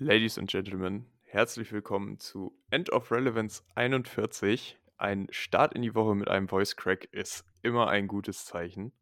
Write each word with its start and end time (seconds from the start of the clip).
Ladies 0.00 0.38
and 0.38 0.48
Gentlemen, 0.48 1.06
herzlich 1.24 1.72
willkommen 1.72 2.20
zu 2.20 2.56
End 2.70 2.88
of 2.92 3.10
Relevance 3.10 3.64
41. 3.74 4.78
Ein 4.96 5.26
Start 5.30 5.74
in 5.74 5.82
die 5.82 5.96
Woche 5.96 6.14
mit 6.14 6.28
einem 6.28 6.46
Voice 6.46 6.76
Crack 6.76 7.08
ist 7.10 7.44
immer 7.62 7.88
ein 7.88 8.06
gutes 8.06 8.44
Zeichen. 8.44 8.92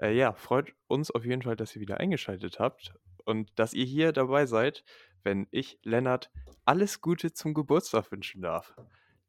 Äh, 0.00 0.16
ja, 0.16 0.32
freut 0.32 0.74
uns 0.88 1.12
auf 1.12 1.24
jeden 1.24 1.42
Fall, 1.42 1.54
dass 1.54 1.76
ihr 1.76 1.80
wieder 1.80 2.00
eingeschaltet 2.00 2.58
habt 2.58 2.92
und 3.24 3.56
dass 3.56 3.72
ihr 3.72 3.84
hier 3.84 4.10
dabei 4.10 4.46
seid, 4.46 4.82
wenn 5.22 5.46
ich 5.52 5.78
Lennart 5.84 6.28
alles 6.64 7.00
Gute 7.00 7.32
zum 7.32 7.54
Geburtstag 7.54 8.10
wünschen 8.10 8.42
darf. 8.42 8.74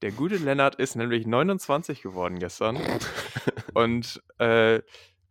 Der 0.01 0.13
gute 0.13 0.37
Lennart 0.37 0.73
ist 0.77 0.95
nämlich 0.95 1.27
29 1.27 2.01
geworden 2.01 2.39
gestern 2.39 2.79
und 3.75 4.19
äh, 4.39 4.81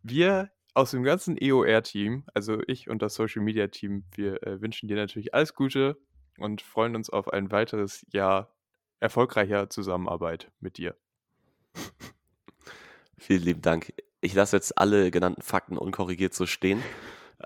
wir 0.01 0.49
aus 0.73 0.91
dem 0.91 1.03
ganzen 1.03 1.37
EOR-Team, 1.39 2.23
also 2.33 2.61
ich 2.67 2.89
und 2.89 3.01
das 3.01 3.15
Social 3.15 3.41
Media 3.41 3.67
Team, 3.67 4.03
wir 4.15 4.41
äh, 4.43 4.61
wünschen 4.61 4.87
dir 4.87 4.95
natürlich 4.95 5.33
alles 5.33 5.53
Gute 5.53 5.97
und 6.37 6.61
freuen 6.61 6.95
uns 6.95 7.09
auf 7.09 7.31
ein 7.31 7.51
weiteres 7.51 8.05
Jahr 8.11 8.53
erfolgreicher 8.99 9.69
Zusammenarbeit 9.69 10.51
mit 10.59 10.77
dir. 10.77 10.95
Vielen 13.17 13.43
lieben 13.43 13.61
Dank. 13.61 13.93
Ich 14.21 14.33
lasse 14.33 14.55
jetzt 14.55 14.77
alle 14.77 15.11
genannten 15.11 15.41
Fakten 15.41 15.77
unkorrigiert 15.77 16.33
so 16.33 16.45
stehen. 16.45 16.81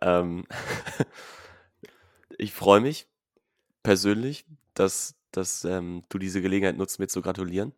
Ähm 0.01 0.45
ich 2.37 2.53
freue 2.53 2.81
mich 2.81 3.07
persönlich, 3.83 4.45
dass, 4.73 5.15
dass 5.31 5.65
ähm, 5.65 6.03
du 6.09 6.17
diese 6.17 6.41
Gelegenheit 6.41 6.77
nutzt, 6.77 6.99
mir 6.99 7.07
zu 7.07 7.21
gratulieren. 7.21 7.73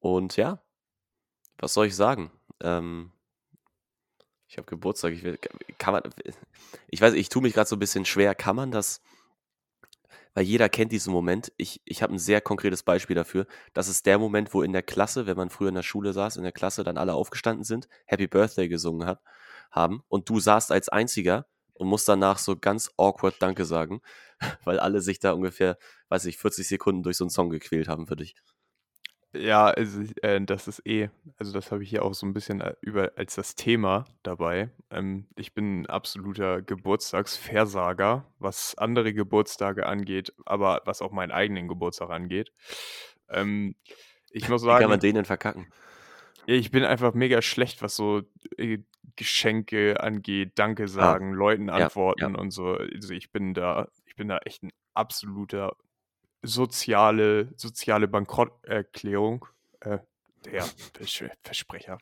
Und 0.00 0.36
ja, 0.36 0.62
was 1.58 1.74
soll 1.74 1.86
ich 1.86 1.96
sagen? 1.96 2.30
Ähm, 2.60 3.11
ich 4.52 4.58
habe 4.58 4.66
Geburtstag. 4.66 5.14
Ich 5.14 5.22
will, 5.22 5.38
kann 5.78 5.94
man, 5.94 6.02
ich 6.88 7.00
weiß, 7.00 7.14
ich 7.14 7.30
tue 7.30 7.40
mich 7.40 7.54
gerade 7.54 7.68
so 7.68 7.76
ein 7.76 7.78
bisschen 7.78 8.04
schwer. 8.04 8.34
Kann 8.34 8.54
man 8.54 8.70
das, 8.70 9.00
weil 10.34 10.44
jeder 10.44 10.68
kennt 10.68 10.92
diesen 10.92 11.10
Moment. 11.10 11.52
Ich, 11.56 11.80
ich 11.86 12.02
habe 12.02 12.12
ein 12.12 12.18
sehr 12.18 12.42
konkretes 12.42 12.82
Beispiel 12.82 13.16
dafür. 13.16 13.46
Das 13.72 13.88
ist 13.88 14.04
der 14.04 14.18
Moment, 14.18 14.52
wo 14.52 14.62
in 14.62 14.74
der 14.74 14.82
Klasse, 14.82 15.26
wenn 15.26 15.38
man 15.38 15.48
früher 15.48 15.70
in 15.70 15.74
der 15.74 15.82
Schule 15.82 16.12
saß, 16.12 16.36
in 16.36 16.42
der 16.42 16.52
Klasse 16.52 16.84
dann 16.84 16.98
alle 16.98 17.14
aufgestanden 17.14 17.64
sind, 17.64 17.88
Happy 18.04 18.26
Birthday 18.26 18.68
gesungen 18.68 19.06
hat, 19.06 19.22
haben 19.70 20.02
und 20.08 20.28
du 20.28 20.38
saßt 20.38 20.70
als 20.70 20.90
Einziger 20.90 21.46
und 21.72 21.88
musst 21.88 22.06
danach 22.06 22.36
so 22.36 22.54
ganz 22.54 22.90
awkward 22.98 23.36
Danke 23.40 23.64
sagen, 23.64 24.02
weil 24.64 24.78
alle 24.78 25.00
sich 25.00 25.18
da 25.18 25.32
ungefähr, 25.32 25.78
weiß 26.10 26.26
ich, 26.26 26.36
40 26.36 26.68
Sekunden 26.68 27.02
durch 27.02 27.16
so 27.16 27.24
einen 27.24 27.30
Song 27.30 27.48
gequält 27.48 27.88
haben 27.88 28.06
für 28.06 28.16
dich. 28.16 28.34
Ja, 29.34 29.66
also, 29.68 30.02
äh, 30.22 30.40
das 30.44 30.68
ist 30.68 30.86
eh 30.86 31.08
also, 31.38 31.52
das 31.52 31.72
habe 31.72 31.82
ich 31.82 31.88
hier 31.90 32.04
auch 32.04 32.12
so 32.12 32.26
ein 32.26 32.34
bisschen 32.34 32.60
äh, 32.60 32.74
über 32.82 33.12
als 33.16 33.34
das 33.34 33.54
Thema 33.54 34.04
dabei. 34.22 34.70
Ähm, 34.90 35.26
ich 35.36 35.54
bin 35.54 35.84
'n 35.84 35.86
absoluter 35.86 36.60
Geburtstagsversager, 36.60 38.26
was 38.38 38.74
andere 38.76 39.14
Geburtstage 39.14 39.86
angeht, 39.86 40.34
aber 40.44 40.82
was 40.84 41.00
auch 41.00 41.12
meinen 41.12 41.30
eigenen 41.32 41.66
Geburtstag 41.66 42.10
angeht. 42.10 42.52
Ähm, 43.30 43.74
ich 44.30 44.48
muss 44.48 44.62
Wie 44.66 44.74
kann 44.74 44.90
man 44.90 44.98
sagen 44.98 45.00
den 45.00 45.14
denn 45.14 45.24
verkacken? 45.24 45.72
ja, 46.46 46.54
ich 46.54 46.70
bin 46.70 46.84
einfach 46.84 47.14
mega 47.14 47.40
schlecht, 47.42 47.82
was 47.82 47.96
so, 47.96 48.22
äh, 48.56 48.78
Geschenke 49.16 50.00
angeht, 50.00 50.52
Danke 50.56 50.88
Ah, 50.96 51.16
sagen, 51.16 51.32
Leuten 51.32 51.70
ja, 51.76 51.88
ja. 52.16 52.28
antworten 52.28 52.34
und 52.36 52.50
so. 52.50 52.74
Also, 52.76 53.12
ich 53.14 53.30
bin 53.32 53.54
da 53.54 53.88
ich 54.06 54.16
bin 54.16 54.28
da 54.28 54.38
echt 54.38 54.62
ein 54.62 54.72
absoluter 54.94 55.76
soziale 56.42 57.52
soziale 57.56 58.08
Bankrotterklärung, 58.08 59.46
äh, 59.80 59.98
Versch 60.94 61.24
Versprecher, 61.42 61.98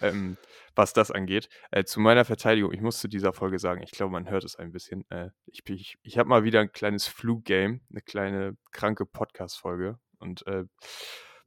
ähm, 0.00 0.36
was 0.74 0.92
das 0.92 1.10
angeht. 1.12 1.48
Äh, 1.70 1.84
zu 1.84 2.00
meiner 2.00 2.24
Verteidigung, 2.24 2.72
ich 2.72 2.80
muss 2.80 3.00
zu 3.00 3.08
dieser 3.08 3.32
Folge 3.32 3.58
sagen, 3.60 3.82
ich 3.82 3.92
glaube, 3.92 4.12
man 4.12 4.28
hört 4.30 4.44
es 4.44 4.56
ein 4.56 4.72
bisschen. 4.72 5.08
Äh, 5.10 5.30
ich 5.46 5.62
ich 5.68 5.98
ich 6.02 6.18
habe 6.18 6.28
mal 6.28 6.44
wieder 6.44 6.60
ein 6.60 6.72
kleines 6.72 7.06
Flu-Game, 7.08 7.82
'ne 7.90 8.00
kleine 8.02 8.56
kranke 8.72 9.06
Podcast-Folge 9.06 9.98
und, 10.18 10.46
äh, 10.48 10.64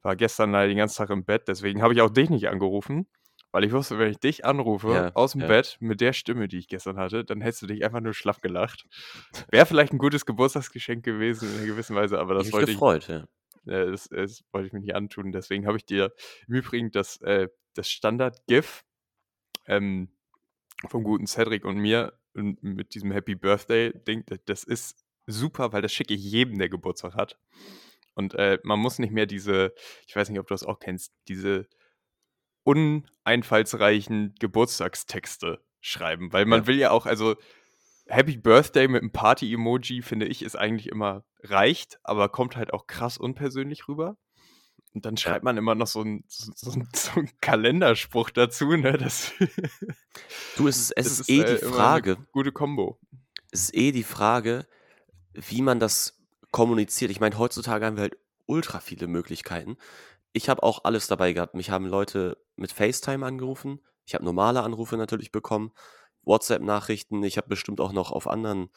war 0.03 0.15
gestern 0.15 0.51
leider 0.51 0.67
den 0.69 0.77
ganzen 0.77 0.97
Tag 0.97 1.09
im 1.11 1.25
Bett. 1.25 1.47
Deswegen 1.47 1.81
habe 1.81 1.93
ich 1.93 2.01
auch 2.01 2.09
dich 2.09 2.29
nicht 2.29 2.47
angerufen, 2.49 3.07
weil 3.51 3.63
ich 3.65 3.71
wusste, 3.73 3.99
wenn 3.99 4.11
ich 4.11 4.19
dich 4.19 4.45
anrufe 4.45 4.87
Ja, 4.87 5.15
aus'm 5.15 5.45
ja. 5.45 5.47
Bett 5.47 5.77
mit 5.81 6.01
der 6.01 6.13
Stimme, 6.13 6.47
die 6.47 6.59
ich 6.59 6.67
gestern 6.69 6.97
hatte, 6.97 7.25
dann 7.25 7.41
hättest 7.41 7.63
du 7.63 7.67
dich 7.67 7.83
einfach 7.85 8.01
nur 8.01 8.13
schlapp 8.13 8.41
gelacht. 8.41 8.85
Wäre 9.51 9.65
vielleicht 9.65 9.93
ein 9.93 9.97
gutes 9.99 10.25
Geburtstagsgeschenk 10.25 11.03
gewesen 11.05 11.49
in 11.51 11.57
'ner 11.61 11.65
gewissen 11.67 11.95
Weise, 11.95 12.19
aber 12.19 12.33
das 12.35 12.51
mich 12.51 12.53
wollte 12.53 12.71
ich 12.73 12.81
gefreut, 12.81 13.07
ja. 13.07 13.27
äh, 13.67 13.87
das 13.91 14.09
das 14.09 14.43
wollte 14.53 14.67
ich 14.67 14.73
mir 14.73 14.81
nicht 14.81 14.95
antun. 14.95 15.31
Deswegen 15.33 15.67
habe 15.67 15.77
ich 15.77 15.85
dir 15.85 16.13
im 16.47 16.55
Übrigen 16.55 16.91
das, 16.91 17.21
äh 17.21 17.49
das 17.75 17.89
Standard-GIF, 17.89 18.83
ähm, 19.67 20.09
vom 20.89 21.03
guten 21.03 21.27
Cedric 21.27 21.65
und 21.65 21.77
mir 21.77 22.13
mit 22.35 22.95
diesem 22.95 23.11
Happy 23.13 23.35
Birthday-Ding, 23.35 24.25
das 24.47 24.63
ist 24.65 25.05
super, 25.27 25.73
weil 25.73 25.81
das 25.83 25.93
schicke 25.93 26.13
ich 26.15 26.23
jedem, 26.23 26.59
der 26.59 26.69
Geburtstag 26.69 27.15
hat. 27.15 27.39
Und, 28.15 28.35
äh, 28.35 28.59
man 28.63 28.79
muss 28.79 28.99
nicht 28.99 29.11
mehr 29.13 29.25
diese 29.27 29.73
ich 30.07 30.15
weiß 30.15 30.29
nicht, 30.29 30.39
ob 30.39 30.47
du 30.47 30.53
das 30.55 30.63
auch 30.65 30.79
kennst, 30.79 31.13
diese 31.29 31.67
uneinfallsreichen 32.63 34.35
Geburtstagstexte 34.39 35.61
schreiben, 35.81 36.31
weil 36.33 36.45
man 36.45 36.61
Ja. 36.61 36.67
will 36.67 36.77
ja 36.77 36.91
auch 36.91 37.05
also, 37.05 37.35
Happy 38.07 38.37
Birthday 38.37 38.87
mit 38.89 39.03
'm 39.03 39.11
Party-Emoji, 39.11 40.01
finde 40.03 40.27
ich, 40.27 40.43
ist 40.43 40.55
eigentlich 40.57 40.87
immer 40.89 41.25
reicht, 41.43 41.99
aber 42.03 42.29
kommt 42.29 42.55
halt 42.57 42.73
auch 42.73 42.87
krass 42.87 43.17
unpersönlich 43.17 43.87
rüber. 43.87 44.17
Und 44.93 45.05
dann 45.05 45.17
Ja. 45.17 45.21
schreibt 45.21 45.43
man 45.45 45.57
immer 45.57 45.75
noch 45.75 45.87
so 45.87 46.01
'n 46.01 46.23
so 46.27 46.51
so 46.55 46.71
so 46.95 47.11
'n 47.21 47.29
Kalenderspruch 47.41 48.29
dazu, 48.31 48.75
ne? 48.77 48.97
Das 48.97 49.33
Du, 50.57 50.67
es 50.67 50.77
ist 50.77 50.93
es 50.97 51.07
ist 51.11 51.19
ist, 51.21 51.29
eh 51.29 51.41
äh, 51.41 51.45
die 51.45 51.57
Frage 51.57 52.17
gute 52.33 52.51
Kombo. 52.51 52.99
es 53.51 53.63
ist 53.65 53.75
eh 53.75 53.91
die 53.91 54.03
Frage, 54.03 54.65
wie 55.33 55.61
man 55.61 55.79
das 55.79 56.19
kommuniziert. 56.51 57.11
Ich 57.11 57.19
meine, 57.21 57.37
heutzutage 57.37 57.85
haben 57.85 57.97
wir 57.97 58.03
halt 58.03 58.17
ultra 58.47 58.79
viele 58.81 59.07
Möglichkeiten. 59.07 59.77
Ich 60.33 60.49
habe 60.49 60.63
auch 60.63 60.83
alles 60.85 61.07
dabei 61.07 61.33
gehabt. 61.33 61.55
Mich 61.55 61.69
haben 61.69 61.85
Leute 61.85 62.37
mit 62.55 62.71
FaceTime 62.71 63.25
angerufen. 63.25 63.81
Ich 64.05 64.15
habe 64.15 64.23
normale 64.25 64.63
Anrufe 64.63 64.97
natürlich 64.97 65.31
bekommen, 65.31 65.71
WhatsApp-Nachrichten. 66.23 67.23
Ich 67.23 67.37
habe 67.37 67.49
bestimmt 67.49 67.81
auch 67.81 67.91
noch 67.91 68.11
auf 68.11 68.27
anderen 68.27 68.69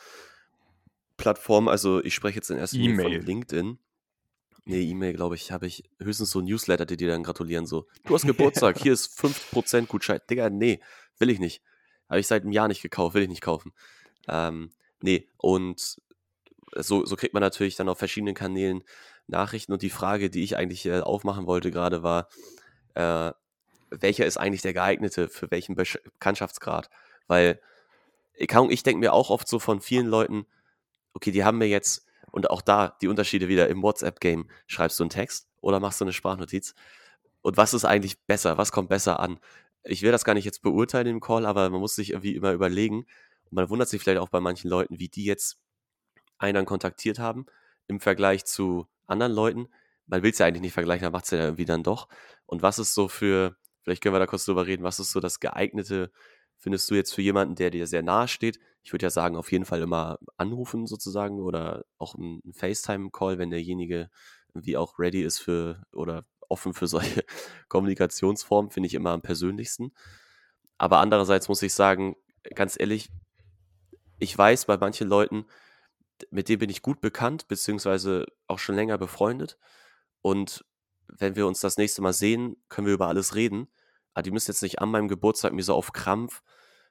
Plattformen 1.16 1.68
also, 1.68 2.02
ich 2.02 2.14
spreche 2.14 2.36
jetzt 2.36 2.50
in 2.50 2.58
erster 2.58 2.78
Linie 2.78 2.96
von. 2.96 3.12
LinkedIn. 3.20 3.78
Ne, 4.66 4.76
E-Mail, 4.80 5.12
glaube 5.12 5.34
ich, 5.36 5.52
habe 5.52 5.66
ich 5.66 5.84
höchstens 6.00 6.30
so 6.30 6.40
Newsletter, 6.40 6.86
die 6.86 6.96
dir 6.96 7.08
dann 7.08 7.22
gratulieren, 7.22 7.66
so: 7.66 7.86
„Du 8.04 8.14
hast 8.14 8.26
Geburtstag, 8.26 8.78
hier 8.78 8.92
ist 8.92 9.18
5% 9.18 9.88
Gutschein.“ 9.88 10.20
Digga, 10.28 10.50
ne, 10.50 10.80
will 11.18 11.30
ich 11.30 11.38
nicht. 11.38 11.62
Habe 12.08 12.20
ich 12.20 12.26
seit 12.26 12.44
'nem 12.44 12.52
Jahr 12.52 12.68
nicht 12.68 12.82
gekauft, 12.82 13.14
will 13.14 13.22
ich 13.22 13.28
nicht 13.28 13.42
kaufen. 13.42 13.72
Ähm, 14.28 14.70
ne, 15.02 15.26
und 15.38 15.98
so 16.76 17.04
so 17.06 17.16
kriegt 17.16 17.34
man 17.34 17.42
natürlich 17.42 17.76
dann 17.76 17.88
auf 17.88 17.98
verschiedenen 17.98 18.34
Kanälen 18.34 18.84
Nachrichten 19.28 19.72
und 19.72 19.82
die 19.82 19.90
Frage, 19.90 20.30
die 20.30 20.42
ich 20.44 20.56
eigentlich, 20.56 20.86
äh, 20.86 21.00
aufmachen 21.00 21.46
wollte 21.46 21.70
grade 21.70 22.02
war, 22.02 22.28
äh, 22.94 23.32
welcher 23.90 24.26
ist 24.26 24.38
eigentlich 24.38 24.62
der 24.62 24.74
geeignete 24.74 25.28
für 25.28 25.50
welchen 25.50 25.76
Bekanntschaftsgrad? 25.76 26.90
Weil, 27.28 27.60
ich 28.36 28.82
denke 28.84 28.98
mir 29.00 29.12
auch 29.14 29.30
oft 29.30 29.48
so 29.48 29.58
von 29.60 29.80
vielen 29.82 30.06
Leuten: 30.08 30.46
„Okay, 31.14 31.32
die 31.32 31.44
haben 31.44 31.58
mir 31.58 31.68
jetzt“ 31.68 32.06
und 32.32 32.50
auch 32.50 32.62
da 32.62 32.96
die 33.02 33.08
Unterschiede 33.08 33.48
wieder 33.48 33.68
im 33.68 33.82
WhatsApp-Game. 33.82 34.50
Schreibst 34.68 35.00
du 35.00 35.04
'n 35.04 35.10
Text 35.10 35.48
oder 35.62 35.80
machst 35.80 36.00
du 36.02 36.06
'ne 36.06 36.12
Sprachnotiz? 36.14 36.74
Und 37.42 37.56
was 37.58 37.74
ist 37.74 37.84
eigentlich 37.86 38.18
besser? 38.26 38.58
Was 38.58 38.72
kommt 38.72 38.88
besser 38.90 39.20
an? 39.20 39.40
Ich 39.84 40.02
will 40.02 40.12
das 40.12 40.24
gar 40.24 40.34
nicht 40.34 40.44
jetzt 40.46 40.62
beurteilen 40.62 41.08
im 41.08 41.20
Call, 41.20 41.46
aber 41.46 41.70
man 41.70 41.80
muss 41.80 41.96
sich 41.96 42.10
irgendwie 42.12 42.36
immer 42.36 42.52
überlegen 42.52 43.00
und 43.46 43.52
man 43.52 43.70
wundert 43.70 43.88
sich 43.90 44.02
vielleicht 44.02 44.20
auch 44.20 44.28
bei 44.30 44.40
manchen 44.40 44.70
Leuten, 44.70 44.98
wie 45.00 45.08
die 45.08 45.24
jetzt 45.26 45.58
einen 46.38 46.54
dann 46.56 46.66
kontaktiert 46.66 47.18
haben 47.20 47.46
im 47.88 48.00
Vergleich 48.00 48.44
zu 48.44 48.86
anderen 49.06 49.32
Leuten. 49.32 49.68
Man 50.06 50.22
will's 50.22 50.38
ja 50.38 50.46
eigentlich 50.46 50.62
nicht 50.62 50.72
vergleichen, 50.74 51.06
aber 51.06 51.18
macht's 51.18 51.30
ja 51.30 51.38
irgendwie 51.38 51.64
dann 51.64 51.82
doch. 51.82 52.08
Und 52.46 52.62
was 52.62 52.78
ist 52.78 52.94
so 52.94 53.08
für 53.08 53.56
vielleicht 53.82 54.02
können 54.02 54.14
wir 54.14 54.18
da 54.18 54.26
kurz 54.26 54.44
drüber 54.46 54.66
reden, 54.66 54.82
was 54.82 54.98
ist 55.00 55.12
so 55.12 55.20
das 55.20 55.40
Geeignete, 55.40 56.10
findest 56.58 56.90
du 56.90 56.94
jetzt 56.94 57.14
für 57.14 57.20
jemanden, 57.22 57.54
der 57.54 57.70
dir 57.70 57.86
sehr 57.86 58.02
nahe 58.02 58.28
steht? 58.28 58.58
Ich 58.82 58.92
würde 58.92 59.04
ja 59.06 59.10
sagen, 59.10 59.36
auf 59.36 59.52
jeden 59.52 59.64
Fall 59.66 59.82
immer 59.82 60.18
anrufen 60.36 60.86
sozusagen 60.86 61.40
oder 61.40 61.84
auch 61.98 62.14
'n 62.14 62.40
'n 62.44 62.52
FaceTime-Call, 62.54 63.38
wenn 63.38 63.50
derjenige 63.50 64.10
irgendwie 64.54 64.76
auch 64.76 64.98
ready 64.98 65.22
ist 65.22 65.38
für 65.38 65.82
oder 65.92 66.24
offen 66.48 66.74
für 66.74 66.86
solche 66.86 67.24
Kommunikationsformen, 67.68 68.70
finde 68.70 68.86
ich 68.88 68.94
immer 68.94 69.10
am 69.10 69.22
persönlichsten. 69.22 69.92
Aber 70.78 70.98
andererseits 71.00 71.48
muss 71.48 71.62
ich 71.62 71.74
sagen, 71.74 72.16
ganz 72.54 72.78
ehrlich, 72.78 73.10
ich 74.18 74.36
weiß 74.36 74.66
bei 74.66 74.76
manchen 74.76 75.08
Leuten, 75.08 75.46
mit 76.30 76.48
denen 76.48 76.60
bin 76.60 76.70
ich 76.70 76.82
gut 76.82 77.00
bekannt, 77.00 77.48
beziehungsweise 77.48 78.26
auch 78.48 78.58
schon 78.58 78.76
länger 78.76 78.98
befreundet. 78.98 79.58
Und 80.22 80.64
wenn 81.08 81.36
wir 81.36 81.46
uns 81.46 81.60
das 81.60 81.76
nächste 81.78 82.02
Mal 82.02 82.12
sehen, 82.14 82.56
können 82.68 82.86
wir 82.86 82.94
über 82.94 83.08
alles 83.08 83.34
reden. 83.34 83.68
Aber 84.14 84.22
die 84.22 84.30
müssen 84.32 84.50
jetzt 84.52 84.62
nicht 84.62 84.80
an 84.80 84.90
meinem 84.90 85.08
Geburtstag 85.08 85.52
mir 85.52 85.62
so 85.64 85.74
auf 85.74 85.92
Krampf 85.92 86.42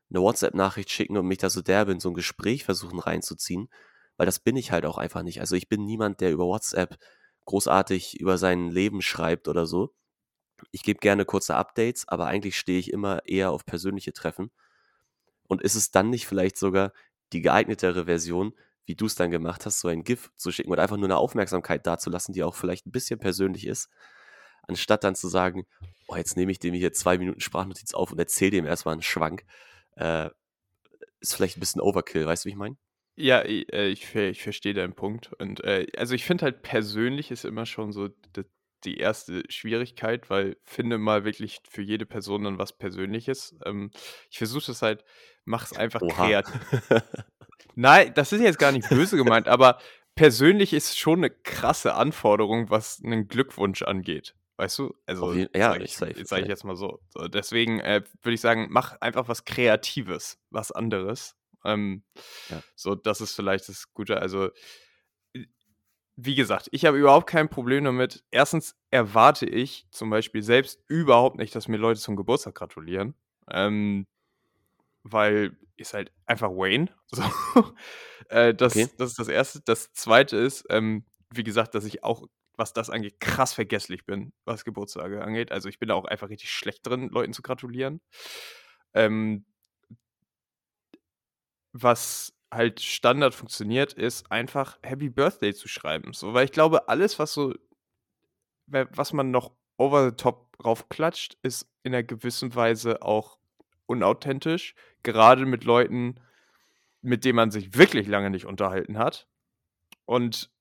'ne 0.09 0.21
WhatsApp-Nachricht 0.21 0.91
schicken 0.91 1.17
und 1.17 1.27
mich 1.27 1.39
da 1.39 1.49
so 1.49 1.61
derbe 1.61 1.91
in 1.93 1.99
so 1.99 2.09
'n 2.09 2.13
Gespräch 2.15 2.65
versuchen 2.65 2.99
reinzuziehen, 2.99 3.69
weil 4.17 4.25
das 4.27 4.39
bin 4.39 4.55
ich 4.57 4.71
halt 4.71 4.85
auch 4.85 4.97
einfach 4.97 5.23
nicht. 5.23 5.39
Also, 5.41 5.55
ich 5.55 5.69
bin 5.69 5.85
niemand, 5.85 6.21
der 6.21 6.31
über 6.31 6.45
WhatsApp 6.45 6.97
großartig 7.45 8.19
über 8.21 8.37
sein 8.37 8.69
Leben 8.71 9.01
schreibt 9.01 9.47
oder 9.49 9.65
so. 9.67 9.93
Ich 10.71 10.83
gebe 10.83 10.99
gerne 11.01 11.25
kurze 11.25 11.55
Updates, 11.55 12.07
aber 12.09 12.27
eigentlich 12.27 12.57
stehe 12.59 12.79
ich 12.79 12.91
immer 12.93 13.25
eher 13.27 13.51
auf 13.51 13.65
persönliche 13.65 14.13
Treffen. 14.13 14.51
Und 15.49 15.61
ist 15.61 15.75
es 15.75 15.91
dann 15.91 16.09
nicht 16.09 16.27
vielleicht 16.27 16.57
sogar 16.57 16.93
die 17.33 17.41
geeignetere 17.41 18.05
Version, 18.05 18.53
wie 18.85 18.95
du 18.95 19.05
es 19.05 19.15
dann 19.15 19.31
gemacht 19.31 19.65
hast, 19.65 19.79
so 19.79 19.87
ein 19.87 20.03
GIF 20.03 20.31
zu 20.35 20.51
schicken 20.51 20.71
oder 20.71 20.81
einfach 20.81 20.97
nur 20.97 21.07
eine 21.07 21.17
Aufmerksamkeit 21.17 21.85
dazulassen, 21.87 22.33
die 22.33 22.43
auch 22.43 22.55
vielleicht 22.55 22.85
ein 22.85 22.91
bisschen 22.91 23.19
persönlich 23.19 23.65
ist, 23.67 23.89
anstatt 24.63 25.03
dann 25.03 25.15
zu 25.15 25.27
sagen, 25.27 25.65
oh, 26.07 26.15
jetzt 26.15 26.37
nehme 26.37 26.51
ich 26.51 26.59
dem 26.59 26.73
hier 26.73 26.93
zwei 26.93 27.17
Minuten 27.17 27.39
Sprachnotiz 27.39 27.93
auf 27.93 28.11
und 28.11 28.19
erzähle 28.19 28.51
dem 28.51 28.65
erstmal 28.65 28.93
einen 28.93 29.01
Schwank, 29.01 29.45
äh, 29.95 30.29
ist 31.19 31.35
vielleicht 31.35 31.57
ein 31.57 31.61
bisschen 31.61 31.81
Overkill, 31.81 32.25
weißt 32.25 32.43
du, 32.43 32.47
wie 32.47 32.51
ich 32.51 32.57
meine? 32.57 32.77
Ja, 33.15 33.41
äh, 33.41 33.87
ich 33.87 34.13
ich 34.15 34.41
verstehe 34.41 34.73
deinen 34.73 34.95
Punkt 34.95 35.31
und, 35.33 35.63
äh, 35.63 35.87
also, 35.97 36.15
ich 36.15 36.25
finde 36.25 36.45
halt 36.45 36.63
persönlich 36.63 37.31
ist 37.31 37.45
immer 37.45 37.65
schon 37.65 37.91
so 37.91 38.07
d 38.07 38.43
die 38.85 38.97
erste 38.97 39.43
Schwierigkeit, 39.47 40.29
weil 40.29 40.57
finde 40.65 40.97
mal 40.97 41.23
wirklich 41.23 41.61
für 41.69 41.81
jede 41.81 42.05
Person 42.05 42.43
dann 42.43 42.57
was 42.57 42.77
Persönliches. 42.77 43.55
Ähm, 43.65 43.91
ich 44.29 44.39
versuche 44.39 44.65
das 44.65 44.81
halt 44.81 45.05
mach 45.45 45.65
es 45.65 45.77
einfach 45.77 46.01
kreativ. 46.01 46.53
Nein, 47.75 48.13
das 48.15 48.31
ist 48.33 48.41
jetzt 48.41 48.59
gar 48.59 48.71
nicht 48.71 48.87
böse 48.89 49.17
gemeint, 49.17 49.47
aber 49.47 49.79
persönlich 50.15 50.73
ist 50.73 50.97
schon 50.97 51.21
'ne 51.21 51.29
krasse 51.29 51.95
Anforderung, 51.95 52.69
was 52.69 52.99
'nen 53.01 53.27
Glückwunsch 53.27 53.81
angeht, 53.83 54.35
weißt 54.57 54.79
du? 54.79 54.95
Also, 55.07 55.33
jeden 55.33 55.49
ja, 55.55 55.75
sage 55.75 55.83
ich 55.85 55.95
safe, 55.95 56.23
sage 56.23 56.43
ich 56.43 56.47
safe. 56.47 56.49
jetzt 56.49 56.63
mal 56.63 56.75
so. 56.75 56.99
So, 57.09 57.27
deswegen, 57.27 57.79
äh, 57.79 58.03
würde 58.21 58.33
ich 58.35 58.41
sagen, 58.41 58.67
mach 58.69 58.97
einfach 59.01 59.27
was 59.27 59.45
Kreatives, 59.45 60.39
was 60.51 60.71
anderes. 60.71 61.35
Ähm, 61.65 62.03
Ja. 62.49 62.63
so, 62.75 62.95
das 62.95 63.21
ist 63.21 63.35
vielleicht 63.35 63.69
das 63.69 63.93
Gute. 63.93 64.19
Also, 64.21 64.49
wie 66.15 66.35
gesagt, 66.35 66.69
ich 66.71 66.85
habe 66.85 66.97
überhaupt 66.99 67.27
kein 67.27 67.49
Problem 67.49 67.85
damit. 67.85 68.23
Erstens 68.31 68.75
erwarte 68.91 69.47
ich 69.47 69.87
zum 69.91 70.09
Beispiel 70.11 70.43
selbst 70.43 70.79
überhaupt 70.87 71.37
nicht, 71.37 71.55
dass 71.55 71.67
mir 71.67 71.77
Leute 71.77 71.99
zum 71.99 72.15
Geburtstag 72.15 72.55
gratulieren, 72.55 73.15
ähm, 73.49 74.05
weil 75.03 75.57
ist 75.77 75.93
halt 75.93 76.11
einfach 76.25 76.49
Wayne, 76.51 76.89
so. 77.07 77.23
Äh, 78.29 78.53
Okay. 78.61 78.87
das 78.87 78.95
das 78.97 79.11
ist 79.11 79.19
das 79.19 79.27
Erste. 79.27 79.61
Das 79.65 79.93
Zweite 79.93 80.37
ist, 80.37 80.65
ähm, 80.69 81.05
wie 81.33 81.43
gesagt, 81.43 81.75
dass 81.75 81.85
ich 81.85 82.03
auch, 82.03 82.27
was 82.57 82.73
das 82.73 82.89
angeht, 82.89 83.19
krass 83.19 83.53
vergesslich 83.53 84.05
bin, 84.05 84.33
was 84.45 84.63
Geburtstage 84.65 85.23
angeht. 85.23 85.51
Also, 85.51 85.69
ich 85.69 85.79
bin 85.79 85.89
da 85.89 85.95
auch 85.95 86.05
einfach 86.05 86.29
richtig 86.29 86.51
schlecht 86.51 86.85
drin, 86.87 87.09
Leuten 87.09 87.33
zu 87.33 87.41
gratulieren. 87.41 88.01
Ähm 88.93 89.45
was 91.73 92.33
halt 92.51 92.79
Standard 92.81 93.33
funktioniert, 93.33 93.93
ist 93.93 94.31
einfach 94.31 94.77
Happy 94.83 95.09
Birthday 95.09 95.53
zu 95.53 95.67
schreiben, 95.67 96.13
so, 96.13 96.33
weil 96.33 96.45
ich 96.45 96.51
glaube, 96.51 96.87
alles, 96.87 97.17
was 97.17 97.33
so 97.33 97.53
was 98.67 99.13
man 99.13 99.31
noch 99.31 99.51
over 99.77 100.09
the 100.09 100.15
top 100.15 100.55
raufklatscht, 100.63 101.37
ist 101.43 101.67
in 101.83 101.91
'ner 101.91 102.03
gewissen 102.03 102.55
Weise 102.55 103.01
auch 103.01 103.37
unauthentisch, 103.85 104.75
gerade 105.03 105.45
mit 105.45 105.63
Leuten, 105.65 106.15
mit 107.01 107.25
denen 107.25 107.37
man 107.37 107.51
sich 107.51 107.77
wirklich 107.77 108.07
lange 108.07 108.29
nicht 108.31 108.45
unterhalten 108.47 108.97
hat 108.99 109.27
und 110.05 110.51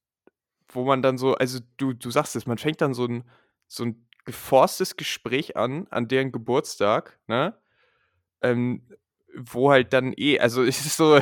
wo 0.68 0.84
man 0.84 1.02
dann 1.02 1.18
so 1.18 1.34
also, 1.36 1.60
du 1.78 1.92
du 1.94 2.10
sagst 2.10 2.36
es, 2.36 2.46
man 2.46 2.58
fängt 2.58 2.80
dann 2.82 2.94
so 2.94 3.04
'n 3.06 3.24
so 3.68 3.84
'n 3.84 4.06
geforstes 4.26 4.96
Gespräch 4.96 5.56
an, 5.56 5.86
an 5.90 6.08
deren 6.08 6.32
Geburtstag, 6.32 7.18
ne? 7.28 7.58
Ähm, 8.42 8.88
wo 9.36 9.70
halt 9.72 9.92
dann 9.94 10.14
eh 10.16 10.40
also, 10.40 10.62
es 10.64 10.86
ist 10.86 10.96
so 10.98 11.20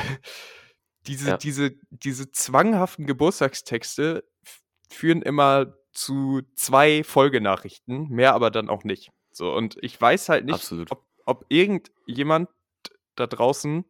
diese 1.07 1.31
Ja. 1.31 1.37
diese 1.37 1.73
diese 1.91 2.31
zwanghaften 2.31 3.07
Geburtstagstexte 3.07 4.25
führen 4.91 5.21
immer 5.23 5.75
zu 5.93 6.41
2 6.55 7.03
Folgenachrichten, 7.05 8.09
mehr 8.09 8.33
aber 8.35 8.51
dann 8.51 8.69
auch 8.69 8.83
nicht. 8.85 9.11
So, 9.31 9.53
und 9.55 9.77
ich 9.83 9.99
weiß 10.01 10.29
halt 10.29 10.45
nicht, 10.45 10.65
Absolut. 10.65 10.89
ob 10.89 11.05
ob 11.25 11.45
irgendjemand 11.49 12.49
da 13.15 13.27
draußen, 13.27 13.85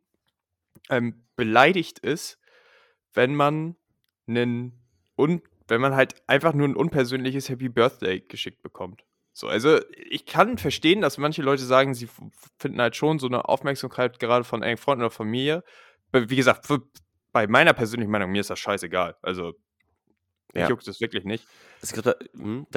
ähm, 0.90 1.26
beleidigt 1.38 2.00
ist, 2.00 2.40
wenn 3.14 3.36
man 3.36 3.78
'nen 4.28 4.74
un 5.18 5.42
wenn 5.70 5.82
man 5.82 5.96
halt 5.96 6.16
einfach 6.28 6.54
nur 6.54 6.68
'n 6.68 6.76
unpersönliches 6.78 7.50
Happy 7.50 7.70
Birthday 7.70 8.22
geschickt 8.22 8.62
bekommt. 8.64 9.04
So, 9.34 9.48
also, 9.50 9.80
ich 9.96 10.26
kann 10.28 10.58
verstehen, 10.60 11.02
dass 11.02 11.18
manche 11.20 11.42
Leute 11.44 11.64
sagen, 11.66 11.94
sie 11.96 12.10
finden 12.60 12.82
halt 12.82 12.96
schon 12.98 13.20
so 13.20 13.28
'ne 13.30 13.46
Aufmerksamkeit 13.50 14.20
gerade 14.20 14.44
von 14.46 14.64
engen 14.64 14.78
Freunden 14.78 15.04
oder 15.04 15.12
Familie. 15.12 15.64
Wie 16.14 16.36
gesagt, 16.38 16.70
f 16.72 16.80
bei 17.34 17.48
meiner 17.48 17.74
persönlichen 17.74 18.12
Meinung, 18.12 18.32
mir 18.32 18.42
ist 18.42 18.50
das 18.52 18.60
scheißegal. 18.60 19.18
Also, 19.24 19.54
mich 20.56 20.68
Ja. 20.68 20.70
juckt 20.70 20.88
das 20.88 21.02
wirklich 21.02 21.26
nicht. 21.26 21.50
Es 21.82 21.94
gibt 21.94 22.08
wir 22.08 22.14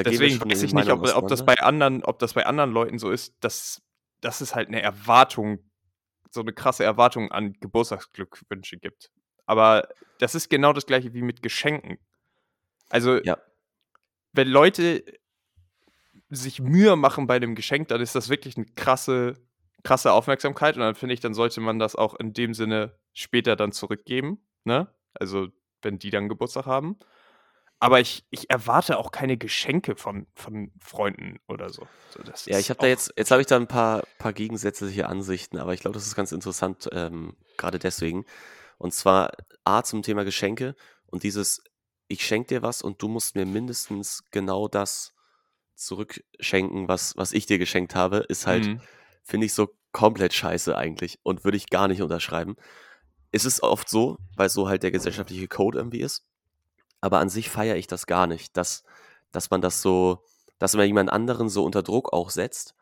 Deswegen 0.05 0.41
weiß 0.41 0.63
ich 0.63 0.75
nicht, 0.75 0.91
ob 0.91 1.03
ob 1.05 1.27
das 1.29 1.45
bei 1.45 1.55
anderen 1.61 2.03
ob 2.05 2.19
das 2.19 2.35
bei 2.35 2.45
anderen 2.47 2.73
Leuten 2.73 2.99
so 2.99 3.11
ist, 3.11 3.37
dass 3.41 3.83
dass 4.21 4.41
es 4.43 4.55
halt 4.55 4.71
'ne 4.71 4.83
Erwartung 4.83 5.61
so 6.35 6.43
'ne 6.43 6.53
krasse 6.55 6.85
Erwartung 6.85 7.33
an 7.33 7.55
Geburtstagsglückwünsche 7.61 8.79
gibt. 8.79 9.11
Aber 9.47 9.89
das 10.21 10.35
ist 10.35 10.51
genau 10.51 10.73
das 10.75 10.87
Gleiche 10.87 11.15
wie 11.15 11.23
mit 11.23 11.43
Geschenken. 11.43 11.99
Also 12.91 13.21
Ja. 13.23 13.39
wenn 14.35 14.49
Leute 14.49 15.05
sich 16.31 16.61
Mühe 16.61 16.97
machen 16.97 17.27
bei 17.27 17.39
dem 17.39 17.55
Geschenk, 17.55 17.89
dann 17.89 18.01
ist 18.01 18.15
das 18.15 18.29
wirklich 18.31 18.57
'ne 18.57 18.65
krasse 18.77 19.35
krasse 19.83 20.13
Aufmerksamkeit 20.13 20.77
und 20.77 20.81
dann 20.81 20.95
finde 20.95 21.13
ich, 21.15 21.21
dann 21.21 21.35
sollte 21.35 21.61
man 21.61 21.79
das 21.79 21.95
auch 21.95 22.15
in 22.15 22.33
dem 22.33 22.55
Sinne 22.55 22.99
später 23.13 23.55
dann 23.57 23.71
zurückgeben, 23.73 24.39
ne? 24.65 24.89
Also, 25.13 25.49
wenn 25.83 25.99
die 25.99 26.09
dann 26.11 26.29
Geburtstag 26.31 26.65
haben. 26.65 26.97
Aber 27.83 28.01
ich 28.01 28.25
ich 28.31 28.51
erwarte 28.51 28.99
auch 28.99 29.11
keine 29.11 29.37
Geschenke 29.37 29.97
von 29.97 30.27
von 30.35 30.73
Freunden 30.81 31.39
oder 31.49 31.71
so. 31.71 31.89
So, 32.09 32.23
Ja, 32.47 32.59
ich 32.59 32.71
habe 32.71 32.79
da 32.81 32.87
jetzt 32.87 33.13
jetzt 33.17 33.31
habe 33.31 33.41
ich 33.41 33.47
da 33.47 33.57
'n 33.57 33.67
paar 33.67 34.05
paar 34.19 34.33
gegensätzliche 34.33 35.09
Ansichten, 35.09 35.59
aber 35.59 35.75
ich 35.75 35.81
glaube, 35.81 35.95
das 35.95 36.07
ist 36.07 36.15
ganz 36.15 36.33
interessant, 36.33 36.89
ähm, 36.93 37.37
grade 37.57 37.79
deswegen. 37.79 38.25
Und 38.79 38.95
zwar 38.95 39.33
A 39.65 39.83
zum 39.83 40.03
Thema 40.03 40.25
Geschenke 40.25 40.77
und 41.07 41.23
dieses: 41.23 41.63
„Ich 42.09 42.25
schenke 42.27 42.49
dir 42.49 42.63
was 42.63 42.83
und 42.83 43.03
du 43.03 43.09
musst 43.09 43.35
mir 43.37 43.47
mindestens 43.47 44.25
genau 44.31 44.69
das 44.69 45.15
zurückschenken, 45.77 46.89
was 46.89 47.17
was 47.17 47.33
ich 47.33 47.47
dir 47.47 47.59
geschenkt 47.59 47.95
habe“, 47.97 48.19
ist 48.29 48.47
halt, 48.47 48.71
Mhm. 48.71 48.85
finde 49.25 49.47
ich, 49.47 49.55
so 49.55 49.69
komplett 49.93 50.35
scheiße 50.35 50.77
eigentlich 50.77 51.19
und 51.25 51.45
würde 51.45 51.57
ich 51.59 51.71
gar 51.71 51.89
nicht 51.89 52.03
unterschreiben. 52.03 52.57
Es 53.33 53.45
ist 53.45 53.63
oft 53.63 53.89
so, 53.89 54.19
weil 54.37 54.49
so 54.49 54.69
halt 54.69 54.83
der 54.83 54.91
gesellschaftliche 54.93 55.49
Code 55.49 55.79
irgendwie 55.79 56.01
ist, 56.01 56.25
aber 57.05 57.21
an 57.21 57.29
sich 57.31 57.51
feiere 57.51 57.77
ich 57.77 57.87
das 57.89 58.07
gar 58.07 58.27
nicht, 58.29 58.57
dass 58.57 58.85
dass 59.33 59.51
man 59.51 59.61
das 59.63 59.83
so 59.83 60.25
dass 60.61 60.75
man 60.77 60.87
jemand 60.87 61.11
anderen 61.13 61.49
so 61.51 61.65
unter 61.65 61.83
Druck 61.85 62.13
auch 62.15 62.31
setzt, 62.31 62.75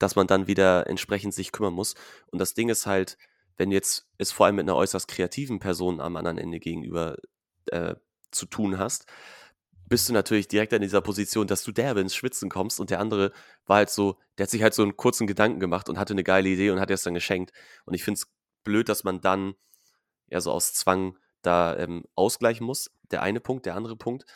dass 0.00 0.16
man 0.16 0.26
dann 0.28 0.46
wieder 0.48 0.86
entsprechend 0.88 1.34
sich 1.34 1.52
kümmern 1.52 1.74
muss. 1.74 1.94
Und 2.32 2.40
das 2.40 2.54
Ding 2.54 2.68
ist 2.70 2.86
halt, 2.86 3.18
wenn 3.58 3.70
jetzt 3.72 4.08
es 4.18 4.32
vor 4.32 4.46
allem 4.46 4.56
mit 4.56 4.66
'ner 4.66 4.76
äußerst 4.76 5.08
kreativen 5.08 5.60
Person 5.60 6.00
am 6.00 6.16
anderen 6.16 6.38
Ende 6.38 6.60
gegenüber, 6.60 7.16
äh, 7.68 7.96
zu 8.32 8.46
tun 8.46 8.78
hast, 8.78 9.06
bist 9.88 10.08
du 10.08 10.14
natürlich 10.14 10.48
direkt 10.48 10.72
in 10.74 10.82
dieser 10.82 11.00
Position, 11.02 11.46
dass 11.48 11.64
du 11.64 11.72
derbe 11.72 12.00
ins 12.02 12.14
Schwitzen 12.16 12.50
kommst 12.50 12.80
und 12.80 12.90
der 12.90 13.00
andere 13.00 13.32
war 13.66 13.78
halt 13.78 13.90
so 13.90 14.18
der 14.38 14.44
hat 14.46 14.50
sich 14.52 14.62
halt 14.64 14.74
so 14.74 14.82
'n 14.84 14.96
kurzen 14.98 15.26
Gedanken 15.28 15.60
gemacht 15.60 15.88
und 15.90 15.98
hatte 15.98 16.14
'ne 16.14 16.24
geile 16.24 16.48
Idee 16.50 16.70
und 16.72 16.80
hat 16.80 16.90
dir's 16.90 17.02
dann 17.04 17.14
geschenkt. 17.14 17.52
Und 17.86 17.94
ich 17.94 18.04
finde 18.04 18.18
es 18.20 18.28
blöd, 18.64 18.88
dass 18.90 19.04
man 19.04 19.20
dann 19.22 19.54
ja 20.30 20.40
so 20.42 20.52
aus 20.52 20.74
Zwang 20.74 21.18
da, 21.42 21.76
ähm, 21.76 22.04
ausgleichen 22.14 22.66
muss, 22.66 22.90
der 23.10 23.22
eine 23.22 23.40
Punkt. 23.40 23.66
Der 23.66 23.76
andere 23.76 23.96
Punkt, 23.96 24.26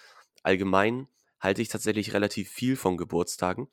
allgemein 0.42 1.08
halte 1.40 1.62
ich 1.62 1.68
tatsächlich 1.68 2.12
relativ 2.14 2.50
viel 2.50 2.76
von 2.76 2.96
Geburtstagen. 2.96 3.68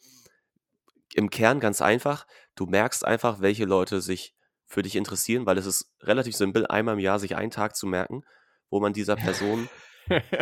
Im 1.15 1.29
Kern 1.29 1.59
ganz 1.59 1.81
einfach, 1.81 2.27
du 2.55 2.65
merkst 2.67 3.03
einfach, 3.05 3.41
welche 3.41 3.65
Leute 3.65 4.01
sich 4.01 4.35
für 4.67 4.83
dich 4.83 4.95
interessieren, 4.95 5.45
weil 5.47 5.57
es 5.57 5.65
ist 5.65 5.91
relativ 6.01 6.35
simpel, 6.35 6.67
einmal 6.67 6.93
im 6.95 6.99
Jahr 6.99 7.19
sich 7.19 7.35
einen 7.35 7.49
Tag 7.51 7.75
zu 7.75 7.87
merken, 7.87 8.23
wo 8.69 8.79
man 8.79 8.93
dieser 8.93 9.15
Person 9.17 9.69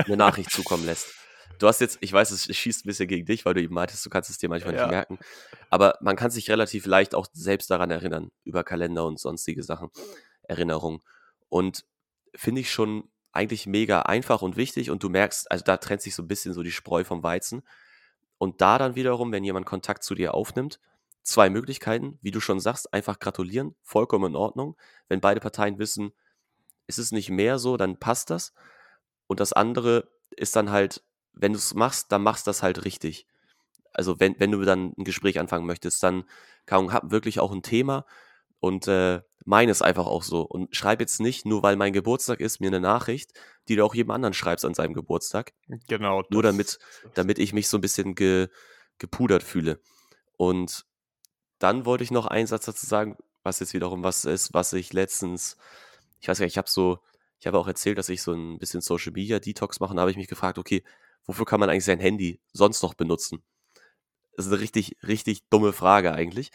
'ne 0.06 0.18
Nachricht 0.18 0.52
zukommen 0.52 0.84
lässt. 0.86 1.16
Du 1.60 1.68
hast 1.68 1.82
jetzt 1.82 2.00
ich 2.02 2.14
weiß, 2.14 2.32
es 2.32 2.46
schießt 2.56 2.86
'n 2.86 2.88
bisschen 2.90 3.08
gegen 3.10 3.26
dich, 3.26 3.46
weil 3.46 3.54
du 3.56 3.62
eben 3.64 3.74
meintest, 3.76 4.06
du 4.06 4.10
kannst 4.12 4.30
es 4.32 4.38
dir 4.40 4.50
manchmal 4.50 4.74
nicht 4.74 4.86
Ja. 4.86 4.88
merken, 4.88 5.20
aber 5.70 5.98
man 6.02 6.16
kann 6.18 6.32
sich 6.32 6.50
relativ 6.52 6.86
leicht 6.88 7.16
auch 7.16 7.28
selbst 7.34 7.70
daran 7.72 7.92
erinnern 7.92 8.32
über 8.46 8.64
Kalender 8.64 9.06
und 9.06 9.20
sonstige 9.20 9.64
Sachen 9.64 9.90
Erinnerungen. 10.44 11.02
Und 11.50 11.86
finde 12.36 12.62
ich 12.62 12.72
schon 12.72 13.10
eigentlich 13.34 13.68
mega 13.68 14.02
einfach 14.04 14.42
und 14.42 14.58
wichtig 14.58 14.90
und 14.92 15.04
du 15.04 15.10
merkst 15.10 15.52
also, 15.52 15.64
da 15.66 15.78
trennt 15.78 16.02
sich 16.02 16.16
so 16.16 16.24
'n 16.24 16.28
bisschen 16.28 16.54
so 16.54 16.64
die 16.64 16.72
Spreu 16.72 17.04
vom 17.04 17.24
Weizen. 17.24 17.64
Und 18.40 18.62
da 18.62 18.78
dann 18.80 18.96
wiederum, 18.96 19.32
wenn 19.32 19.44
jemand 19.44 19.66
Kontakt 19.68 20.04
zu 20.04 20.16
dir 20.16 20.34
aufnimmt, 20.36 20.80
2 21.24 21.50
Möglichkeiten, 21.52 22.20
wie 22.22 22.32
du 22.32 22.40
schon 22.42 22.60
sagst, 22.62 22.94
einfach 22.94 23.20
gratulieren, 23.20 23.76
vollkommen 23.84 24.32
in 24.32 24.36
Ordnung. 24.38 24.78
Wenn 25.10 25.22
beide 25.22 25.42
Parteien 25.42 25.80
wissen, 25.80 26.12
es 26.88 27.00
ist 27.00 27.12
nicht 27.14 27.30
mehr 27.32 27.60
so, 27.60 27.78
dann 27.78 28.00
passt 28.00 28.30
das. 28.32 28.54
Und 29.28 29.40
das 29.42 29.54
andere 29.54 30.10
ist 30.32 30.56
dann 30.58 30.72
halt, 30.72 31.04
wenn 31.34 31.54
du's 31.54 31.74
machst, 31.76 32.12
dann 32.14 32.24
machst 32.24 32.48
das 32.48 32.64
halt 32.64 32.86
richtig. 32.86 33.28
Also, 33.94 34.20
wenn 34.22 34.40
wenn 34.40 34.52
du 34.54 34.62
dann 34.64 34.94
'n 34.98 35.04
Gespräch 35.06 35.40
anfangen 35.40 35.66
möchtest, 35.68 36.04
dann 36.04 36.26
Ahnung, 36.70 36.94
hab 36.94 37.12
wirklich 37.12 37.40
auch 37.42 37.52
'n 37.54 37.64
Thema 37.64 38.06
und, 38.60 38.88
äh, 38.88 39.22
meine 39.46 39.72
es 39.72 39.82
einfach 39.82 40.06
auch 40.08 40.24
so 40.24 40.42
und 40.44 40.76
schreib 40.76 41.00
jetzt 41.02 41.20
nicht, 41.22 41.46
nur 41.46 41.64
weil 41.64 41.76
mein 41.78 41.94
Geburtstag 41.94 42.42
ist, 42.42 42.60
mir 42.62 42.70
'ne 42.72 42.82
Nachricht, 42.82 43.32
die 43.70 43.76
du 43.78 43.86
auch 43.86 43.96
jedem 43.96 44.12
anderen 44.12 44.34
schreibst 44.34 44.66
an 44.66 44.74
seinem 44.74 44.94
Geburtstag. 44.94 45.54
Genau, 45.88 46.24
Nur 46.30 46.44
damit 46.44 46.80
damit 47.16 47.40
ich 47.40 47.54
mich 47.54 47.70
so 47.70 47.78
'n 47.78 47.82
bisschen 47.82 48.16
ge 48.16 48.50
gepudert 49.00 49.44
fühle. 49.44 49.82
Und 50.38 50.86
dann 51.60 51.86
wollte 51.86 52.04
ich 52.06 52.12
noch 52.12 52.28
einen 52.28 52.48
Satz 52.48 52.66
dazu 52.66 52.86
sagen, 52.88 53.18
was 53.44 53.60
jetzt 53.62 53.74
wiederum 53.76 54.04
was 54.04 54.26
ist, 54.26 54.54
was 54.54 54.74
ich 54.74 54.94
letztens 54.94 55.58
ich 56.22 56.28
weiß 56.30 56.40
gar 56.40 56.46
nicht, 56.46 56.54
ich 56.56 56.60
habe 56.60 56.70
so 56.70 57.00
ich 57.40 57.48
habe 57.48 57.60
auch 57.60 57.68
erzählt, 57.68 57.98
dass 58.00 58.10
ich 58.10 58.22
so 58.24 58.34
ein 58.34 58.60
bisschen 58.60 58.82
Social 58.82 59.14
Media 59.14 59.40
Detox 59.40 59.80
mache 59.82 59.92
und 59.92 59.98
da 59.98 60.02
habe 60.02 60.12
ich 60.12 60.18
mich 60.18 60.28
gefragt, 60.30 60.58
okay, 60.60 60.84
wofür 61.26 61.46
kann 61.46 61.60
man 61.62 61.70
eigentlich 61.70 61.86
sein 61.86 62.00
Handy 62.02 62.42
sonst 62.54 62.84
noch 62.84 62.96
benutzen? 62.96 63.44
Das 64.38 64.46
ist 64.48 64.52
eine 64.54 64.62
richtig, 64.62 64.98
richtig 65.08 65.50
dumme 65.50 65.74
Frage 65.74 66.14
eigentlich. 66.14 66.52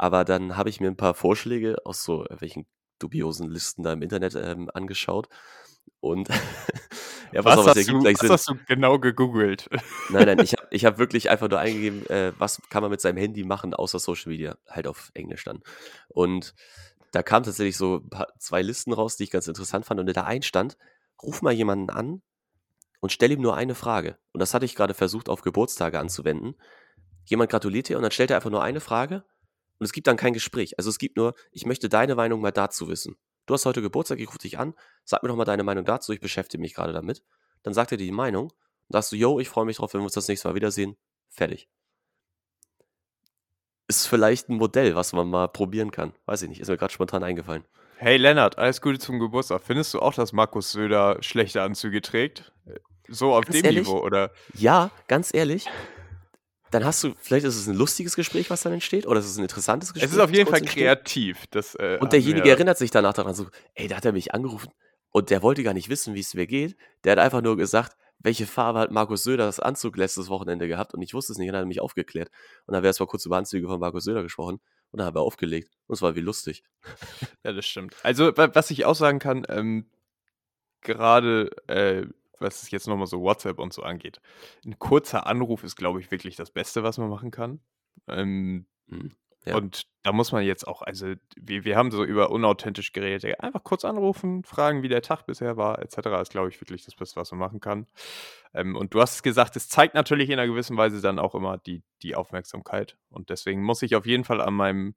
Aber 0.00 0.24
dann 0.24 0.56
habe 0.56 0.70
ich 0.70 0.80
mir 0.80 0.86
ein 0.86 0.96
paar 0.96 1.12
Vorschläge 1.12 1.76
aus 1.84 2.02
so 2.02 2.24
welchen 2.30 2.64
dubiosen 2.98 3.50
Listen 3.50 3.82
da 3.82 3.92
im 3.92 4.00
Internet 4.00 4.34
ähm, 4.34 4.70
angeschaut. 4.72 5.28
Und 6.00 6.28
ja, 7.32 7.44
was, 7.44 7.58
was, 7.58 7.66
hast, 7.66 7.88
du, 7.90 8.02
was 8.02 8.30
hast, 8.30 8.48
du, 8.48 8.54
genau 8.66 8.98
gegoogelt? 8.98 9.68
Nein, 10.08 10.24
nein, 10.24 10.38
ich 10.38 10.52
habe 10.58 10.66
ich 10.70 10.86
hab 10.86 10.96
wirklich 10.96 11.28
einfach 11.28 11.50
nur 11.50 11.58
eingegeben, 11.58 12.06
äh, 12.08 12.32
was 12.38 12.62
kann 12.70 12.80
man 12.80 12.90
mit 12.90 13.02
seinem 13.02 13.18
Handy 13.18 13.44
machen, 13.44 13.74
außer 13.74 13.98
Social 13.98 14.30
Media, 14.30 14.56
halt 14.66 14.86
auf 14.86 15.10
Englisch 15.12 15.44
dann. 15.44 15.60
Und 16.08 16.54
da 17.12 17.22
kamen 17.22 17.44
tatsächlich 17.44 17.76
so 17.76 18.00
paar, 18.00 18.28
zwei 18.38 18.62
Listen 18.62 18.94
raus, 18.94 19.18
die 19.18 19.24
ich 19.24 19.30
ganz 19.30 19.48
interessant 19.48 19.84
fand. 19.84 20.00
Und 20.00 20.08
in 20.08 20.14
der 20.14 20.24
einen 20.24 20.42
stand, 20.42 20.78
ruf 21.22 21.42
mal 21.42 21.52
jemanden 21.52 21.90
an 21.90 22.22
und 23.00 23.12
stell 23.12 23.32
ihm 23.32 23.42
nur 23.42 23.54
eine 23.54 23.74
Frage. 23.74 24.16
Und 24.32 24.40
das 24.40 24.54
hatte 24.54 24.64
ich 24.64 24.74
gerade 24.74 24.94
versucht, 24.94 25.28
auf 25.28 25.42
Geburtstage 25.42 25.98
anzuwenden. 25.98 26.54
Jemand 27.26 27.50
gratuliert 27.50 27.90
dir 27.90 27.98
und 27.98 28.02
dann 28.02 28.12
stellt 28.12 28.30
er 28.30 28.36
einfach 28.36 28.48
nur 28.48 28.62
eine 28.62 28.80
Frage 28.80 29.24
und 29.80 29.86
es 29.86 29.92
gibt 29.92 30.06
dann 30.06 30.18
kein 30.18 30.34
Gespräch. 30.34 30.78
Also 30.78 30.90
es 30.90 30.98
gibt 30.98 31.16
nur, 31.16 31.34
ich 31.50 31.64
möchte 31.64 31.88
deine 31.88 32.14
Meinung 32.14 32.42
mal 32.42 32.52
dazu 32.52 32.88
wissen. 32.88 33.16
Du 33.46 33.54
hast 33.54 33.64
heute 33.64 33.80
Geburtstag, 33.80 34.20
ich 34.20 34.28
rufe 34.28 34.38
dich 34.38 34.58
an, 34.58 34.74
sag 35.04 35.22
mir 35.22 35.30
doch 35.30 35.36
mal 35.36 35.46
deine 35.46 35.64
Meinung 35.64 35.86
dazu, 35.86 36.12
ich 36.12 36.20
beschäftige 36.20 36.60
mich 36.60 36.74
gerade 36.74 36.92
damit. 36.92 37.22
Dann 37.62 37.72
sagt 37.72 37.90
er 37.90 37.96
dir 37.96 38.04
die 38.04 38.12
Meinung 38.12 38.44
und 38.50 38.92
sagst 38.92 39.10
du, 39.10 39.16
yo, 39.16 39.40
ich 39.40 39.48
freue 39.48 39.64
mich 39.64 39.78
drauf, 39.78 39.94
wenn 39.94 40.02
wir 40.02 40.04
uns 40.04 40.12
das 40.12 40.28
nächste 40.28 40.48
Mal 40.48 40.54
wiedersehen. 40.54 40.96
Fertig. 41.30 41.66
Ist 43.88 44.06
vielleicht 44.06 44.50
ein 44.50 44.56
Modell, 44.56 44.94
was 44.94 45.14
man 45.14 45.28
mal 45.28 45.48
probieren 45.48 45.90
kann. 45.90 46.12
Weiß 46.26 46.42
ich 46.42 46.50
nicht, 46.50 46.60
ist 46.60 46.68
mir 46.68 46.76
gerade 46.76 46.92
spontan 46.92 47.24
eingefallen. 47.24 47.64
Hey 47.96 48.18
Lennart, 48.18 48.58
alles 48.58 48.82
Gute 48.82 48.98
zum 48.98 49.18
Geburtstag. 49.18 49.62
Findest 49.62 49.94
du 49.94 50.00
auch, 50.00 50.12
dass 50.12 50.32
Markus 50.34 50.72
Söder 50.72 51.16
schlechte 51.22 51.62
Anzüge 51.62 52.02
trägt? 52.02 52.52
So 53.08 53.32
auf 53.32 53.46
ganz 53.46 53.56
dem 53.56 53.64
ehrlich, 53.64 53.86
Niveau, 53.86 54.00
oder? 54.00 54.30
Ja, 54.54 54.90
ganz 55.08 55.32
ehrlich 55.32 55.66
dann 56.70 56.84
hast 56.84 57.02
du, 57.02 57.14
vielleicht 57.20 57.44
ist 57.44 57.56
es 57.56 57.66
ein 57.66 57.74
lustiges 57.74 58.16
Gespräch, 58.16 58.50
was 58.50 58.62
dann 58.62 58.72
entsteht, 58.72 59.06
oder 59.06 59.20
ist 59.20 59.26
es 59.26 59.36
ein 59.36 59.42
interessantes 59.42 59.92
Gespräch. 59.92 60.10
Es 60.10 60.16
ist 60.16 60.22
auf 60.22 60.32
jeden 60.32 60.48
Fall 60.48 60.60
kreativ. 60.60 61.46
Das, 61.50 61.74
äh, 61.74 61.98
und 62.00 62.12
derjenige 62.12 62.44
wir, 62.44 62.52
erinnert 62.52 62.78
sich 62.78 62.90
danach 62.90 63.12
daran 63.12 63.34
so, 63.34 63.46
ey, 63.74 63.88
da 63.88 63.96
hat 63.96 64.04
er 64.04 64.12
mich 64.12 64.34
angerufen 64.34 64.70
und 65.10 65.30
der 65.30 65.42
wollte 65.42 65.62
gar 65.62 65.74
nicht 65.74 65.88
wissen, 65.88 66.14
wie 66.14 66.20
es 66.20 66.34
mir 66.34 66.46
geht. 66.46 66.76
Der 67.04 67.12
hat 67.12 67.18
einfach 67.18 67.42
nur 67.42 67.56
gesagt, 67.56 67.96
welche 68.20 68.46
Farbe 68.46 68.78
hat 68.78 68.90
Markus 68.90 69.24
Söder 69.24 69.46
das 69.46 69.60
Anzug 69.60 69.96
letztes 69.96 70.28
Wochenende 70.28 70.68
gehabt 70.68 70.94
und 70.94 71.02
ich 71.02 71.14
wusste 71.14 71.32
es 71.32 71.38
nicht 71.38 71.48
und 71.48 71.54
dann 71.54 71.60
hat 71.60 71.64
er 71.64 71.68
mich 71.68 71.80
aufgeklärt. 71.80 72.30
Und 72.66 72.74
dann 72.74 72.82
wir 72.82 72.88
erst 72.88 73.00
mal 73.00 73.06
kurz 73.06 73.24
über 73.24 73.36
Anzüge 73.36 73.66
von 73.66 73.80
Markus 73.80 74.04
Söder 74.04 74.22
gesprochen 74.22 74.60
und 74.90 74.98
dann 74.98 75.06
haben 75.06 75.16
wir 75.16 75.22
aufgelegt. 75.22 75.70
Und 75.86 75.94
es 75.94 76.02
war 76.02 76.14
wie 76.16 76.20
lustig. 76.20 76.62
Ja, 77.42 77.52
das 77.52 77.66
stimmt. 77.66 77.96
Also, 78.02 78.32
was 78.36 78.70
ich 78.70 78.84
auch 78.84 78.94
sagen 78.94 79.18
kann, 79.18 79.46
ähm, 79.48 79.86
gerade 80.82 81.50
äh, 81.68 82.06
was 82.40 82.62
es 82.62 82.70
jetzt 82.70 82.88
nochmal 82.88 83.06
so 83.06 83.20
WhatsApp 83.20 83.58
und 83.58 83.72
so 83.72 83.82
angeht. 83.82 84.20
Ein 84.64 84.78
kurzer 84.78 85.26
Anruf 85.26 85.64
ist, 85.64 85.76
glaube 85.76 86.00
ich, 86.00 86.10
wirklich 86.10 86.36
das 86.36 86.50
Beste, 86.50 86.82
was 86.82 86.98
man 86.98 87.08
machen 87.08 87.30
kann. 87.30 87.60
Ähm, 88.08 88.66
mhm. 88.86 89.12
Ja. 89.46 89.56
Und 89.56 89.86
da 90.02 90.12
muss 90.12 90.32
man 90.32 90.44
jetzt 90.44 90.68
auch, 90.68 90.82
also 90.82 91.14
wir, 91.36 91.64
wir 91.64 91.76
haben 91.76 91.90
so 91.90 92.04
über 92.04 92.30
unauthentisch 92.30 92.92
geredet, 92.92 93.40
einfach 93.40 93.64
kurz 93.64 93.86
anrufen, 93.86 94.44
fragen, 94.44 94.82
wie 94.82 94.88
der 94.88 95.00
Tag 95.00 95.24
bisher 95.24 95.56
war, 95.56 95.78
etc. 95.78 96.08
ist, 96.20 96.30
glaube 96.30 96.50
ich, 96.50 96.60
wirklich 96.60 96.84
das 96.84 96.94
Beste, 96.94 97.16
was 97.16 97.30
man 97.30 97.40
machen 97.40 97.60
kann. 97.60 97.86
Ähm, 98.52 98.76
und 98.76 98.92
du 98.92 99.00
hast 99.00 99.14
es 99.14 99.22
gesagt, 99.22 99.56
es 99.56 99.68
zeigt 99.68 99.94
natürlich 99.94 100.28
in 100.28 100.38
einer 100.38 100.50
gewissen 100.50 100.76
Weise 100.76 101.00
dann 101.00 101.18
auch 101.18 101.34
immer 101.34 101.56
die, 101.56 101.82
die 102.02 102.16
Aufmerksamkeit. 102.16 102.98
Und 103.08 103.30
deswegen 103.30 103.62
muss 103.62 103.80
ich 103.82 103.96
auf 103.96 104.04
jeden 104.04 104.24
Fall 104.24 104.42
an 104.42 104.54
meinem 104.54 104.94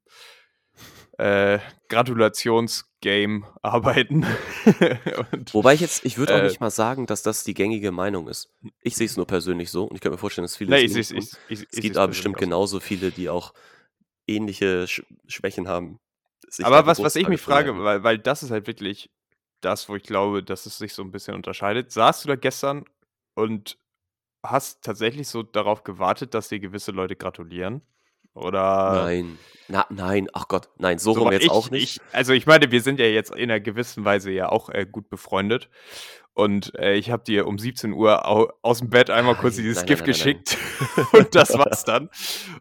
äh, 1.18 1.60
Gratulationsgame 1.90 3.44
arbeiten. 3.62 4.26
und, 5.32 5.54
Wobei 5.54 5.76
ich 5.76 5.82
jetzt, 5.82 6.06
ich 6.06 6.18
würde 6.18 6.36
auch 6.36 6.40
äh, 6.40 6.44
nicht 6.44 6.60
mal 6.60 6.72
sagen, 6.72 7.06
dass 7.06 7.24
das 7.24 7.44
die 7.44 7.54
gängige 7.54 7.92
Meinung 7.92 8.28
ist. 8.28 8.50
Ich 8.82 8.96
sehe 8.96 9.06
es 9.06 9.18
nur 9.18 9.28
persönlich 9.28 9.70
so 9.70 9.86
und 9.86 9.96
ich 9.96 10.02
könnte 10.02 10.16
mir 10.16 10.20
vorstellen, 10.20 10.44
dass 10.44 10.58
viele. 10.58 10.72
Nee, 10.72 10.84
ich, 10.84 10.96
ich, 10.96 11.12
ich, 11.12 11.32
ich, 11.50 11.68
es 11.72 11.80
gibt 11.80 11.98
aber 11.98 12.10
bestimmt 12.10 12.38
genauso 12.38 12.80
viele, 12.80 13.12
die 13.12 13.30
auch 13.30 13.54
ähnliche 14.28 14.88
Sch 14.88 15.04
Schwächen 15.28 15.68
haben. 15.68 16.00
Aber 16.62 16.86
was, 16.86 17.02
was 17.02 17.16
ich 17.16 17.28
mich 17.28 17.42
frage, 17.42 17.78
weil, 17.84 18.04
weil 18.04 18.20
das 18.20 18.44
ist 18.44 18.52
halt 18.52 18.68
wirklich 18.68 19.10
das, 19.62 19.90
wo 19.90 19.96
ich 19.96 20.04
glaube, 20.04 20.44
dass 20.44 20.66
es 20.66 20.78
sich 20.78 20.94
so 20.94 21.02
ein 21.02 21.12
bisschen 21.12 21.36
unterscheidet. 21.36 21.92
Saßt 21.92 22.24
du 22.24 22.28
da 22.30 22.36
gestern 22.36 22.86
und 23.34 23.78
hast 24.44 24.84
tatsächlich 24.84 25.28
so 25.28 25.42
darauf 25.42 25.84
gewartet, 25.84 26.34
dass 26.34 26.50
dir 26.50 26.60
gewisse 26.60 26.92
Leute 26.92 27.16
gratulieren? 27.16 27.82
Oder. 28.34 29.04
Nein. 29.04 29.38
Na, 29.70 29.86
nein, 29.90 30.28
ach 30.34 30.50
Gott, 30.50 30.70
nein, 30.78 31.00
so, 31.00 31.14
so 31.14 31.22
rum 31.22 31.32
jetzt 31.32 31.46
ich, 31.46 31.50
auch 31.50 31.72
nicht. 31.72 31.98
Ich, 31.98 32.02
also 32.12 32.34
ich 32.34 32.46
meine, 32.46 32.70
wir 32.72 32.82
sind 32.82 33.00
ja 33.00 33.06
jetzt 33.06 33.32
in 33.32 33.50
einer 33.50 33.62
gewissen 33.62 34.04
Weise 34.04 34.30
ja 34.30 34.50
auch 34.50 34.70
äh, 34.70 34.86
gut 34.86 35.10
befreundet. 35.10 35.70
Und 36.36 36.78
äh, 36.80 36.96
ich 36.96 37.12
habe 37.12 37.24
dir 37.24 37.46
um 37.46 37.60
17 37.60 37.94
Uhr 37.94 38.28
au 38.28 38.52
aus 38.64 38.80
dem 38.80 38.90
Bett 38.90 39.12
einmal 39.12 39.36
kurz 39.36 39.56
dieses 39.56 39.78
nein, 39.78 39.86
Gift 39.86 40.02
nein, 40.02 40.08
geschickt. 40.08 40.58
und 41.14 41.36
das 41.36 41.56
war's 41.56 41.86
dann. 41.86 42.10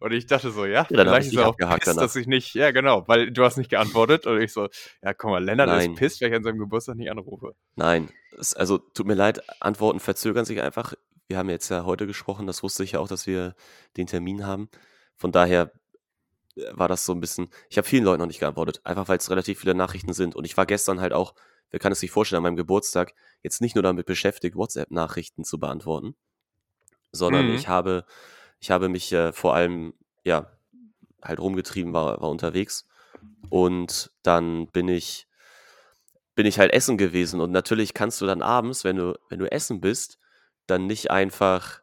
Und 0.00 0.12
ich 0.12 0.26
dachte 0.26 0.50
so, 0.50 0.66
ja, 0.66 0.82
ja 0.82 0.84
vielleicht 0.84 1.28
ist 1.28 1.36
er 1.36 1.48
auch 1.48 1.56
pisst, 1.56 1.96
dass 1.96 2.14
ich 2.14 2.26
nicht, 2.26 2.54
ja 2.54 2.70
genau, 2.70 3.08
weil 3.08 3.30
du 3.30 3.42
hast 3.44 3.56
nicht 3.56 3.70
geantwortet. 3.70 4.26
Und 4.26 4.40
ich 4.42 4.52
so, 4.52 4.68
ja 5.02 5.14
guck 5.14 5.30
mal, 5.30 5.42
Lennart 5.42 5.82
ist 5.82 5.94
pisst, 5.94 6.20
weil 6.20 6.28
ich 6.28 6.34
an 6.34 6.44
seinem 6.44 6.58
Geburtstag 6.58 6.96
nicht 6.96 7.10
anrufe. 7.10 7.54
Nein, 7.74 8.10
es, 8.38 8.52
also 8.52 8.76
tut 8.76 9.06
mir 9.06 9.14
leid, 9.14 9.42
Antworten 9.60 10.00
verzögern 10.00 10.44
sich 10.44 10.60
einfach. 10.60 10.92
Wir 11.28 11.38
haben 11.38 11.48
jetzt 11.48 11.70
ja 11.70 11.86
heute 11.86 12.06
gesprochen, 12.06 12.46
das 12.46 12.62
wusste 12.62 12.84
ich 12.84 12.92
ja 12.92 13.00
auch, 13.00 13.08
dass 13.08 13.26
wir 13.26 13.54
den 13.96 14.06
Termin 14.06 14.46
haben. 14.46 14.68
Von 15.16 15.33
daher 15.33 15.73
äh, 16.57 16.64
war 16.73 16.88
das 16.88 17.04
so 17.04 17.12
ein 17.12 17.21
bisschen, 17.21 17.49
ich 17.69 17.78
habe 17.78 17.88
vielen 17.88 18.04
Leuten 18.04 18.21
noch 18.21 18.26
nicht 18.26 18.40
geantwortet, 18.40 18.81
einfach 18.85 19.09
weil 19.09 19.19
es 19.19 19.31
relativ 19.31 19.61
viele 19.61 19.75
Nachrichten 19.75 20.12
sind. 20.12 20.35
Und 20.35 20.45
ich 20.45 20.57
war 20.57 20.66
gestern 20.66 21.00
halt 21.00 21.12
auch, 21.12 21.35
wer 21.71 21.81
kann 21.81 21.92
es 21.92 22.00
sich 22.00 22.11
vorstellen, 22.11 22.38
an 22.38 22.45
meinem 22.45 22.57
Geburtstag 22.57 23.14
jetzt 23.42 23.61
nicht 23.61 23.75
nur 23.75 23.83
damit 23.83 24.07
beschäftigt, 24.07 24.57
WhatsApp-Nachrichten 24.57 25.45
zu 25.45 25.59
beantworten, 25.59 26.14
sondern 27.12 27.49
mhm. 27.49 27.54
ich 27.54 27.69
habe, 27.69 28.04
ich 28.61 28.71
habe 28.71 28.88
mich 28.88 29.12
äh, 29.12 29.33
vor 29.33 29.54
allem, 29.54 29.95
ja, 30.25 30.50
halt 31.23 31.40
rumgetrieben, 31.40 31.92
war, 31.92 32.21
war 32.21 32.31
unterwegs. 32.31 32.87
Und 33.49 34.11
dann 34.23 34.66
bin 34.69 34.88
ich, 34.88 35.26
bin 36.35 36.47
ich 36.47 36.59
halt 36.59 36.73
essen 36.73 36.97
gewesen. 36.99 37.40
Und 37.40 37.52
natürlich 37.52 37.95
kannst 37.95 38.21
du 38.21 38.26
dann 38.26 38.42
abends, 38.42 38.85
wenn 38.85 38.97
du, 38.97 39.19
wenn 39.28 39.38
du 39.38 39.50
essen 39.50 39.81
bist, 39.81 40.19
dann 40.66 40.87
nicht 40.87 41.11
einfach 41.11 41.81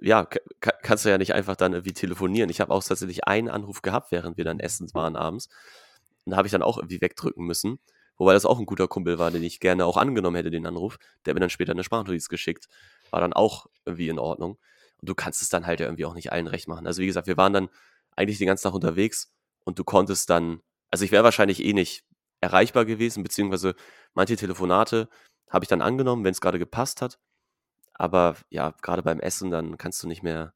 ja, 0.00 0.26
kannst 0.60 1.04
du 1.04 1.08
ja 1.08 1.18
nicht 1.18 1.34
einfach 1.34 1.56
dann 1.56 1.72
irgendwie 1.72 1.92
telefonieren. 1.92 2.50
Ich 2.50 2.60
habe 2.60 2.72
auch 2.72 2.82
tatsächlich 2.82 3.24
einen 3.24 3.48
Anruf 3.48 3.82
gehabt, 3.82 4.12
während 4.12 4.36
wir 4.36 4.44
dann 4.44 4.60
essen 4.60 4.88
waren 4.94 5.16
abends. 5.16 5.48
Und 6.24 6.32
da 6.32 6.36
habe 6.36 6.46
ich 6.46 6.52
dann 6.52 6.62
auch 6.62 6.78
irgendwie 6.78 7.00
wegdrücken 7.00 7.46
müssen. 7.46 7.78
Wobei 8.16 8.34
das 8.34 8.44
auch 8.44 8.58
ein 8.58 8.66
guter 8.66 8.88
Kumpel 8.88 9.18
war, 9.18 9.30
den 9.30 9.42
ich 9.42 9.60
gerne 9.60 9.86
auch 9.86 9.96
angenommen 9.96 10.36
hätte, 10.36 10.50
den 10.50 10.66
Anruf. 10.66 10.98
Der 11.24 11.34
mir 11.34 11.40
dann 11.40 11.50
später 11.50 11.72
eine 11.72 11.84
Sprachnotiz 11.84 12.28
geschickt. 12.28 12.68
War 13.10 13.20
dann 13.20 13.32
auch 13.32 13.66
irgendwie 13.86 14.08
in 14.08 14.18
Ordnung. 14.18 14.58
Und 15.00 15.08
du 15.08 15.14
kannst 15.14 15.40
es 15.40 15.48
dann 15.48 15.66
halt 15.66 15.80
ja 15.80 15.86
irgendwie 15.86 16.04
auch 16.04 16.14
nicht 16.14 16.30
allen 16.30 16.46
recht 16.46 16.68
machen. 16.68 16.86
Also 16.86 17.00
wie 17.00 17.06
gesagt, 17.06 17.26
wir 17.26 17.38
waren 17.38 17.54
dann 17.54 17.70
eigentlich 18.16 18.38
den 18.38 18.46
ganzen 18.46 18.64
Tag 18.64 18.74
unterwegs 18.74 19.32
und 19.64 19.78
du 19.78 19.84
konntest 19.84 20.28
dann, 20.28 20.60
also 20.90 21.04
ich 21.04 21.12
wäre 21.12 21.24
wahrscheinlich 21.24 21.64
eh 21.64 21.72
nicht 21.72 22.04
erreichbar 22.42 22.84
gewesen, 22.84 23.22
beziehungsweise 23.22 23.74
manche 24.12 24.36
Telefonate 24.36 25.08
habe 25.48 25.64
ich 25.64 25.68
dann 25.68 25.80
angenommen, 25.80 26.24
wenn 26.24 26.32
es 26.32 26.40
gerade 26.40 26.58
gepasst 26.58 27.00
hat. 27.02 27.18
Aber 28.00 28.34
ja, 28.48 28.72
gerade 28.80 29.02
beim 29.02 29.20
Essen, 29.20 29.50
dann 29.50 29.76
kannst 29.76 30.02
du 30.02 30.08
nicht 30.08 30.22
mehr, 30.22 30.54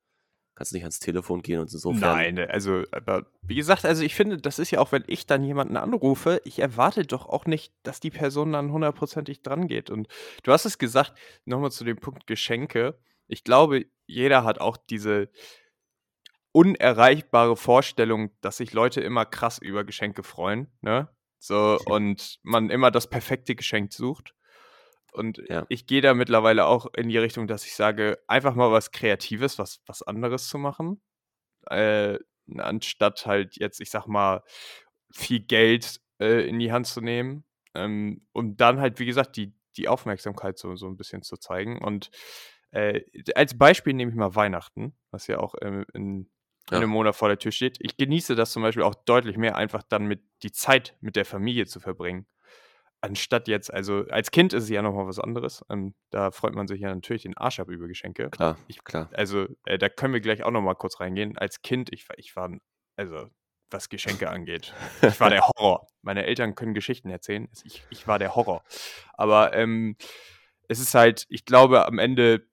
kannst 0.55 0.73
du 0.73 0.77
nicht 0.77 0.85
ans 0.85 0.99
Telefon 0.99 1.43
gehen 1.43 1.61
und 1.61 1.71
insofern. 1.71 2.01
Nein, 2.01 2.39
also, 2.39 2.85
aber 2.91 3.27
wie 3.43 3.57
gesagt, 3.57 3.85
also 3.85 4.03
ich 4.03 4.15
finde, 4.15 4.39
das 4.39 4.59
ist 4.59 4.71
ja 4.71 4.79
auch, 4.79 4.93
wenn 4.93 5.05
ich 5.09 5.27
dann 5.27 5.45
jemanden 5.45 5.77
anrufe, 5.77 6.41
ich 6.45 6.59
erwarte 6.59 7.05
doch 7.05 7.27
auch 7.27 7.45
nicht, 7.45 7.75
dass 7.83 8.01
die 8.01 8.11
Person 8.11 8.53
dann 8.53 8.73
hundertprozentig 8.73 9.43
dran 9.43 9.69
geht. 9.69 9.91
Und 9.91 10.09
du 10.43 10.53
hast 10.53 10.65
es 10.65 10.79
gesagt, 10.79 11.13
nochmal 11.45 11.71
zu 11.71 11.85
dem 11.85 11.99
Punkt 11.99 12.27
Geschenke. 12.27 12.99
Ich 13.27 13.45
glaube, 13.45 13.85
jeder 14.07 14.45
hat 14.45 14.59
auch 14.59 14.79
diese 14.79 15.29
unerreichbare 16.53 17.57
Vorstellung, 17.57 18.31
dass 18.41 18.57
sich 18.57 18.73
Leute 18.73 19.03
immer 19.03 19.27
krass 19.27 19.59
über 19.59 19.85
Geschenke 19.85 20.23
freuen, 20.23 20.73
ne? 20.81 21.11
So, 21.39 21.77
und 21.85 22.39
man 22.43 22.71
immer 22.71 22.91
das 22.91 23.11
perfekte 23.11 23.55
Geschenk 23.55 23.93
sucht. 23.93 24.35
Und 25.15 25.41
ja. 25.49 25.65
ich 25.69 25.87
gehe 25.87 26.01
da 26.01 26.13
mittlerweile 26.13 26.67
auch 26.67 26.87
in 26.97 27.09
die 27.09 27.19
Richtung, 27.19 27.47
dass 27.47 27.65
ich 27.65 27.75
sage, 27.75 28.19
einfach 28.27 28.57
mal 28.57 28.73
was 28.73 28.91
Kreatives, 28.91 29.59
was, 29.61 29.81
was 29.87 30.03
anderes 30.03 30.49
zu 30.49 30.59
machen. 30.59 31.01
Äh, 31.71 32.19
anstatt 32.59 33.25
halt 33.25 33.57
jetzt, 33.57 33.81
ich 33.81 33.91
sag 33.91 34.07
mal, 34.07 34.43
viel 35.13 35.39
Geld 35.41 36.01
äh, 36.21 36.49
in 36.49 36.59
die 36.59 36.73
Hand 36.73 36.89
zu 36.89 37.01
nehmen. 37.01 37.45
Ähm, 37.77 38.27
um 38.33 38.57
dann 38.57 38.81
halt, 38.81 38.99
wie 38.99 39.07
gesagt, 39.07 39.37
die, 39.37 39.55
die 39.77 39.87
Aufmerksamkeit 39.87 40.59
so, 40.59 40.75
so 40.75 40.87
ein 40.89 40.97
bisschen 40.97 41.23
zu 41.23 41.37
zeigen. 41.37 41.81
Und 41.81 42.11
äh, 42.73 43.03
als 43.37 43.57
Beispiel 43.57 43.95
nehme 43.95 44.11
ich 44.11 44.17
mal 44.17 44.35
Weihnachten, 44.35 44.97
was 45.13 45.29
ja 45.29 45.39
auch 45.39 45.55
ähm, 45.63 45.85
in, 45.95 46.29
ja. 46.71 46.79
einem 46.79 46.91
Monat 46.91 47.15
vor 47.15 47.29
der 47.29 47.39
Tür 47.39 47.53
steht. 47.53 47.77
Ich 47.81 47.97
genieße 47.97 48.35
das 48.35 48.51
zum 48.51 48.63
Beispiel 48.63 48.83
auch 48.83 48.97
deutlich 48.97 49.37
mehr, 49.37 49.57
einfach 49.57 49.85
dann 49.85 50.07
mit 50.07 50.23
die 50.43 50.51
Zeit 50.51 50.97
mit 51.01 51.15
der 51.15 51.25
Familie 51.25 51.67
zu 51.67 51.79
verbringen 51.79 52.27
anstatt 53.05 53.49
jetzt, 53.49 53.73
also 53.73 54.07
als 54.09 54.31
Kind 54.31 54.55
ist 54.55 54.65
es 54.65 54.71
ja 54.71 54.81
nochmal 54.81 55.07
was 55.07 55.19
anderes. 55.19 55.63
Ähm, 55.69 55.95
da 56.11 56.31
freut 56.31 56.55
man 56.55 56.67
sich 56.67 56.81
ja 56.81 56.93
natürlich 56.93 57.23
den 57.23 57.37
Arsch 57.37 57.61
ab 57.61 57.69
über 57.69 57.87
Geschenke. 57.87 58.31
Klar, 58.31 58.57
ich, 58.67 58.83
klar. 58.83 59.11
Also 59.13 59.47
äh, 59.67 59.77
da 59.77 59.91
können 59.91 60.15
wir 60.15 60.21
gleich 60.21 60.43
auch 60.43 60.51
nochmal 60.51 60.75
kurz 60.75 61.01
reingehen. 61.01 61.37
Als 61.37 61.61
Kind, 61.61 61.93
ich, 61.93 62.07
ich 62.17 62.35
war, 62.35 62.51
also 62.97 63.29
was 63.71 63.91
Geschenke 63.91 64.31
angeht. 64.31 64.73
Ich 65.03 65.21
war 65.21 65.29
der 65.29 65.43
Horror. 65.49 65.87
Meine 66.01 66.25
Eltern 66.25 66.55
können 66.55 66.73
Geschichten 66.73 67.11
erzählen. 67.11 67.49
Ich, 67.65 67.83
ich 67.91 68.09
war 68.09 68.19
der 68.19 68.35
Horror. 68.35 68.65
Aber 69.13 69.55
ähm, 69.55 69.97
es 70.69 70.81
ist 70.81 70.95
halt, 70.95 71.27
ich 71.29 71.45
glaube, 71.45 71.87
am 71.87 71.99
Ende 71.99 72.47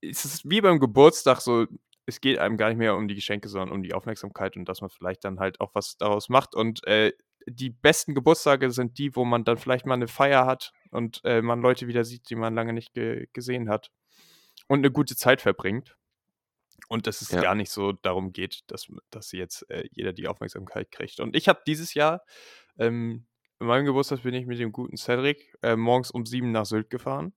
ist 0.00 0.24
es 0.24 0.44
wie 0.44 0.60
beim 0.60 0.80
Geburtstag 0.80 1.40
so, 1.40 1.66
es 2.06 2.20
geht 2.20 2.38
einem 2.38 2.56
gar 2.56 2.68
nicht 2.68 2.78
mehr 2.78 2.96
um 2.96 3.06
die 3.06 3.14
Geschenke, 3.14 3.48
sondern 3.48 3.70
um 3.70 3.84
die 3.84 3.94
Aufmerksamkeit 3.94 4.56
und 4.56 4.68
dass 4.68 4.80
man 4.80 4.90
vielleicht 4.90 5.24
dann 5.24 5.38
halt 5.38 5.60
auch 5.60 5.72
was 5.74 5.96
daraus 5.98 6.28
macht. 6.28 6.56
Und 6.56 6.84
äh, 6.88 7.12
die 7.46 7.70
besten 7.70 8.14
Geburtstage 8.14 8.70
sind 8.70 8.98
die, 8.98 9.14
wo 9.16 9.24
man 9.24 9.44
dann 9.44 9.58
vielleicht 9.58 9.86
mal 9.86 9.94
eine 9.94 10.08
Feier 10.08 10.46
hat 10.46 10.72
und 10.90 11.20
äh, 11.24 11.42
man 11.42 11.60
Leute 11.60 11.86
wieder 11.86 12.04
sieht, 12.04 12.28
die 12.30 12.36
man 12.36 12.54
lange 12.54 12.72
nicht 12.72 12.94
ge 12.94 13.28
gesehen 13.32 13.68
hat 13.68 13.90
und 14.68 14.78
eine 14.80 14.90
gute 14.90 15.16
Zeit 15.16 15.40
verbringt. 15.40 15.96
Und 16.88 17.06
dass 17.06 17.22
es 17.22 17.30
Ja. 17.30 17.40
gar 17.40 17.54
nicht 17.54 17.70
so 17.70 17.92
darum 17.92 18.32
geht, 18.32 18.60
dass, 18.66 18.88
dass 19.10 19.32
jetzt 19.32 19.68
äh, 19.70 19.84
jeder 19.92 20.12
die 20.12 20.28
Aufmerksamkeit 20.28 20.90
kriegt. 20.90 21.20
Und 21.20 21.36
ich 21.36 21.48
habe 21.48 21.62
dieses 21.66 21.94
Jahr, 21.94 22.22
ähm, 22.76 23.26
in 23.60 23.66
meinem 23.66 23.86
Geburtstag 23.86 24.22
bin 24.22 24.34
ich 24.34 24.46
mit 24.46 24.58
dem 24.58 24.72
guten 24.72 24.96
Cedric 24.96 25.56
äh, 25.62 25.76
morgens 25.76 26.10
um 26.10 26.26
sieben 26.26 26.50
nach 26.50 26.66
Sylt 26.66 26.90
gefahren, 26.90 27.32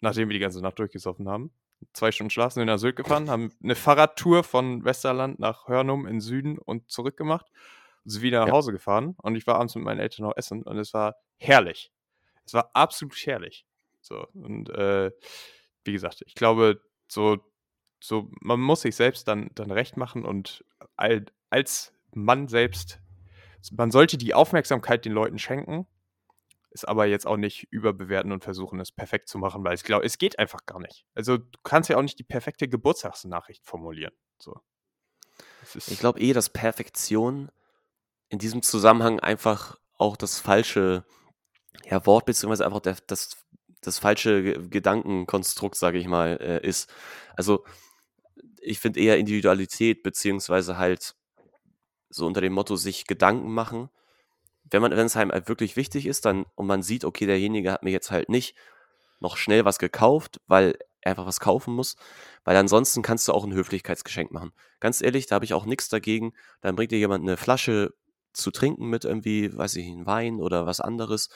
nachdem 0.00 0.28
wir 0.28 0.34
die 0.34 0.40
ganze 0.40 0.62
Nacht 0.62 0.78
durchgesoffen 0.78 1.28
haben. 1.28 1.52
Zwei 1.92 2.10
Stunden 2.10 2.30
Schlaf 2.30 2.52
sind 2.54 2.66
nach 2.66 2.78
Sylt 2.78 2.96
gefahren, 2.96 3.28
haben 3.28 3.52
eine 3.62 3.74
Fahrradtour 3.74 4.42
von 4.42 4.84
Westerland 4.84 5.38
nach 5.38 5.68
Hörnum 5.68 6.06
in 6.06 6.20
Süden 6.20 6.58
und 6.58 6.90
zurück 6.90 7.16
gemacht, 7.18 7.46
sind 8.06 8.22
wieder 8.22 8.40
nach 8.40 8.48
Ja. 8.48 8.52
Hause 8.54 8.72
gefahren 8.72 9.16
und 9.22 9.36
ich 9.36 9.46
war 9.46 9.56
abends 9.56 9.74
mit 9.74 9.84
meinen 9.84 10.00
Eltern 10.00 10.24
noch 10.26 10.36
essen 10.36 10.62
und 10.62 10.78
es 10.78 10.94
war 10.94 11.16
herrlich. 11.38 11.92
Es 12.44 12.54
war 12.54 12.70
absolut 12.74 13.16
herrlich. 13.26 13.66
So, 14.00 14.26
und 14.34 14.70
äh, 14.70 15.10
wie 15.84 15.92
gesagt, 15.92 16.22
ich 16.26 16.34
glaube, 16.34 16.80
so, 17.08 17.38
so, 18.00 18.30
man 18.40 18.60
muss 18.60 18.82
sich 18.82 18.94
selbst 18.94 19.26
dann, 19.26 19.50
dann 19.54 19.70
recht 19.70 19.96
machen 19.96 20.24
und 20.24 20.64
al- 20.96 21.26
als 21.50 21.92
Mann 22.14 22.46
selbst, 22.48 23.00
man 23.72 23.90
sollte 23.90 24.16
die 24.16 24.34
Aufmerksamkeit 24.34 25.04
den 25.04 25.12
Leuten 25.12 25.38
schenken, 25.38 25.86
es 26.70 26.84
aber 26.84 27.06
jetzt 27.06 27.26
auch 27.26 27.36
nicht 27.36 27.66
überbewerten 27.70 28.32
und 28.32 28.44
versuchen, 28.44 28.78
es 28.80 28.92
perfekt 28.92 29.28
zu 29.28 29.38
machen, 29.38 29.64
weil 29.64 29.74
ich 29.74 29.82
glaube, 29.82 30.04
es 30.04 30.18
geht 30.18 30.38
einfach 30.38 30.66
gar 30.66 30.78
nicht. 30.78 31.04
Also 31.14 31.38
du 31.38 31.58
kannst 31.64 31.88
ja 31.90 31.96
auch 31.96 32.02
nicht 32.02 32.18
die 32.18 32.24
perfekte 32.24 32.68
Geburtstagsnachricht 32.68 33.64
formulieren. 33.64 34.14
So. 34.38 34.60
Ich 35.74 35.98
glaube 35.98 36.20
eh, 36.20 36.32
dass 36.32 36.50
Perfektion 36.50 37.50
in 38.28 38.38
diesem 38.38 38.62
Zusammenhang 38.62 39.20
einfach 39.20 39.78
auch 39.96 40.16
das 40.16 40.38
falsche 40.40 41.04
ja, 41.84 42.04
Wort, 42.06 42.26
beziehungsweise 42.26 42.66
einfach 42.66 42.80
der, 42.80 42.96
das, 43.06 43.36
das 43.80 43.98
falsche 43.98 44.42
Ge- 44.42 44.68
Gedankenkonstrukt, 44.68 45.76
sage 45.76 45.98
ich 45.98 46.06
mal, 46.06 46.38
äh, 46.40 46.66
ist. 46.66 46.92
Also 47.36 47.64
ich 48.60 48.80
finde 48.80 49.00
eher 49.00 49.18
Individualität, 49.18 50.02
beziehungsweise 50.02 50.76
halt 50.76 51.14
so 52.08 52.26
unter 52.26 52.40
dem 52.40 52.52
Motto 52.52 52.76
sich 52.76 53.06
Gedanken 53.06 53.52
machen. 53.52 53.90
Wenn 54.64 54.82
man, 54.82 54.90
wenn 54.90 55.06
es 55.06 55.16
einem 55.16 55.30
halt 55.30 55.48
wirklich 55.48 55.76
wichtig 55.76 56.06
ist, 56.06 56.24
dann 56.24 56.46
und 56.56 56.66
man 56.66 56.82
sieht, 56.82 57.04
okay, 57.04 57.26
derjenige 57.26 57.70
hat 57.70 57.82
mir 57.82 57.90
jetzt 57.90 58.10
halt 58.10 58.28
nicht 58.28 58.56
noch 59.20 59.36
schnell 59.36 59.64
was 59.64 59.78
gekauft, 59.78 60.40
weil 60.46 60.76
er 61.00 61.12
einfach 61.12 61.26
was 61.26 61.40
kaufen 61.40 61.74
muss, 61.74 61.96
weil 62.44 62.56
ansonsten 62.56 63.02
kannst 63.02 63.28
du 63.28 63.32
auch 63.32 63.44
ein 63.44 63.54
Höflichkeitsgeschenk 63.54 64.32
machen. 64.32 64.52
Ganz 64.80 65.00
ehrlich, 65.00 65.26
da 65.26 65.36
habe 65.36 65.44
ich 65.44 65.54
auch 65.54 65.66
nichts 65.66 65.88
dagegen. 65.88 66.32
Dann 66.60 66.74
bringt 66.74 66.90
dir 66.90 66.98
jemand 66.98 67.22
eine 67.22 67.36
Flasche 67.36 67.94
zu 68.36 68.50
trinken 68.50 68.88
mit 68.88 69.04
irgendwie, 69.04 69.56
weiß 69.56 69.76
ich, 69.76 69.86
einen 69.86 70.06
Wein 70.06 70.40
oder 70.40 70.66
was 70.66 70.80
anderes. 70.80 71.28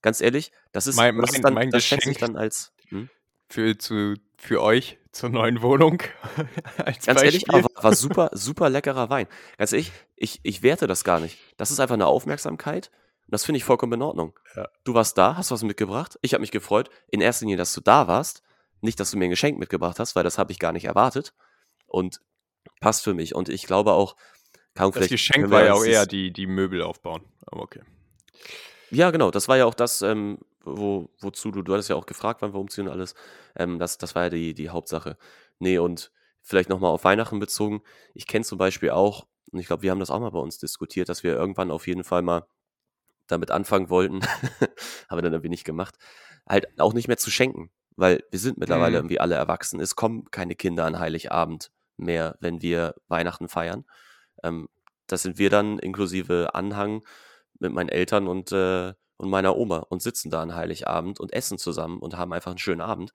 Ganz 0.00 0.20
ehrlich, 0.20 0.50
das 0.72 0.86
ist, 0.86 0.96
Mein- 0.96 1.16
das, 1.16 1.30
mein- 1.30 1.34
ist 1.36 1.44
dann, 1.44 1.54
mein 1.54 1.70
das 1.70 1.84
schätze 1.84 2.10
ich 2.10 2.16
Geschenk. 2.16 2.34
dann 2.34 2.42
als. 2.42 2.72
Hm? 2.88 3.08
für, 3.48 3.76
zu, 3.76 4.14
für 4.38 4.62
euch 4.62 4.98
zur 5.12 5.28
neuen 5.28 5.60
Wohnung. 5.60 6.02
als 6.78 7.04
Ganz 7.04 7.22
ehrlich, 7.22 7.44
Beispiel. 7.44 7.66
aber 7.74 7.84
war 7.84 7.94
super, 7.94 8.30
super 8.32 8.70
leckerer 8.70 9.10
Wein. 9.10 9.26
Ganz 9.58 9.72
ehrlich, 9.72 9.92
ich, 10.16 10.40
ich 10.42 10.62
werte 10.62 10.86
das 10.86 11.04
gar 11.04 11.20
nicht. 11.20 11.38
Das 11.58 11.70
ist 11.70 11.78
einfach 11.78 11.92
eine 11.92 12.06
Aufmerksamkeit. 12.06 12.90
Und 13.26 13.32
das 13.34 13.44
finde 13.44 13.58
ich 13.58 13.64
vollkommen 13.64 13.92
in 13.92 14.02
Ordnung. 14.02 14.38
Ja. 14.56 14.68
Du 14.84 14.94
warst 14.94 15.18
da, 15.18 15.36
hast 15.36 15.50
was 15.50 15.62
mitgebracht. 15.64 16.18
Ich 16.22 16.32
habe 16.32 16.40
mich 16.40 16.50
gefreut. 16.50 16.88
In 17.08 17.20
erster 17.20 17.44
Linie, 17.44 17.58
dass 17.58 17.74
du 17.74 17.82
da 17.82 18.08
warst. 18.08 18.42
Nicht, 18.80 18.98
dass 19.00 19.10
du 19.10 19.18
mir 19.18 19.26
ein 19.26 19.30
Geschenk 19.30 19.58
mitgebracht 19.58 19.98
hast, 19.98 20.16
weil 20.16 20.24
das 20.24 20.38
habe 20.38 20.50
ich 20.50 20.58
gar 20.58 20.72
nicht 20.72 20.86
erwartet. 20.86 21.34
Und 21.86 22.22
passt 22.80 23.04
für 23.04 23.12
mich. 23.12 23.34
Und 23.34 23.50
ich 23.50 23.64
glaube 23.66 23.92
auch, 23.92 24.16
kaum 24.74 24.90
Das 24.92 24.96
vielleicht 24.96 25.10
Geschenk 25.10 25.50
war 25.50 25.64
ja 25.64 25.74
auch 25.74 25.84
eher 25.84 26.06
die, 26.06 26.32
die 26.32 26.46
Möbel 26.46 26.82
aufbauen. 26.82 27.22
Aber 27.46 27.62
okay. 27.62 27.80
Ja, 28.90 29.10
genau. 29.10 29.30
Das 29.30 29.48
war 29.48 29.56
ja 29.56 29.64
auch 29.64 29.74
das, 29.74 30.02
ähm, 30.02 30.38
wo, 30.64 31.10
wozu 31.20 31.50
du, 31.50 31.62
du 31.62 31.72
hattest 31.72 31.88
ja 31.88 31.96
auch 31.96 32.06
gefragt, 32.06 32.42
wann 32.42 32.52
wir 32.52 32.60
umziehen 32.60 32.86
und 32.86 32.92
alles. 32.92 33.14
Ähm, 33.56 33.78
das, 33.78 33.98
das 33.98 34.14
war 34.14 34.24
ja 34.24 34.28
die, 34.30 34.54
die 34.54 34.68
Hauptsache. 34.70 35.16
Nee, 35.58 35.78
und 35.78 36.10
vielleicht 36.42 36.68
nochmal 36.68 36.90
auf 36.90 37.04
Weihnachten 37.04 37.38
bezogen. 37.38 37.82
Ich 38.14 38.26
kenne 38.26 38.44
zum 38.44 38.58
Beispiel 38.58 38.90
auch, 38.90 39.26
und 39.50 39.60
ich 39.60 39.66
glaube, 39.66 39.82
wir 39.82 39.90
haben 39.90 40.00
das 40.00 40.10
auch 40.10 40.20
mal 40.20 40.30
bei 40.30 40.38
uns 40.38 40.58
diskutiert, 40.58 41.08
dass 41.08 41.22
wir 41.22 41.34
irgendwann 41.34 41.70
auf 41.70 41.86
jeden 41.86 42.04
Fall 42.04 42.22
mal 42.22 42.46
damit 43.28 43.50
anfangen 43.50 43.88
wollten, 43.90 44.20
haben 45.08 45.18
wir 45.18 45.22
dann 45.22 45.32
irgendwie 45.32 45.48
nicht 45.48 45.64
gemacht, 45.64 45.96
halt 46.48 46.66
auch 46.78 46.92
nicht 46.92 47.08
mehr 47.08 47.16
zu 47.16 47.30
schenken, 47.30 47.70
weil 47.96 48.24
wir 48.30 48.38
sind 48.38 48.58
mittlerweile 48.58 48.90
Mhm. 48.90 48.96
irgendwie 48.96 49.20
alle 49.20 49.36
erwachsen. 49.36 49.80
Es 49.80 49.94
kommen 49.96 50.30
keine 50.30 50.54
Kinder 50.54 50.84
an 50.84 50.98
Heiligabend 50.98 51.70
mehr, 51.96 52.36
wenn 52.40 52.60
wir 52.60 52.94
Weihnachten 53.08 53.48
feiern. 53.48 53.84
Ähm, 54.42 54.68
das 55.06 55.22
sind 55.22 55.38
wir 55.38 55.50
dann 55.50 55.78
inklusive 55.78 56.54
Anhang 56.54 57.04
mit 57.58 57.72
meinen 57.72 57.88
Eltern 57.88 58.28
und, 58.28 58.52
äh, 58.52 58.94
und 59.16 59.30
meiner 59.30 59.56
Oma 59.56 59.78
und 59.88 60.02
sitzen 60.02 60.30
da 60.30 60.42
an 60.42 60.54
Heiligabend 60.54 61.20
und 61.20 61.32
essen 61.32 61.58
zusammen 61.58 61.98
und 61.98 62.16
haben 62.16 62.32
einfach 62.32 62.50
einen 62.50 62.58
schönen 62.58 62.80
Abend. 62.80 63.12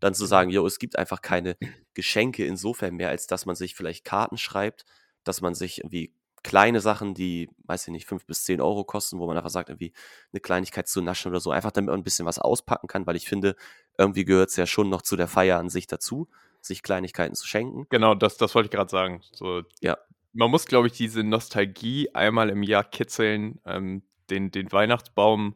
Dann 0.00 0.14
zu 0.14 0.26
sagen, 0.26 0.50
jo, 0.50 0.66
es 0.66 0.78
gibt 0.78 0.98
einfach 0.98 1.22
keine 1.22 1.56
Geschenke 1.94 2.44
insofern 2.44 2.94
mehr, 2.94 3.10
als 3.10 3.26
dass 3.26 3.46
man 3.46 3.56
sich 3.56 3.74
vielleicht 3.74 4.04
Karten 4.04 4.36
schreibt, 4.36 4.84
dass 5.22 5.40
man 5.40 5.54
sich 5.54 5.78
irgendwie 5.78 6.12
kleine 6.44 6.80
Sachen, 6.80 7.14
die, 7.14 7.48
weiß 7.64 7.88
ich 7.88 7.92
nicht, 7.92 8.06
fünf 8.06 8.26
bis 8.26 8.44
zehn 8.44 8.60
Euro 8.60 8.84
kosten, 8.84 9.18
wo 9.18 9.26
man 9.26 9.36
einfach 9.36 9.50
sagt, 9.50 9.70
irgendwie 9.70 9.92
eine 10.32 10.40
Kleinigkeit 10.40 10.86
zu 10.86 11.00
naschen 11.00 11.30
oder 11.30 11.40
so, 11.40 11.50
einfach 11.50 11.72
damit 11.72 11.90
man 11.90 12.00
ein 12.00 12.04
bisschen 12.04 12.26
was 12.26 12.38
auspacken 12.38 12.86
kann, 12.86 13.06
weil 13.06 13.16
ich 13.16 13.28
finde, 13.28 13.56
irgendwie 13.96 14.24
gehört 14.24 14.50
es 14.50 14.56
ja 14.56 14.66
schon 14.66 14.90
noch 14.90 15.02
zu 15.02 15.16
der 15.16 15.26
Feier 15.26 15.58
an 15.58 15.70
sich 15.70 15.86
dazu, 15.86 16.28
sich 16.60 16.82
Kleinigkeiten 16.82 17.34
zu 17.34 17.46
schenken. 17.46 17.86
Genau, 17.88 18.14
das, 18.14 18.36
das 18.36 18.54
wollte 18.54 18.66
ich 18.66 18.70
gerade 18.72 18.90
sagen. 18.90 19.22
So, 19.32 19.62
Ja. 19.80 19.96
Man 20.34 20.50
muss, 20.50 20.66
glaube 20.66 20.88
ich, 20.88 20.92
diese 20.92 21.22
Nostalgie 21.22 22.14
einmal 22.14 22.50
im 22.50 22.62
Jahr 22.62 22.84
kitzeln, 22.84 23.60
ähm, 23.64 24.02
den, 24.30 24.50
den 24.50 24.70
Weihnachtsbaum 24.72 25.54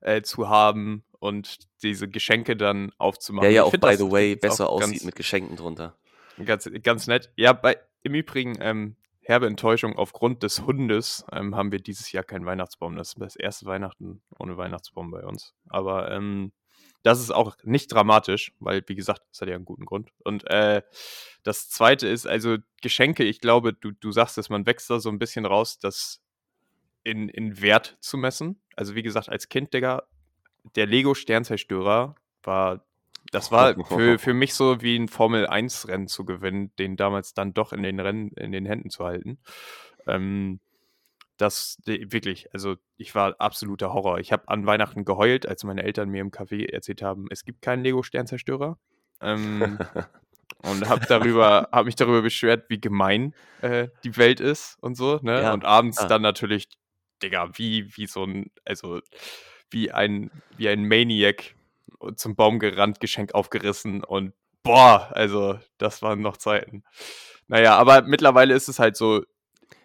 äh, 0.00 0.22
zu 0.22 0.48
haben 0.48 1.04
und 1.18 1.58
diese 1.82 2.08
Geschenke 2.08 2.56
dann 2.56 2.92
aufzumachen. 2.98 3.44
Der 3.44 3.52
ja 3.52 3.62
Ich 3.62 3.66
auch, 3.66 3.70
find 3.70 3.82
by 3.82 3.96
the 3.96 4.10
way, 4.10 4.36
besser 4.36 4.68
aussieht 4.68 4.90
ganz, 4.90 5.04
mit 5.04 5.16
Geschenken 5.16 5.56
drunter. 5.56 5.96
Ganz, 6.44 6.68
ganz 6.82 7.06
nett. 7.06 7.32
Ja, 7.36 7.52
bei, 7.52 7.78
im 8.02 8.14
Übrigen, 8.14 8.56
ähm, 8.60 8.96
herbe 9.20 9.46
Enttäuschung, 9.46 9.96
aufgrund 9.96 10.42
des 10.42 10.62
Hundes 10.62 11.24
ähm, 11.32 11.54
haben 11.54 11.70
wir 11.70 11.80
dieses 11.80 12.10
Jahr 12.12 12.24
keinen 12.24 12.46
Weihnachtsbaum. 12.46 12.96
Das 12.96 13.08
ist 13.08 13.20
das 13.20 13.36
erste 13.36 13.66
Weihnachten 13.66 14.22
ohne 14.38 14.56
Weihnachtsbaum 14.56 15.10
bei 15.10 15.22
uns. 15.24 15.54
Aber 15.68 16.10
ähm, 16.10 16.52
das 17.02 17.20
ist 17.20 17.30
auch 17.30 17.56
nicht 17.62 17.92
dramatisch, 17.92 18.52
weil, 18.60 18.82
wie 18.86 18.94
gesagt, 18.94 19.22
das 19.30 19.40
hat 19.40 19.48
ja 19.48 19.54
einen 19.54 19.64
guten 19.64 19.84
Grund. 19.84 20.10
Und 20.24 20.48
äh, 20.50 20.82
das 21.42 21.68
Zweite 21.68 22.08
ist, 22.08 22.26
also 22.26 22.56
Geschenke, 22.82 23.24
ich 23.24 23.40
glaube, 23.40 23.72
du, 23.72 23.92
du 23.92 24.12
sagst 24.12 24.38
es, 24.38 24.50
man 24.50 24.66
wächst 24.66 24.90
da 24.90 25.00
so 25.00 25.08
ein 25.08 25.18
bisschen 25.18 25.46
raus, 25.46 25.78
das 25.78 26.20
in, 27.04 27.28
in 27.28 27.60
Wert 27.60 27.96
zu 28.00 28.18
messen. 28.18 28.60
Also 28.76 28.94
wie 28.94 29.02
gesagt, 29.02 29.28
als 29.28 29.48
Kind, 29.48 29.72
Digga, 29.72 30.02
der 30.76 30.86
Lego-Sternzerstörer 30.86 32.16
war, 32.42 32.84
das 33.30 33.50
war 33.52 33.74
für, 33.86 34.18
für 34.18 34.34
mich 34.34 34.54
so 34.54 34.82
wie 34.82 34.96
ein 34.96 35.08
Formel-1-Rennen 35.08 36.08
zu 36.08 36.24
gewinnen, 36.24 36.72
den 36.78 36.96
damals 36.96 37.34
dann 37.34 37.54
doch 37.54 37.72
in 37.72 37.82
den 37.82 38.00
Rennen, 38.00 38.32
in 38.32 38.52
den 38.52 38.66
Händen 38.66 38.90
zu 38.90 39.04
halten. 39.04 39.38
Ähm, 40.06 40.60
das 41.38 41.78
wirklich, 41.84 42.52
also 42.52 42.76
ich 42.96 43.14
war 43.14 43.36
absoluter 43.38 43.92
Horror. 43.92 44.18
Ich 44.18 44.32
habe 44.32 44.48
an 44.48 44.66
Weihnachten 44.66 45.04
geheult, 45.04 45.46
als 45.46 45.64
meine 45.64 45.82
Eltern 45.82 46.10
mir 46.10 46.20
im 46.20 46.30
Café 46.30 46.70
erzählt 46.70 47.00
haben, 47.00 47.26
es 47.30 47.44
gibt 47.44 47.62
keinen 47.62 47.82
Lego-Sternzerstörer. 47.84 48.76
Ähm, 49.20 49.78
und 50.62 50.88
habe 50.88 51.06
darüber, 51.06 51.68
habe 51.72 51.86
mich 51.86 51.94
darüber 51.94 52.22
beschwert, 52.22 52.68
wie 52.68 52.80
gemein 52.80 53.34
äh, 53.62 53.88
die 54.04 54.16
Welt 54.16 54.40
ist 54.40 54.76
und 54.80 54.96
so, 54.96 55.20
ne? 55.22 55.42
Ja, 55.42 55.52
und 55.52 55.64
abends 55.64 55.98
ah. 55.98 56.06
dann 56.06 56.22
natürlich, 56.22 56.68
Digga, 57.22 57.50
wie, 57.54 57.96
wie 57.96 58.06
so 58.06 58.24
ein, 58.24 58.50
also 58.64 59.00
wie 59.70 59.92
ein, 59.92 60.30
wie 60.56 60.68
ein 60.68 60.86
Maniac 60.86 61.54
zum 62.16 62.36
Baum 62.36 62.58
gerannt, 62.58 63.00
Geschenk 63.00 63.34
aufgerissen 63.34 64.04
und 64.04 64.32
boah, 64.62 65.08
also 65.12 65.58
das 65.78 66.02
waren 66.02 66.20
noch 66.20 66.36
Zeiten. 66.36 66.84
Naja, 67.46 67.76
aber 67.76 68.02
mittlerweile 68.02 68.54
ist 68.54 68.68
es 68.68 68.78
halt 68.78 68.96
so, 68.96 69.24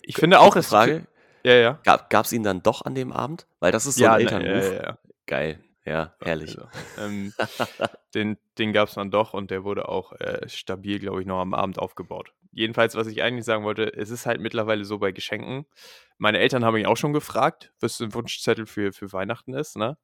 ich 0.01 0.15
finde 0.15 0.39
auch, 0.39 0.55
es 0.55 0.67
Frage, 0.67 1.07
Ja, 1.43 1.53
ja. 1.55 1.79
gab 1.83 2.25
es 2.25 2.31
ihn 2.31 2.43
dann 2.43 2.63
doch 2.63 2.83
an 2.83 2.95
dem 2.95 3.11
Abend? 3.11 3.47
Weil 3.59 3.71
das 3.71 3.85
ist 3.85 3.95
so 3.95 4.03
ja, 4.03 4.13
ein 4.13 4.25
na, 4.25 4.31
ja, 4.31 4.37
Elternmove. 4.37 4.75
ja, 4.75 4.83
ja. 4.83 4.97
Geil, 5.25 5.63
ja, 5.85 6.15
herrlich. 6.21 6.57
Also, 6.57 6.69
ähm, 6.99 7.33
den 8.13 8.37
den 8.57 8.73
gab 8.73 8.89
es 8.89 8.95
dann 8.95 9.11
doch 9.11 9.33
und 9.33 9.51
der 9.51 9.63
wurde 9.63 9.89
auch 9.89 10.13
äh, 10.13 10.47
stabil, 10.47 10.99
glaube 10.99 11.21
ich, 11.21 11.27
noch 11.27 11.39
am 11.39 11.53
Abend 11.53 11.79
aufgebaut. 11.79 12.33
Jedenfalls, 12.51 12.95
was 12.95 13.07
ich 13.07 13.23
eigentlich 13.23 13.45
sagen 13.45 13.63
wollte, 13.63 13.93
es 13.93 14.09
ist 14.09 14.25
halt 14.25 14.39
mittlerweile 14.39 14.85
so 14.85 14.99
bei 14.99 15.11
Geschenken. 15.11 15.65
Meine 16.17 16.39
Eltern 16.39 16.63
haben 16.63 16.75
mich 16.75 16.85
auch 16.85 16.97
schon 16.97 17.13
gefragt, 17.13 17.73
was 17.79 17.99
ein 17.99 18.13
Wunschzettel 18.13 18.67
für, 18.67 18.93
für 18.93 19.11
Weihnachten 19.11 19.53
ist, 19.53 19.75
ne? 19.75 19.97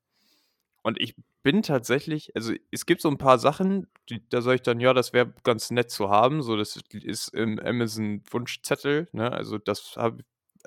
Und 0.81 0.99
ich 0.99 1.15
bin 1.43 1.61
tatsächlich, 1.61 2.35
also 2.35 2.53
es 2.71 2.85
gibt 2.85 3.01
so 3.01 3.09
ein 3.09 3.17
paar 3.17 3.37
Sachen, 3.37 3.87
die, 4.09 4.27
da 4.29 4.41
sage 4.41 4.55
ich 4.55 4.61
dann, 4.61 4.79
ja, 4.79 4.93
das 4.93 5.13
wäre 5.13 5.33
ganz 5.43 5.71
nett 5.71 5.91
zu 5.91 6.09
haben. 6.09 6.41
So, 6.41 6.55
das 6.55 6.79
ist 6.91 7.33
im 7.33 7.59
Amazon 7.59 8.23
Wunschzettel, 8.29 9.07
ne? 9.11 9.31
Also 9.31 9.57
das 9.57 9.95
hab, 9.97 10.19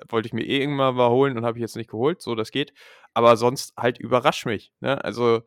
wollte 0.09 0.27
ich 0.27 0.33
mir 0.33 0.43
eh 0.43 0.61
irgendwann 0.61 0.95
mal 0.95 1.09
holen 1.09 1.37
und 1.37 1.45
habe 1.45 1.57
ich 1.57 1.61
jetzt 1.61 1.75
nicht 1.75 1.89
geholt, 1.89 2.21
so 2.21 2.35
das 2.35 2.51
geht. 2.51 2.73
Aber 3.13 3.37
sonst 3.37 3.73
halt 3.77 3.99
überrascht 3.99 4.45
mich. 4.45 4.73
Ne? 4.79 5.03
Also 5.03 5.43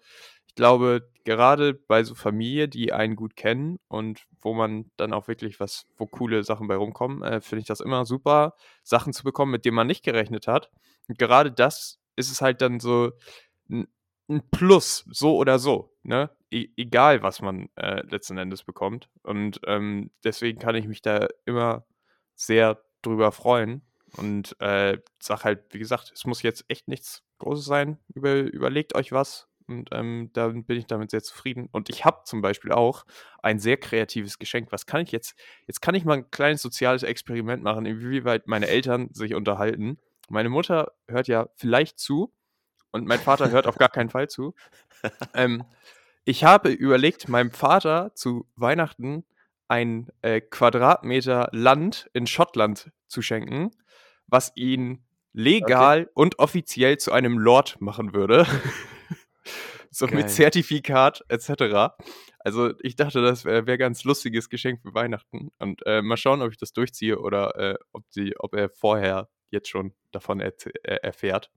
ich 0.46 0.54
glaube, 0.54 1.08
gerade 1.24 1.74
bei 1.74 2.02
so 2.04 2.14
Familie, 2.14 2.68
die 2.68 2.92
einen 2.92 3.16
gut 3.16 3.36
kennen 3.36 3.78
und 3.88 4.26
wo 4.40 4.54
man 4.54 4.90
dann 4.96 5.12
auch 5.12 5.28
wirklich 5.28 5.60
was, 5.60 5.86
wo 5.96 6.06
coole 6.06 6.44
Sachen 6.44 6.68
bei 6.68 6.76
rumkommen, 6.76 7.22
äh, 7.22 7.40
finde 7.40 7.60
ich 7.60 7.66
das 7.66 7.80
immer 7.80 8.06
super, 8.06 8.54
Sachen 8.82 9.12
zu 9.12 9.24
bekommen, 9.24 9.52
mit 9.52 9.64
denen 9.64 9.76
man 9.76 9.86
nicht 9.86 10.04
gerechnet 10.04 10.46
hat. 10.46 10.70
Und 11.08 11.18
gerade 11.18 11.50
das 11.52 12.00
ist 12.16 12.30
es 12.30 12.40
halt 12.40 12.62
dann 12.62 12.80
so 12.80 13.12
ein, 13.68 13.86
ein 14.28 14.42
Plus, 14.50 15.04
so 15.10 15.36
oder 15.36 15.58
so. 15.58 15.92
Ne? 16.02 16.30
E 16.50 16.68
egal, 16.76 17.22
was 17.22 17.40
man 17.40 17.68
äh, 17.76 18.02
letzten 18.08 18.38
Endes 18.38 18.64
bekommt. 18.64 19.08
Und 19.22 19.60
ähm, 19.66 20.10
deswegen 20.24 20.58
kann 20.58 20.74
ich 20.74 20.86
mich 20.86 21.02
da 21.02 21.28
immer 21.44 21.84
sehr 22.34 22.82
drüber 23.02 23.32
freuen. 23.32 23.82
Und 24.16 24.56
äh, 24.60 24.98
sag 25.18 25.44
halt, 25.44 25.64
wie 25.70 25.78
gesagt, 25.78 26.12
es 26.14 26.24
muss 26.24 26.42
jetzt 26.42 26.64
echt 26.68 26.88
nichts 26.88 27.22
Großes 27.38 27.64
sein. 27.64 27.98
Über, 28.14 28.34
überlegt 28.34 28.94
euch 28.94 29.12
was. 29.12 29.48
Und 29.68 29.88
ähm, 29.92 30.30
dann 30.32 30.64
bin 30.64 30.78
ich 30.78 30.86
damit 30.86 31.10
sehr 31.10 31.22
zufrieden. 31.22 31.68
Und 31.72 31.88
ich 31.90 32.04
habe 32.04 32.22
zum 32.24 32.40
Beispiel 32.40 32.72
auch 32.72 33.04
ein 33.42 33.58
sehr 33.58 33.76
kreatives 33.76 34.38
Geschenk. 34.38 34.70
Was 34.70 34.86
kann 34.86 35.00
ich 35.00 35.12
jetzt? 35.12 35.36
Jetzt 35.66 35.82
kann 35.82 35.94
ich 35.94 36.04
mal 36.04 36.18
ein 36.18 36.30
kleines 36.30 36.62
soziales 36.62 37.02
Experiment 37.02 37.62
machen, 37.62 37.84
inwieweit 37.84 38.46
meine 38.46 38.68
Eltern 38.68 39.08
sich 39.12 39.34
unterhalten. 39.34 39.98
Meine 40.28 40.48
Mutter 40.48 40.92
hört 41.08 41.28
ja 41.28 41.48
vielleicht 41.56 41.98
zu 41.98 42.32
und 42.92 43.06
mein 43.06 43.18
Vater 43.18 43.50
hört 43.50 43.66
auf 43.66 43.76
gar 43.76 43.88
keinen 43.88 44.10
Fall 44.10 44.28
zu. 44.28 44.54
Ähm, 45.34 45.64
ich 46.24 46.42
habe 46.42 46.70
überlegt, 46.70 47.28
meinem 47.28 47.52
Vater 47.52 48.12
zu 48.14 48.48
Weihnachten 48.56 49.24
ein 49.68 50.08
äh, 50.22 50.40
Quadratmeter 50.40 51.48
Land 51.52 52.10
in 52.12 52.26
Schottland 52.26 52.90
zu 53.06 53.22
schenken, 53.22 53.70
was 54.26 54.52
ihn 54.54 55.04
legal 55.32 56.02
okay. 56.02 56.10
und 56.14 56.38
offiziell 56.38 56.98
zu 56.98 57.12
einem 57.12 57.38
Lord 57.38 57.80
machen 57.80 58.14
würde. 58.14 58.46
so 59.90 60.06
Geil. 60.06 60.16
mit 60.16 60.30
Zertifikat 60.30 61.24
etc. 61.28 61.94
Also 62.40 62.72
ich 62.80 62.96
dachte, 62.96 63.22
das 63.22 63.44
wäre 63.44 63.66
wär 63.66 63.78
ganz 63.78 64.04
lustiges 64.04 64.48
Geschenk 64.48 64.80
für 64.82 64.94
Weihnachten. 64.94 65.50
Und 65.58 65.84
äh, 65.86 66.02
mal 66.02 66.16
schauen, 66.16 66.42
ob 66.42 66.50
ich 66.50 66.58
das 66.58 66.72
durchziehe 66.72 67.18
oder 67.18 67.56
äh, 67.56 67.78
ob, 67.92 68.08
die, 68.10 68.34
ob 68.38 68.54
er 68.54 68.70
vorher 68.70 69.28
jetzt 69.50 69.68
schon 69.68 69.94
davon 70.12 70.40
er 70.40 70.54
erfährt. 71.04 71.50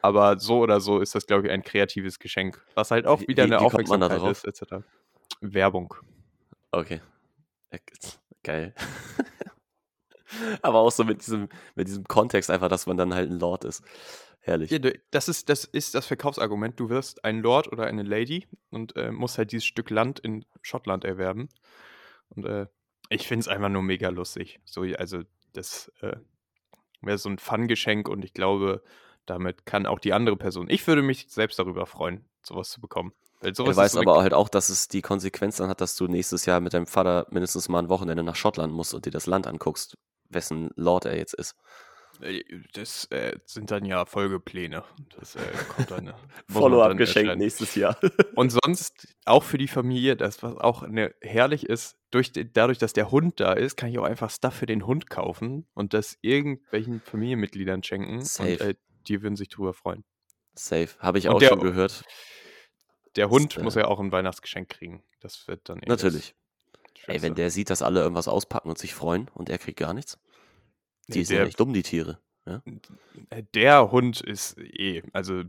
Aber 0.00 0.38
so 0.38 0.60
oder 0.60 0.80
so 0.80 1.00
ist 1.00 1.14
das, 1.14 1.26
glaube 1.26 1.46
ich, 1.46 1.52
ein 1.52 1.62
kreatives 1.62 2.18
Geschenk, 2.18 2.64
was 2.74 2.90
halt 2.90 3.06
auch 3.06 3.20
wieder 3.22 3.44
wie, 3.44 3.52
eine 3.52 3.60
wie 3.60 3.64
Aufmerksamkeit 3.64 4.22
ist, 4.30 4.44
etc. 4.44 4.84
Werbung. 5.40 5.94
Okay. 6.70 7.00
Geil. 8.42 8.74
Aber 10.62 10.80
auch 10.80 10.92
so 10.92 11.04
mit 11.04 11.22
diesem, 11.22 11.48
mit 11.74 11.88
diesem 11.88 12.04
Kontext 12.04 12.50
einfach, 12.50 12.68
dass 12.68 12.86
man 12.86 12.96
dann 12.96 13.14
halt 13.14 13.30
ein 13.30 13.38
Lord 13.38 13.64
ist. 13.64 13.82
Herrlich. 14.40 14.70
Ja, 14.70 14.78
das, 15.10 15.28
ist, 15.28 15.48
das 15.48 15.64
ist 15.64 15.94
das 15.94 16.06
Verkaufsargument. 16.06 16.78
Du 16.80 16.88
wirst 16.88 17.24
ein 17.24 17.40
Lord 17.40 17.70
oder 17.70 17.86
eine 17.86 18.02
Lady 18.02 18.46
und 18.70 18.96
äh, 18.96 19.10
musst 19.10 19.36
halt 19.36 19.52
dieses 19.52 19.66
Stück 19.66 19.90
Land 19.90 20.20
in 20.20 20.44
Schottland 20.62 21.04
erwerben. 21.04 21.48
Und 22.30 22.46
äh, 22.46 22.66
ich 23.10 23.26
finde 23.26 23.40
es 23.40 23.48
einfach 23.48 23.68
nur 23.68 23.82
mega 23.82 24.08
lustig. 24.08 24.60
So, 24.64 24.82
also, 24.82 25.22
das 25.52 25.92
äh, 26.00 26.16
wäre 27.00 27.18
so 27.18 27.28
ein 27.28 27.38
Fun-Geschenk 27.38 28.08
und 28.08 28.24
ich 28.24 28.32
glaube, 28.32 28.82
damit 29.26 29.66
kann 29.66 29.86
auch 29.86 29.98
die 29.98 30.12
andere 30.12 30.36
Person. 30.36 30.70
Ich 30.70 30.86
würde 30.86 31.02
mich 31.02 31.26
selbst 31.28 31.58
darüber 31.58 31.86
freuen, 31.86 32.24
sowas 32.42 32.70
zu 32.70 32.80
bekommen. 32.80 33.12
Weil 33.40 33.54
sowas 33.54 33.76
du 33.76 33.82
weißt 33.82 33.94
so 33.94 34.00
aber 34.00 34.22
halt 34.22 34.34
auch, 34.34 34.48
dass 34.48 34.68
es 34.68 34.88
die 34.88 35.02
Konsequenz 35.02 35.56
dann 35.56 35.68
hat, 35.68 35.80
dass 35.80 35.94
du 35.96 36.06
nächstes 36.06 36.46
Jahr 36.46 36.60
mit 36.60 36.74
deinem 36.74 36.86
Vater 36.86 37.26
mindestens 37.30 37.68
mal 37.68 37.80
ein 37.80 37.88
Wochenende 37.88 38.22
nach 38.22 38.36
Schottland 38.36 38.72
musst 38.72 38.94
und 38.94 39.06
dir 39.06 39.10
das 39.10 39.26
Land 39.26 39.46
anguckst, 39.46 39.96
wessen 40.28 40.70
Lord 40.76 41.04
er 41.04 41.16
jetzt 41.16 41.34
ist. 41.34 41.56
Äh, 42.20 42.42
das 42.72 43.06
äh, 43.06 43.38
sind 43.44 43.70
dann 43.70 43.84
ja 43.84 44.04
Folgepläne. 44.04 44.84
Das 45.18 45.36
äh, 45.36 45.40
kommt 45.68 45.90
dann. 45.90 46.14
Follow-up-Geschenk 46.50 47.36
nächstes 47.36 47.74
Jahr. 47.74 47.98
Und 48.34 48.50
sonst 48.50 49.08
auch 49.24 49.44
für 49.44 49.58
die 49.58 49.68
Familie, 49.68 50.16
das 50.16 50.42
was 50.42 50.56
auch 50.56 50.86
ne, 50.86 51.14
herrlich 51.20 51.66
ist, 51.66 51.96
durch, 52.10 52.32
dadurch, 52.32 52.78
dass 52.78 52.92
der 52.92 53.10
Hund 53.10 53.40
da 53.40 53.52
ist, 53.52 53.76
kann 53.76 53.90
ich 53.90 53.98
auch 53.98 54.04
einfach 54.04 54.30
Stuff 54.30 54.54
für 54.54 54.66
den 54.66 54.86
Hund 54.86 55.10
kaufen 55.10 55.66
und 55.74 55.94
das 55.94 56.16
irgendwelchen 56.22 57.00
Familienmitgliedern 57.00 57.82
schenken. 57.82 58.22
Safe. 58.22 58.52
Und 58.52 58.60
äh, 58.60 58.74
die 59.06 59.22
würden 59.22 59.36
sich 59.36 59.48
drüber 59.48 59.74
freuen. 59.74 60.04
Safe. 60.54 60.88
Habe 60.98 61.18
ich 61.18 61.28
und 61.28 61.36
auch 61.36 61.38
der, 61.38 61.48
schon 61.48 61.60
gehört. 61.60 62.04
Der 63.16 63.30
Hund 63.30 63.56
das, 63.56 63.62
muss 63.62 63.74
ja 63.74 63.86
auch 63.86 64.00
ein 64.00 64.12
Weihnachtsgeschenk 64.12 64.68
kriegen. 64.68 65.04
Das 65.20 65.46
wird 65.48 65.68
dann 65.68 65.78
eh 65.78 65.86
Natürlich. 65.86 66.34
Ey, 67.08 67.22
wenn 67.22 67.34
der 67.34 67.50
sieht, 67.50 67.70
dass 67.70 67.82
alle 67.82 68.00
irgendwas 68.00 68.28
auspacken 68.28 68.68
und 68.68 68.78
sich 68.78 68.94
freuen 68.94 69.28
und 69.34 69.48
er 69.48 69.58
kriegt 69.58 69.78
gar 69.78 69.94
nichts. 69.94 70.18
Die 71.08 71.18
nee, 71.18 71.24
sind 71.24 71.38
ja 71.38 71.44
nicht 71.44 71.58
dumm, 71.58 71.72
die 71.72 71.82
Tiere. 71.82 72.18
Ja? 72.46 72.62
Der 73.54 73.90
Hund 73.90 74.20
ist 74.20 74.58
eh, 74.58 75.02
also 75.12 75.44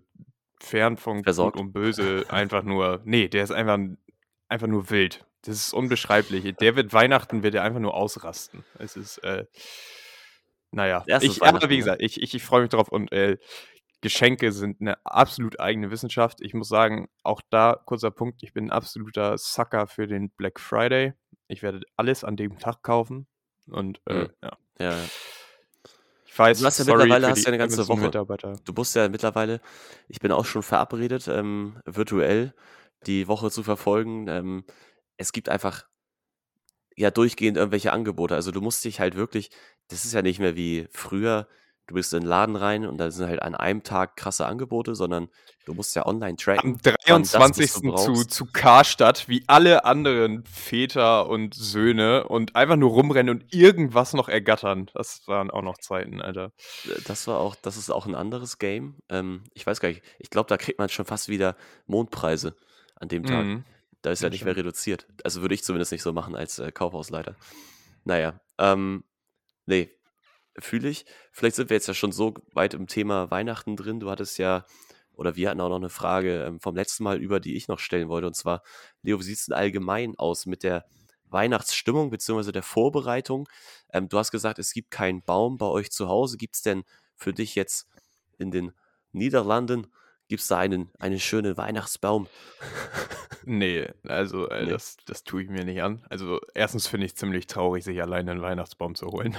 fern 0.61 0.97
von 0.97 1.23
Versorgt. 1.23 1.57
Gut 1.57 1.65
und 1.65 1.73
Böse, 1.73 2.25
einfach 2.29 2.63
nur, 2.63 3.01
nee, 3.05 3.27
der 3.27 3.43
ist 3.43 3.51
einfach, 3.51 3.79
einfach 4.47 4.67
nur 4.67 4.89
wild. 4.89 5.25
Das 5.43 5.55
ist 5.55 5.73
unbeschreiblich. 5.73 6.55
Der 6.57 6.75
wird 6.75 6.91
Weihnachten, 6.91 7.43
wird 7.43 7.55
er 7.55 7.63
einfach 7.63 7.79
nur 7.79 7.93
ausrasten. 7.93 8.65
Es 8.77 8.97
ist, 8.97 9.19
äh, 9.19 9.45
naja, 10.71 11.03
ich, 11.21 11.41
aber 11.41 11.69
wie 11.69 11.77
gesagt, 11.77 12.01
ich, 12.01 12.21
ich, 12.21 12.35
ich 12.35 12.43
freue 12.43 12.61
mich 12.61 12.69
drauf 12.69 12.89
und 12.89 13.11
äh, 13.11 13.37
Geschenke 14.01 14.51
sind 14.51 14.79
eine 14.79 15.03
absolut 15.05 15.59
eigene 15.59 15.91
Wissenschaft. 15.91 16.41
Ich 16.41 16.53
muss 16.53 16.69
sagen, 16.69 17.09
auch 17.23 17.41
da 17.49 17.81
kurzer 17.85 18.11
Punkt, 18.11 18.43
ich 18.43 18.53
bin 18.53 18.65
ein 18.65 18.71
absoluter 18.71 19.37
Sucker 19.37 19.87
für 19.87 20.07
den 20.07 20.29
Black 20.29 20.59
Friday. 20.59 21.13
Ich 21.49 21.63
werde 21.63 21.81
alles 21.97 22.23
an 22.23 22.37
dem 22.37 22.57
Tag 22.59 22.83
kaufen 22.83 23.27
und 23.67 23.99
äh, 24.05 24.13
mhm. 24.13 24.29
ja. 24.41 24.57
ja. 24.79 24.95
Ich 26.25 26.37
weiß, 26.37 26.59
du 26.59 26.65
hast 26.65 26.77
ja 26.77 26.85
mittlerweile 26.85 27.27
hast 27.27 27.43
ja 27.43 27.47
eine 27.47 27.57
ganze 27.57 27.87
Woche. 27.87 28.09
Du 28.63 28.73
musst 28.73 28.95
ja 28.95 29.09
mittlerweile, 29.09 29.59
ich 30.07 30.19
bin 30.19 30.31
auch 30.31 30.45
schon 30.45 30.63
verabredet, 30.63 31.27
ähm, 31.27 31.81
virtuell 31.85 32.53
die 33.07 33.27
Woche 33.27 33.49
zu 33.49 33.63
verfolgen. 33.63 34.27
Ähm, 34.27 34.63
es 35.17 35.31
gibt 35.31 35.49
einfach 35.49 35.85
ja 36.95 37.09
durchgehend 37.09 37.57
irgendwelche 37.57 37.91
Angebote. 37.91 38.35
Also 38.35 38.51
du 38.51 38.61
musst 38.61 38.85
dich 38.85 38.99
halt 38.99 39.15
wirklich, 39.15 39.49
das 39.87 40.05
ist 40.05 40.13
ja 40.13 40.21
nicht 40.21 40.39
mehr 40.39 40.55
wie 40.55 40.87
früher, 40.91 41.47
du 41.89 41.95
bist 41.95 42.13
in 42.13 42.21
den 42.21 42.29
Laden 42.29 42.55
rein 42.55 42.85
und 42.85 42.97
da 42.97 43.09
sind 43.09 43.27
halt 43.27 43.41
an 43.41 43.55
einem 43.55 43.81
Tag 43.81 44.15
krasse 44.15 44.45
Angebote, 44.45 44.93
sondern 44.93 45.27
du 45.65 45.73
musst 45.73 45.95
ja 45.95 46.05
online 46.05 46.37
tracken. 46.37 46.73
Am 46.73 47.23
23. 47.23 47.71
zu, 47.71 48.25
zu 48.25 48.45
Karstadt, 48.45 49.27
wie 49.27 49.43
alle 49.47 49.85
anderen 49.85 50.43
Väter 50.45 51.27
und 51.27 51.55
Söhne 51.55 52.27
und 52.27 52.55
einfach 52.55 52.75
nur 52.75 52.91
rumrennen 52.91 53.35
und 53.35 53.53
irgendwas 53.53 54.13
noch 54.13 54.29
ergattern. 54.29 54.91
Das 54.93 55.27
waren 55.27 55.49
auch 55.49 55.63
noch 55.63 55.79
Zeiten, 55.79 56.21
Alter. 56.21 56.51
Äh, 56.85 57.01
das 57.05 57.25
war 57.25 57.39
auch, 57.39 57.55
das 57.55 57.75
ist 57.75 57.89
auch 57.89 58.05
ein 58.05 58.15
anderes 58.15 58.59
Game. 58.59 58.97
Ähm, 59.09 59.43
ich 59.55 59.65
weiß 59.65 59.79
gar 59.79 59.89
nicht, 59.89 60.03
ich 60.19 60.29
glaube, 60.29 60.47
da 60.47 60.57
kriegt 60.57 60.77
man 60.77 60.89
schon 60.89 61.05
fast 61.05 61.27
wieder 61.27 61.55
Mondpreise 61.87 62.55
an 62.95 63.07
dem 63.07 63.25
Tag. 63.25 63.45
Mhm. 63.45 63.63
Da 64.03 64.11
ist 64.11 64.21
ja, 64.21 64.27
ja 64.27 64.29
nicht 64.29 64.45
mehr 64.45 64.55
reduziert. 64.55 65.07
Also 65.23 65.41
würde 65.41 65.55
ich 65.55 65.63
zumindest 65.63 65.91
nicht 65.91 66.03
so 66.03 66.13
machen 66.13 66.35
als 66.35 66.59
äh, 66.59 66.71
Kaufhausleiter. 66.71 67.35
Naja, 68.05 68.39
ähm, 68.59 69.03
nee, 69.65 69.89
fühle 70.57 70.89
ich. 70.89 71.05
Vielleicht 71.31 71.55
sind 71.55 71.69
wir 71.69 71.75
jetzt 71.75 71.87
ja 71.87 71.93
schon 71.93 72.11
so 72.11 72.33
weit 72.53 72.73
im 72.73 72.87
Thema 72.87 73.31
Weihnachten 73.31 73.75
drin. 73.75 73.99
Du 73.99 74.09
hattest 74.09 74.37
ja, 74.37 74.65
oder 75.13 75.35
wir 75.35 75.49
hatten 75.49 75.61
auch 75.61 75.69
noch 75.69 75.75
eine 75.75 75.89
Frage 75.89 76.43
ähm, 76.43 76.59
vom 76.59 76.75
letzten 76.75 77.03
Mal 77.03 77.21
über, 77.21 77.39
die 77.39 77.55
ich 77.55 77.67
noch 77.67 77.79
stellen 77.79 78.09
wollte. 78.09 78.27
Und 78.27 78.35
zwar, 78.35 78.63
Leo, 79.01 79.19
wie 79.19 79.23
sieht 79.23 79.37
es 79.37 79.45
denn 79.45 79.55
allgemein 79.55 80.17
aus 80.17 80.45
mit 80.45 80.63
der 80.63 80.85
Weihnachtsstimmung 81.25 82.09
bzw. 82.09 82.51
der 82.51 82.63
Vorbereitung? 82.63 83.47
Ähm, 83.91 84.09
du 84.09 84.17
hast 84.17 84.31
gesagt, 84.31 84.59
es 84.59 84.73
gibt 84.73 84.91
keinen 84.91 85.23
Baum 85.23 85.57
bei 85.57 85.67
euch 85.67 85.91
zu 85.91 86.07
Hause. 86.07 86.37
Gibt 86.37 86.55
es 86.55 86.61
denn 86.61 86.83
für 87.15 87.33
dich 87.33 87.55
jetzt 87.55 87.87
in 88.37 88.51
den 88.51 88.71
Niederlanden 89.11 89.87
Gibt 90.29 90.41
es 90.41 90.47
da 90.47 90.59
einen, 90.59 90.89
einen 90.99 91.19
schönen 91.19 91.57
Weihnachtsbaum? 91.57 92.27
Nee, 93.45 93.87
also 94.03 94.47
äh, 94.49 94.65
nee. 94.65 94.69
Das, 94.69 94.97
das 95.05 95.23
tue 95.23 95.41
ich 95.41 95.49
mir 95.49 95.63
nicht 95.63 95.81
an. 95.81 96.05
Also 96.09 96.39
erstens 96.53 96.85
finde 96.85 97.07
ich 97.07 97.13
es 97.13 97.17
ziemlich 97.17 97.47
traurig, 97.47 97.83
sich 97.83 97.99
alleine 97.99 98.29
einen 98.31 98.41
Weihnachtsbaum 98.43 98.93
zu 98.93 99.07
holen. 99.07 99.35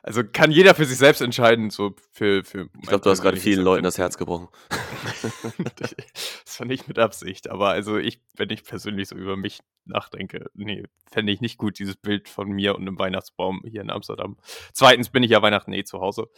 Also 0.02 0.22
kann 0.24 0.50
jeder 0.50 0.74
für 0.74 0.84
sich 0.84 0.98
selbst 0.98 1.20
entscheiden, 1.20 1.70
so 1.70 1.94
für. 2.10 2.44
für 2.44 2.68
ich 2.80 2.88
glaube, 2.88 3.02
du 3.02 3.10
hast 3.10 3.22
gerade 3.22 3.36
vielen 3.36 3.62
Leuten 3.62 3.84
das 3.84 3.98
Herz 3.98 4.16
gebrochen. 4.16 4.48
das 5.76 6.60
war 6.60 6.66
nicht 6.66 6.88
mit 6.88 6.98
Absicht, 6.98 7.50
aber 7.50 7.70
also 7.70 7.98
ich, 7.98 8.22
wenn 8.36 8.50
ich 8.50 8.64
persönlich 8.64 9.08
so 9.08 9.16
über 9.16 9.36
mich 9.36 9.60
nachdenke, 9.84 10.50
nee, 10.54 10.84
fände 11.10 11.32
ich 11.32 11.40
nicht 11.40 11.58
gut, 11.58 11.78
dieses 11.78 11.96
Bild 11.96 12.28
von 12.28 12.48
mir 12.50 12.74
und 12.74 12.82
einem 12.82 12.98
Weihnachtsbaum 12.98 13.62
hier 13.66 13.82
in 13.82 13.90
Amsterdam. 13.90 14.36
Zweitens 14.72 15.10
bin 15.10 15.22
ich 15.22 15.30
ja 15.30 15.42
Weihnachten 15.42 15.72
eh 15.72 15.84
zu 15.84 16.00
Hause. 16.00 16.28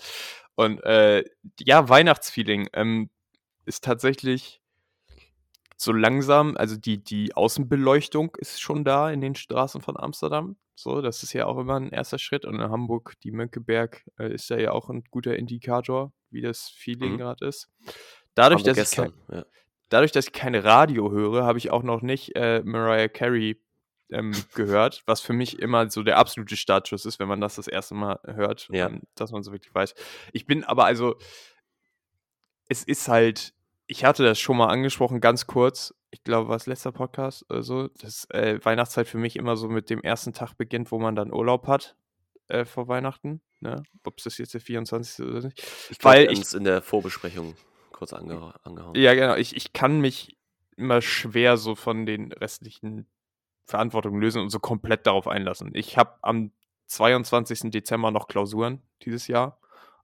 Und 0.54 0.82
äh, 0.84 1.24
ja, 1.60 1.88
Weihnachtsfeeling 1.88 2.68
ähm, 2.72 3.10
ist 3.64 3.84
tatsächlich 3.84 4.61
so 5.82 5.92
langsam, 5.92 6.56
also 6.56 6.76
die, 6.76 7.02
die 7.02 7.34
Außenbeleuchtung 7.34 8.36
ist 8.38 8.60
schon 8.60 8.84
da 8.84 9.10
in 9.10 9.20
den 9.20 9.34
Straßen 9.34 9.80
von 9.80 9.96
Amsterdam. 9.98 10.56
So, 10.74 11.02
das 11.02 11.22
ist 11.22 11.32
ja 11.32 11.46
auch 11.46 11.58
immer 11.58 11.74
ein 11.74 11.90
erster 11.90 12.18
Schritt. 12.18 12.44
Und 12.44 12.54
in 12.54 12.70
Hamburg, 12.70 13.14
die 13.24 13.32
Mönckeberg, 13.32 14.04
äh, 14.18 14.32
ist 14.32 14.50
da 14.50 14.56
ja 14.58 14.70
auch 14.70 14.88
ein 14.90 15.02
guter 15.10 15.36
Indikator, 15.36 16.12
wie 16.30 16.40
das 16.40 16.68
Feeling 16.68 17.14
mhm. 17.14 17.18
gerade 17.18 17.46
ist. 17.46 17.68
Dadurch 18.34 18.62
dass, 18.62 18.78
ich 18.78 18.96
kein, 18.96 19.12
ja. 19.30 19.44
dadurch, 19.88 20.12
dass 20.12 20.26
ich 20.26 20.32
keine 20.32 20.62
Radio 20.62 21.10
höre, 21.10 21.44
habe 21.44 21.58
ich 21.58 21.70
auch 21.70 21.82
noch 21.82 22.00
nicht 22.00 22.36
äh, 22.36 22.62
Mariah 22.64 23.08
Carey 23.08 23.60
ähm, 24.10 24.32
gehört, 24.54 25.02
was 25.06 25.20
für 25.20 25.32
mich 25.32 25.58
immer 25.58 25.90
so 25.90 26.04
der 26.04 26.16
absolute 26.16 26.56
Startschuss 26.56 27.06
ist, 27.06 27.18
wenn 27.18 27.28
man 27.28 27.40
das 27.40 27.56
das 27.56 27.66
erste 27.66 27.94
Mal 27.94 28.20
hört, 28.24 28.68
Ja. 28.70 28.86
ähm, 28.86 29.02
dass 29.16 29.32
man 29.32 29.42
so 29.42 29.50
wirklich 29.50 29.74
weiß. 29.74 29.94
Ich 30.32 30.46
bin 30.46 30.62
aber 30.62 30.84
also 30.84 31.16
es 32.68 32.84
ist 32.84 33.08
halt 33.08 33.52
ich 33.86 34.04
hatte 34.04 34.24
das 34.24 34.38
schon 34.38 34.56
mal 34.56 34.68
angesprochen, 34.68 35.20
ganz 35.20 35.46
kurz. 35.46 35.94
Ich 36.10 36.24
glaube, 36.24 36.48
war 36.48 36.56
es 36.56 36.66
letzter 36.66 36.92
Podcast 36.92 37.48
oder 37.50 37.62
so, 37.62 37.88
dass, 37.88 38.28
äh, 38.30 38.58
Weihnachtszeit 38.62 39.08
für 39.08 39.18
mich 39.18 39.36
immer 39.36 39.56
so 39.56 39.68
mit 39.68 39.90
dem 39.90 40.02
ersten 40.02 40.32
Tag 40.32 40.54
beginnt, 40.56 40.92
wo 40.92 40.98
man 40.98 41.16
dann 41.16 41.32
Urlaub 41.32 41.66
hat, 41.66 41.96
äh, 42.48 42.64
vor 42.64 42.88
Weihnachten, 42.88 43.40
ne? 43.60 43.82
Ob's 44.04 44.24
das 44.24 44.38
jetzt 44.38 44.54
der 44.54 44.60
24. 44.60 45.26
oder 45.26 45.40
nicht. 45.40 45.62
Ich 45.90 45.98
glaube, 45.98 46.16
Weil 46.16 46.32
ich 46.32 46.52
in 46.54 46.64
der 46.64 46.82
Vorbesprechung 46.82 47.54
kurz 47.92 48.12
ange 48.12 48.54
angehauen. 48.62 48.94
Ja, 48.94 49.14
genau. 49.14 49.36
Ich 49.36 49.56
ich 49.56 49.72
kann 49.72 50.00
mich 50.00 50.36
immer 50.76 51.00
schwer 51.00 51.56
so 51.56 51.74
von 51.74 52.04
den 52.06 52.32
restlichen 52.32 53.06
Verantwortungen 53.64 54.20
lösen 54.20 54.42
und 54.42 54.50
so 54.50 54.58
komplett 54.58 55.06
darauf 55.06 55.28
einlassen. 55.28 55.70
Ich 55.74 55.96
habe 55.96 56.18
am 56.22 56.52
22. 56.86 57.70
Dezember 57.70 58.10
noch 58.10 58.28
Klausuren 58.28 58.82
dieses 59.02 59.28
Jahr. 59.28 59.60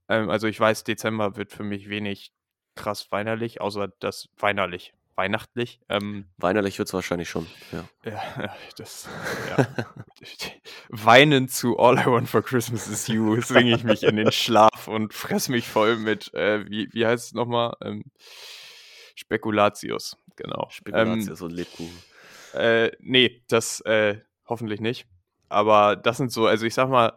Ähm, 0.07 0.29
also, 0.29 0.47
ich 0.47 0.59
weiß, 0.59 0.83
Dezember 0.85 1.35
wird 1.35 1.51
für 1.51 1.63
mich 1.63 1.89
wenig 1.89 2.33
krass 2.79 3.11
weinerlich, 3.11 3.61
außer 3.61 3.89
das 3.99 4.29
weinerlich 4.37 4.93
weihnachtlich. 5.15 5.81
Ähm, 5.89 6.29
Weinerlich 6.37 6.79
wird's 6.79 6.93
wahrscheinlich 6.93 7.29
schon, 7.29 7.45
ja. 7.73 7.83
ja, 8.05 8.55
das 8.77 9.09
ja. 9.49 9.67
Weinend 10.89 11.51
zu 11.51 11.77
All 11.77 11.99
I 11.99 12.05
Want 12.05 12.29
for 12.29 12.41
Christmas 12.41 12.87
is 12.87 13.07
You 13.07 13.41
singe 13.41 13.75
ich 13.75 13.83
mich 13.83 14.03
in 14.03 14.15
den 14.15 14.31
Schlaf 14.31 14.87
und 14.87 15.13
fresse 15.13 15.51
mich 15.51 15.67
voll 15.67 15.97
mit, 15.97 16.33
äh, 16.33 16.65
wie 16.69 16.87
wie 16.93 17.05
heißt 17.05 17.27
es 17.27 17.33
noch 17.33 17.47
mal? 17.47 17.75
Ähm, 17.83 18.05
Spekulatius, 19.13 20.15
genau. 20.37 20.63
Ähm, 20.63 20.69
Spekulatius 20.71 21.41
und 21.41 21.51
Lebkuchen. 21.51 21.99
äh, 22.53 22.91
ne, 23.01 23.41
das, 23.49 23.81
äh, 23.81 24.19
hoffentlich 24.47 24.79
nicht. 24.79 25.05
Aber 25.49 25.97
das 25.97 26.15
sind 26.15 26.31
so 26.31 26.47
also, 26.47 26.65
ich 26.65 26.73
sage 26.75 26.91
mal, 26.91 27.13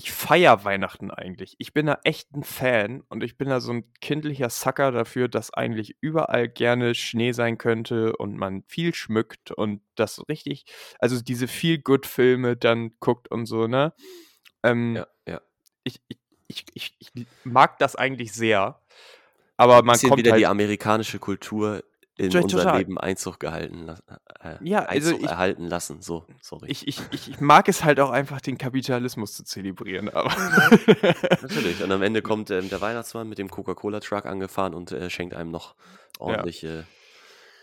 ich 0.00 0.12
feiere 0.12 0.64
Weihnachten 0.64 1.10
eigentlich. 1.10 1.56
Ich 1.58 1.74
bin 1.74 1.86
da 1.86 1.98
echt 2.04 2.32
'n 2.34 2.42
Fan 2.44 3.02
und 3.10 3.22
ich 3.22 3.36
bin 3.38 3.48
da 3.50 3.60
so 3.60 3.72
'n 3.72 3.84
kindlicher 4.00 4.48
Sucker 4.50 4.92
dafür, 4.92 5.28
dass 5.28 5.52
eigentlich 5.52 5.96
überall 6.00 6.48
gerne 6.48 6.94
Schnee 6.94 7.32
sein 7.32 7.58
könnte 7.58 8.16
und 8.16 8.36
man 8.36 8.64
viel 8.68 8.94
schmückt 8.94 9.50
und 9.52 9.82
das 9.96 10.22
richtig 10.28 10.64
also, 11.00 11.20
diese 11.22 11.48
Feel-Good-Filme 11.48 12.56
dann 12.56 12.92
guckt 13.00 13.30
und 13.30 13.46
so, 13.46 13.66
ne? 13.66 13.92
Ähm, 14.64 14.96
Ja, 14.96 15.06
ja. 15.28 15.40
ich 15.84 16.00
ich 16.48 16.66
ich 16.74 16.96
ich 17.00 17.28
mag 17.44 17.78
das 17.78 17.96
eigentlich 17.96 18.32
sehr, 18.32 18.80
aber 19.58 19.82
man 19.84 20.02
kommt 20.02 20.16
wieder 20.18 20.32
die 20.32 20.46
halt 20.46 20.46
amerikanische 20.46 21.18
Kultur 21.18 21.84
in 22.20 22.36
unser 22.42 22.58
total. 22.58 22.78
Leben 22.78 22.98
Einzug 22.98 23.40
gehalten 23.40 23.88
äh, 24.40 24.56
Ja, 24.62 24.80
also, 24.84 25.10
Einzug 25.10 25.24
ich 25.24 25.30
erhalten 25.30 25.66
lassen, 25.66 26.02
so, 26.02 26.26
sorry. 26.42 26.68
ich 26.70 26.86
ich 26.86 27.00
ich 27.12 27.40
mag 27.40 27.68
es 27.68 27.82
halt 27.84 27.98
auch 28.00 28.10
einfach, 28.10 28.40
den 28.40 28.58
Kapitalismus 28.58 29.34
zu 29.34 29.44
zelebrieren, 29.44 30.08
aber 30.10 30.30
Natürlich. 31.42 31.82
Und 31.82 31.90
am 31.92 32.02
Ende 32.02 32.22
kommt, 32.22 32.50
ähm, 32.50 32.68
der 32.68 32.80
Weihnachtsmann 32.80 33.28
mit 33.28 33.38
dem 33.38 33.48
Coca-Cola-Truck 33.50 34.26
angefahren 34.26 34.74
und, 34.74 34.92
äh, 34.92 35.08
schenkt 35.10 35.34
einem 35.34 35.50
noch 35.50 35.74
Ja. 36.18 36.20
ordentliche 36.26 36.84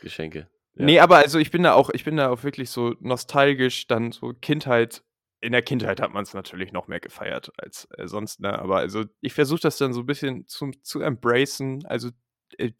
Geschenke. 0.01 0.47
Ja. 0.75 0.85
Ne, 0.85 0.99
aber 0.99 1.17
also, 1.17 1.39
ich 1.39 1.51
bin 1.51 1.63
da 1.63 1.73
auch 1.73 1.89
ich 1.89 2.03
bin 2.03 2.17
da 2.17 2.29
auch 2.29 2.43
wirklich 2.43 2.69
so 2.69 2.95
nostalgisch 2.99 3.87
dann 3.87 4.11
so 4.11 4.33
Kindheit 4.33 5.03
in 5.39 5.51
der 5.51 5.61
Kindheit 5.61 6.01
hat 6.01 6.13
man's 6.13 6.33
natürlich 6.33 6.71
noch 6.71 6.87
mehr 6.87 6.99
gefeiert 6.99 7.51
als, 7.57 7.87
äh, 7.97 8.07
sonst, 8.07 8.39
ne? 8.39 8.57
Aber 8.57 8.77
also, 8.77 9.03
ich 9.21 9.33
versuche 9.33 9.59
das 9.61 9.77
dann 9.77 9.93
so 9.93 10.01
'n 10.01 10.05
bisschen 10.07 10.47
zum 10.47 10.83
zu 10.83 10.99
embracen. 11.01 11.85
Also, 11.85 12.09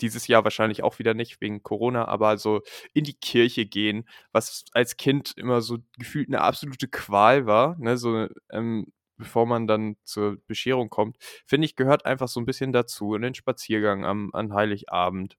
dieses 0.02 0.28
Jahr 0.28 0.44
wahrscheinlich 0.44 0.84
auch 0.84 1.00
wieder 1.00 1.14
nicht 1.14 1.42
wegen 1.42 1.64
Corona, 1.64 2.08
aber 2.08 2.38
so 2.38 2.62
in 2.94 3.04
die 3.06 3.14
Kirche 3.16 3.66
gehen, 3.66 4.08
was 4.32 4.66
als 4.74 4.98
Kind 4.98 5.34
immer 5.38 5.62
so 5.62 5.78
gefühlt 5.98 6.30
'ne 6.30 6.42
absolute 6.42 6.88
Qual 6.88 7.46
war, 7.48 7.78
ne, 7.80 7.98
so, 7.98 8.28
ähm, 8.52 8.88
bevor 9.18 9.46
man 9.48 9.68
dann 9.68 9.98
zur 10.06 10.38
Bescherung 10.48 10.90
kommt, 10.90 11.18
finde 11.48 11.66
ich, 11.66 11.76
gehört 11.76 12.06
einfach 12.06 12.28
so 12.28 12.40
'n 12.40 12.46
bisschen 12.46 12.74
dazu, 12.74 13.16
in 13.16 13.22
den 13.24 13.36
Spaziergang 13.36 14.06
am 14.06 14.32
an 14.34 14.54
Heiligabend. 14.54 15.38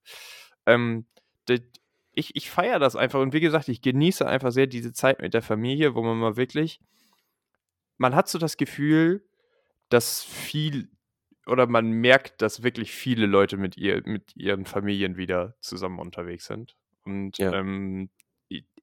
Ähm, 0.66 1.06
d 1.48 1.60
ich 2.14 2.34
ich 2.36 2.50
feiere 2.50 2.78
das 2.80 2.96
einfach 2.96 3.20
und 3.20 3.32
wie 3.34 3.40
gesagt, 3.40 3.68
ich 3.68 3.80
genieße 3.82 4.26
einfach 4.26 4.50
sehr 4.52 4.66
diese 4.66 4.92
Zeit 4.92 5.20
mit 5.22 5.34
der 5.34 5.42
Familie, 5.42 5.94
wo 5.94 6.02
man 6.02 6.18
mal 6.18 6.36
wirklich 6.36 6.78
man 8.00 8.14
hat 8.14 8.28
so 8.28 8.38
das 8.38 8.56
Gefühl, 8.56 9.24
dass 9.90 10.22
viel 10.24 10.90
oder 11.48 11.66
man 11.66 11.90
merkt, 11.90 12.42
dass 12.42 12.62
wirklich 12.62 12.92
viele 12.92 13.26
Leute 13.26 13.56
mit 13.56 13.76
ihr 13.76 14.02
mit 14.06 14.36
ihren 14.36 14.66
Familien 14.66 15.16
wieder 15.16 15.56
zusammen 15.60 15.98
unterwegs 16.00 16.46
sind. 16.46 16.76
Und, 17.04 17.38
Ja. 17.38 17.52
ähm, 17.52 18.10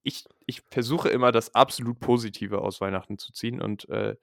ich 0.04 0.26
ich 0.46 0.62
versuche 0.70 1.10
immer, 1.10 1.32
das 1.32 1.56
absolut 1.56 2.00
Positive 2.00 2.62
aus 2.62 2.82
Weihnachten 2.82 3.18
zu 3.18 3.34
ziehen 3.34 3.62
und, 3.62 3.90
äh, 3.90 4.16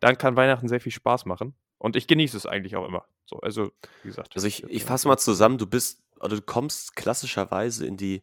dann 0.00 0.18
kann 0.18 0.36
Weihnachten 0.36 0.68
sehr 0.68 0.80
viel 0.80 0.92
Spaß 0.92 1.26
machen. 1.26 1.54
Und 1.78 1.96
ich 1.96 2.06
genieße 2.08 2.36
es 2.36 2.46
eigentlich 2.46 2.76
auch 2.76 2.86
immer. 2.88 3.06
So, 3.26 3.38
also, 3.40 3.70
wie 4.02 4.08
gesagt, 4.08 4.34
Also, 4.34 4.46
ich 4.48 4.64
ich 4.70 4.84
fasse 4.84 5.08
mal 5.08 5.18
zusammen, 5.18 5.58
du 5.58 5.66
bist 5.66 6.02
oder 6.20 6.36
du 6.36 6.42
kommst 6.42 6.96
klassischerweise 6.96 7.86
in 7.86 7.96
die 7.96 8.22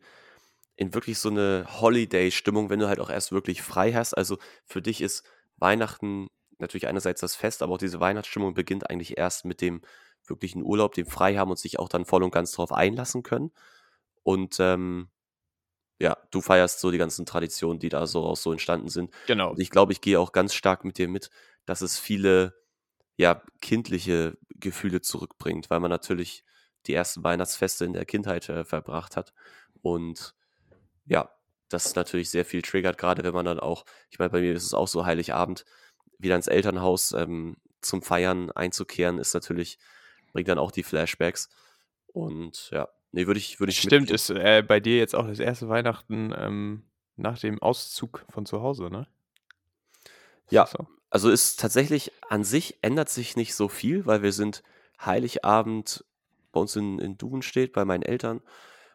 in 0.78 0.94
wirklich 0.94 1.20
so 1.20 1.30
'ne 1.32 1.66
Holiday-Stimmung, 1.82 2.70
wenn 2.70 2.80
du 2.80 2.88
halt 2.90 3.00
auch 3.02 3.10
erst 3.12 3.32
wirklich 3.34 3.62
frei 3.64 3.94
hast. 3.94 4.14
Also, 4.16 4.38
für 4.66 4.82
dich 4.82 5.02
ist 5.02 5.26
Weihnachten 5.58 6.30
natürlich 6.60 6.88
einerseits 6.88 7.22
das 7.22 7.36
Fest, 7.36 7.62
aber 7.62 7.74
auch 7.74 7.78
diese 7.78 8.00
Weihnachtsstimmung 8.00 8.54
beginnt 8.54 8.90
eigentlich 8.90 9.18
erst 9.18 9.46
mit 9.46 9.62
dem 9.62 9.82
wirklichen 10.26 10.64
Urlaub, 10.64 10.94
dem 10.94 11.06
Freihaben 11.06 11.52
und 11.52 11.60
sich 11.60 11.80
auch 11.80 11.90
dann 11.90 12.06
voll 12.06 12.24
und 12.24 12.32
ganz 12.32 12.52
drauf 12.52 12.72
einlassen 12.72 13.24
können. 13.24 13.52
Und, 14.24 14.60
ähm, 14.60 15.10
ja, 16.00 16.18
du 16.32 16.42
feierst 16.42 16.80
so 16.80 16.92
die 16.92 16.98
ganzen 16.98 17.26
Traditionen, 17.26 17.80
die 17.80 17.90
da 17.90 18.06
so 18.08 18.22
raus 18.22 18.44
so 18.44 18.52
entstanden 18.52 18.90
sind. 18.90 19.12
Genau. 19.26 19.52
Und 19.52 19.60
ich 19.60 19.70
glaube, 19.72 19.94
ich 19.94 20.02
gehe 20.02 20.20
auch 20.20 20.32
ganz 20.32 20.54
stark 20.54 20.84
mit 20.86 20.98
dir 20.98 21.08
mit, 21.08 21.30
dass 21.66 21.82
es 21.82 21.98
viele, 21.98 22.54
ja, 23.18 23.42
kindliche 23.62 24.38
Gefühle 24.56 25.02
zurückbringt, 25.02 25.70
weil 25.70 25.80
man 25.80 25.90
natürlich 25.90 26.44
die 26.86 26.94
ersten 26.94 27.24
Weihnachtsfeste 27.24 27.86
in 27.86 27.94
der 27.94 28.06
Kindheit, 28.06 28.48
äh, 28.50 28.64
verbracht 28.64 29.18
hat. 29.18 29.34
Und 29.82 30.36
ja, 31.06 31.30
das 31.70 31.96
natürlich 31.96 32.30
sehr 32.30 32.46
viel 32.46 32.62
triggert, 32.62 32.98
grade 32.98 33.24
wenn 33.24 33.34
man 33.34 33.46
dann 33.46 33.60
auch 33.60 33.86
ich 34.10 34.20
meine, 34.20 34.30
bei 34.30 34.42
mir 34.42 34.54
ist 34.54 34.66
es 34.66 34.74
auch 34.74 34.88
so, 34.88 35.06
Heiligabend 35.06 35.66
wieder 36.20 36.36
ins 36.36 36.48
Elternhaus, 36.48 37.12
ähm, 37.14 37.58
zum 37.82 38.02
Feiern 38.02 38.52
einzukehren, 38.52 39.18
ist 39.20 39.34
natürlich 39.34 39.78
bringt 40.34 40.50
dann 40.50 40.60
auch 40.60 40.72
die 40.72 40.84
Flashbacks. 40.84 41.50
Und 42.08 42.70
ja, 42.72 42.90
ne, 43.12 43.28
würde 43.28 43.40
ich 43.40 43.60
würde 43.60 43.72
ich 43.72 43.82
Stimmt, 43.82 44.10
mitgehen. 44.10 44.16
ist, 44.16 44.30
äh, 44.30 44.64
bei 44.68 44.80
dir 44.80 44.98
jetzt 44.98 45.16
auch 45.16 45.28
das 45.28 45.40
erste 45.40 45.70
Weihnachten, 45.70 46.34
ähm, 46.38 46.84
nach 47.16 47.40
dem 47.40 47.62
Auszug 47.62 48.26
von 48.30 48.46
zu 48.46 48.62
Hause, 48.62 48.90
ne? 48.90 49.08
Ist 50.50 50.54
Ja, 50.54 50.68
so? 50.68 50.88
also, 51.10 51.30
ist 51.30 51.60
tatsächlich 51.60 52.12
an 52.30 52.44
sich 52.44 52.78
ändert 52.82 53.10
sich 53.10 53.36
nicht 53.36 53.56
so 53.56 53.68
viel, 53.70 54.06
weil 54.06 54.22
wir 54.24 54.32
sind 54.34 54.64
Heiligabend 55.04 56.06
bei 56.52 56.60
uns 56.62 56.76
in 56.76 57.00
in 57.00 57.18
Dudenstedt 57.18 57.74
bei 57.74 57.86
meinen 57.86 58.04
Eltern 58.04 58.42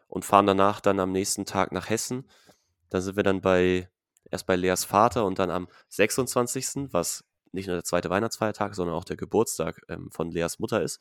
und 0.07 0.25
fahren 0.25 0.47
danach 0.47 0.81
dann 0.81 0.99
am 0.99 1.11
nächsten 1.11 1.45
Tag 1.45 1.71
nach 1.71 1.89
Hessen. 1.89 2.29
Da 2.89 3.01
sind 3.01 3.15
wir 3.15 3.23
dann 3.23 3.41
bei 3.41 3.89
erst 4.33 4.47
bei 4.47 4.55
Leas 4.55 4.83
Vater 4.83 5.25
und 5.25 5.37
dann 5.39 5.51
am 5.51 5.67
26., 5.89 6.91
was 6.91 7.23
nicht 7.51 7.67
nur 7.67 7.75
der 7.75 7.83
zweite 7.83 8.09
Weihnachtsfeiertag, 8.09 8.73
sondern 8.73 8.95
auch 8.95 9.05
der 9.05 9.15
Geburtstag, 9.15 9.81
ähm, 9.87 10.09
von 10.11 10.31
Leas 10.31 10.57
Mutter 10.57 10.81
ist, 10.81 10.99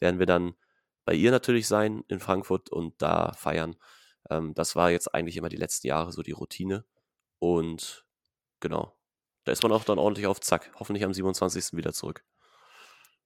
werden 0.00 0.18
wir 0.18 0.26
dann 0.26 0.54
bei 1.04 1.12
ihr 1.12 1.30
natürlich 1.30 1.68
sein 1.68 2.02
in 2.08 2.20
Frankfurt 2.20 2.70
und 2.70 2.94
da 3.02 3.32
feiern. 3.34 3.76
Ähm, 4.30 4.54
das 4.54 4.76
war 4.76 4.90
jetzt 4.90 5.14
eigentlich 5.14 5.36
immer 5.36 5.50
die 5.50 5.56
letzten 5.56 5.88
Jahre 5.88 6.10
so 6.10 6.22
die 6.22 6.32
Routine. 6.32 6.86
Und 7.38 8.06
genau, 8.60 8.96
da 9.44 9.52
ist 9.52 9.62
man 9.62 9.72
auch 9.72 9.84
dann 9.84 9.98
ordentlich 9.98 10.26
auf 10.26 10.40
Zack. 10.40 10.72
Hoffentlich 10.80 11.04
am 11.04 11.12
27. 11.12 11.76
wieder 11.76 11.92
zurück. 11.92 12.24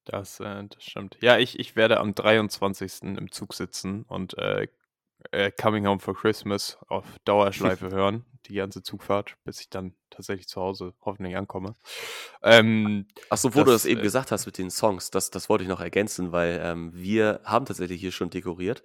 Das, 0.05 0.41
äh 0.41 0.65
das 0.69 0.83
stimmt. 0.83 1.17
Ja, 1.21 1.39
ich 1.39 1.61
ich 1.61 1.77
werde 1.77 2.01
am 2.01 2.15
23. 2.15 3.03
im 3.03 3.31
Zug 3.31 3.55
sitzen 3.55 4.03
und, 4.03 4.37
äh, 4.37 4.67
äh, 5.33 5.51
„Coming 5.53 5.87
Home 5.87 6.01
for 6.01 6.15
Christmas“ 6.15 6.79
auf 6.89 7.05
Dauerschleife 7.25 7.91
hören, 7.91 8.25
die 8.47 8.55
ganze 8.55 8.83
Zugfahrt, 8.83 9.37
bis 9.45 9.61
ich 9.61 9.71
dann 9.71 9.95
tatsächlich 10.11 10.49
zu 10.49 10.61
Hause 10.61 10.95
hoffentlich 11.03 11.37
ankomme. 11.37 11.77
Ähm, 12.43 13.09
Ach 13.31 13.39
so, 13.39 13.55
wo 13.55 13.65
du 13.65 13.73
das 13.73 13.85
das, 13.85 13.85
eben 13.87 14.01
äh 14.01 14.03
gesagt 14.03 14.31
hast 14.33 14.47
mit 14.47 14.59
den 14.59 14.71
Songs, 14.71 15.11
das 15.11 15.31
das 15.31 15.49
wollte 15.49 15.65
ich 15.65 15.69
noch 15.71 15.81
ergänzen, 15.81 16.33
weil, 16.33 16.61
ähm, 16.63 16.93
wir 16.95 17.41
haben 17.45 17.65
tatsächlich 17.67 18.01
hier 18.01 18.13
schon 18.13 18.31
dekoriert 18.31 18.83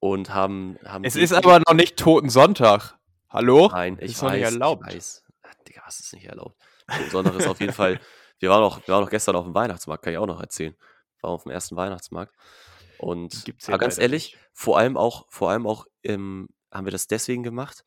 und 0.00 0.34
haben 0.34 0.78
haben 0.84 1.04
Es 1.04 1.16
ist 1.16 1.32
aber 1.32 1.60
noch 1.66 1.74
nicht 1.74 1.96
Totensonntag. 1.98 2.98
Hallo? 3.28 3.70
Nein, 3.70 3.98
Das 4.02 4.12
ich 4.12 4.14
ist 4.14 4.22
doch 4.22 4.30
nicht 4.30 4.40
weiß, 4.40 4.58
ich 4.60 4.60
erlaubt. 4.60 4.80
weiß. 4.80 5.24
Ach, 5.42 5.54
Digga, 5.66 5.82
was 5.86 6.00
ist 6.00 6.12
nicht 6.12 6.26
erlaubt? 6.26 6.56
Totensonntag 6.92 7.34
ist 7.34 7.46
auf 7.46 7.60
jeden 7.60 7.72
Fall 7.72 7.98
wir 8.38 8.50
waren 8.50 8.62
auch 8.62 8.80
wir 8.86 8.94
waren 8.94 9.04
auch 9.04 9.10
gestern 9.10 9.34
auf'm 9.36 9.54
Weihnachtsmarkt, 9.54 10.04
kann 10.04 10.12
ich 10.12 10.18
auch 10.18 10.26
noch 10.26 10.40
erzählen. 10.40 10.76
Waren 11.22 11.34
auf'm 11.38 11.50
ersten 11.50 11.76
Weihnachtsmarkt. 11.76 12.34
Und 12.98 13.46
aber 13.66 13.78
ganz 13.78 13.98
ehrlich, 13.98 14.32
nicht. 14.34 14.38
vor 14.52 14.78
allem 14.78 14.96
auch 14.96 15.26
vor 15.28 15.50
allem 15.50 15.66
auch, 15.66 15.86
ähm, 16.02 16.48
haben 16.72 16.86
wir 16.86 16.92
das 16.92 17.06
deswegen 17.06 17.42
gemacht, 17.42 17.84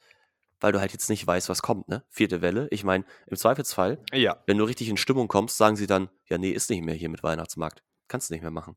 weil 0.60 0.72
du 0.72 0.80
halt 0.80 0.92
jetzt 0.94 1.10
nicht 1.10 1.26
weißt, 1.26 1.50
was 1.50 1.62
kommt, 1.62 1.88
ne? 1.88 2.04
4. 2.10 2.42
Welle. 2.42 2.68
Ich 2.72 2.84
meine, 2.84 3.06
im 3.28 3.38
Zweifelsfall, 3.38 4.04
Ja. 4.14 4.42
wenn 4.46 4.58
du 4.58 4.66
richtig 4.66 4.90
in 4.90 4.98
Stimmung 4.98 5.28
kommst, 5.28 5.58
sagen 5.58 5.76
sie 5.76 5.88
dann: 5.88 6.10
„Ja, 6.28 6.38
ne, 6.38 6.52
ist 6.52 6.70
nicht 6.70 6.84
mehr 6.84 6.96
hier 6.96 7.10
mit 7.10 7.24
Weihnachtsmarkt. 7.24 7.84
Kannst 8.08 8.30
du 8.30 8.34
nicht 8.34 8.42
mehr 8.42 8.52
machen.“ 8.52 8.76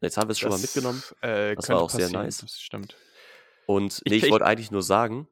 Jetzt 0.00 0.16
haben 0.16 0.28
wir's 0.28 0.38
schon 0.38 0.50
mal 0.50 0.58
mitgenommen. 0.58 1.02
Das, 1.20 1.30
äh, 1.30 1.54
Das 1.56 1.68
war 1.70 1.80
auch 1.80 1.90
sehr 1.90 2.08
nice. 2.10 2.38
das 2.38 2.60
stimmt. 2.60 2.96
Und 3.66 4.02
Ich 4.04 4.10
ne, 4.10 4.16
ich 4.16 4.24
ich 4.24 4.30
wollte 4.30 4.46
eigentlich 4.46 4.70
nur 4.70 4.82
sagen, 4.82 5.28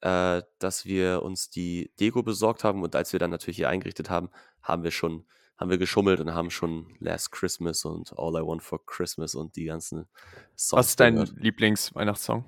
äh, 0.00 0.42
dass 0.58 0.84
wir 0.86 1.22
uns 1.22 1.50
die 1.50 1.92
Deko 2.00 2.22
besorgt 2.22 2.64
haben 2.64 2.82
und 2.82 2.96
als 2.96 3.12
wir 3.12 3.20
dann 3.20 3.30
natürlich 3.30 3.56
hier 3.58 3.68
eingerichtet 3.68 4.10
haben, 4.10 4.30
haben 4.62 4.84
wir 4.84 4.90
schon, 4.92 5.26
haben 5.58 5.70
wir 5.70 5.78
geschummelt 5.78 6.20
und 6.20 6.34
haben 6.34 6.50
schon 6.50 6.96
Last 7.00 7.32
Christmas 7.32 7.84
und 7.84 8.12
All 8.16 8.34
I 8.40 8.46
Want 8.46 8.62
for 8.62 8.84
Christmas 8.86 9.34
und 9.34 9.56
die 9.56 9.64
ganzen 9.64 10.08
Songs. 10.56 10.78
Was 10.78 10.86
ist 10.88 11.00
dein 11.00 11.16
Lieblingsweihnachtssong? 11.16 12.44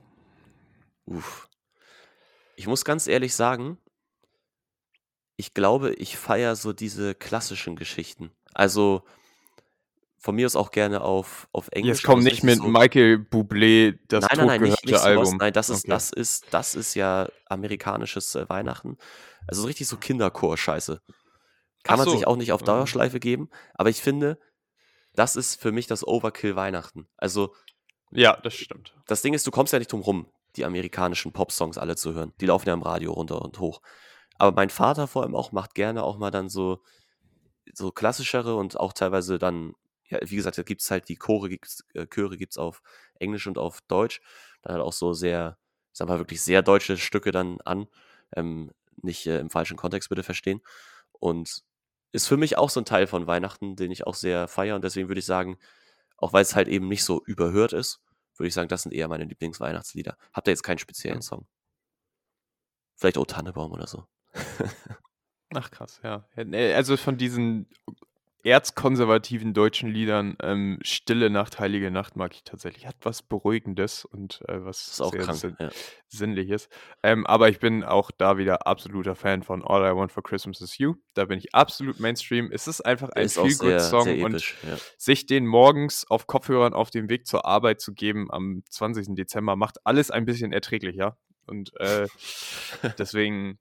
Uff. 1.06 1.48
Ich 2.56 2.66
muss 2.66 2.84
ganz 2.84 3.08
ehrlich 3.08 3.34
sagen, 3.34 3.78
ich 5.36 5.54
glaube, 5.54 5.94
ich 5.94 6.16
feiere 6.16 6.54
so 6.54 6.72
diese 6.72 7.14
klassischen 7.14 7.74
Geschichten. 7.74 8.30
Also 8.52 9.02
von 10.18 10.34
mir 10.34 10.44
aus 10.44 10.54
auch 10.54 10.70
gerne 10.70 11.00
auf, 11.00 11.48
auf 11.50 11.68
Englisch. 11.72 11.98
Jetzt 11.98 12.04
kommt 12.04 12.24
nicht 12.24 12.44
mit 12.44 12.58
so 12.58 12.68
Michael 12.68 13.16
Bublé 13.16 13.98
das 14.06 14.26
nein, 14.28 14.36
nein, 14.36 14.46
nein, 14.46 14.62
nicht, 14.62 14.84
nicht 14.84 14.98
Album. 14.98 15.24
Sowas. 15.24 15.38
Nein, 15.40 15.52
das 15.54 15.70
ist, 15.70 15.84
okay. 15.84 15.90
das 15.90 16.12
ist, 16.12 16.44
das 16.50 16.74
ist 16.74 16.94
ja 16.94 17.28
amerikanisches 17.46 18.34
äh, 18.34 18.46
Weihnachten. 18.48 18.98
Also 19.46 19.64
richtig 19.64 19.88
so 19.88 19.96
Kinderchor-Scheiße. 19.96 21.00
Kann 21.82 21.98
so. 21.98 22.04
man 22.04 22.16
sich 22.16 22.26
auch 22.26 22.36
nicht 22.36 22.52
auf 22.52 22.60
mhm. 22.62 22.66
Dauerschleife 22.66 23.20
geben, 23.20 23.48
aber 23.74 23.90
ich 23.90 24.00
finde, 24.00 24.38
das 25.14 25.36
ist 25.36 25.60
für 25.60 25.72
mich 25.72 25.86
das 25.86 26.06
Overkill 26.06 26.56
Weihnachten. 26.56 27.08
Also. 27.16 27.54
Ja, 28.12 28.36
das 28.42 28.54
stimmt. 28.54 28.94
Das 29.06 29.22
Ding 29.22 29.34
ist, 29.34 29.46
du 29.46 29.50
kommst 29.50 29.72
ja 29.72 29.78
nicht 29.78 29.92
drum 29.92 30.00
rum, 30.00 30.26
die 30.56 30.64
amerikanischen 30.64 31.32
Pop-Songs 31.32 31.78
alle 31.78 31.96
zu 31.96 32.12
hören. 32.12 32.32
Die 32.40 32.46
laufen 32.46 32.68
ja 32.68 32.74
im 32.74 32.82
Radio 32.82 33.12
runter 33.12 33.40
und 33.40 33.58
hoch. 33.60 33.80
Aber 34.36 34.54
mein 34.54 34.70
Vater 34.70 35.06
vor 35.06 35.22
allem 35.22 35.36
auch 35.36 35.52
macht 35.52 35.74
gerne 35.74 36.02
auch 36.02 36.18
mal 36.18 36.30
dann 36.30 36.48
so, 36.48 36.82
so 37.72 37.92
klassischere 37.92 38.56
und 38.56 38.78
auch 38.78 38.92
teilweise 38.92 39.38
dann 39.38 39.74
ja, 40.10 40.18
wie 40.22 40.36
gesagt, 40.36 40.58
da 40.58 40.62
gibt 40.62 40.82
es 40.82 40.90
halt 40.90 41.08
die 41.08 41.16
Chore, 41.16 41.48
gibt's, 41.48 41.84
äh, 41.94 42.06
Chöre 42.06 42.36
gibt 42.36 42.52
es 42.52 42.58
auf 42.58 42.82
Englisch 43.14 43.46
und 43.46 43.58
auf 43.58 43.80
Deutsch. 43.82 44.20
Dann 44.62 44.74
halt 44.74 44.82
auch 44.82 44.92
so 44.92 45.12
sehr, 45.12 45.56
ich 45.92 45.98
sag 45.98 46.08
mal, 46.08 46.18
wirklich 46.18 46.42
sehr 46.42 46.62
deutsche 46.62 46.96
Stücke 46.96 47.30
dann 47.30 47.60
an. 47.64 47.86
Ähm, 48.36 48.72
nicht 49.02 49.26
äh, 49.26 49.38
im 49.38 49.50
falschen 49.50 49.76
Kontext 49.76 50.08
bitte 50.08 50.22
verstehen. 50.22 50.60
Und 51.12 51.62
ist 52.12 52.26
für 52.26 52.36
mich 52.36 52.58
auch 52.58 52.70
so 52.70 52.80
ein 52.80 52.84
Teil 52.84 53.06
von 53.06 53.26
Weihnachten, 53.26 53.76
den 53.76 53.90
ich 53.90 54.06
auch 54.06 54.14
sehr 54.14 54.48
feiere. 54.48 54.74
Und 54.76 54.84
deswegen 54.84 55.08
würde 55.08 55.20
ich 55.20 55.26
sagen, 55.26 55.58
auch 56.16 56.32
weil 56.32 56.42
es 56.42 56.54
halt 56.54 56.68
eben 56.68 56.88
nicht 56.88 57.04
so 57.04 57.22
überhört 57.24 57.72
ist, 57.72 58.00
würde 58.36 58.48
ich 58.48 58.54
sagen, 58.54 58.68
das 58.68 58.82
sind 58.82 58.92
eher 58.92 59.08
meine 59.08 59.24
Lieblingsweihnachtslieder. 59.24 60.16
Habt 60.32 60.48
ihr 60.48 60.52
jetzt 60.52 60.62
keinen 60.62 60.78
speziellen 60.78 61.22
Song? 61.22 61.46
Vielleicht 62.96 63.18
O 63.18 63.24
Tannebaum 63.24 63.72
oder 63.72 63.86
so. 63.86 64.04
Ach 65.54 65.70
krass, 65.70 66.00
ja. 66.02 66.28
Also 66.36 66.96
von 66.96 67.16
diesen 67.16 67.68
erzkonservativen 68.42 69.54
deutschen 69.54 69.90
Liedern, 69.90 70.36
ähm, 70.42 70.78
Stille 70.82 71.30
Nacht, 71.30 71.58
Heilige 71.58 71.90
Nacht 71.90 72.16
mag 72.16 72.34
ich 72.34 72.44
tatsächlich. 72.44 72.86
Hat 72.86 72.96
was 73.02 73.22
Beruhigendes 73.22 74.04
und 74.04 74.40
äh, 74.48 74.64
was 74.64 74.96
sehr 74.96 75.10
krank, 75.10 75.38
sinn 75.38 75.56
ja. 75.58 75.70
Sinnliches. 76.08 76.68
Ähm, 77.02 77.26
aber 77.26 77.48
ich 77.48 77.58
bin 77.58 77.84
auch 77.84 78.10
da 78.10 78.38
wieder 78.38 78.66
absoluter 78.66 79.14
Fan 79.14 79.42
von 79.42 79.64
All 79.64 79.82
I 79.82 79.96
Want 79.96 80.12
for 80.12 80.22
Christmas 80.22 80.60
is 80.60 80.78
You. 80.78 80.94
Da 81.14 81.26
bin 81.26 81.38
ich 81.38 81.54
absolut 81.54 82.00
Mainstream. 82.00 82.50
Es 82.52 82.66
ist 82.66 82.80
einfach 82.80 83.10
ein 83.10 83.28
Feel-Good-Song 83.28 84.22
und 84.22 84.54
ja. 84.62 84.76
sich 84.96 85.26
den 85.26 85.46
morgens 85.46 86.06
auf 86.08 86.26
Kopfhörern 86.26 86.72
auf 86.72 86.90
dem 86.90 87.08
Weg 87.08 87.26
zur 87.26 87.44
Arbeit 87.44 87.80
zu 87.80 87.92
geben 87.92 88.30
am 88.30 88.62
20. 88.70 89.14
Dezember 89.14 89.56
macht 89.56 89.78
alles 89.84 90.10
ein 90.10 90.24
bisschen 90.24 90.52
erträglicher. 90.52 91.16
Und 91.46 91.72
äh, 91.80 92.06
deswegen 92.98 93.58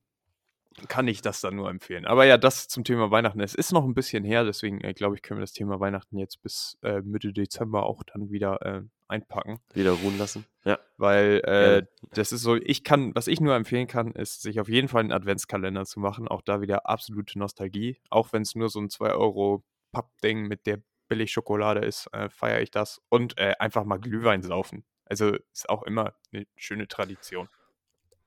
kann 0.88 1.08
ich 1.08 1.22
das 1.22 1.42
dann 1.42 1.56
nur 1.56 1.70
empfehlen. 1.70 2.06
Aber 2.06 2.26
ja, 2.26 2.38
das 2.38 2.68
zum 2.68 2.84
Thema 2.84 3.12
Weihnachten. 3.12 3.40
Es 3.40 3.56
ist 3.56 3.72
noch 3.72 3.84
ein 3.84 3.94
bisschen 3.94 4.24
her, 4.24 4.44
deswegen 4.44 4.82
äh, 4.82 4.94
glaube 4.94 5.16
ich, 5.16 5.22
können 5.22 5.40
wir 5.40 5.44
das 5.44 5.54
Thema 5.54 5.80
Weihnachten 5.80 6.18
jetzt 6.18 6.42
bis 6.42 6.78
äh, 6.84 7.02
Mitte 7.02 7.34
Dezember 7.34 7.86
auch 7.86 8.04
dann 8.04 8.32
wieder 8.32 8.62
äh, 8.62 8.82
einpacken. 9.08 9.60
Wieder 9.74 9.92
ruhen 9.92 10.18
lassen. 10.18 10.46
Ja. 10.64 10.80
Weil 10.98 11.42
äh, 11.46 11.80
ja. 11.80 11.88
das 12.14 12.32
ist 12.32 12.42
so, 12.42 12.56
ich 12.56 12.84
kann, 12.84 13.14
was 13.16 13.28
ich 13.28 13.42
nur 13.42 13.56
empfehlen 13.56 13.88
kann, 13.88 14.12
ist, 14.12 14.42
sich 14.42 14.60
auf 14.60 14.70
jeden 14.70 14.88
Fall 14.88 15.02
einen 15.02 15.12
Adventskalender 15.12 15.86
zu 15.86 16.00
machen. 16.00 16.28
Auch 16.28 16.42
da 16.42 16.62
wieder 16.62 16.88
absolute 16.88 17.38
Nostalgie. 17.38 18.00
Auch 18.10 18.32
wenn 18.32 18.44
es 18.44 18.56
nur 18.56 18.70
so 18.70 18.80
ein 18.80 18.90
2 18.90 19.14
Euro 19.14 19.64
Pappding 19.92 20.48
mit 20.48 20.66
der 20.68 20.82
Billigschokolade 21.08 21.82
ist, 21.82 22.08
äh, 22.14 22.30
feiere 22.30 22.62
ich 22.62 22.72
das. 22.72 23.02
Und 23.10 23.38
äh, 23.38 23.56
einfach 23.60 23.84
mal 23.84 23.98
Glühwein 23.98 24.44
saufen. 24.44 24.86
Also 25.06 25.36
ist 25.54 25.70
auch 25.70 25.84
immer 25.84 26.14
eine 26.32 26.46
schöne 26.56 26.88
Tradition. 26.88 27.50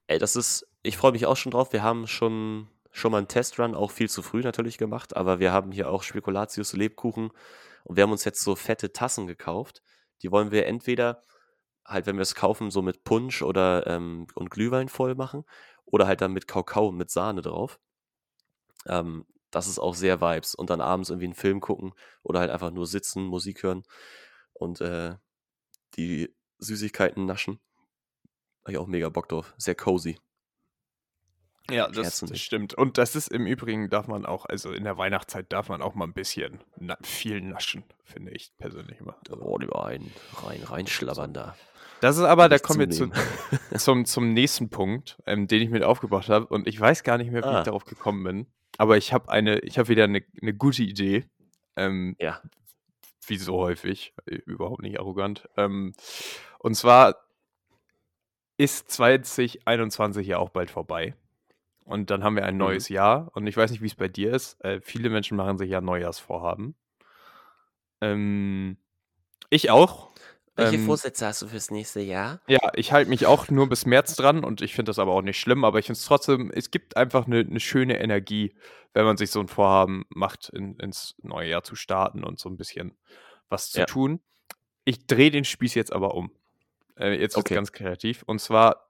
Ey, 0.06 0.18
das 0.18 0.36
ist, 0.36 0.66
ich 0.82 0.96
freue 0.96 1.12
mich 1.12 1.26
auch 1.26 1.36
schon 1.36 1.52
drauf. 1.52 1.72
Wir 1.72 1.82
haben 1.82 2.06
schon, 2.06 2.68
schon 2.90 3.12
mal 3.12 3.18
einen 3.18 3.28
Testrun, 3.28 3.74
auch 3.74 3.90
viel 3.90 4.10
zu 4.10 4.22
früh 4.22 4.40
natürlich 4.42 4.78
gemacht, 4.78 5.16
aber 5.16 5.38
wir 5.40 5.52
haben 5.52 5.72
hier 5.72 5.90
auch 5.90 6.02
Spekulatius 6.02 6.72
Lebkuchen 6.74 7.30
und 7.84 7.96
wir 7.96 8.02
haben 8.04 8.12
uns 8.12 8.24
jetzt 8.24 8.42
so 8.42 8.54
fette 8.56 8.92
Tassen 8.92 9.26
gekauft. 9.26 9.82
Die 10.22 10.30
wollen 10.30 10.50
wir 10.50 10.66
entweder 10.66 11.22
halt, 11.86 12.06
wenn 12.06 12.16
wir 12.16 12.22
es 12.22 12.34
kaufen, 12.34 12.70
so 12.70 12.82
mit 12.82 13.04
Punsch 13.04 13.42
oder 13.42 13.86
ähm, 13.86 14.26
und 14.34 14.50
Glühwein 14.50 14.88
voll 14.88 15.14
machen 15.14 15.44
oder 15.84 16.06
halt 16.06 16.20
dann 16.20 16.32
mit 16.32 16.46
Kakao 16.48 16.92
mit 16.92 17.10
Sahne 17.10 17.42
drauf. 17.42 17.78
Ähm, 18.86 19.26
das 19.50 19.66
ist 19.68 19.78
auch 19.78 19.94
sehr 19.94 20.20
Vibes. 20.20 20.54
Und 20.54 20.70
dann 20.70 20.80
abends 20.80 21.10
irgendwie 21.10 21.26
einen 21.26 21.34
Film 21.34 21.60
gucken 21.60 21.92
oder 22.22 22.40
halt 22.40 22.50
einfach 22.50 22.70
nur 22.70 22.86
sitzen, 22.86 23.24
Musik 23.24 23.62
hören 23.62 23.82
und 24.54 24.80
äh, 24.80 25.16
die 25.96 26.34
Süßigkeiten 26.58 27.26
naschen. 27.26 27.60
Habe 28.62 28.72
ich 28.72 28.78
auch 28.78 28.86
mega 28.86 29.08
Bock 29.08 29.28
drauf. 29.28 29.54
Sehr 29.58 29.74
cozy. 29.74 30.18
Ja, 31.70 31.88
das, 31.88 32.20
das, 32.20 32.40
stimmt. 32.40 32.74
Und 32.74 32.98
das 32.98 33.14
ist 33.14 33.28
im 33.28 33.46
Übrigen, 33.46 33.88
darf 33.88 34.08
man 34.08 34.26
auch, 34.26 34.46
also 34.46 34.72
in 34.72 34.84
der 34.84 34.98
Weihnachtszeit 34.98 35.52
darf 35.52 35.68
man 35.68 35.80
auch 35.80 35.94
mal 35.94 36.06
ein 36.06 36.12
bisschen 36.12 36.60
na 36.76 36.98
viel 37.02 37.40
naschen, 37.40 37.84
finde 38.04 38.32
ich 38.32 38.52
persönlich 38.58 38.98
immer. 38.98 39.16
Oh, 39.30 39.54
rein, 39.54 40.10
rein, 40.42 40.62
reinschlabbern 40.62 41.32
da. 41.32 41.56
Das 42.00 42.16
ist 42.16 42.24
aber, 42.24 42.48
da 42.48 42.58
kommen 42.58 42.80
wir 42.80 42.90
zu, 42.90 43.10
zum, 43.78 44.04
zum 44.04 44.32
nächsten 44.32 44.70
Punkt, 44.70 45.22
ähm, 45.24 45.46
den 45.46 45.62
ich 45.62 45.70
mit 45.70 45.84
aufgebracht 45.84 46.28
habe. 46.28 46.46
Und 46.46 46.66
ich 46.66 46.78
weiß 46.78 47.04
gar 47.04 47.16
nicht 47.16 47.30
mehr, 47.30 47.42
wie 47.42 47.48
ah. 47.48 47.58
ich 47.60 47.64
darauf 47.64 47.84
gekommen 47.84 48.24
bin. 48.24 48.46
Aber 48.76 48.96
ich 48.96 49.12
habe 49.12 49.30
eine, 49.30 49.60
ich 49.60 49.78
habe 49.78 49.88
wieder 49.88 50.04
eine, 50.04 50.22
eine 50.40 50.54
gute 50.54 50.82
Idee. 50.82 51.26
Ähm, 51.76 52.16
ja. 52.18 52.42
Wie 53.26 53.36
so 53.36 53.56
häufig. 53.58 54.14
Äh, 54.26 54.34
überhaupt 54.46 54.82
nicht 54.82 54.98
arrogant. 54.98 55.48
Ähm, 55.56 55.92
und 56.58 56.74
zwar 56.74 57.16
ist 58.56 58.90
2021 58.90 60.26
ja 60.26 60.38
auch 60.38 60.50
bald 60.50 60.70
vorbei. 60.70 61.14
Und 61.84 62.10
dann 62.10 62.22
haben 62.22 62.36
wir 62.36 62.44
ein 62.44 62.54
mhm. 62.54 62.60
neues 62.60 62.90
mhm. 62.90 62.94
Jahr. 62.96 63.30
Und 63.34 63.46
ich 63.46 63.56
weiß 63.56 63.70
nicht, 63.70 63.82
wie 63.82 63.86
es 63.86 63.94
bei 63.94 64.08
dir 64.08 64.32
ist. 64.32 64.62
Äh, 64.64 64.80
viele 64.80 65.10
Menschen 65.10 65.36
machen 65.36 65.58
sich 65.58 65.70
ja 65.70 65.80
Neujahrsvorhaben. 65.80 66.74
Ähm, 68.00 68.76
ich 69.50 69.70
auch. 69.70 70.10
Welche 70.54 70.76
ähm, 70.76 70.86
Vorsätze 70.86 71.26
hast 71.26 71.40
du 71.42 71.46
fürs 71.46 71.70
nächste 71.70 72.00
Jahr? 72.00 72.40
Ja, 72.46 72.60
ich 72.74 72.92
halte 72.92 73.08
mich 73.08 73.26
auch 73.26 73.48
nur 73.48 73.68
bis 73.68 73.86
März 73.86 74.16
dran 74.16 74.44
und 74.44 74.60
ich 74.60 74.74
finde 74.74 74.90
das 74.90 74.98
aber 74.98 75.12
auch 75.12 75.22
nicht 75.22 75.40
schlimm. 75.40 75.64
Aber 75.64 75.78
ich 75.78 75.86
finde 75.86 75.98
es 75.98 76.04
trotzdem, 76.04 76.50
es 76.50 76.70
gibt 76.70 76.96
einfach 76.96 77.26
eine, 77.26 77.40
eine, 77.40 77.60
schöne 77.60 77.98
Energie, 77.98 78.54
wenn 78.92 79.04
man 79.04 79.16
sich 79.16 79.30
so 79.30 79.40
ein 79.40 79.48
Vorhaben 79.48 80.04
macht, 80.10 80.50
in, 80.50 80.76
ins 80.76 81.14
neue 81.22 81.48
Jahr 81.48 81.62
zu 81.62 81.74
starten 81.74 82.22
und 82.22 82.38
so 82.38 82.50
ein 82.50 82.56
bisschen 82.56 82.96
was 83.48 83.70
zu 83.70 83.80
ja. 83.80 83.86
tun. 83.86 84.20
Ich 84.84 85.06
drehe 85.06 85.30
den 85.30 85.44
Spieß 85.44 85.74
jetzt 85.74 85.92
aber 85.92 86.14
um. 86.14 86.32
Äh, 86.98 87.20
jetzt 87.20 87.36
okay. 87.36 87.54
ganz 87.54 87.72
kreativ. 87.72 88.22
Und 88.26 88.40
zwar 88.40 88.88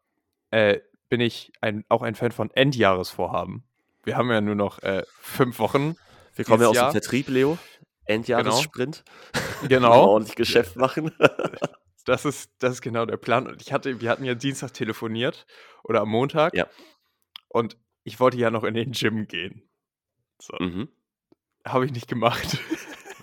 äh, 0.50 0.80
bin 1.08 1.20
ich 1.20 1.52
ein, 1.60 1.84
auch 1.88 2.02
ein 2.02 2.14
Fan 2.14 2.32
von 2.32 2.50
Endjahresvorhaben. 2.50 3.64
Wir 4.04 4.16
haben 4.16 4.30
ja 4.30 4.40
nur 4.40 4.54
noch 4.54 4.82
äh, 4.82 5.04
fünf 5.20 5.58
Wochen. 5.58 5.96
Wir 6.34 6.44
kommen 6.44 6.62
ja 6.62 6.68
aus 6.68 6.76
Jahr. 6.76 6.88
dem 6.88 6.92
Vertrieb, 6.92 7.28
Leo. 7.28 7.58
Endjahressprint. 8.04 9.04
Genau. 9.62 9.90
genau. 9.92 10.08
ordentlich 10.08 10.34
Geschäft 10.34 10.74
machen. 10.74 11.12
das 12.04 12.24
ist, 12.24 12.50
das 12.58 12.72
ist 12.72 12.82
genau 12.82 13.06
der 13.06 13.16
Plan. 13.16 13.46
Und 13.46 13.62
ich 13.62 13.72
hatte, 13.72 14.00
wir 14.00 14.10
hatten 14.10 14.24
ja 14.24 14.34
Dienstag 14.34 14.74
telefoniert 14.74 15.46
oder 15.84 16.00
am 16.00 16.08
Montag. 16.08 16.52
Ja. 16.54 16.66
Und 17.46 17.76
ich 18.02 18.18
wollte 18.18 18.38
ja 18.38 18.50
noch 18.50 18.64
in 18.64 18.74
den 18.74 18.90
Gym 18.90 19.28
gehen. 19.28 19.62
So. 20.40 20.56
Mhm. 20.58 20.88
Habe 21.64 21.86
ich 21.86 21.92
nicht 21.92 22.08
gemacht. 22.08 22.58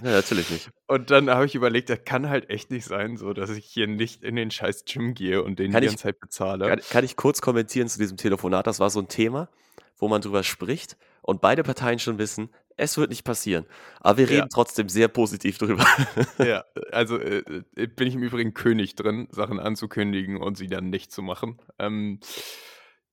Ja, 0.03 0.11
natürlich 0.11 0.49
nicht. 0.49 0.69
Und 0.87 1.11
dann 1.11 1.29
habe 1.29 1.45
ich 1.45 1.55
überlegt, 1.55 1.89
das 1.89 2.03
kann 2.05 2.29
halt 2.29 2.49
echt 2.49 2.71
nicht 2.71 2.85
sein, 2.85 3.17
so 3.17 3.33
dass 3.33 3.49
ich 3.49 3.65
hier 3.65 3.87
nicht 3.87 4.23
in 4.23 4.35
den 4.35 4.51
scheiß 4.51 4.85
Gym 4.85 5.13
gehe 5.13 5.43
und 5.43 5.59
den 5.59 5.71
kann 5.71 5.81
die 5.81 5.87
ganze 5.87 6.03
Zeit 6.03 6.19
bezahle. 6.19 6.67
Kann, 6.67 6.79
kann, 6.89 7.03
ich 7.03 7.15
kurz 7.15 7.41
kommentieren 7.41 7.87
zu 7.87 7.99
diesem 7.99 8.17
Telefonat? 8.17 8.67
Das 8.67 8.79
war 8.79 8.89
so 8.89 8.99
ein 8.99 9.07
Thema, 9.07 9.49
wo 9.97 10.07
man 10.07 10.21
drüber 10.21 10.43
spricht 10.43 10.97
und 11.21 11.41
beide 11.41 11.63
Parteien 11.63 11.99
schon 11.99 12.17
wissen, 12.17 12.49
es 12.79 12.97
wird 12.97 13.09
nicht 13.09 13.23
passieren. 13.23 13.65
Aber 13.99 14.17
wir 14.17 14.29
reden 14.29 14.39
ja. 14.39 14.47
trotzdem 14.51 14.89
sehr 14.89 15.07
positiv 15.07 15.57
drüber. 15.57 15.85
Ja, 16.39 16.63
also 16.91 17.17
äh, 17.17 17.43
äh, 17.75 17.87
bin 17.87 18.07
ich 18.07 18.15
im 18.15 18.23
Übrigen 18.23 18.53
König 18.53 18.95
drin, 18.95 19.27
Sachen 19.31 19.59
anzukündigen 19.59 20.37
und 20.37 20.57
sie 20.57 20.67
dann 20.67 20.89
nicht 20.89 21.11
zu 21.11 21.21
machen. 21.21 21.59
Ähm, 21.77 22.19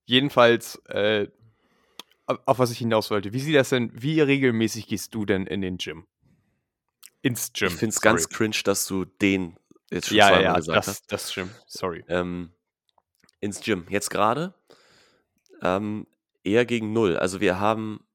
jedenfalls, 0.04 0.76
äh, 0.86 1.28
auf 2.26 2.58
was 2.58 2.70
ich 2.70 2.78
hinaus 2.78 3.10
wollte, 3.10 3.32
wie 3.32 3.40
sieht 3.40 3.56
das 3.56 3.70
denn, 3.70 3.90
wie 3.94 4.20
regelmäßig 4.20 4.86
gehst 4.86 5.14
du 5.14 5.24
denn 5.24 5.46
in 5.46 5.60
den 5.60 5.78
Gym? 5.78 6.06
Ins 7.22 7.52
Gym. 7.52 7.68
Ich 7.68 7.74
finde 7.74 7.94
es 7.94 8.00
ganz 8.00 8.28
cringe, 8.28 8.56
dass 8.64 8.86
du 8.86 9.04
den 9.04 9.58
jetzt 9.90 10.08
schon 10.08 10.16
ja, 10.16 10.28
zweimal 10.28 10.42
ja, 10.44 10.54
gesagt 10.56 10.78
das, 10.78 10.86
hast. 10.88 11.12
Das 11.12 11.34
Gym, 11.34 11.50
sorry. 11.66 12.04
Ähm, 12.08 12.52
ins 13.40 13.60
Gym. 13.60 13.86
Jetzt 13.88 14.10
gerade 14.10 14.54
ähm, 15.62 16.06
eher 16.44 16.64
gegen 16.64 16.92
null. 16.92 17.16
Also 17.16 17.40
wir 17.40 17.60
haben 17.60 18.06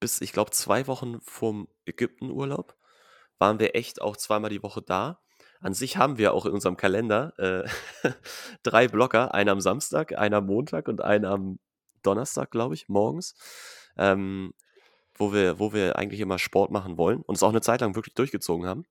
bis, 0.00 0.20
ich 0.20 0.32
glaube, 0.32 0.50
zwei 0.50 0.86
Wochen 0.86 1.20
vorm 1.20 1.68
Ägyptenurlaub 1.86 2.76
waren 3.38 3.58
wir 3.58 3.74
echt 3.74 4.02
auch 4.02 4.16
zweimal 4.16 4.50
die 4.50 4.62
Woche 4.62 4.82
da. 4.82 5.20
an 5.60 5.74
sich 5.74 5.96
haben 5.96 6.18
wir 6.18 6.32
auch 6.32 6.46
in 6.46 6.52
unserem 6.52 6.76
Kalender 6.76 7.32
äh, 7.38 7.68
drei 8.62 8.88
Blocker, 8.88 9.34
einer 9.34 9.52
am 9.52 9.60
Samstag, 9.60 10.16
einer 10.18 10.38
am 10.38 10.46
Montag 10.46 10.88
und 10.88 11.00
einen 11.00 11.24
am 11.24 11.58
Donnerstag, 12.02 12.50
glaube 12.50 12.74
ich, 12.74 12.88
morgens, 12.88 13.34
ähm, 13.96 14.54
wo, 15.22 15.32
wir, 15.32 15.58
wo 15.58 15.72
wir 15.72 15.96
eigentlich 15.96 16.20
immer 16.20 16.38
Sport 16.38 16.70
machen 16.72 16.98
wollen 16.98 17.22
und 17.22 17.36
es 17.36 17.42
auch 17.42 17.50
eine 17.50 17.60
Zeit 17.60 17.80
lang 17.80 17.94
wirklich 17.94 18.14
durchgezogen 18.14 18.66
haben. 18.66 18.84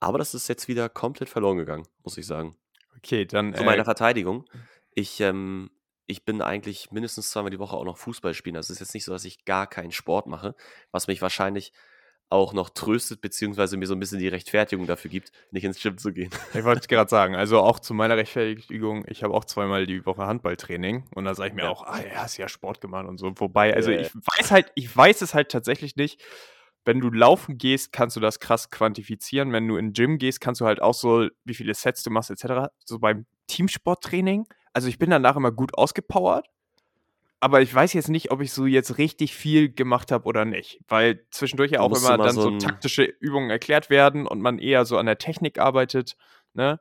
Aber 0.00 0.18
das 0.18 0.34
ist 0.34 0.48
jetzt 0.48 0.68
wieder 0.68 0.88
komplett 0.88 1.28
verloren 1.28 1.58
gegangen, 1.58 1.86
muss 2.02 2.16
ich 2.16 2.26
sagen. 2.26 2.56
Okay, 2.96 3.26
dann. 3.26 3.54
Zu 3.54 3.62
meiner 3.62 3.82
äh, 3.82 3.84
Verteidigung. 3.84 4.48
Ich, 4.94 5.20
ähm, 5.20 5.70
ich 6.06 6.24
bin 6.24 6.40
eigentlich 6.40 6.90
mindestens 6.90 7.30
zweimal 7.30 7.50
die 7.50 7.58
Woche 7.58 7.76
auch 7.76 7.84
noch 7.84 7.98
Fußball 7.98 8.34
spielen. 8.34 8.56
Also 8.56 8.72
es 8.72 8.80
ist 8.80 8.86
jetzt 8.86 8.94
nicht 8.94 9.04
so, 9.04 9.12
dass 9.12 9.24
ich 9.24 9.44
gar 9.44 9.66
keinen 9.66 9.92
Sport 9.92 10.26
mache, 10.26 10.54
was 10.90 11.06
mich 11.06 11.20
wahrscheinlich 11.22 11.72
auch 12.32 12.52
noch 12.52 12.70
tröstet, 12.70 13.20
beziehungsweise 13.20 13.76
mir 13.76 13.86
so 13.86 13.94
ein 13.94 14.00
bisschen 14.00 14.18
die 14.18 14.28
Rechtfertigung 14.28 14.86
dafür 14.86 15.10
gibt, 15.10 15.30
nicht 15.50 15.64
ins 15.64 15.80
Gym 15.80 15.98
zu 15.98 16.12
gehen. 16.12 16.30
Ich 16.54 16.64
wollte 16.64 16.86
gerade 16.86 17.08
sagen, 17.08 17.34
also 17.34 17.60
auch 17.60 17.80
zu 17.80 17.94
meiner 17.94 18.16
Rechtfertigung, 18.16 19.04
ich 19.08 19.22
habe 19.22 19.34
auch 19.34 19.44
zweimal 19.44 19.86
die 19.86 20.04
Woche 20.06 20.26
Handballtraining 20.26 21.04
und 21.14 21.24
da 21.24 21.34
sage 21.34 21.50
ich 21.50 21.54
mir 21.54 21.64
ja. 21.64 21.70
auch, 21.70 21.82
ah 21.84 22.00
ja, 22.00 22.22
hast 22.22 22.36
ja 22.36 22.48
Sport 22.48 22.80
gemacht 22.80 23.06
und 23.06 23.18
so. 23.18 23.32
Wobei, 23.36 23.74
also 23.74 23.90
ja, 23.90 24.00
ich 24.00 24.14
weiß 24.14 24.50
halt, 24.50 24.72
ich 24.74 24.94
weiß 24.94 25.22
es 25.22 25.34
halt 25.34 25.50
tatsächlich 25.50 25.96
nicht. 25.96 26.22
Wenn 26.84 27.00
du 27.00 27.10
laufen 27.10 27.58
gehst, 27.58 27.92
kannst 27.92 28.16
du 28.16 28.20
das 28.20 28.40
krass 28.40 28.70
quantifizieren. 28.70 29.52
Wenn 29.52 29.68
du 29.68 29.76
in 29.76 29.88
den 29.88 29.92
Gym 29.92 30.18
gehst, 30.18 30.40
kannst 30.40 30.60
du 30.60 30.66
halt 30.66 30.82
auch 30.82 30.94
so, 30.94 31.28
wie 31.44 31.54
viele 31.54 31.74
Sets 31.74 32.02
du 32.02 32.10
machst, 32.10 32.30
etc. 32.30 32.70
So 32.84 32.98
beim 32.98 33.26
Teamsporttraining, 33.46 34.46
also 34.72 34.88
ich 34.88 34.98
bin 34.98 35.10
danach 35.10 35.36
immer 35.36 35.52
gut 35.52 35.76
ausgepowert 35.76 36.48
aber 37.42 37.60
ich 37.60 37.74
weiß 37.74 37.92
jetzt 37.94 38.08
nicht, 38.08 38.30
ob 38.30 38.40
ich 38.40 38.52
so 38.52 38.66
jetzt 38.66 38.98
richtig 38.98 39.34
viel 39.34 39.68
gemacht 39.68 40.12
habe 40.12 40.26
oder 40.26 40.44
nicht. 40.44 40.80
Weil 40.86 41.26
zwischendurch 41.32 41.72
ja 41.72 41.80
auch 41.80 41.90
immer 41.90 42.16
dann 42.16 42.36
so, 42.36 42.42
so 42.42 42.58
taktische 42.58 43.02
Übungen 43.02 43.50
erklärt 43.50 43.90
werden 43.90 44.28
und 44.28 44.40
man 44.40 44.60
eher 44.60 44.84
so 44.84 44.96
an 44.96 45.06
der 45.06 45.18
Technik 45.18 45.58
arbeitet, 45.58 46.16
ne? 46.54 46.78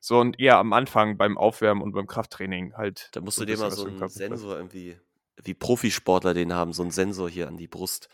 So 0.00 0.18
und 0.18 0.40
eher 0.40 0.56
am 0.56 0.72
Anfang 0.72 1.18
beim 1.18 1.36
Aufwärmen 1.36 1.82
und 1.82 1.92
beim 1.92 2.06
Krafttraining 2.06 2.72
halt. 2.74 3.10
Da 3.12 3.20
musst 3.20 3.36
so 3.36 3.44
du 3.44 3.52
dir 3.52 3.58
mal 3.58 3.70
so 3.70 3.84
einen 3.84 4.08
Sensor 4.08 4.56
irgendwie, 4.56 4.96
wie 5.42 5.52
Profisportler 5.52 6.32
den 6.32 6.54
haben, 6.54 6.72
so 6.72 6.82
einen 6.82 6.90
Sensor 6.90 7.28
hier 7.28 7.46
an 7.46 7.58
die 7.58 7.68
Brust 7.68 8.08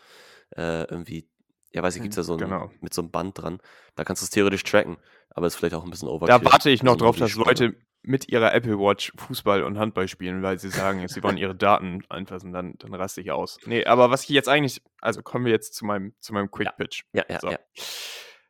äh, 0.57 0.81
irgendwie. 0.81 1.29
Ja, 1.71 1.81
weiß 1.81 1.95
ich, 1.95 2.01
gibt 2.01 2.11
es 2.11 2.17
ja 2.17 2.23
so 2.23 2.33
ein, 2.33 2.39
genau. 2.39 2.71
mit 2.81 2.93
so 2.93 3.03
einem 3.03 3.11
Band 3.11 3.41
dran. 3.41 3.59
Da 3.95 4.03
kannst 4.03 4.21
du 4.21 4.25
es 4.25 4.31
theoretisch 4.31 4.63
tracken, 4.63 4.97
aber 5.35 5.47
ist 5.47 5.55
vielleicht 5.55 5.75
auch 5.75 5.83
ein 5.83 5.89
bisschen 5.89 6.07
overkill. 6.07 6.39
Da 6.39 6.43
warte 6.43 6.69
ich 6.69 6.81
noch 6.81 6.93
so 6.93 6.99
drauf, 6.99 7.17
dass 7.17 7.35
Leute 7.35 7.75
mit 8.01 8.29
ihrer 8.29 8.53
Apple 8.53 8.79
Watch 8.79 9.11
Fußball 9.17 9.63
und 9.63 9.77
Handball 9.77 10.07
spielen, 10.07 10.41
weil 10.41 10.57
sie 10.59 10.69
sagen, 10.69 11.05
sie 11.07 11.21
wollen 11.23 11.37
ihre 11.37 11.55
Daten 11.55 12.03
einfassen, 12.09 12.53
dann, 12.53 12.75
dann 12.77 12.93
raste 12.93 13.19
ich 13.19 13.31
aus. 13.31 13.57
Nee, 13.65 13.85
aber 13.85 14.09
was 14.09 14.23
ich 14.23 14.29
jetzt 14.29 14.47
eigentlich, 14.47 14.81
also 15.01 15.21
kommen 15.21 15.45
wir 15.45 15.51
jetzt 15.51 15.73
zu 15.73 15.85
meinem, 15.85 16.13
zu 16.19 16.33
meinem 16.33 16.49
Quick 16.49 16.77
Pitch. 16.77 17.03
Ja, 17.13 17.25
ja, 17.27 17.39
so. 17.39 17.49
ja. 17.49 17.59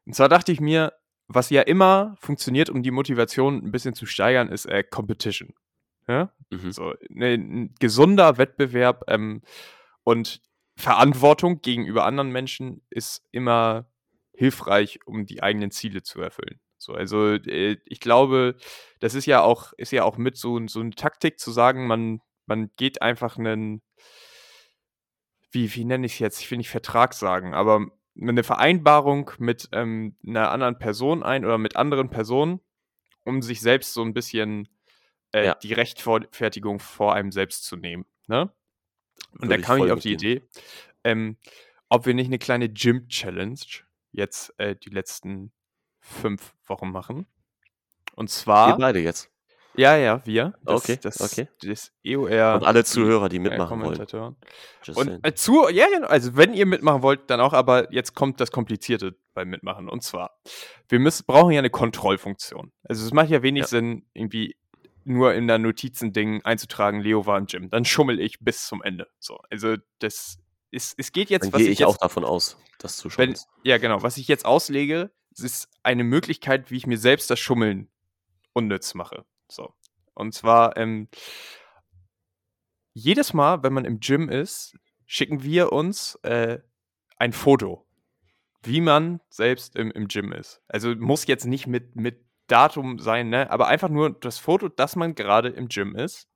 Und 0.06 0.14
zwar 0.14 0.30
dachte 0.30 0.52
ich 0.52 0.60
mir, 0.60 0.94
was 1.28 1.50
ja 1.50 1.64
immer 1.64 2.16
funktioniert, 2.20 2.70
um 2.70 2.84
die 2.84 2.92
Motivation 2.92 3.64
ein 3.66 3.72
bisschen 3.72 3.96
zu 3.96 4.06
steigern, 4.06 4.50
ist 4.50 4.66
äh, 4.66 4.84
Competition. 4.84 5.56
Ja? 6.08 6.32
Mhm. 6.52 6.72
So, 6.72 6.94
ne, 7.10 7.34
ein 7.34 7.74
gesunder 7.80 8.38
Wettbewerb 8.38 9.06
ähm, 9.08 9.42
und 10.04 10.42
Verantwortung 10.76 11.62
gegenüber 11.62 12.06
anderen 12.06 12.30
Menschen 12.32 12.86
ist 12.92 13.24
immer 13.32 13.90
hilfreich, 14.34 15.00
um 15.06 15.26
die 15.26 15.42
eigenen 15.42 15.72
Ziele 15.72 16.04
zu 16.04 16.22
erfüllen. 16.22 16.60
So, 16.86 16.94
also 16.94 17.34
äh, 17.34 17.78
ich 17.86 18.00
glaube, 18.00 18.56
das 19.00 19.16
ist 19.16 19.26
ja 19.26 19.42
auch, 19.42 19.74
ist 19.74 19.92
ja 19.92 20.04
auch 20.04 20.18
mit 20.18 20.38
so, 20.38 20.60
so 20.68 20.80
eine 20.80 20.92
Taktik 20.92 21.40
zu 21.40 21.52
sagen, 21.52 21.88
man, 21.88 22.22
man 22.46 22.70
geht 22.78 23.02
einfach 23.02 23.38
einen, 23.38 23.82
wie, 25.52 25.74
wie 25.74 25.84
nenne 25.84 26.06
ich 26.06 26.14
es 26.14 26.20
jetzt? 26.20 26.42
Ich 26.42 26.52
will 26.52 26.60
nicht 26.60 26.70
Vertrag 26.70 27.16
sagen, 27.16 27.56
aber 27.56 27.88
eine 28.22 28.44
Vereinbarung 28.44 29.32
mit 29.40 29.68
ähm, 29.72 30.16
einer 30.26 30.52
anderen 30.52 30.78
Person 30.78 31.24
ein 31.24 31.44
oder 31.44 31.58
mit 31.58 31.76
anderen 31.76 32.10
Personen, 32.10 32.62
um 33.24 33.42
sich 33.42 33.62
selbst 33.62 33.94
so 33.94 34.04
ein 34.04 34.14
bisschen 34.14 34.70
äh, 35.32 35.48
ja. 35.48 35.56
die 35.56 35.74
Rechtfertigung 35.74 36.80
vor 36.80 37.16
einem 37.16 37.32
selbst 37.32 37.66
zu 37.66 37.78
nehmen. 37.78 38.06
Ne? 38.28 38.54
Und 39.40 39.50
da 39.50 39.58
kam 39.58 39.84
ich 39.84 39.92
auf 39.92 40.02
die 40.02 40.14
Idee, 40.14 40.44
ähm, 41.04 41.38
ob 41.90 42.06
wir 42.06 42.14
nicht 42.14 42.28
eine 42.28 42.40
kleine 42.40 42.70
Gym-Challenge 42.70 43.60
jetzt 44.12 44.54
äh, 44.60 44.76
die 44.76 44.92
letzten 44.92 45.52
fünf 46.06 46.54
Wochen 46.68 46.92
machen. 46.92 47.26
Und 48.16 48.30
zwar. 48.30 48.70
Wir 48.70 48.78
beide 48.78 49.00
jetzt. 49.00 49.30
Ja, 49.78 49.98
ja, 49.98 50.26
wir. 50.26 50.54
Das, 50.64 50.82
okay, 50.82 50.98
das, 51.02 51.20
okay. 51.20 51.50
Das 51.62 51.92
EOR. 52.04 52.56
Und 52.56 52.64
alle 52.64 52.86
Zuhörer, 52.86 53.28
die 53.28 53.40
mitmachen 53.40 53.82
wollen. 53.84 54.00
Und 54.00 55.26
äh, 55.26 55.36
zu, 55.36 55.68
ja, 55.70 55.88
genau. 55.90 56.08
Also, 56.08 56.38
wenn 56.38 56.54
ihr 56.54 56.66
mitmachen 56.66 57.02
wollt, 57.02 57.30
dann 57.30 57.42
auch, 57.42 57.52
aber 57.52 57.92
jetzt 57.94 58.14
kommt 58.14 58.40
das 58.40 58.52
Komplizierte 58.52 59.18
beim 59.34 59.50
Mitmachen. 59.50 59.90
Und 59.90 60.02
zwar, 60.02 60.40
wir 60.88 61.00
müssen, 61.00 61.26
brauchen 61.26 61.52
ja 61.52 61.60
eine 61.60 61.70
Kontrollfunktion. 61.70 62.72
Also, 62.84 63.06
es 63.06 63.14
macht 63.14 63.30
ja 63.30 63.44
wenig 63.44 63.64
ja. 63.64 63.68
Sinn, 63.68 64.06
irgendwie 64.14 64.56
nur 65.04 65.34
in 65.34 65.48
der 65.48 65.60
Notizending 65.60 66.44
einzutragen, 66.46 67.02
Leo 67.02 67.26
war 67.26 67.38
im 67.38 67.46
Gym. 67.46 67.70
Dann 67.70 67.86
schummel 67.86 68.20
ich 68.20 68.40
bis 68.40 68.66
zum 68.66 68.82
Ende. 68.82 69.08
So, 69.20 69.40
also, 69.50 69.76
das 70.00 70.40
ist, 70.72 70.96
es 70.98 71.12
geht 71.12 71.30
jetzt. 71.30 71.52
Dann 71.52 71.60
gehe 71.60 71.70
ich, 71.70 71.82
ich, 71.82 71.86
auch 71.86 71.98
davon 71.98 72.24
aus, 72.24 72.58
dass 72.80 72.98
du 72.98 73.10
schummelst. 73.10 73.48
Ja, 73.64 73.78
genau. 73.78 74.04
Was 74.04 74.18
ich 74.18 74.28
jetzt 74.30 74.46
auslege, 74.46 75.12
es 75.38 75.44
ist 75.44 75.70
eine 75.84 76.04
Möglichkeit, 76.04 76.72
wie 76.72 76.78
ich 76.78 76.88
mir 76.88 76.98
selbst 76.98 77.30
das 77.30 77.40
Schummeln 77.40 77.90
unnütz 78.54 78.94
mache. 78.94 79.26
So. 79.50 79.74
Und 80.14 80.34
zwar, 80.34 80.78
ähm, 80.78 81.10
jedes 82.94 83.34
Mal, 83.34 83.62
wenn 83.64 83.74
man 83.74 83.86
im 83.86 84.00
Gym 84.00 84.30
ist, 84.30 84.78
schicken 85.06 85.44
wir 85.44 85.74
uns 85.74 86.16
äh, 86.24 86.60
ein 87.18 87.34
Foto, 87.34 87.86
wie 88.64 88.82
man 88.82 89.20
selbst 89.30 89.76
im, 89.76 89.92
im 89.92 90.08
Gym 90.08 90.32
ist. 90.32 90.62
Also 90.68 90.96
muss 90.96 91.28
jetzt 91.28 91.46
nicht 91.46 91.68
mit, 91.68 91.96
mit 91.96 92.26
Datum 92.48 93.00
sein, 93.00 93.30
ne? 93.30 93.52
aber 93.52 93.68
einfach 93.68 93.90
nur 93.90 94.12
das 94.12 94.40
Foto, 94.40 94.70
dass 94.70 94.96
man 94.96 95.16
gerade 95.16 95.50
im 95.50 95.68
Gym 95.68 95.96
ist. 95.96 96.30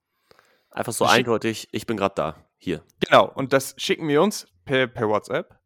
Einfach 0.69 0.93
so 0.93 1.05
eindeutig, 1.05 1.69
ich 1.71 1.87
bin 1.87 1.97
gerade 1.97 2.15
da, 2.15 2.45
hier. 2.57 2.83
Genau, 2.99 3.31
und 3.31 3.53
das 3.53 3.73
schicken 3.77 4.07
wir 4.07 4.21
uns 4.21 4.47
per, 4.65 4.87
per 4.87 5.07
WhatsApp. 5.07 5.57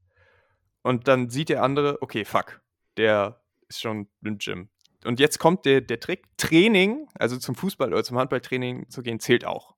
Und 0.81 1.07
dann 1.07 1.29
sieht 1.29 1.49
der 1.49 1.63
andere, 1.63 2.01
okay, 2.01 2.23
fuck, 2.23 2.61
der 2.97 3.41
ist 3.67 3.81
schon 3.81 4.07
im 4.23 4.37
Gym. 4.37 4.69
Und 5.05 5.19
jetzt 5.19 5.39
kommt 5.39 5.65
der, 5.65 5.81
der 5.81 5.99
Trick. 5.99 6.25
Training, 6.37 7.07
also 7.15 7.37
zum 7.37 7.55
Fußball 7.55 7.91
oder 7.91 8.03
zum 8.03 8.17
Handballtraining 8.17 8.89
zu 8.89 9.01
gehen, 9.01 9.19
zählt 9.19 9.45
auch. 9.45 9.75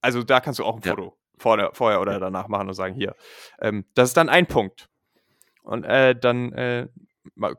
Also 0.00 0.22
da 0.22 0.40
kannst 0.40 0.58
du 0.58 0.64
auch 0.64 0.76
ein 0.76 0.82
ja. 0.84 0.90
Foto 0.90 1.16
vorher, 1.38 1.70
vorher 1.72 2.00
oder 2.00 2.20
danach 2.20 2.48
machen 2.48 2.68
und 2.68 2.74
sagen, 2.74 2.94
hier. 2.94 3.14
Ähm, 3.60 3.84
das 3.94 4.10
ist 4.10 4.16
dann 4.16 4.28
ein 4.28 4.46
Punkt. 4.46 4.88
Und 5.62 5.84
äh, 5.84 6.18
dann 6.18 6.52
äh, 6.52 6.88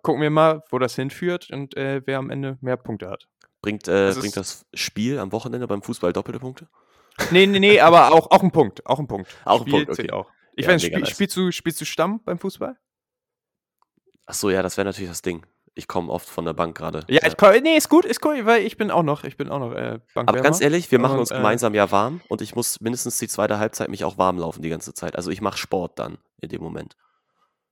gucken 0.01 0.21
wir 0.21 0.29
mal, 0.29 0.63
wo 0.69 0.79
das 0.79 0.95
hinführt 0.95 1.49
und 1.51 1.75
äh, 1.77 2.01
wer 2.05 2.17
am 2.17 2.29
Ende 2.29 2.57
mehr 2.61 2.77
Punkte 2.77 3.09
hat. 3.09 3.27
Bringt, 3.61 3.87
äh, 3.87 4.13
bringt 4.17 4.37
das 4.37 4.65
Spiel 4.73 5.19
am 5.19 5.31
Wochenende 5.31 5.67
beim 5.67 5.81
Fußball 5.81 6.13
doppelte 6.13 6.39
Punkte? 6.39 6.67
Nee, 7.31 7.45
nee, 7.45 7.59
nee, 7.59 7.79
aber 7.81 8.13
auch, 8.13 8.31
auch 8.31 8.41
ein 8.41 8.51
Punkt. 8.51 8.85
Auch 8.85 8.99
ein 8.99 9.07
Punkt. 9.07 9.35
Auch 9.43 9.65
ein 9.65 9.69
Punkt, 9.69 9.89
okay. 9.89 10.09
auch. 10.11 10.31
Ich 10.53 10.65
ja, 10.65 10.71
weiß, 10.71 10.81
spiel, 10.81 11.05
spielst, 11.05 11.37
du, 11.37 11.51
spielst 11.51 11.81
du 11.81 11.85
Stamm 11.85 12.21
beim 12.23 12.39
Fußball? 12.39 12.77
Ach 14.29 14.35
so, 14.35 14.51
ja, 14.51 14.61
das 14.61 14.77
wäre 14.77 14.85
natürlich 14.85 15.09
das 15.09 15.23
Ding. 15.23 15.43
Ich 15.73 15.87
komme 15.87 16.11
oft 16.11 16.29
von 16.29 16.45
der 16.45 16.53
Bank 16.53 16.77
gerade. 16.77 17.03
Ja, 17.07 17.25
ich 17.25 17.35
komm, 17.35 17.51
nee, 17.63 17.75
ist 17.75 17.89
gut, 17.89 18.05
ist 18.05 18.23
cool, 18.23 18.45
weil 18.45 18.63
ich 18.63 18.77
bin 18.77 18.91
auch 18.91 19.01
noch, 19.01 19.23
ich 19.23 19.37
bin 19.37 19.49
auch 19.49 19.57
noch 19.57 19.71
äh, 19.73 19.99
Aber 20.13 20.41
ganz 20.41 20.61
ehrlich, 20.61 20.91
wir 20.91 20.99
machen 20.99 21.13
und, 21.13 21.21
uns 21.21 21.31
äh, 21.31 21.37
gemeinsam 21.37 21.73
ja 21.73 21.89
warm 21.89 22.21
und 22.27 22.41
ich 22.41 22.53
muss 22.53 22.79
mindestens 22.79 23.17
die 23.17 23.27
zweite 23.27 23.57
Halbzeit 23.57 23.89
mich 23.89 24.03
auch 24.03 24.19
warm 24.19 24.37
laufen 24.37 24.61
die 24.61 24.69
ganze 24.69 24.93
Zeit. 24.93 25.15
Also 25.15 25.31
ich 25.31 25.41
mache 25.41 25.57
Sport 25.57 25.97
dann 25.97 26.19
in 26.41 26.49
dem 26.49 26.61
Moment. 26.61 26.95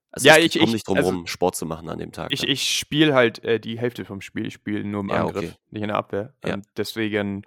Also 0.10 0.30
ja, 0.30 0.38
ich, 0.38 0.58
komme 0.58 0.72
nicht 0.72 0.88
drum 0.88 0.98
also, 0.98 1.10
rum, 1.10 1.28
Sport 1.28 1.56
zu 1.56 1.68
machen 1.68 1.90
an 1.90 2.00
dem 2.00 2.12
Tag. 2.12 2.30
Ich, 2.32 2.48
ich 2.48 2.80
spiele 2.80 3.14
halt 3.14 3.44
äh, 3.44 3.60
die 3.60 3.78
Hälfte 3.78 4.04
vom 4.04 4.22
Spiel. 4.22 4.48
Ich 4.48 4.56
spiele 4.56 4.84
nur 4.84 5.02
im 5.02 5.10
ja, 5.10 5.18
Angriff, 5.18 5.44
okay. 5.44 5.54
nicht 5.70 5.84
in 5.84 5.90
der 5.90 5.98
Abwehr. 5.98 6.34
Ja. 6.44 6.56
Ähm, 6.56 6.64
deswegen, 6.76 7.46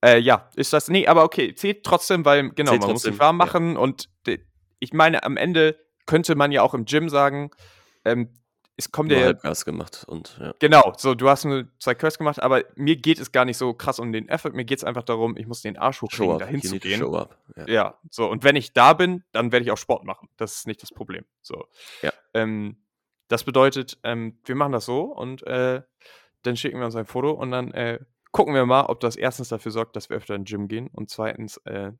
äh, 0.00 0.20
ja, 0.20 0.48
ist 0.54 0.72
das. 0.72 0.88
Nee, 0.88 1.08
aber 1.08 1.24
okay, 1.24 1.56
zählt 1.56 1.82
trotzdem, 1.82 2.24
weil, 2.24 2.50
genau, 2.50 2.70
zählt 2.70 2.82
man 2.82 2.90
trotzdem, 2.90 2.92
muss 2.92 3.02
sich 3.02 3.18
warm 3.18 3.36
machen 3.36 3.72
ja. 3.72 3.80
und 3.80 4.08
ich 4.78 4.92
meine, 4.92 5.24
am 5.24 5.36
Ende 5.36 5.76
könnte 6.06 6.36
man 6.36 6.52
ja 6.52 6.62
auch 6.62 6.74
im 6.74 6.84
Gym 6.84 7.08
sagen, 7.08 7.50
ähm, 8.04 8.28
es 8.76 8.90
kommt 8.90 9.12
ja. 9.12 9.20
Halbgas 9.20 9.64
gemacht 9.64 10.04
und 10.06 10.36
ja. 10.40 10.54
Genau, 10.58 10.92
so 10.96 11.14
du 11.14 11.28
hast 11.28 11.44
nur 11.44 11.68
zwei 11.78 11.94
Curse 11.94 12.18
gemacht, 12.18 12.42
aber 12.42 12.64
mir 12.74 12.96
geht 12.96 13.20
es 13.20 13.30
gar 13.30 13.44
nicht 13.44 13.56
so 13.56 13.72
krass 13.72 13.98
um 13.98 14.12
den 14.12 14.28
Effort, 14.28 14.52
mir 14.52 14.64
geht 14.64 14.78
es 14.78 14.84
einfach 14.84 15.04
darum, 15.04 15.36
ich 15.36 15.46
muss 15.46 15.62
den 15.62 15.76
Arsch 15.76 16.02
hochkriegen, 16.02 16.38
dahin 16.38 16.60
zu 16.60 16.78
gehen. 16.78 16.98
Show 16.98 17.14
up. 17.16 17.38
Ja. 17.56 17.68
ja. 17.68 17.98
so 18.10 18.28
und 18.28 18.42
wenn 18.42 18.56
ich 18.56 18.72
da 18.72 18.92
bin, 18.92 19.22
dann 19.32 19.52
werde 19.52 19.64
ich 19.64 19.70
auch 19.70 19.78
Sport 19.78 20.04
machen. 20.04 20.28
Das 20.36 20.56
ist 20.56 20.66
nicht 20.66 20.82
das 20.82 20.90
Problem. 20.90 21.24
So. 21.40 21.66
Ja. 22.02 22.12
Ähm, 22.34 22.76
das 23.28 23.44
bedeutet, 23.44 23.98
ähm, 24.02 24.38
wir 24.44 24.54
machen 24.54 24.72
das 24.72 24.84
so 24.84 25.04
und 25.04 25.46
äh, 25.46 25.82
dann 26.42 26.56
schicken 26.56 26.78
wir 26.78 26.86
uns 26.86 26.96
ein 26.96 27.06
Foto 27.06 27.30
und 27.30 27.50
dann 27.52 27.70
äh, 27.72 28.00
gucken 28.32 28.54
wir 28.54 28.66
mal, 28.66 28.86
ob 28.86 29.00
das 29.00 29.16
erstens 29.16 29.48
dafür 29.48 29.72
sorgt, 29.72 29.94
dass 29.96 30.10
wir 30.10 30.16
öfter 30.16 30.34
in 30.34 30.42
den 30.42 30.46
Gym 30.46 30.68
gehen 30.68 30.88
und 30.88 31.10
zweitens, 31.10 31.58
äh, 31.58 31.92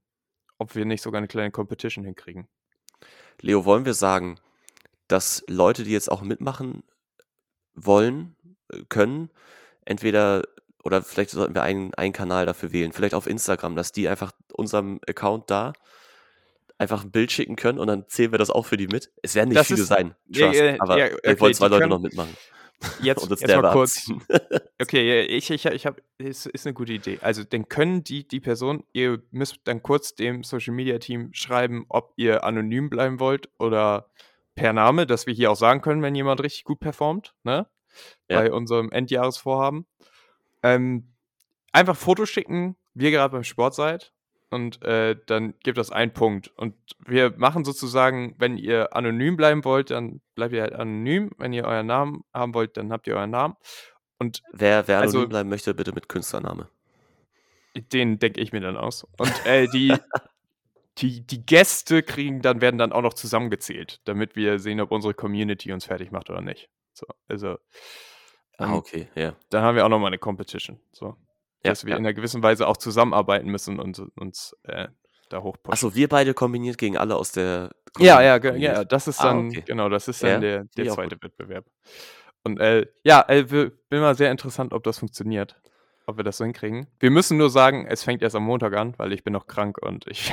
ob 0.58 0.74
wir 0.74 0.84
nicht 0.84 1.02
sogar 1.02 1.18
eine 1.18 1.28
kleine 1.28 1.50
Competition 1.50 2.04
hinkriegen. 2.04 2.48
Leo, 3.40 3.64
wollen 3.64 3.84
wir 3.84 3.94
sagen, 3.94 4.38
dass 5.08 5.44
Leute, 5.48 5.84
die 5.84 5.92
jetzt 5.92 6.10
auch 6.10 6.22
mitmachen 6.22 6.82
wollen, 7.74 8.36
äh, 8.72 8.82
können, 8.88 9.30
entweder 9.84 10.42
oder 10.84 11.02
vielleicht 11.02 11.30
sollten 11.30 11.54
wir 11.54 11.62
einen, 11.62 11.94
einen 11.94 12.12
Kanal 12.12 12.44
dafür 12.44 12.72
wählen, 12.72 12.92
vielleicht 12.92 13.14
auf 13.14 13.26
Instagram, 13.26 13.74
dass 13.74 13.92
die 13.92 14.06
einfach 14.06 14.32
unserem 14.52 15.00
Account 15.08 15.50
da 15.50 15.72
einfach 16.76 17.04
ein 17.04 17.10
Bild 17.10 17.32
schicken 17.32 17.56
können 17.56 17.78
und 17.78 17.86
dann 17.86 18.06
zählen 18.08 18.32
wir 18.32 18.38
das 18.38 18.50
auch 18.50 18.66
für 18.66 18.76
die 18.76 18.86
mit. 18.86 19.10
Es 19.22 19.34
werden 19.34 19.48
nicht 19.48 19.58
das 19.58 19.68
viele 19.68 19.82
ist, 19.82 19.88
sein, 19.88 20.14
trust, 20.26 20.54
ja, 20.54 20.64
ja, 20.64 20.76
aber 20.78 20.98
ja, 20.98 21.06
okay, 21.06 21.18
wir 21.22 21.40
wollen 21.40 21.54
zwei 21.54 21.68
Leute 21.68 21.86
noch 21.86 22.00
mitmachen. 22.00 22.36
Jetzt, 23.00 23.28
jetzt 23.30 23.46
mal 23.46 23.72
kurz. 23.72 24.10
Okay, 24.82 25.22
ich, 25.22 25.48
ich, 25.50 25.64
ich 25.64 25.86
habe, 25.86 26.02
ist, 26.18 26.46
ist 26.46 26.66
eine 26.66 26.74
gute 26.74 26.92
Idee. 26.92 27.18
Also, 27.22 27.44
dann 27.44 27.68
können 27.68 28.02
die, 28.02 28.26
die 28.26 28.40
Person, 28.40 28.82
ihr 28.92 29.22
müsst 29.30 29.60
dann 29.64 29.82
kurz 29.82 30.16
dem 30.16 30.42
Social 30.42 30.74
Media 30.74 30.98
Team 30.98 31.32
schreiben, 31.32 31.86
ob 31.88 32.12
ihr 32.16 32.44
anonym 32.44 32.90
bleiben 32.90 33.20
wollt 33.20 33.48
oder 33.58 34.10
per 34.54 34.72
Name, 34.72 35.06
dass 35.06 35.26
wir 35.26 35.34
hier 35.34 35.50
auch 35.50 35.56
sagen 35.56 35.80
können, 35.80 36.02
wenn 36.02 36.14
jemand 36.14 36.42
richtig 36.42 36.64
gut 36.64 36.80
performt, 36.80 37.34
ne? 37.42 37.66
Ja. 38.28 38.40
Bei 38.40 38.52
unserem 38.52 38.90
Endjahresvorhaben. 38.90 39.86
Ähm, 40.62 41.12
einfach 41.72 41.96
Fotos 41.96 42.28
schicken, 42.30 42.76
wie 42.94 43.04
ihr 43.04 43.10
gerade 43.12 43.32
beim 43.32 43.44
Sport 43.44 43.74
seid. 43.74 44.12
Und 44.50 44.82
äh, 44.82 45.16
dann 45.26 45.54
gibt 45.64 45.78
das 45.78 45.90
einen 45.90 46.12
Punkt. 46.12 46.48
Und 46.56 46.74
wir 47.04 47.34
machen 47.36 47.64
sozusagen, 47.64 48.34
wenn 48.38 48.56
ihr 48.56 48.94
anonym 48.96 49.36
bleiben 49.36 49.64
wollt, 49.64 49.90
dann 49.90 50.20
bleibt 50.36 50.54
ihr 50.54 50.62
halt 50.62 50.74
anonym. 50.74 51.30
Wenn 51.38 51.52
ihr 51.52 51.64
euren 51.64 51.86
Namen 51.86 52.24
haben 52.32 52.54
wollt, 52.54 52.76
dann 52.76 52.92
habt 52.92 53.06
ihr 53.06 53.16
euren 53.16 53.30
Namen. 53.30 53.54
Und 54.18 54.42
Wer, 54.52 54.86
wer 54.88 54.98
anonym 54.98 55.16
Also- 55.20 55.28
bleiben 55.28 55.48
möchte, 55.48 55.74
bitte 55.74 55.92
mit 55.92 56.08
Künstlername. 56.08 56.68
den 57.92 58.18
denke 58.20 58.40
ich 58.40 58.52
mir 58.52 58.60
dann 58.60 58.76
aus. 58.76 59.04
Und 59.18 59.46
äh, 59.46 59.66
die, 59.68 59.88
die, 60.98 61.26
die 61.26 61.44
Gäste 61.44 62.02
kriegen 62.02 62.40
dann, 62.42 62.60
werden 62.60 62.78
dann 62.78 62.92
auch 62.92 63.02
noch 63.02 63.14
zusammengezählt, 63.14 64.00
damit 64.04 64.36
wir 64.36 64.58
sehen, 64.58 64.80
ob 64.80 64.90
unsere 64.92 65.14
Community 65.14 65.72
uns 65.72 65.84
fertig 65.86 66.10
macht 66.12 66.30
oder 66.30 66.40
nicht. 66.40 66.68
So, 66.92 67.06
also 67.28 67.56
Ah, 68.56 68.66
dann, 68.66 68.72
okay, 68.74 69.08
ja. 69.16 69.34
dann 69.50 69.64
haben 69.64 69.74
wir 69.74 69.84
auch 69.84 69.88
nochmal 69.88 70.08
eine 70.08 70.18
Competition. 70.18 70.78
So. 70.92 71.16
Ja, 71.64 71.70
Dass 71.70 71.84
wir 71.84 71.90
ja. 71.90 71.96
in 71.96 72.04
einer 72.06 72.14
gewissen 72.14 72.40
Weise 72.42 72.68
auch 72.68 72.76
zusammenarbeiten 72.76 73.48
müssen 73.48 73.80
und 73.80 73.98
uns 74.14 74.56
äh, 74.62 74.86
da 75.28 75.42
hochpushen. 75.42 75.72
Achso, 75.72 75.94
wir 75.96 76.08
beide 76.08 76.34
kombiniert 76.34 76.78
gegen 76.78 76.96
alle 76.96 77.16
aus 77.16 77.32
der 77.32 77.70
Ja, 77.98 78.22
ja, 78.22 78.38
Community. 78.38 78.64
ja, 78.64 78.84
das 78.84 79.08
ist 79.08 79.20
Ah, 79.20 79.24
dann, 79.32 79.48
okay. 79.48 79.64
genau, 79.66 79.88
das 79.88 80.06
ist 80.06 80.22
Ja, 80.22 80.34
dann 80.34 80.40
der, 80.42 80.58
finde 80.60 80.70
der 80.84 80.92
auch 80.92 80.94
zweite 80.96 81.16
Wettbewerb. 81.20 81.66
Und 82.44 82.60
äh, 82.60 82.86
ja, 83.02 83.24
äh, 83.26 83.42
bin 83.42 84.00
mal 84.00 84.14
sehr 84.14 84.30
interessant, 84.30 84.72
ob 84.72 84.84
das 84.84 84.98
funktioniert. 85.00 85.56
Ob 86.06 86.18
wir 86.18 86.24
das 86.24 86.36
so 86.36 86.44
hinkriegen. 86.44 86.86
Wir 87.00 87.10
müssen 87.10 87.38
nur 87.38 87.48
sagen, 87.50 87.86
es 87.86 88.02
fängt 88.02 88.22
erst 88.22 88.36
am 88.36 88.44
Montag 88.44 88.74
an, 88.76 88.94
weil 88.98 89.12
ich 89.12 89.24
bin 89.24 89.32
noch 89.32 89.46
krank 89.46 89.78
und 89.78 90.06
ich, 90.06 90.32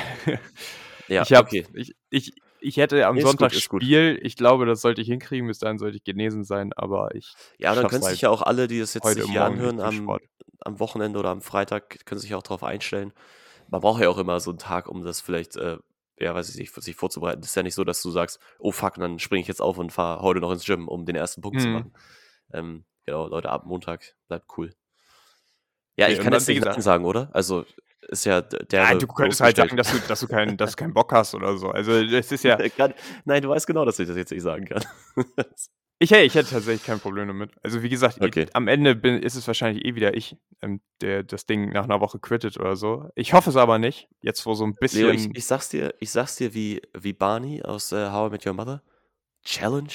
Ja, 1.08 1.22
ich, 1.26 1.32
hab, 1.32 1.46
okay. 1.46 1.66
ich, 1.72 1.94
ich, 2.10 2.32
ich 2.60 2.76
hätte 2.76 3.06
am 3.06 3.16
ist 3.16 3.22
Sonntag 3.22 3.52
gut. 3.68 3.82
Spiel. 3.82 4.18
Ich 4.22 4.36
glaube, 4.36 4.66
das 4.66 4.82
sollte 4.82 5.00
ich 5.00 5.08
hinkriegen. 5.08 5.48
Bis 5.48 5.58
dahin 5.58 5.78
sollte 5.78 5.96
ich 5.96 6.04
genesen 6.04 6.44
sein, 6.44 6.72
aber 6.74 7.14
ich 7.14 7.34
Ja, 7.58 7.74
dann 7.74 7.88
können 7.88 8.02
sich 8.02 8.10
halt 8.10 8.20
ja 8.20 8.30
auch 8.30 8.42
alle, 8.42 8.68
die 8.68 8.80
das 8.80 8.94
jetzt 8.94 9.08
sich 9.14 9.24
hier 9.24 9.44
anhören, 9.44 9.80
am, 9.80 10.18
am 10.60 10.78
Wochenende 10.78 11.18
oder 11.18 11.30
am 11.30 11.40
Freitag, 11.40 12.04
können 12.04 12.20
sich 12.20 12.34
auch 12.34 12.42
darauf 12.42 12.64
einstellen. 12.64 13.12
Man 13.68 13.80
braucht 13.80 14.02
ja 14.02 14.10
auch 14.10 14.18
immer 14.18 14.38
so 14.40 14.50
einen 14.50 14.58
Tag, 14.58 14.88
um 14.88 15.02
das 15.02 15.22
vielleicht, 15.22 15.56
äh, 15.56 15.78
ja, 16.18 16.34
weiß 16.34 16.50
ich 16.50 16.56
nicht, 16.56 16.74
sich 16.74 16.94
vorzubereiten. 16.94 17.40
Es 17.40 17.48
ist 17.48 17.56
ja 17.56 17.62
nicht 17.62 17.74
so, 17.74 17.84
dass 17.84 18.02
du 18.02 18.10
sagst, 18.10 18.38
oh 18.58 18.70
fuck, 18.72 18.94
dann 18.96 19.18
springe 19.18 19.40
ich 19.40 19.48
jetzt 19.48 19.62
auf 19.62 19.78
und 19.78 19.90
fahre 19.90 20.20
heute 20.20 20.40
noch 20.40 20.52
ins 20.52 20.66
Gym, 20.66 20.86
um 20.86 21.06
den 21.06 21.16
ersten 21.16 21.40
Punkt 21.40 21.60
zu 21.60 21.68
Mhm. 21.68 21.72
machen. 21.72 21.92
Ähm, 22.52 22.84
genau, 23.06 23.26
Leute, 23.26 23.48
ab 23.50 23.64
Montag 23.64 24.14
bleibt 24.28 24.46
cool. 24.58 24.74
Ja, 26.02 26.08
ich 26.08 26.20
kann 26.20 26.32
jetzt 26.32 26.48
wie 26.48 26.54
nicht 26.54 26.64
Nein 26.64 26.80
sagen, 26.80 27.04
oder? 27.04 27.30
Also, 27.32 27.64
ist 28.08 28.24
ja 28.24 28.40
der. 28.40 28.82
Ja, 28.82 28.94
du 28.94 29.06
könntest 29.06 29.40
halt 29.40 29.56
sagen, 29.56 29.76
dass 29.76 29.90
du, 29.92 29.98
dass 30.08 30.20
du, 30.20 30.26
keinen, 30.28 30.56
dass 30.58 30.72
du 30.72 30.76
keinen 30.76 30.92
Bock 30.94 31.12
hast 31.12 31.34
oder 31.34 31.56
so. 31.56 31.70
Also, 31.70 32.04
das 32.04 32.30
ist 32.32 32.44
ja. 32.44 32.56
Kann, 32.70 32.94
nein, 33.24 33.42
du 33.42 33.48
weißt 33.48 33.66
genau, 33.66 33.84
dass 33.84 33.98
ich 33.98 34.08
das 34.08 34.16
jetzt 34.16 34.30
nicht 34.32 34.42
sagen 34.42 34.64
kann. 34.66 34.84
Ich, 35.98 36.10
hey, 36.10 36.24
ich 36.24 36.34
hätte 36.34 36.50
tatsächlich 36.50 36.82
kein 36.84 36.98
Problem 36.98 37.28
damit. 37.28 37.52
Also, 37.62 37.80
wie 37.84 37.88
gesagt, 37.88 38.16
ich- 38.16 38.22
Okay. 38.24 38.46
am 38.54 38.66
Ende 38.66 38.96
bin, 38.96 39.22
ist 39.22 39.36
es 39.36 39.46
wahrscheinlich 39.46 39.84
eh 39.84 39.94
wieder 39.94 40.14
ich, 40.16 40.36
ähm, 40.60 40.80
der 41.00 41.22
das 41.22 41.46
Ding 41.46 41.70
nach 41.70 41.84
einer 41.84 42.00
Woche 42.00 42.18
quittet 42.18 42.58
oder 42.58 42.74
so. 42.74 43.08
Ich 43.14 43.34
hoffe 43.34 43.50
es 43.50 43.56
aber 43.56 43.78
nicht. 43.78 44.08
Jetzt, 44.20 44.44
wo 44.44 44.54
so 44.54 44.64
ein 44.64 44.74
bisschen. 44.74 45.02
Leo, 45.02 45.10
ich, 45.10 45.28
ich 45.32 45.46
sag's 45.46 45.68
dir, 45.68 45.94
ich 46.00 46.10
sag's 46.10 46.34
dir 46.36 46.54
wie, 46.54 46.82
wie 46.98 47.12
Barney 47.12 47.62
aus 47.62 47.92
äh, 47.92 48.10
How 48.10 48.28
I 48.28 48.32
Met 48.32 48.44
Your 48.46 48.54
Mother. 48.54 48.82
Challenge 49.44 49.92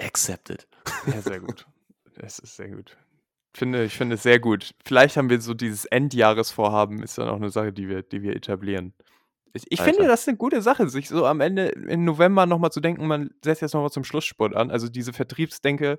accepted. 0.00 0.66
Ja, 1.06 1.22
sehr 1.22 1.38
gut. 1.46 1.66
Das 2.16 2.40
ist 2.40 2.56
sehr 2.56 2.70
gut. 2.70 2.96
Finde, 3.54 3.84
ich 3.84 3.96
finde 3.96 4.16
es 4.16 4.22
sehr 4.22 4.40
gut. 4.40 4.74
Vielleicht 4.84 5.16
haben 5.16 5.30
wir 5.30 5.40
so 5.40 5.54
dieses 5.54 5.84
Endjahresvorhaben, 5.86 7.02
ist 7.02 7.18
dann 7.18 7.28
auch 7.28 7.36
eine 7.36 7.50
Sache, 7.50 7.72
die 7.72 7.88
wir, 7.88 8.02
die 8.02 8.22
wir 8.22 8.36
etablieren. 8.36 8.94
Ich, 9.54 9.64
ich 9.70 9.80
finde, 9.80 10.06
das 10.06 10.22
ist 10.22 10.28
eine 10.28 10.36
gute 10.36 10.62
Sache, 10.62 10.88
sich 10.88 11.08
so 11.08 11.24
am 11.24 11.40
Ende 11.40 11.68
im 11.68 12.04
November 12.04 12.46
nochmal 12.46 12.70
zu 12.70 12.80
denken, 12.80 13.06
man 13.06 13.30
setzt 13.42 13.62
jetzt 13.62 13.74
nochmal 13.74 13.90
zum 13.90 14.04
Schlussspurt 14.04 14.54
an. 14.54 14.70
Also 14.70 14.88
diese 14.88 15.12
Vertriebsdenke, 15.12 15.98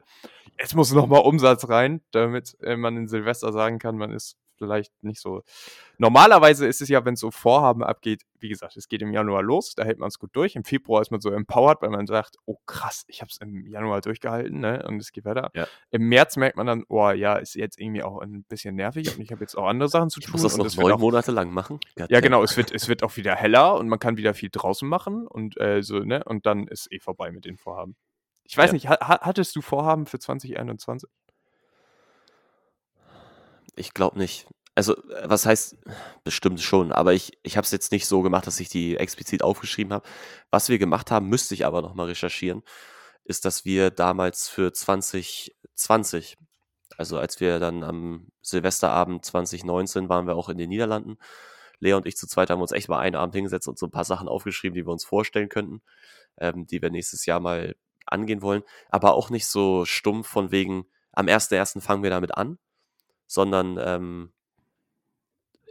es 0.58 0.76
muss 0.76 0.94
nochmal 0.94 1.22
Umsatz 1.22 1.68
rein, 1.68 2.02
damit 2.12 2.56
äh, 2.62 2.78
man 2.78 2.96
in 2.96 3.08
Silvester 3.08 3.52
sagen 3.52 3.80
kann, 3.80 3.98
man 3.98 4.12
ist 4.12 4.38
vielleicht 4.60 4.92
nicht 5.04 5.20
so. 5.20 5.42
Normalerweise 5.98 6.68
ist 6.68 6.82
es 6.82 6.90
ja, 6.90 7.04
wenn 7.06 7.16
es 7.16 7.20
so 7.20 7.32
Vorhaben 7.32 7.84
abgeht, 7.84 8.22
wie 8.40 8.50
gesagt, 8.50 8.78
es 8.78 8.88
geht 8.88 9.02
im 9.02 9.12
Januar 9.12 9.42
los, 9.44 9.74
da 9.76 9.84
hält 9.84 10.00
man 10.00 10.08
es 10.08 10.20
gut 10.20 10.30
durch. 10.34 10.56
Im 10.56 10.64
Februar 10.64 11.02
ist 11.02 11.12
man 11.12 11.20
so 11.20 11.30
empowered, 11.32 11.82
weil 11.82 11.90
man 11.90 12.06
sagt, 12.08 12.38
oh 12.46 12.58
krass, 12.68 13.04
ich 13.08 13.22
habe 13.22 13.30
es 13.30 13.38
im 13.42 13.66
Januar 13.66 14.00
durchgehalten, 14.02 14.60
ne? 14.60 14.86
Und 14.88 14.98
es 15.02 15.12
geht 15.12 15.26
weiter. 15.26 15.50
Ja. 15.54 15.68
Im 15.90 16.04
März 16.08 16.38
merkt 16.38 16.56
man 16.56 16.68
dann, 16.68 16.84
oh 16.88 17.10
ja, 17.10 17.36
ist 17.36 17.56
jetzt 17.56 17.80
irgendwie 17.80 18.04
auch 18.04 18.20
ein 18.22 18.44
bisschen 18.44 18.76
nervig 18.76 19.14
und 19.16 19.22
ich 19.22 19.32
habe 19.32 19.42
jetzt 19.42 19.56
auch 19.58 19.66
andere 19.68 19.90
Sachen 19.90 20.10
zu 20.10 20.20
Ich 20.20 20.28
tun. 20.28 20.34
muss 20.34 20.44
das 20.44 20.56
noch 20.58 20.74
neun 20.84 20.94
auch, 20.94 21.00
Monate 21.00 21.32
lang 21.32 21.52
machen. 21.52 21.80
ja, 21.98 22.06
Goddamn. 22.06 22.22
genau, 22.22 22.44
es 22.44 22.56
wird, 22.56 22.72
es 22.72 22.88
wird 22.88 23.04
auch 23.04 23.18
wieder 23.18 23.36
heller 23.36 23.76
und 23.76 23.90
man 23.90 24.00
kann 24.00 24.16
wieder 24.18 24.34
viel 24.34 24.50
draußen 24.52 24.88
machen 24.88 25.28
und 25.28 25.60
äh, 25.60 25.82
so, 25.82 26.00
ne? 26.00 26.24
Und 26.24 26.46
dann 26.46 26.68
ist 26.68 26.92
eh 26.92 27.00
vorbei 27.00 27.32
mit 27.32 27.46
den 27.46 27.58
Vorhaben. 27.58 27.96
Ich 28.44 28.58
weiß 28.58 28.70
Ja. 28.70 28.74
nicht, 28.74 28.88
ha- 28.90 29.20
hattest 29.22 29.56
du 29.56 29.62
Vorhaben 29.62 30.06
für 30.06 30.18
2021? 30.18 31.10
Ich 33.76 33.94
glaube 33.94 34.18
nicht. 34.18 34.48
Also, 34.76 34.96
äh, 35.10 35.30
was 35.30 35.46
heißt, 35.46 35.78
bestimmt 36.24 36.62
schon, 36.62 36.92
aber 36.92 37.14
ich, 37.14 37.38
ich 37.44 37.58
habe 37.58 37.66
es 37.66 37.72
jetzt 37.72 37.92
nicht 37.92 38.08
so 38.08 38.22
gemacht, 38.22 38.48
dass 38.48 38.60
ich 38.60 38.70
die 38.70 38.98
explizit 38.98 39.44
aufgeschrieben 39.44 39.94
habe. 39.94 40.08
Was 40.52 40.70
wir 40.70 40.80
gemacht 40.80 41.12
haben, 41.12 41.28
müsste 41.28 41.54
ich 41.54 41.66
aber 41.66 41.82
nochmal 41.82 42.08
recherchieren, 42.08 42.64
ist, 43.26 43.46
dass 43.46 43.66
wir 43.66 43.92
damals 43.92 44.48
für 44.48 44.74
2020, 44.74 46.38
also 46.98 47.18
als 47.20 47.40
wir 47.40 47.60
dann 47.60 47.84
am 47.84 48.30
Silvesterabend 48.42 49.26
2019 49.26 50.10
waren 50.10 50.28
wir 50.28 50.36
auch 50.36 50.50
in 50.50 50.58
den 50.58 50.70
Niederlanden. 50.70 51.18
Lea 51.80 51.94
und 51.94 52.06
ich 52.06 52.18
zu 52.18 52.28
zweit 52.28 52.50
haben 52.50 52.62
uns 52.62 52.72
echt 52.72 52.90
mal 52.90 53.00
einen 53.00 53.16
Abend 53.16 53.36
hingesetzt 53.36 53.68
und 53.68 53.78
so 53.80 53.88
ein 53.88 53.92
paar 53.92 54.06
Sachen 54.06 54.28
aufgeschrieben, 54.28 54.76
die 54.76 54.86
wir 54.86 54.92
uns 54.92 55.06
vorstellen 55.06 55.50
könnten, 55.50 55.82
ähm, 56.38 56.68
die 56.68 56.82
wir 56.82 56.90
nächstes 56.90 57.26
Jahr 57.26 57.40
mal 57.40 57.76
angehen 58.06 58.42
wollen. 58.42 58.64
Aber 58.90 59.14
auch 59.14 59.30
nicht 59.30 59.48
so 59.48 59.86
stumpf 59.86 60.28
von 60.28 60.52
wegen, 60.52 60.86
am 61.12 61.28
1.1. 61.28 61.82
fangen 61.82 62.04
wir 62.04 62.10
damit 62.10 62.38
an, 62.38 62.60
sondern 63.30 63.78
ähm, 63.80 64.34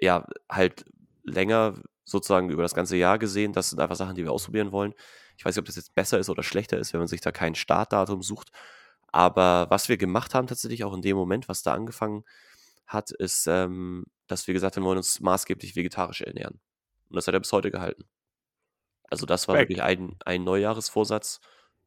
ja, 0.00 0.24
halt 0.48 0.84
länger 1.24 1.74
sozusagen 2.04 2.50
über 2.50 2.62
das 2.62 2.74
ganze 2.74 2.96
Jahr 2.96 3.18
gesehen. 3.18 3.52
Das 3.52 3.70
sind 3.70 3.80
einfach 3.80 3.96
Sachen, 3.96 4.14
die 4.14 4.22
wir 4.22 4.32
ausprobieren 4.32 4.70
wollen. 4.70 4.94
Ich 5.36 5.44
weiß 5.44 5.56
nicht, 5.56 5.60
ob 5.60 5.66
das 5.66 5.76
jetzt 5.76 5.94
besser 5.94 6.18
ist 6.20 6.30
oder 6.30 6.44
schlechter 6.44 6.78
ist, 6.78 6.92
wenn 6.92 7.00
man 7.00 7.08
sich 7.08 7.20
da 7.20 7.32
kein 7.32 7.56
Startdatum 7.56 8.22
sucht. 8.22 8.50
Aber 9.08 9.66
was 9.70 9.88
wir 9.88 9.96
gemacht 9.96 10.34
haben, 10.34 10.46
tatsächlich 10.46 10.84
auch 10.84 10.94
in 10.94 11.02
dem 11.02 11.16
Moment, 11.16 11.48
was 11.48 11.62
da 11.62 11.74
angefangen 11.74 12.24
hat, 12.86 13.10
ist, 13.10 13.48
ähm, 13.48 14.06
dass 14.28 14.46
wir 14.46 14.54
gesagt 14.54 14.76
haben, 14.76 14.84
wir 14.84 14.88
wollen 14.88 14.98
uns 14.98 15.20
maßgeblich 15.20 15.74
vegetarisch 15.74 16.20
ernähren. 16.20 16.60
Und 17.08 17.16
das 17.16 17.26
hat 17.26 17.34
er 17.34 17.40
bis 17.40 17.52
heute 17.52 17.72
gehalten. 17.72 18.04
Also, 19.10 19.26
das 19.26 19.48
war 19.48 19.56
Respekt. 19.56 19.70
wirklich 19.70 19.82
ein, 19.82 20.16
ein 20.24 20.44
Neujahresvorsatz, 20.44 21.40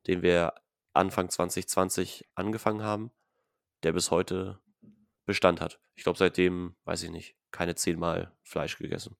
den 0.07 0.21
wir 0.21 0.53
Anfang 0.93 1.29
2020 1.29 2.27
angefangen 2.35 2.83
haben, 2.83 3.11
der 3.83 3.93
bis 3.93 4.11
heute 4.11 4.59
Bestand 5.31 5.61
hat. 5.61 5.79
Ich 5.95 6.03
glaube, 6.03 6.17
seitdem, 6.19 6.75
weiß 6.85 7.03
ich 7.03 7.09
nicht, 7.09 7.35
keine 7.51 7.75
zehnmal 7.75 8.31
Fleisch 8.43 8.77
gegessen. 8.77 9.15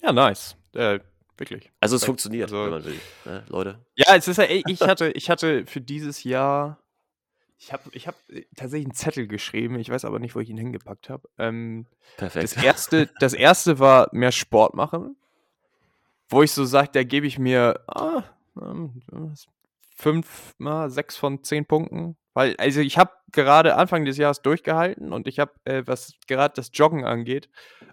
Ja, 0.00 0.12
nice. 0.12 0.56
Äh, 0.74 1.00
wirklich. 1.36 1.70
Also 1.80 1.96
es 1.96 2.04
funktioniert, 2.04 2.52
Also- 2.52 2.64
wenn 2.64 2.70
man 2.70 2.84
will. 2.84 3.00
Ne, 3.24 3.44
Leute. 3.48 3.84
Ja, 3.96 4.14
es 4.16 4.28
ist 4.28 4.36
ja, 4.36 4.44
ich 4.48 4.80
hatte, 4.82 5.10
ich 5.12 5.28
hatte 5.30 5.66
für 5.66 5.80
dieses 5.80 6.22
Jahr, 6.24 6.78
ich 7.58 7.72
habe 7.72 7.82
ich 7.92 8.06
hab 8.06 8.14
äh, 8.28 8.44
tatsächlich 8.56 8.86
einen 8.86 8.94
Zettel 8.94 9.26
geschrieben, 9.26 9.78
ich 9.78 9.88
weiß 9.90 10.04
aber 10.04 10.18
nicht, 10.18 10.34
wo 10.34 10.40
ich 10.40 10.50
ihn 10.50 10.56
hingepackt 10.58 11.08
habe. 11.08 11.28
Ähm, 11.38 11.86
Perfekt. 12.16 12.44
das, 12.44 12.62
erste, 12.62 13.10
das 13.20 13.32
erste 13.34 13.78
war 13.78 14.08
mehr 14.12 14.32
Sport 14.32 14.74
machen, 14.74 15.16
wo 16.28 16.42
ich 16.42 16.52
so 16.52 16.64
sage, 16.64 16.90
da 16.92 17.02
gebe 17.02 17.26
ich 17.26 17.38
mir 17.38 17.82
ah, 17.88 18.22
ähm, 18.60 19.02
fünf, 19.96 20.54
mal 20.58 20.90
sechs 20.90 21.16
von 21.16 21.42
zehn 21.42 21.64
Punkten. 21.66 22.16
Weil, 22.34 22.56
also 22.56 22.80
ich 22.80 22.98
habe 22.98 23.12
gerade 23.32 23.76
Anfang 23.76 24.04
des 24.04 24.16
Jahres 24.16 24.42
durchgehalten 24.42 25.12
und 25.12 25.28
ich 25.28 25.38
habe, 25.38 25.52
äh, 25.64 25.82
was 25.86 26.14
gerade 26.26 26.54
das 26.54 26.70
Joggen 26.72 27.04
angeht, 27.04 27.48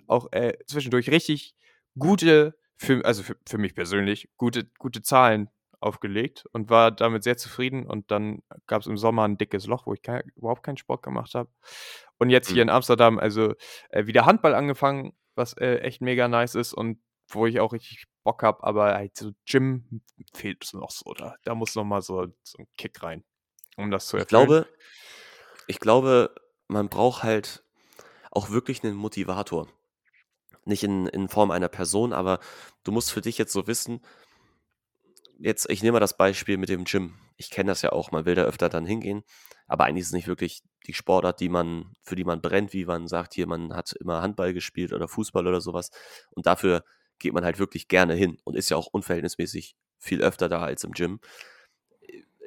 auch 0.08 0.32
äh, 0.32 0.54
zwischendurch 0.68 1.10
richtig 1.12 1.56
gute, 1.98 2.56
für, 2.78 3.04
also 3.06 3.24
für, 3.24 3.36
für 3.48 3.58
mich 3.58 3.76
persönlich, 3.76 4.30
gute, 4.38 4.66
gute 4.80 5.02
Zahlen 5.02 5.50
aufgelegt 5.82 6.46
und 6.52 6.70
war 6.70 6.92
damit 6.92 7.24
sehr 7.24 7.38
zufrieden. 7.38 7.86
Und 7.86 8.12
dann 8.12 8.42
gab 8.68 8.82
es 8.82 8.88
im 8.88 8.98
Sommer 8.98 9.24
ein 9.28 9.38
dickes 9.38 9.66
Loch, 9.68 9.86
wo 9.86 9.94
ich 9.94 10.02
kein, 10.02 10.24
überhaupt 10.36 10.64
keinen 10.64 10.78
Sport 10.78 11.04
gemacht 11.04 11.36
habe. 11.36 11.50
Und 12.18 12.30
jetzt 12.30 12.50
hier 12.50 12.64
Mhm. 12.64 12.70
in 12.70 12.76
Amsterdam, 12.76 13.20
also 13.20 13.54
äh, 13.90 14.06
wieder 14.06 14.26
Handball 14.26 14.56
angefangen, 14.56 15.14
was 15.36 15.54
äh, 15.54 15.78
echt 15.80 16.02
mega 16.02 16.28
nice 16.28 16.56
ist 16.56 16.74
und 16.74 17.00
wo 17.30 17.46
ich 17.46 17.60
auch 17.60 17.74
richtig 17.74 18.06
Bock 18.24 18.44
habe, 18.44 18.64
aber 18.64 18.94
halt 18.96 19.16
so 19.18 19.32
Gym 19.46 20.02
fehlt 20.34 20.64
es 20.66 20.74
noch 20.74 20.92
so. 20.92 21.14
Da, 21.14 21.36
da 21.44 21.56
muss 21.56 21.76
noch 21.76 21.84
mal 21.86 22.02
so, 22.02 22.28
so 22.44 22.58
ein 22.60 22.68
Kick 22.78 23.02
rein, 23.04 23.24
um 23.80 23.92
das 23.92 24.08
zu 24.08 24.18
Ich 24.18 24.24
erfüllen. 24.24 24.48
glaube, 24.48 24.68
ich 25.68 25.80
glaube, 25.80 26.36
man 26.68 26.90
braucht 26.90 27.24
halt 27.24 27.64
auch 28.32 28.50
wirklich 28.50 28.84
einen 28.84 28.96
Motivator. 28.96 29.68
Nicht 30.66 30.84
in, 30.84 31.08
in 31.08 31.30
Form 31.30 31.52
einer 31.52 31.70
Person, 31.70 32.14
aber 32.14 32.40
du 32.84 32.92
musst 32.92 33.12
für 33.12 33.22
dich 33.22 33.38
jetzt 33.38 33.54
so 33.54 33.66
wissen, 33.68 34.02
jetzt, 35.40 35.70
ich 35.70 35.82
nehme 35.82 35.94
mal 35.94 36.00
das 36.00 36.18
Beispiel 36.18 36.58
mit 36.58 36.70
dem 36.70 36.84
Gym. 36.84 37.16
Ich 37.38 37.50
kenne 37.50 37.72
das 37.72 37.82
ja 37.82 37.92
auch, 37.92 38.12
man 38.12 38.26
will 38.26 38.36
da 38.36 38.44
öfter 38.44 38.70
dann 38.70 38.86
hingehen, 38.86 39.24
aber 39.68 39.86
eigentlich 39.86 40.02
ist 40.02 40.08
es 40.08 40.14
nicht 40.14 40.28
wirklich 40.28 40.62
die 40.86 40.94
Sportart, 40.94 41.40
die 41.40 41.50
man, 41.50 41.94
für 42.04 42.16
die 42.16 42.24
man 42.24 42.42
brennt, 42.42 42.74
wie 42.74 42.86
man 42.86 43.08
sagt, 43.08 43.34
hier, 43.34 43.48
man 43.48 43.74
hat 43.74 43.94
immer 43.94 44.22
Handball 44.22 44.54
gespielt 44.54 44.94
oder 44.94 45.08
Fußball 45.08 45.48
oder 45.48 45.62
sowas. 45.62 45.92
Und 46.32 46.46
dafür 46.46 46.84
geht 47.20 47.34
man 47.34 47.46
halt 47.46 47.60
wirklich 47.60 47.88
gerne 47.88 48.14
hin 48.14 48.38
und 48.44 48.56
ist 48.56 48.70
ja 48.70 48.78
auch 48.78 48.88
unverhältnismäßig 48.88 49.76
viel 49.98 50.22
öfter 50.22 50.50
da 50.50 50.62
als 50.62 50.84
im 50.84 50.92
Gym. 50.92 51.20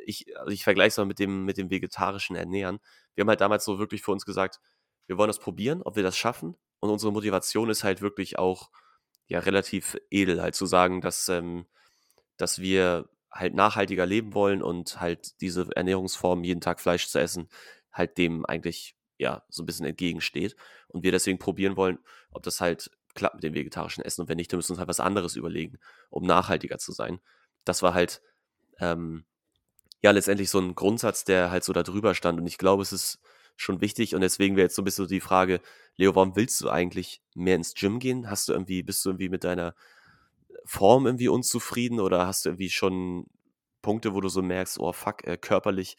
Ich, 0.07 0.37
also 0.39 0.51
ich 0.51 0.65
vergleiche 0.65 0.89
es 0.89 0.97
mal 0.97 1.05
mit 1.07 1.19
dem, 1.19 1.45
mit 1.45 1.59
dem 1.59 1.71
vegetarischen 1.71 2.37
Ernähren. 2.37 2.81
Wir 3.15 3.23
haben 3.23 3.29
halt 3.29 3.41
damals 3.41 3.65
so 3.65 3.79
wirklich 3.79 4.03
für 4.03 4.13
uns 4.13 4.25
gesagt, 4.25 4.61
wir 5.07 5.19
wollen 5.19 5.29
das 5.29 5.39
probieren, 5.39 5.83
ob 5.83 5.97
wir 5.97 6.03
das 6.03 6.17
schaffen. 6.17 6.57
Und 6.81 6.91
unsere 6.91 7.13
Motivation 7.13 7.71
ist 7.71 7.85
halt 7.85 8.01
wirklich 8.01 8.39
auch 8.39 8.71
ja 9.27 9.41
relativ 9.41 9.97
edel, 10.11 10.43
halt 10.43 10.55
zu 10.55 10.67
sagen, 10.67 11.01
dass, 11.01 11.29
ähm, 11.29 11.67
dass 12.37 12.61
wir 12.61 13.09
halt 13.31 13.55
nachhaltiger 13.55 14.07
leben 14.07 14.35
wollen 14.35 14.63
und 14.63 15.01
halt 15.01 15.41
diese 15.41 15.69
Ernährungsform, 15.75 16.45
jeden 16.45 16.61
Tag 16.61 16.81
Fleisch 16.81 17.09
zu 17.09 17.19
essen, 17.19 17.49
halt 17.93 18.19
dem 18.19 18.45
eigentlich 18.47 18.97
ja 19.19 19.43
so 19.49 19.63
ein 19.63 19.67
bisschen 19.67 19.87
entgegensteht. 19.87 20.57
Und 20.89 21.03
wir 21.03 21.13
deswegen 21.13 21.39
probieren 21.39 21.77
wollen, 21.77 21.99
ob 22.31 22.43
das 22.43 22.61
halt 22.61 22.91
klappt 23.15 23.37
mit 23.37 23.45
dem 23.45 23.55
vegetarischen 23.55 24.05
Essen. 24.05 24.23
Und 24.23 24.29
wenn 24.29 24.37
nicht, 24.37 24.53
dann 24.53 24.59
müssen 24.59 24.71
wir 24.71 24.75
uns 24.75 24.81
halt 24.81 24.89
was 24.89 25.01
anderes 25.01 25.37
überlegen, 25.37 25.79
um 26.11 26.25
nachhaltiger 26.25 26.79
zu 26.79 26.93
sein. 26.93 27.21
Das 27.65 27.83
war 27.83 27.95
halt 27.95 28.23
ähm, 28.79 29.25
ja 30.03 30.11
letztendlich 30.11 30.51
so 30.51 30.59
ein 30.59 30.75
Grundsatz, 30.75 31.25
der 31.25 31.51
halt 31.51 31.65
so 31.65 31.73
da 31.73 31.83
drüber 31.83 32.15
stand. 32.15 32.39
Und 32.41 32.47
ich 32.47 32.59
glaube, 32.59 32.83
es 32.83 32.93
ist 32.93 33.21
schon 33.57 33.81
wichtig. 33.81 34.15
Und 34.15 34.21
deswegen 34.21 34.57
wäre 34.57 34.67
jetzt 34.67 34.75
so 34.75 34.83
ein 34.83 34.85
bisschen 34.85 35.05
so 35.05 35.09
die 35.09 35.21
Frage, 35.21 35.61
Leo, 35.97 36.15
warum 36.15 36.37
willst 36.37 36.61
du 36.61 36.69
eigentlich 36.69 37.23
mehr 37.35 37.57
ins 37.57 37.75
Gym 37.75 37.99
gehen? 37.99 38.29
Hast 38.29 38.49
du 38.49 38.53
irgendwie, 38.53 38.83
bist 38.83 39.05
du 39.05 39.11
irgendwie 39.11 39.29
mit 39.29 39.45
deiner 39.45 39.75
Form 40.65 41.07
irgendwie 41.07 41.29
unzufrieden 41.29 42.01
oder 42.01 42.27
hast 42.27 42.45
du 42.45 42.51
irgendwie 42.51 42.71
schon 42.71 43.27
Punkte, 43.81 44.15
wo 44.15 44.21
du 44.21 44.29
so 44.29 44.43
merkst, 44.43 44.79
oh 44.79 44.93
fuck, 44.93 45.25
äh, 45.27 45.37
körperlich, 45.37 45.97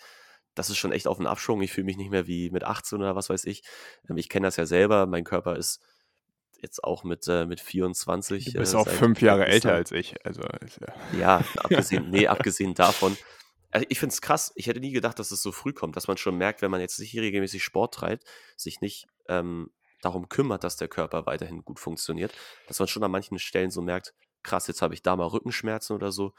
das 0.56 0.70
ist 0.70 0.78
schon 0.78 0.91
echt 0.91 1.08
auf 1.08 1.18
den 1.18 1.28
Abschwung. 1.28 1.62
Ich 1.62 1.74
fühle 1.74 1.86
mich 1.86 1.97
nicht 1.97 2.12
mehr 2.12 2.28
wie 2.28 2.49
mit 2.49 2.64
18 2.64 2.99
oder 2.99 3.16
was 3.16 3.30
weiß 3.30 3.45
ich. 3.45 3.64
Ähm, 4.10 4.18
ich 4.18 4.30
kenne 4.30 4.47
das 4.47 4.56
ja 4.58 4.66
selber. 4.66 5.06
Mein 5.06 5.24
Körper 5.24 5.58
ist 5.58 5.82
jetzt 6.62 6.84
auch 6.84 7.04
mit, 7.04 7.28
äh, 7.28 7.45
mit 7.45 7.60
24. 7.60 8.54
Du 8.54 8.60
bist 8.60 8.74
äh, 8.74 8.78
auch 8.78 8.88
fünf 8.88 9.22
Jahre 9.22 9.47
älter 9.47 9.74
als 9.74 9.91
ich. 9.91 10.26
Also, 10.26 10.41
ja. 10.41 11.20
ja, 11.20 11.43
abgesehen, 11.58 12.10
nee, 12.10 12.28
abgesehen 12.28 12.74
davon. 12.74 13.18
Also 13.74 13.88
ich 13.90 14.00
finde 14.00 14.14
es 14.14 14.22
krass. 14.22 14.52
Ich 14.56 14.68
hätte 14.68 14.80
nie 14.80 14.92
gedacht, 14.92 15.18
dass 15.18 15.32
es 15.32 15.42
so 15.42 15.52
früh 15.52 15.74
kommt, 15.74 15.96
dass 15.96 16.08
man 16.08 16.18
schon 16.18 16.38
merkt, 16.38 16.62
wenn 16.62 16.70
man 16.70 16.80
jetzt 16.80 17.00
nicht 17.00 17.18
regelmäßig 17.18 17.64
Sport 17.64 17.96
treibt, 17.96 18.24
sich 18.56 18.82
nicht 18.82 19.08
ähm, 19.28 19.72
darum 20.02 20.30
kümmert, 20.30 20.64
dass 20.64 20.78
der 20.78 20.88
Körper 20.88 21.26
weiterhin 21.26 21.66
gut 21.66 21.80
funktioniert, 21.80 22.32
dass 22.68 22.78
man 22.78 22.88
schon 22.88 23.04
an 23.04 23.10
manchen 23.10 23.40
Stellen 23.40 23.72
so 23.72 23.82
merkt, 23.82 24.14
krass, 24.44 24.68
jetzt 24.68 24.84
habe 24.84 24.94
ich 24.94 25.02
da 25.02 25.16
mal 25.16 25.26
Rückenschmerzen 25.26 25.96
oder 25.96 26.12
so, 26.12 26.34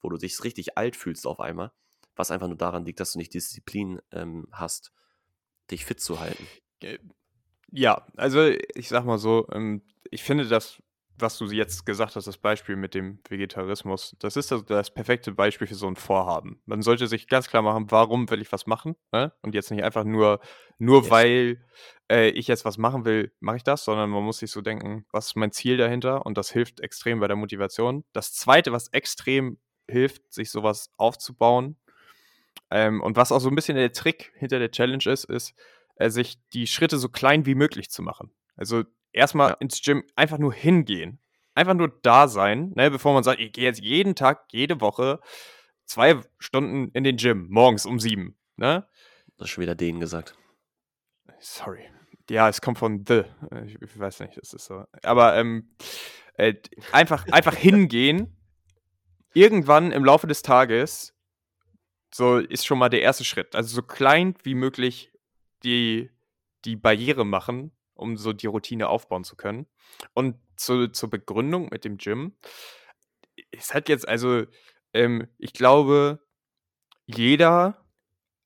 wo 0.00 0.08
du 0.08 0.16
dich 0.16 0.42
richtig 0.44 0.78
alt 0.78 0.96
fühlst 0.96 1.26
auf 1.26 1.40
einmal, 1.40 1.72
was 2.16 2.30
einfach 2.30 2.48
nur 2.48 2.56
daran 2.56 2.86
liegt, 2.86 3.00
dass 3.00 3.12
du 3.12 3.18
nicht 3.18 3.34
Disziplin 3.34 4.00
ähm, 4.10 4.48
hast, 4.50 4.92
dich 5.70 5.84
fit 5.84 6.00
zu 6.00 6.20
halten. 6.20 6.46
Ja, 7.70 8.06
also 8.16 8.46
ich 8.46 8.88
sag 8.88 9.04
mal 9.04 9.18
so, 9.18 9.46
ähm, 9.52 9.82
ich 10.10 10.22
finde 10.22 10.48
das 10.48 10.82
was 11.20 11.38
du 11.38 11.46
jetzt 11.46 11.86
gesagt 11.86 12.16
hast, 12.16 12.26
das 12.26 12.38
Beispiel 12.38 12.76
mit 12.76 12.94
dem 12.94 13.18
Vegetarismus, 13.28 14.16
das 14.18 14.36
ist 14.36 14.50
das, 14.50 14.64
das, 14.64 14.92
perfekte 14.92 15.32
Beispiel 15.32 15.66
für 15.66 15.74
so 15.74 15.86
ein 15.86 15.96
Vorhaben. 15.96 16.60
Man 16.66 16.82
sollte 16.82 17.06
sich 17.06 17.28
ganz 17.28 17.48
klar 17.48 17.62
machen, 17.62 17.90
warum 17.90 18.28
will 18.30 18.40
ich 18.40 18.52
was 18.52 18.66
machen? 18.66 18.96
Ne? 19.12 19.32
Und 19.42 19.54
jetzt 19.54 19.70
nicht 19.70 19.82
einfach 19.82 20.04
nur, 20.04 20.40
nur 20.78 21.02
yes. 21.02 21.10
weil 21.10 21.66
äh, 22.10 22.28
ich 22.30 22.48
jetzt 22.48 22.64
was 22.64 22.78
machen 22.78 23.04
will, 23.04 23.32
mache 23.40 23.56
ich 23.56 23.64
das, 23.64 23.84
sondern 23.84 24.10
man 24.10 24.22
muss 24.22 24.38
sich 24.38 24.50
so 24.50 24.60
denken, 24.60 25.06
was 25.12 25.28
ist 25.28 25.36
mein 25.36 25.52
Ziel 25.52 25.76
dahinter? 25.76 26.24
Und 26.26 26.38
das 26.38 26.50
hilft 26.50 26.80
extrem 26.80 27.20
bei 27.20 27.28
der 27.28 27.36
Motivation. 27.36 28.04
Das 28.12 28.32
Zweite, 28.32 28.72
was 28.72 28.88
extrem 28.88 29.58
hilft, 29.88 30.32
sich 30.32 30.50
sowas 30.50 30.90
aufzubauen 30.96 31.76
ähm, 32.70 33.00
und 33.00 33.16
was 33.16 33.32
auch 33.32 33.40
so 33.40 33.48
ein 33.48 33.54
bisschen 33.54 33.76
der 33.76 33.92
Trick 33.92 34.32
hinter 34.36 34.58
der 34.58 34.70
Challenge 34.70 35.04
ist, 35.06 35.24
ist, 35.24 35.54
äh, 35.96 36.10
sich 36.10 36.38
die 36.52 36.66
Schritte 36.66 36.98
so 36.98 37.08
klein 37.08 37.46
wie 37.46 37.54
möglich 37.54 37.90
zu 37.90 38.02
machen. 38.02 38.30
Also 38.56 38.84
erstmal 39.12 39.50
ja. 39.50 39.56
ins 39.60 39.82
Gym 39.82 40.04
einfach 40.16 40.38
nur 40.38 40.52
hingehen. 40.52 41.20
Einfach 41.54 41.74
nur 41.74 41.88
da 42.02 42.28
sein, 42.28 42.72
ne, 42.76 42.90
bevor 42.90 43.14
man 43.14 43.24
sagt, 43.24 43.40
ich 43.40 43.52
gehe 43.52 43.64
jetzt 43.64 43.80
jeden 43.80 44.14
Tag, 44.14 44.46
jede 44.52 44.80
Woche 44.80 45.20
zwei 45.86 46.20
Stunden 46.38 46.90
in 46.92 47.02
den 47.02 47.16
Gym, 47.16 47.48
morgens 47.50 47.84
um 47.84 47.98
sieben. 47.98 48.36
Ne? 48.56 48.86
Das 49.36 49.46
ist 49.48 49.50
schon 49.50 49.62
wieder 49.62 49.74
denen 49.74 49.98
gesagt. 49.98 50.36
Sorry. 51.40 51.88
Ja, 52.30 52.48
es 52.48 52.60
kommt 52.60 52.78
von 52.78 53.04
The. 53.06 53.24
Ich, 53.66 53.98
weiß 53.98 54.20
nicht, 54.20 54.36
das 54.36 54.52
ist 54.52 54.66
so. 54.66 54.84
Aber 55.02 55.36
ähm, 55.36 55.70
äh, 56.34 56.54
einfach, 56.92 57.26
einfach 57.32 57.54
hingehen, 57.56 58.36
irgendwann 59.32 59.92
im 59.92 60.04
Laufe 60.04 60.26
des 60.26 60.42
Tages, 60.42 61.14
so 62.12 62.38
ist 62.38 62.66
schon 62.66 62.78
mal 62.78 62.88
der 62.88 63.02
erste 63.02 63.24
Schritt. 63.24 63.54
Also 63.54 63.74
so 63.74 63.82
klein 63.82 64.34
wie 64.42 64.54
möglich 64.54 65.12
die, 65.62 66.10
die 66.64 66.76
Barriere 66.76 67.24
machen, 67.24 67.72
um 67.98 68.16
so 68.16 68.32
die 68.32 68.46
Routine 68.46 68.88
aufbauen 68.88 69.24
zu 69.24 69.36
können. 69.36 69.66
Und 70.14 70.36
zu, 70.56 70.88
zur 70.88 71.10
Begründung 71.10 71.68
mit 71.70 71.84
dem 71.84 71.98
Gym, 71.98 72.36
es 73.50 73.74
hat 73.74 73.88
jetzt 73.88 74.08
also, 74.08 74.44
ähm, 74.92 75.28
ich 75.38 75.52
glaube, 75.52 76.20
jeder 77.06 77.84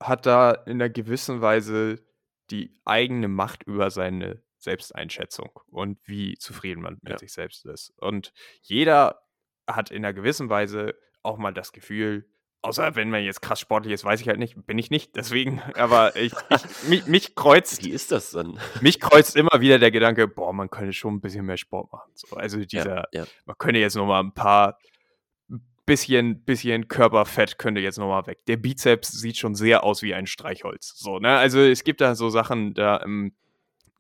hat 0.01 0.27
da 0.27 0.53
in 0.53 0.81
einer 0.81 0.91
gewissen 0.91 1.41
Weise 1.41 2.05
die 2.51 2.75
eigene 2.85 3.29
Macht 3.29 3.63
über 3.65 3.91
seine 3.91 4.43
Selbsteinschätzung 4.59 5.51
und 5.71 5.99
wie 6.07 6.37
zufrieden 6.39 6.83
man 6.83 6.99
mit 7.03 7.13
ja. 7.13 7.19
sich 7.19 7.33
selbst 7.33 7.65
ist. 7.67 7.93
Und 7.99 8.33
jeder 8.63 9.23
hat 9.67 9.91
in 9.91 10.05
einer 10.05 10.13
gewissen 10.13 10.49
Weise 10.49 10.95
auch 11.23 11.39
mal 11.39 11.53
das 11.53 11.73
Gefühl, 11.73 12.29
Außer 12.65 12.95
wenn 12.95 13.11
man 13.11 13.25
jetzt 13.25 13.43
krass 13.43 13.59
sportlich 13.59 13.93
ist, 13.93 14.05
weiß 14.05 14.21
ich 14.21 14.29
halt 14.29 14.39
nicht, 14.39 14.67
bin 14.67 14.79
ich 14.79 14.89
nicht. 14.89 15.17
Deswegen, 15.17 15.61
aber 15.75 16.15
ich, 16.15 16.33
ich 16.51 16.89
mich, 16.89 17.07
mich, 17.07 17.35
kreuzt. 17.35 17.85
Wie 17.85 17.91
ist 17.91 18.13
das 18.13 18.31
dann? 18.31 18.59
Mich 18.81 19.01
kreuzt 19.01 19.35
immer 19.35 19.61
wieder 19.61 19.81
der 19.81 19.91
Gedanke, 19.91 20.29
boah, 20.29 20.53
man 20.53 20.71
könnte 20.71 20.93
schon 20.93 21.15
ein 21.15 21.21
bisschen 21.21 21.45
mehr 21.45 21.57
Sport 21.57 21.93
machen. 21.93 22.13
So, 22.15 22.37
also 22.37 22.65
dieser, 22.65 23.09
ja, 23.13 23.23
ja. 23.23 23.25
man 23.47 23.57
könnte 23.59 23.81
jetzt 23.81 23.97
noch 23.97 24.07
mal 24.07 24.21
ein 24.21 24.33
paar 24.33 24.79
bisschen, 25.87 26.45
bisschen 26.45 26.87
Körperfett 26.87 27.59
könnte 27.59 27.81
jetzt 27.81 27.99
noch 27.99 28.09
mal 28.09 28.27
weg. 28.27 28.47
Der 28.47 28.57
Bizeps 28.57 29.11
sieht 29.11 29.37
schon 29.37 29.57
sehr 29.57 29.83
aus 29.83 30.03
wie 30.03 30.15
ein 30.15 30.29
Streichholz. 30.29 30.95
So, 30.97 31.19
ne? 31.19 31.37
Also 31.37 31.61
es 31.61 31.83
gibt 31.83 32.01
da 32.01 32.15
so 32.15 32.31
Sachen, 32.31 32.75
da 32.75 33.03
ähm, 33.03 33.35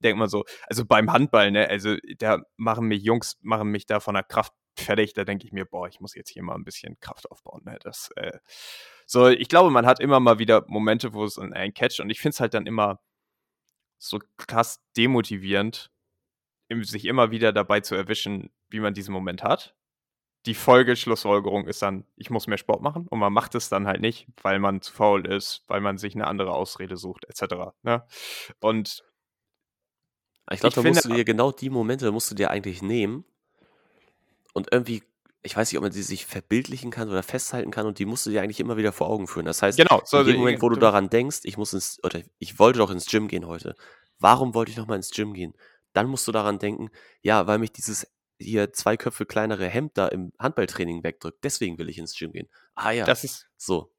denkt 0.02 0.18
man 0.18 0.28
so, 0.28 0.44
also 0.68 0.84
beim 0.84 1.12
Handball, 1.12 1.50
ne, 1.50 1.68
also 1.68 1.96
da 2.18 2.38
machen 2.56 2.86
mich 2.86 3.02
Jungs, 3.02 3.38
machen 3.40 3.70
mich 3.70 3.86
da 3.86 4.00
von 4.00 4.14
der 4.14 4.24
Kraft 4.24 4.52
fertig, 4.76 5.12
da 5.14 5.24
denke 5.24 5.46
ich 5.46 5.52
mir, 5.52 5.64
boah, 5.64 5.88
ich 5.88 6.00
muss 6.00 6.14
jetzt 6.14 6.30
hier 6.30 6.42
mal 6.42 6.54
ein 6.54 6.64
bisschen 6.64 6.98
Kraft 7.00 7.30
aufbauen. 7.30 7.62
Ne? 7.64 7.78
Das, 7.82 8.10
äh, 8.16 8.38
so, 9.06 9.28
ich 9.28 9.48
glaube, 9.48 9.70
man 9.70 9.86
hat 9.86 10.00
immer 10.00 10.20
mal 10.20 10.38
wieder 10.38 10.64
Momente, 10.68 11.12
wo 11.12 11.24
es 11.24 11.38
einen 11.38 11.74
catcht 11.74 12.00
und 12.00 12.10
ich 12.10 12.20
finde 12.20 12.34
es 12.34 12.40
halt 12.40 12.54
dann 12.54 12.66
immer 12.66 13.00
so 13.98 14.18
krass 14.36 14.82
demotivierend, 14.96 15.90
sich 16.80 17.04
immer 17.04 17.30
wieder 17.30 17.52
dabei 17.52 17.80
zu 17.80 17.94
erwischen, 17.94 18.50
wie 18.70 18.80
man 18.80 18.94
diesen 18.94 19.12
Moment 19.12 19.42
hat. 19.42 19.76
Die 20.46 20.54
Folge, 20.54 20.96
Schlussfolgerung 20.96 21.68
ist 21.68 21.82
dann, 21.82 22.04
ich 22.16 22.30
muss 22.30 22.48
mehr 22.48 22.58
Sport 22.58 22.82
machen 22.82 23.06
und 23.06 23.18
man 23.18 23.32
macht 23.32 23.54
es 23.54 23.68
dann 23.68 23.86
halt 23.86 24.00
nicht, 24.00 24.26
weil 24.42 24.58
man 24.58 24.80
zu 24.80 24.92
faul 24.92 25.26
ist, 25.26 25.62
weil 25.68 25.80
man 25.80 25.98
sich 25.98 26.14
eine 26.14 26.26
andere 26.26 26.52
Ausrede 26.52 26.96
sucht, 26.96 27.26
etc. 27.26 27.72
Ne? 27.82 28.04
Und 28.58 29.04
ich 30.50 30.60
glaube, 30.60 30.74
da 30.74 30.82
musst 30.82 31.04
du 31.04 31.10
dir 31.10 31.24
genau 31.24 31.52
die 31.52 31.70
Momente 31.70 32.10
musst 32.10 32.30
du 32.30 32.34
dir 32.34 32.50
eigentlich 32.50 32.82
nehmen 32.82 33.24
und 34.52 34.68
irgendwie, 34.70 35.02
ich 35.42 35.56
weiß 35.56 35.70
nicht, 35.70 35.78
ob 35.78 35.82
man 35.82 35.92
die 35.92 36.02
sich 36.02 36.26
verbildlichen 36.26 36.90
kann 36.90 37.08
oder 37.08 37.22
festhalten 37.22 37.70
kann 37.70 37.86
und 37.86 37.98
die 37.98 38.06
musst 38.06 38.26
du 38.26 38.30
dir 38.30 38.42
eigentlich 38.42 38.60
immer 38.60 38.76
wieder 38.76 38.92
vor 38.92 39.08
Augen 39.08 39.26
führen. 39.26 39.46
Das 39.46 39.62
heißt, 39.62 39.78
genau, 39.78 40.02
so 40.04 40.20
in 40.20 40.26
dem 40.26 40.36
Moment, 40.36 40.62
wo 40.62 40.68
du 40.68 40.76
daran 40.76 41.10
denkst, 41.10 41.40
ich 41.44 41.56
muss 41.56 41.72
ins, 41.72 41.98
oder 42.04 42.20
ich 42.38 42.58
wollte 42.58 42.78
doch 42.78 42.90
ins 42.90 43.06
Gym 43.06 43.28
gehen 43.28 43.46
heute. 43.46 43.74
Warum 44.18 44.54
wollte 44.54 44.70
ich 44.70 44.76
noch 44.76 44.86
mal 44.86 44.96
ins 44.96 45.10
Gym 45.10 45.34
gehen? 45.34 45.54
Dann 45.92 46.06
musst 46.06 46.26
du 46.28 46.32
daran 46.32 46.58
denken, 46.58 46.90
ja, 47.22 47.46
weil 47.46 47.58
mich 47.58 47.72
dieses 47.72 48.06
hier 48.38 48.72
zwei 48.72 48.96
Köpfe 48.96 49.26
kleinere 49.26 49.68
Hemd 49.68 49.92
da 49.96 50.08
im 50.08 50.32
Handballtraining 50.38 51.02
wegdrückt. 51.02 51.42
Deswegen 51.44 51.78
will 51.78 51.88
ich 51.88 51.98
ins 51.98 52.16
Gym 52.16 52.32
gehen. 52.32 52.48
Ah 52.74 52.90
ja. 52.90 53.04
Das 53.04 53.24
ist 53.24 53.48
so. 53.56 53.92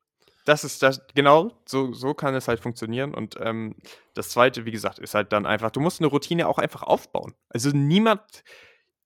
Das 0.46 0.66
ist 0.66 0.84
das, 0.84 1.02
genau, 1.16 1.62
so, 1.66 1.94
so 1.94 2.14
kann 2.14 2.36
es 2.36 2.50
halt 2.50 2.60
funktionieren. 2.60 3.14
Und 3.14 3.38
ähm, 3.40 3.76
das 4.14 4.30
zweite, 4.30 4.66
wie 4.66 4.72
gesagt, 4.72 5.00
ist 5.00 5.14
halt 5.14 5.32
dann 5.32 5.46
einfach, 5.46 5.72
du 5.72 5.80
musst 5.80 6.02
eine 6.02 6.08
Routine 6.08 6.48
auch 6.48 6.58
einfach 6.58 6.84
aufbauen. 6.84 7.34
Also 7.48 7.70
niemand, 7.70 8.44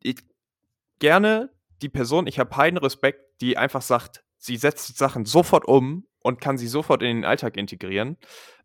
ich, 0.02 0.18
gerne 1.00 1.50
die 1.82 1.90
Person, 1.90 2.28
ich 2.28 2.40
habe 2.40 2.56
heiden 2.56 2.78
Respekt, 2.78 3.42
die 3.42 3.58
einfach 3.58 3.82
sagt, 3.82 4.24
sie 4.38 4.58
setzt 4.58 4.98
Sachen 4.98 5.26
sofort 5.26 5.68
um 5.68 6.08
und 6.22 6.42
kann 6.42 6.58
sie 6.58 6.68
sofort 6.68 7.04
in 7.04 7.18
den 7.18 7.26
Alltag 7.26 7.58
integrieren. 7.58 8.18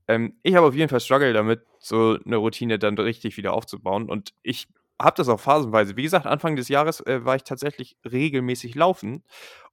Ähm, 0.09 0.39
ich 0.43 0.55
habe 0.55 0.67
auf 0.67 0.75
jeden 0.75 0.89
Fall 0.89 1.01
Struggle 1.01 1.33
damit, 1.33 1.63
so 1.79 2.19
eine 2.25 2.37
Routine 2.37 2.79
dann 2.79 2.97
richtig 2.97 3.37
wieder 3.37 3.53
aufzubauen. 3.53 4.09
Und 4.09 4.33
ich 4.43 4.69
habe 5.01 5.17
das 5.17 5.29
auch 5.29 5.41
phasenweise. 5.41 5.97
Wie 5.97 6.03
gesagt, 6.03 6.27
Anfang 6.27 6.57
des 6.57 6.69
Jahres 6.69 7.01
äh, 7.07 7.25
war 7.25 7.37
ich 7.37 7.45
tatsächlich 7.45 7.97
regelmäßig 8.05 8.75
laufen. 8.75 9.25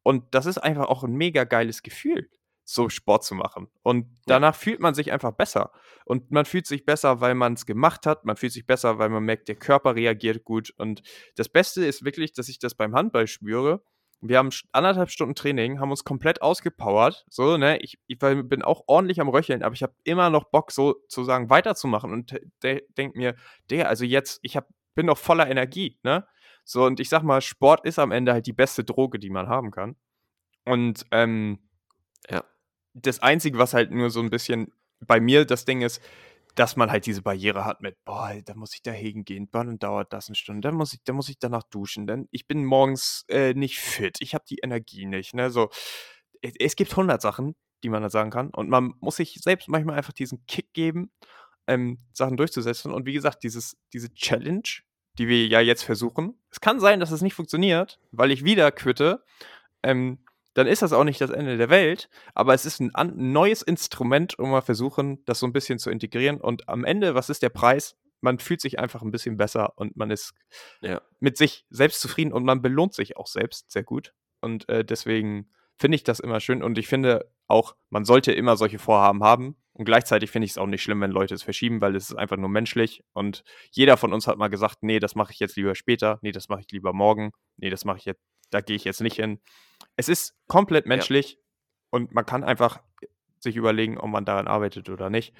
Und 0.03 0.23
das 0.31 0.45
ist 0.45 0.57
einfach 0.57 0.87
auch 0.87 1.03
ein 1.03 1.13
mega 1.13 1.43
geiles 1.43 1.83
Gefühl 1.83 2.29
so 2.71 2.87
Sport 2.87 3.23
zu 3.23 3.33
machen. 3.33 3.67
Und 3.81 4.05
danach 4.27 4.53
ja. 4.53 4.59
fühlt 4.59 4.79
man 4.79 4.93
sich 4.93 5.11
einfach 5.11 5.31
besser. 5.31 5.71
Und 6.05 6.29
man 6.29 6.45
fühlt 6.45 6.67
sich 6.67 6.85
besser, 6.85 7.19
weil 7.19 7.33
man 7.33 7.53
es 7.53 7.65
gemacht 7.65 8.05
hat. 8.05 8.25
Man 8.25 8.37
fühlt 8.37 8.53
sich 8.53 8.67
besser, 8.67 8.99
weil 8.99 9.09
man 9.09 9.23
merkt, 9.23 9.47
der 9.47 9.55
Körper 9.55 9.95
reagiert 9.95 10.43
gut. 10.43 10.71
Und 10.77 11.01
das 11.35 11.49
Beste 11.49 11.83
ist 11.83 12.05
wirklich, 12.05 12.31
dass 12.33 12.47
ich 12.47 12.59
das 12.59 12.75
beim 12.75 12.93
Handball 12.93 13.25
spüre. 13.25 13.81
Wir 14.21 14.37
haben 14.37 14.49
anderthalb 14.71 15.09
Stunden 15.09 15.33
Training, 15.33 15.79
haben 15.79 15.89
uns 15.89 16.03
komplett 16.03 16.43
ausgepowert. 16.43 17.25
So, 17.29 17.57
ne? 17.57 17.79
Ich, 17.79 17.97
ich 18.05 18.19
bin 18.19 18.61
auch 18.61 18.83
ordentlich 18.85 19.19
am 19.19 19.29
Röcheln, 19.29 19.63
aber 19.63 19.73
ich 19.73 19.81
habe 19.81 19.93
immer 20.03 20.29
noch 20.29 20.43
Bock, 20.43 20.71
so 20.71 20.93
zu 21.07 21.23
sagen, 21.23 21.49
weiterzumachen 21.49 22.13
und 22.13 22.39
de 22.61 22.83
denk 22.97 23.15
mir, 23.15 23.35
der, 23.71 23.89
also 23.89 24.05
jetzt, 24.05 24.39
ich 24.43 24.55
hab, 24.55 24.67
bin 24.93 25.07
noch 25.07 25.17
voller 25.17 25.49
Energie, 25.49 25.97
ne? 26.03 26.27
So, 26.65 26.85
und 26.85 26.99
ich 26.99 27.09
sag 27.09 27.23
mal, 27.23 27.41
Sport 27.41 27.83
ist 27.85 27.97
am 27.97 28.11
Ende 28.11 28.33
halt 28.33 28.45
die 28.45 28.53
beste 28.53 28.83
Droge, 28.83 29.17
die 29.17 29.31
man 29.31 29.47
haben 29.47 29.71
kann. 29.71 29.95
Und 30.65 31.03
ähm, 31.11 31.57
ja. 32.29 32.43
Das 32.93 33.19
Einzige, 33.19 33.57
was 33.57 33.73
halt 33.73 33.91
nur 33.91 34.09
so 34.09 34.19
ein 34.21 34.29
bisschen 34.29 34.71
bei 34.99 35.19
mir 35.19 35.45
das 35.45 35.65
Ding 35.65 35.81
ist, 35.81 36.01
dass 36.55 36.75
man 36.75 36.91
halt 36.91 37.05
diese 37.05 37.21
Barriere 37.21 37.63
hat 37.65 37.81
mit, 37.81 38.03
boah, 38.05 38.33
da 38.43 38.53
muss 38.53 38.73
ich 38.73 38.81
da 38.81 38.91
hingehen, 38.91 39.49
dann 39.51 39.79
dauert 39.79 40.11
das 40.11 40.27
eine 40.27 40.35
Stunde, 40.35 40.67
dann 40.67 40.75
muss 40.75 40.93
ich, 40.93 40.99
dann 41.03 41.15
muss 41.15 41.29
ich 41.29 41.39
danach 41.39 41.63
duschen, 41.63 42.07
denn 42.07 42.27
ich 42.31 42.47
bin 42.47 42.65
morgens 42.65 43.23
äh, 43.29 43.53
nicht 43.53 43.79
fit, 43.79 44.17
ich 44.19 44.33
habe 44.33 44.43
die 44.49 44.59
Energie 44.61 45.05
nicht, 45.05 45.33
ne, 45.33 45.51
so. 45.51 45.69
Es, 46.41 46.53
es 46.59 46.75
gibt 46.75 46.95
hundert 46.95 47.21
Sachen, 47.21 47.55
die 47.83 47.89
man 47.89 48.01
da 48.01 48.09
sagen 48.09 48.29
kann 48.29 48.49
und 48.49 48.69
man 48.69 48.93
muss 48.99 49.17
sich 49.17 49.35
selbst 49.41 49.69
manchmal 49.69 49.95
einfach 49.97 50.13
diesen 50.13 50.45
Kick 50.47 50.73
geben, 50.73 51.11
ähm, 51.67 51.99
Sachen 52.13 52.35
durchzusetzen 52.35 52.91
und 52.91 53.05
wie 53.05 53.13
gesagt, 53.13 53.43
dieses, 53.43 53.77
diese 53.93 54.13
Challenge, 54.13 54.63
die 55.17 55.27
wir 55.27 55.47
ja 55.47 55.61
jetzt 55.61 55.83
versuchen, 55.83 56.39
es 56.51 56.59
kann 56.59 56.79
sein, 56.79 56.99
dass 56.99 57.11
es 57.11 57.21
nicht 57.21 57.35
funktioniert, 57.35 57.99
weil 58.11 58.31
ich 58.31 58.43
wieder 58.43 58.71
quitte, 58.71 59.23
ähm, 59.83 60.19
dann 60.53 60.67
ist 60.67 60.81
das 60.81 60.93
auch 60.93 61.03
nicht 61.03 61.21
das 61.21 61.29
Ende 61.29 61.57
der 61.57 61.69
Welt, 61.69 62.09
aber 62.33 62.53
es 62.53 62.65
ist 62.65 62.81
ein, 62.81 63.13
neues 63.15 63.61
Instrument, 63.61 64.37
um 64.39 64.51
mal 64.51 64.61
versuchen, 64.61 65.23
das 65.25 65.39
so 65.39 65.47
ein 65.47 65.53
bisschen 65.53 65.79
zu 65.79 65.89
integrieren. 65.89 66.41
Und 66.41 66.67
am 66.67 66.83
Ende, 66.83 67.15
was 67.15 67.29
ist 67.29 67.43
der 67.43 67.49
Preis? 67.49 67.95
Man 68.21 68.39
fühlt 68.39 68.59
sich 68.59 68.79
einfach 68.79 69.01
ein 69.01 69.11
bisschen 69.11 69.37
besser 69.37 69.77
und 69.77 69.95
man 69.95 70.11
ist 70.11 70.33
ja. 70.81 71.01
mit 71.19 71.37
sich 71.37 71.65
selbst 71.69 72.01
zufrieden 72.01 72.33
und 72.33 72.43
man 72.43 72.61
belohnt 72.61 72.93
sich 72.93 73.15
auch 73.15 73.27
selbst 73.27 73.71
sehr 73.71 73.83
gut. 73.83 74.13
Und 74.41 74.67
äh, 74.69 74.83
deswegen 74.83 75.49
finde 75.77 75.95
ich 75.95 76.03
das 76.03 76.19
immer 76.19 76.41
schön 76.41 76.61
und 76.61 76.77
ich 76.77 76.87
finde 76.87 77.31
auch, 77.47 77.75
man 77.89 78.03
sollte 78.03 78.33
immer 78.33 78.57
solche 78.57 78.79
Vorhaben 78.79 79.23
haben. 79.23 79.55
Und 79.71 79.85
gleichzeitig 79.85 80.29
finde 80.29 80.45
ich 80.45 80.51
es 80.51 80.57
auch 80.57 80.67
nicht 80.67 80.83
schlimm, 80.83 80.99
wenn 80.99 81.11
Leute 81.11 81.33
es 81.33 81.43
verschieben, 81.43 81.79
weil 81.79 81.95
es 81.95 82.09
ist 82.09 82.17
einfach 82.17 82.35
nur 82.35 82.49
menschlich. 82.49 83.01
Und 83.13 83.45
jeder 83.71 83.95
von 83.95 84.11
uns 84.11 84.27
hat 84.27 84.37
mal 84.37 84.49
gesagt, 84.49 84.79
nee, 84.81 84.99
das 84.99 85.15
mache 85.15 85.31
ich 85.31 85.39
jetzt 85.39 85.55
lieber 85.55 85.73
später, 85.73 86.19
nee, 86.21 86.33
das 86.33 86.49
mache 86.49 86.61
ich 86.61 86.71
lieber 86.71 86.91
morgen, 86.91 87.31
nee, 87.55 87.69
das 87.69 87.85
mache 87.85 87.99
ich 87.99 88.05
jetzt, 88.05 88.21
da 88.49 88.59
gehe 88.59 88.75
ich 88.75 88.83
jetzt 88.83 88.99
nicht 88.99 89.15
hin 89.15 89.39
es 89.95 90.09
ist 90.09 90.35
komplett 90.47 90.85
menschlich 90.85 91.33
ja. 91.33 91.37
und 91.91 92.13
man 92.13 92.25
kann 92.25 92.43
einfach 92.43 92.81
sich 93.39 93.55
überlegen, 93.55 93.97
ob 93.97 94.09
man 94.09 94.25
daran 94.25 94.47
arbeitet 94.47 94.89
oder 94.89 95.09
nicht. 95.09 95.33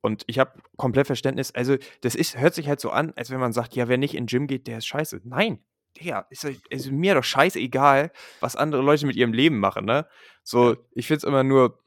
Und 0.00 0.24
ich 0.26 0.38
habe 0.38 0.60
komplett 0.76 1.06
Verständnis. 1.06 1.50
Also, 1.54 1.76
das 2.02 2.14
ist, 2.14 2.38
hört 2.38 2.54
sich 2.54 2.68
halt 2.68 2.80
so 2.80 2.90
an, 2.90 3.12
als 3.16 3.30
wenn 3.30 3.40
man 3.40 3.52
sagt, 3.52 3.74
ja, 3.74 3.88
wer 3.88 3.96
nicht 3.96 4.14
in 4.14 4.24
den 4.24 4.26
Gym 4.26 4.46
geht, 4.46 4.66
der 4.66 4.78
ist 4.78 4.86
scheiße. 4.86 5.22
Nein, 5.24 5.60
der 6.02 6.26
ist, 6.30 6.44
ist 6.44 6.90
mir 6.90 7.14
doch 7.14 7.24
scheißegal, 7.24 8.12
was 8.40 8.56
andere 8.56 8.82
Leute 8.82 9.06
mit 9.06 9.16
ihrem 9.16 9.32
Leben 9.32 9.58
machen, 9.60 9.84
ne? 9.84 10.06
So, 10.42 10.76
ich 10.92 11.06
finde 11.06 11.18
es 11.18 11.24
immer 11.24 11.42
nur, 11.42 11.78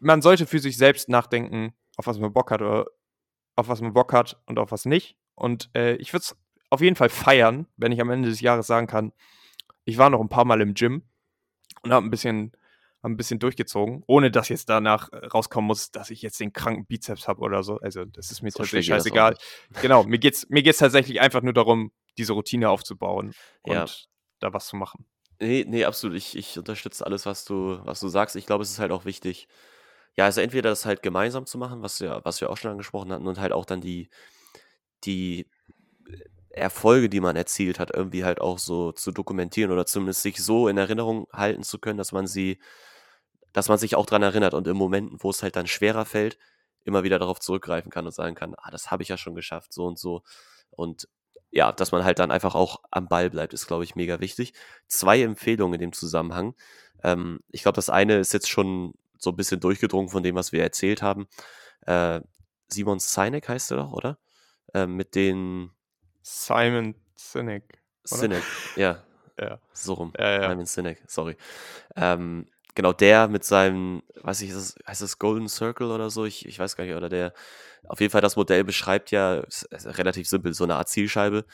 man 0.00 0.22
sollte 0.22 0.46
für 0.46 0.58
sich 0.58 0.76
selbst 0.76 1.08
nachdenken, 1.08 1.74
auf 1.96 2.06
was 2.06 2.18
man 2.18 2.32
Bock 2.32 2.50
hat 2.50 2.62
oder 2.62 2.86
auf 3.54 3.68
was 3.68 3.80
man 3.80 3.92
Bock 3.92 4.12
hat 4.12 4.40
und 4.46 4.58
auf 4.58 4.72
was 4.72 4.84
nicht. 4.84 5.16
Und 5.34 5.70
äh, 5.76 5.94
ich 5.96 6.12
würde 6.12 6.22
es 6.22 6.36
auf 6.70 6.80
jeden 6.80 6.96
Fall 6.96 7.10
feiern, 7.10 7.66
wenn 7.76 7.92
ich 7.92 8.00
am 8.00 8.10
Ende 8.10 8.28
des 8.28 8.40
Jahres 8.40 8.66
sagen 8.66 8.86
kann, 8.86 9.12
ich 9.84 9.98
war 9.98 10.10
noch 10.10 10.20
ein 10.20 10.28
paar 10.28 10.44
Mal 10.44 10.60
im 10.60 10.74
Gym 10.74 11.02
und 11.82 11.92
habe 11.92 12.06
ein 12.06 12.10
bisschen 12.10 12.52
ein 13.02 13.16
bisschen 13.16 13.40
durchgezogen, 13.40 14.04
ohne 14.06 14.30
dass 14.30 14.48
jetzt 14.48 14.68
danach 14.68 15.08
äh, 15.12 15.26
rauskommen 15.26 15.66
muss, 15.66 15.90
dass 15.90 16.10
ich 16.10 16.22
jetzt 16.22 16.38
den 16.38 16.52
kranken 16.52 16.86
Bizeps 16.86 17.26
habe 17.26 17.40
oder 17.40 17.64
so. 17.64 17.78
Also 17.80 18.04
das 18.04 18.30
ist 18.30 18.42
mir 18.42 18.50
so 18.50 18.58
tatsächlich 18.58 18.86
scheißegal. 18.86 19.36
Genau, 19.80 20.04
mir 20.04 20.18
geht's 20.18 20.48
mir 20.48 20.62
geht's 20.62 20.78
tatsächlich 20.78 21.20
einfach 21.20 21.42
nur 21.42 21.52
darum, 21.52 21.90
diese 22.16 22.32
Routine 22.32 22.70
aufzubauen 22.70 23.34
und 23.62 23.74
ja. 23.74 23.86
da 24.38 24.52
was 24.52 24.68
zu 24.68 24.76
machen. 24.76 25.04
Nee, 25.40 25.64
nee, 25.66 25.84
absolut. 25.84 26.16
Ich, 26.16 26.36
ich 26.36 26.56
unterstütze 26.56 27.04
alles, 27.04 27.26
was 27.26 27.44
du, 27.44 27.80
was 27.84 27.98
du 27.98 28.06
sagst. 28.06 28.36
Ich 28.36 28.46
glaube, 28.46 28.62
es 28.62 28.70
ist 28.70 28.78
halt 28.78 28.92
auch 28.92 29.04
wichtig, 29.04 29.48
ja, 30.14 30.26
also 30.26 30.40
entweder 30.40 30.70
das 30.70 30.86
halt 30.86 31.02
gemeinsam 31.02 31.46
zu 31.46 31.58
machen, 31.58 31.82
was 31.82 32.00
wir, 32.00 32.20
was 32.22 32.40
wir 32.40 32.50
auch 32.50 32.56
schon 32.56 32.70
angesprochen 32.70 33.10
hatten, 33.10 33.26
und 33.26 33.40
halt 33.40 33.52
auch 33.52 33.64
dann 33.64 33.80
die, 33.80 34.08
die 35.04 35.48
Erfolge, 36.52 37.08
die 37.08 37.20
man 37.20 37.36
erzielt 37.36 37.78
hat, 37.78 37.94
irgendwie 37.94 38.24
halt 38.24 38.40
auch 38.40 38.58
so 38.58 38.92
zu 38.92 39.10
dokumentieren 39.10 39.72
oder 39.72 39.86
zumindest 39.86 40.22
sich 40.22 40.42
so 40.42 40.68
in 40.68 40.76
Erinnerung 40.76 41.26
halten 41.32 41.62
zu 41.62 41.78
können, 41.78 41.98
dass 41.98 42.12
man 42.12 42.26
sie, 42.26 42.58
dass 43.52 43.68
man 43.68 43.78
sich 43.78 43.96
auch 43.96 44.06
dran 44.06 44.22
erinnert 44.22 44.54
und 44.54 44.66
in 44.66 44.76
Momenten, 44.76 45.18
wo 45.22 45.30
es 45.30 45.42
halt 45.42 45.56
dann 45.56 45.66
schwerer 45.66 46.04
fällt, 46.04 46.38
immer 46.84 47.04
wieder 47.04 47.18
darauf 47.18 47.40
zurückgreifen 47.40 47.90
kann 47.90 48.06
und 48.06 48.12
sagen 48.12 48.34
kann, 48.34 48.54
ah, 48.58 48.70
das 48.70 48.90
habe 48.90 49.02
ich 49.02 49.08
ja 49.08 49.16
schon 49.16 49.34
geschafft, 49.34 49.72
so 49.72 49.86
und 49.86 49.98
so. 49.98 50.22
Und 50.70 51.08
ja, 51.50 51.70
dass 51.72 51.92
man 51.92 52.04
halt 52.04 52.18
dann 52.18 52.30
einfach 52.30 52.54
auch 52.54 52.82
am 52.90 53.08
Ball 53.08 53.30
bleibt, 53.30 53.52
ist, 53.52 53.66
glaube 53.66 53.84
ich, 53.84 53.94
mega 53.94 54.20
wichtig. 54.20 54.54
Zwei 54.88 55.22
Empfehlungen 55.22 55.74
in 55.74 55.80
dem 55.80 55.92
Zusammenhang. 55.92 56.54
Ähm, 57.02 57.40
ich 57.50 57.62
glaube, 57.62 57.76
das 57.76 57.90
eine 57.90 58.18
ist 58.18 58.32
jetzt 58.32 58.48
schon 58.48 58.94
so 59.18 59.30
ein 59.30 59.36
bisschen 59.36 59.60
durchgedrungen 59.60 60.08
von 60.08 60.22
dem, 60.22 60.34
was 60.34 60.52
wir 60.52 60.62
erzählt 60.62 61.02
haben. 61.02 61.28
Äh, 61.82 62.20
Simon 62.68 62.98
Sinek 62.98 63.48
heißt 63.48 63.70
er 63.70 63.76
doch, 63.78 63.92
oder? 63.92 64.18
Äh, 64.74 64.86
mit 64.86 65.14
den 65.14 65.70
Simon 66.22 66.94
Sinek. 67.14 67.78
Sinek, 68.04 68.42
ja. 68.76 69.02
ja. 69.38 69.58
So 69.72 69.94
rum. 69.94 70.12
Ja, 70.18 70.40
ja. 70.40 70.50
Simon 70.50 70.66
Sinek, 70.66 71.02
sorry. 71.06 71.36
Ähm, 71.96 72.48
genau, 72.74 72.92
der 72.92 73.28
mit 73.28 73.44
seinem, 73.44 74.02
weiß 74.22 74.42
ich, 74.42 74.52
das, 74.52 74.76
heißt 74.86 75.02
das 75.02 75.18
Golden 75.18 75.48
Circle 75.48 75.90
oder 75.90 76.10
so? 76.10 76.24
Ich, 76.24 76.46
ich 76.46 76.58
weiß 76.58 76.76
gar 76.76 76.84
nicht, 76.84 76.94
oder 76.94 77.08
der, 77.08 77.32
auf 77.88 78.00
jeden 78.00 78.10
Fall 78.10 78.20
das 78.20 78.36
Modell 78.36 78.64
beschreibt 78.64 79.10
ja, 79.10 79.44
relativ 79.72 80.28
simpel, 80.28 80.54
so 80.54 80.64
eine 80.64 80.76
Art 80.76 80.88
Zielscheibe. 80.88 81.44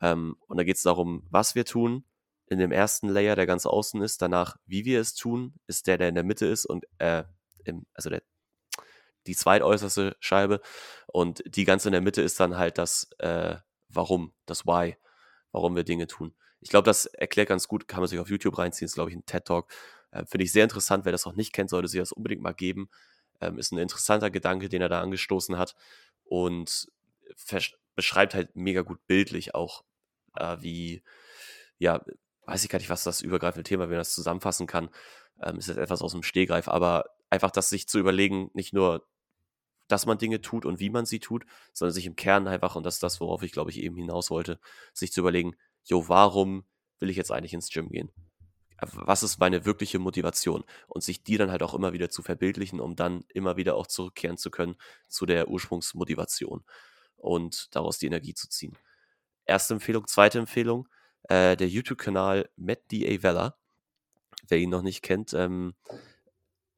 Ähm, 0.00 0.36
und 0.46 0.56
da 0.56 0.64
geht 0.64 0.76
es 0.76 0.82
darum, 0.82 1.26
was 1.30 1.54
wir 1.54 1.64
tun. 1.64 2.04
In 2.46 2.58
dem 2.58 2.72
ersten 2.72 3.08
Layer, 3.08 3.36
der 3.36 3.46
ganz 3.46 3.64
außen 3.64 4.02
ist, 4.02 4.20
danach, 4.20 4.56
wie 4.66 4.84
wir 4.84 5.00
es 5.00 5.14
tun, 5.14 5.54
ist 5.66 5.86
der, 5.86 5.98
der 5.98 6.08
in 6.08 6.14
der 6.14 6.24
Mitte 6.24 6.46
ist 6.46 6.66
und 6.66 6.84
äh, 6.98 7.24
im, 7.64 7.86
also 7.94 8.10
der 8.10 8.22
die 9.26 9.34
zweitäußerste 9.34 10.16
Scheibe 10.20 10.60
und 11.06 11.42
die 11.46 11.64
ganze 11.64 11.88
in 11.88 11.92
der 11.92 12.00
Mitte 12.00 12.22
ist 12.22 12.38
dann 12.40 12.58
halt 12.58 12.78
das, 12.78 13.08
äh, 13.18 13.56
warum, 13.96 14.32
das 14.46 14.66
Why, 14.66 14.96
warum 15.52 15.76
wir 15.76 15.84
Dinge 15.84 16.06
tun. 16.06 16.34
Ich 16.60 16.70
glaube, 16.70 16.86
das 16.86 17.06
erklärt 17.06 17.48
ganz 17.48 17.68
gut, 17.68 17.88
kann 17.88 18.00
man 18.00 18.08
sich 18.08 18.18
auf 18.18 18.30
YouTube 18.30 18.58
reinziehen, 18.58 18.86
ist, 18.86 18.94
glaube 18.94 19.10
ich, 19.10 19.16
ein 19.16 19.26
TED-Talk. 19.26 19.70
Äh, 20.10 20.24
Finde 20.26 20.44
ich 20.44 20.52
sehr 20.52 20.64
interessant, 20.64 21.04
wer 21.04 21.12
das 21.12 21.26
noch 21.26 21.34
nicht 21.34 21.52
kennt, 21.52 21.70
sollte 21.70 21.88
sich 21.88 22.00
das 22.00 22.12
unbedingt 22.12 22.42
mal 22.42 22.54
geben. 22.54 22.88
Ähm, 23.40 23.58
ist 23.58 23.72
ein 23.72 23.78
interessanter 23.78 24.30
Gedanke, 24.30 24.68
den 24.68 24.80
er 24.80 24.88
da 24.88 25.00
angestoßen 25.00 25.58
hat 25.58 25.74
und 26.24 26.88
beschreibt 27.94 28.34
halt 28.34 28.56
mega 28.56 28.82
gut 28.82 29.06
bildlich 29.06 29.54
auch, 29.54 29.84
äh, 30.36 30.56
wie, 30.60 31.02
ja, 31.78 32.04
weiß 32.46 32.64
ich 32.64 32.70
gar 32.70 32.78
nicht, 32.78 32.90
was 32.90 33.04
das 33.04 33.20
übergreifende 33.20 33.64
Thema, 33.64 33.84
wenn 33.84 33.90
man 33.90 33.98
das 33.98 34.14
zusammenfassen 34.14 34.66
kann, 34.66 34.90
ähm, 35.42 35.58
ist 35.58 35.68
jetzt 35.68 35.78
etwas 35.78 36.02
aus 36.02 36.12
dem 36.12 36.22
Stehgreif, 36.22 36.68
aber 36.68 37.04
einfach 37.30 37.50
das 37.50 37.68
sich 37.68 37.88
zu 37.88 37.98
überlegen, 37.98 38.50
nicht 38.54 38.72
nur 38.72 39.06
dass 39.88 40.06
man 40.06 40.18
Dinge 40.18 40.40
tut 40.40 40.64
und 40.64 40.80
wie 40.80 40.90
man 40.90 41.06
sie 41.06 41.20
tut, 41.20 41.44
sondern 41.72 41.92
sich 41.94 42.06
im 42.06 42.16
Kern 42.16 42.48
einfach, 42.48 42.76
und 42.76 42.84
das 42.84 42.94
ist 42.94 43.02
das, 43.02 43.20
worauf 43.20 43.42
ich 43.42 43.52
glaube 43.52 43.70
ich 43.70 43.80
eben 43.82 43.96
hinaus 43.96 44.30
wollte, 44.30 44.58
sich 44.92 45.12
zu 45.12 45.20
überlegen, 45.20 45.56
jo, 45.84 46.08
warum 46.08 46.64
will 47.00 47.10
ich 47.10 47.16
jetzt 47.16 47.30
eigentlich 47.30 47.54
ins 47.54 47.70
Gym 47.70 47.88
gehen? 47.90 48.10
Äh, 48.78 48.86
was 48.92 49.22
ist 49.22 49.38
meine 49.38 49.64
wirkliche 49.64 49.98
Motivation? 49.98 50.64
Und 50.88 51.02
sich 51.02 51.22
die 51.22 51.36
dann 51.36 51.50
halt 51.50 51.62
auch 51.62 51.74
immer 51.74 51.92
wieder 51.92 52.10
zu 52.10 52.22
verbildlichen, 52.22 52.80
um 52.80 52.96
dann 52.96 53.24
immer 53.28 53.56
wieder 53.56 53.76
auch 53.76 53.86
zurückkehren 53.86 54.36
zu 54.36 54.50
können 54.50 54.76
zu 55.08 55.26
der 55.26 55.48
Ursprungsmotivation 55.48 56.64
und 57.16 57.74
daraus 57.74 57.98
die 57.98 58.06
Energie 58.06 58.34
zu 58.34 58.48
ziehen. 58.48 58.76
Erste 59.46 59.74
Empfehlung, 59.74 60.06
zweite 60.06 60.38
Empfehlung, 60.38 60.88
äh, 61.24 61.56
der 61.56 61.68
YouTube-Kanal 61.68 62.48
Matt 62.56 62.90
D.A. 62.90 63.22
Weller. 63.22 63.58
Wer 64.48 64.58
ihn 64.58 64.70
noch 64.70 64.82
nicht 64.82 65.02
kennt, 65.02 65.32
ähm, 65.34 65.74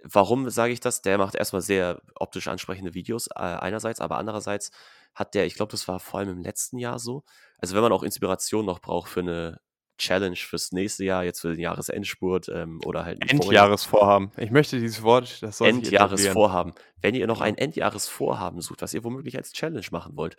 Warum 0.03 0.51
sage 0.51 0.73
ich 0.73 0.81
das? 0.81 1.03
Der 1.03 1.19
macht 1.19 1.35
erstmal 1.35 1.63
sehr 1.63 2.01
optisch 2.15 2.49
ansprechende 2.49 2.95
Videos, 2.95 3.29
äh, 3.29 3.41
einerseits, 3.41 4.01
aber 4.01 4.19
andererseits 4.19 4.71
hat 5.15 5.35
der, 5.35 5.47
ich 5.47 5.55
glaube, 5.55 5.71
das 5.71 5.89
war 5.89 5.99
vor 6.01 6.21
allem 6.21 6.29
im 6.31 6.43
letzten 6.43 6.79
Jahr 6.79 6.99
so. 6.99 7.25
Also, 7.59 7.75
wenn 7.75 7.83
man 7.83 7.93
auch 7.93 8.03
Inspiration 8.03 8.67
noch 8.67 8.81
braucht 8.81 9.11
für 9.11 9.21
eine 9.21 9.61
Challenge 9.99 10.37
fürs 10.37 10.73
nächste 10.73 11.05
Jahr, 11.05 11.25
jetzt 11.25 11.41
für 11.41 11.49
den 11.49 11.61
Jahresendspurt 11.61 12.49
ähm, 12.51 12.81
oder 12.85 13.05
halt 13.05 13.31
Endjahresvorhaben. 13.31 14.31
Ich 14.37 14.51
möchte 14.51 14.79
dieses 14.79 15.03
Wort, 15.03 15.43
das 15.43 15.59
soll 15.59 15.69
Endjahresvorhaben. 15.69 16.75
Wenn 17.01 17.15
ihr 17.15 17.27
noch 17.27 17.41
ein 17.41 17.57
Endjahresvorhaben 17.57 18.61
sucht, 18.61 18.83
was 18.83 18.93
ihr 18.93 19.05
womöglich 19.05 19.37
als 19.37 19.53
Challenge 19.53 19.87
machen 19.91 20.17
wollt, 20.17 20.37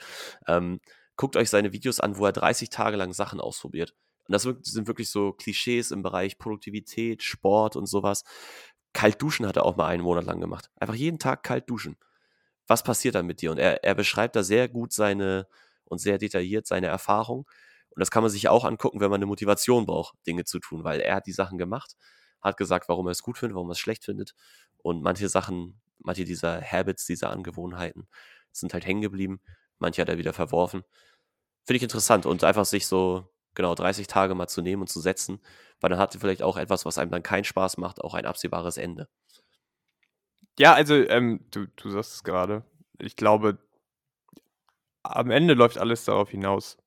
ähm, 0.48 0.80
guckt 1.16 1.36
euch 1.36 1.50
seine 1.50 1.74
Videos 1.74 2.00
an, 2.00 2.18
wo 2.18 2.26
er 2.26 2.34
30 2.34 2.70
Tage 2.70 2.98
lang 2.98 3.14
Sachen 3.14 3.40
ausprobiert. 3.40 3.96
Und 4.28 4.34
das 4.34 4.44
sind 4.44 4.88
wirklich 4.88 5.10
so 5.10 5.32
Klischees 5.32 5.92
im 5.92 6.04
Bereich 6.04 6.38
Produktivität, 6.38 7.24
Sport 7.24 7.76
und 7.76 7.88
sowas. 7.88 8.24
Kalt 8.98 9.22
duschen 9.22 9.46
hat 9.46 9.58
er 9.58 9.64
auch 9.64 9.76
mal 9.76 9.86
einen 9.86 10.02
Monat 10.02 10.26
lang 10.26 10.42
gemacht. 10.42 10.72
Einfach 10.80 10.96
jeden 10.96 11.20
Tag 11.20 11.44
kalt 11.44 11.70
duschen. 11.70 11.98
Was 12.66 12.82
passiert 12.82 13.14
dann 13.14 13.28
mit 13.28 13.42
dir? 13.42 13.52
Und 13.52 13.60
er, 13.60 13.84
er 13.84 13.94
beschreibt 13.94 14.36
da 14.36 14.42
sehr 14.42 14.68
gut 14.68 14.92
seine 14.92 15.48
und 15.84 16.00
sehr 16.00 16.18
detailliert 16.18 16.66
seine 16.66 16.88
Erfahrung. 16.88 17.48
Und 17.92 18.00
das 18.00 18.10
kann 18.10 18.24
man 18.24 18.32
sich 18.32 18.50
auch 18.50 18.66
angucken, 18.66 19.00
wenn 19.00 19.12
man 19.12 19.20
eine 19.20 19.28
Motivation 19.28 19.86
braucht, 19.86 20.16
Dinge 20.26 20.46
zu 20.46 20.58
tun, 20.58 20.84
weil 20.84 21.00
er 21.00 21.14
hat 21.14 21.28
die 21.28 21.32
Sachen 21.32 21.60
gemacht, 21.60 21.96
hat 22.42 22.58
gesagt, 22.58 22.90
warum 22.90 23.06
er 23.08 23.12
es 23.12 23.22
gut 23.22 23.38
findet, 23.38 23.54
warum 23.54 23.70
er 23.70 23.74
es 23.74 23.80
schlecht 23.80 24.04
findet. 24.04 24.34
Und 24.80 25.04
manche 25.04 25.30
Sachen, 25.30 25.80
manche 26.00 26.24
dieser 26.24 26.60
Habits, 26.60 27.06
dieser 27.06 27.30
Angewohnheiten 27.30 28.08
sind 28.52 28.74
halt 28.74 28.88
hängen 28.88 29.02
geblieben. 29.02 29.42
Manche 29.78 30.02
hat 30.02 30.10
er 30.10 30.18
wieder 30.18 30.34
verworfen. 30.34 30.82
Finde 31.66 31.78
ich 31.78 31.84
interessant 31.84 32.26
und 32.26 32.44
einfach 32.44 32.66
sich 32.66 32.88
so 32.88 33.30
genau 33.58 33.76
30 33.76 34.08
Tage 34.08 34.36
mal 34.36 34.48
zu 34.48 34.62
nehmen 34.62 34.84
und 34.84 34.88
zu 34.88 35.02
setzen, 35.02 35.42
weil 35.82 35.90
dann 35.90 36.00
hat 36.00 36.14
sie 36.14 36.20
vielleicht 36.20 36.44
auch 36.44 36.56
etwas, 36.56 36.86
was 36.86 36.98
einem 36.98 37.12
dann 37.12 37.24
keinen 37.24 37.44
Spaß 37.44 37.78
macht, 37.78 38.02
auch 38.02 38.14
ein 38.14 38.26
absehbares 38.26 38.78
Ende. 38.78 39.10
Ja, 40.58 40.74
also 40.74 40.96
ähm, 40.96 41.42
du, 41.52 41.68
du 41.76 41.90
sagst 41.90 42.14
es 42.14 42.24
gerade. 42.24 42.64
Ich 43.00 43.16
glaube, 43.16 43.58
am 45.04 45.32
Ende 45.32 45.54
läuft 45.56 45.78
alles 45.78 46.06
darauf 46.06 46.30
hinaus, 46.30 46.78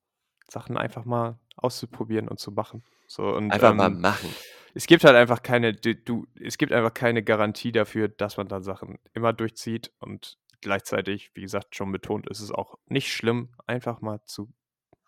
Sachen 0.48 0.76
einfach 0.76 1.04
mal 1.04 1.38
auszuprobieren 1.56 2.28
und 2.28 2.38
zu 2.38 2.52
machen. 2.52 2.82
So, 3.06 3.24
und, 3.24 3.50
Einfach 3.50 3.72
ähm, 3.72 3.76
mal 3.76 3.90
machen. 3.90 4.32
es 4.74 4.86
gibt 4.86 5.04
halt 5.04 5.16
einfach 5.16 5.42
keine, 5.42 5.74
du, 5.74 5.94
du, 5.94 6.26
es 6.40 6.56
gibt 6.56 6.72
einfach 6.72 6.94
keine 6.94 7.22
Garantie 7.22 7.72
dafür, 7.72 8.08
dass 8.08 8.36
man 8.36 8.48
dann 8.48 8.62
Sachen 8.62 8.98
immer 9.12 9.32
durchzieht 9.32 9.92
und 9.98 10.38
gleichzeitig, 10.60 11.32
wie 11.34 11.42
gesagt, 11.42 11.74
schon 11.74 11.90
betont, 11.90 12.28
ist 12.28 12.40
es 12.40 12.52
auch 12.52 12.78
nicht 12.86 13.12
schlimm, 13.12 13.50
einfach 13.66 14.00
mal 14.00 14.20
zu 14.24 14.52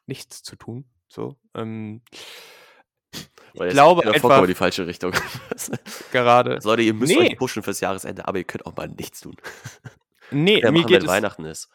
nichts 0.06 0.42
zu 0.42 0.56
tun. 0.56 0.84
So, 1.12 1.36
ähm, 1.54 2.00
Weil 3.54 3.66
jetzt 3.66 3.74
glaube 3.74 4.00
geht 4.00 4.08
er 4.08 4.14
einfach- 4.14 4.20
vollkommen 4.28 4.44
in 4.44 4.48
die 4.48 4.54
falsche 4.54 4.86
Richtung. 4.86 5.12
gerade. 6.10 6.58
Leute, 6.64 6.80
ihr 6.80 6.94
müsst 6.94 7.12
Nee. 7.14 7.32
euch 7.32 7.36
pushen 7.36 7.62
fürs 7.62 7.80
Jahresende, 7.80 8.26
aber 8.26 8.38
ihr 8.38 8.44
könnt 8.44 8.64
auch 8.64 8.74
mal 8.74 8.88
nichts 8.88 9.20
tun. 9.20 9.36
Nee, 10.30 10.60
Ja, 10.62 10.70
mir 10.70 10.78
machen, 10.78 10.88
geht 10.88 11.02
es 11.02 11.08
Weihnachten 11.08 11.44
ist. 11.44 11.68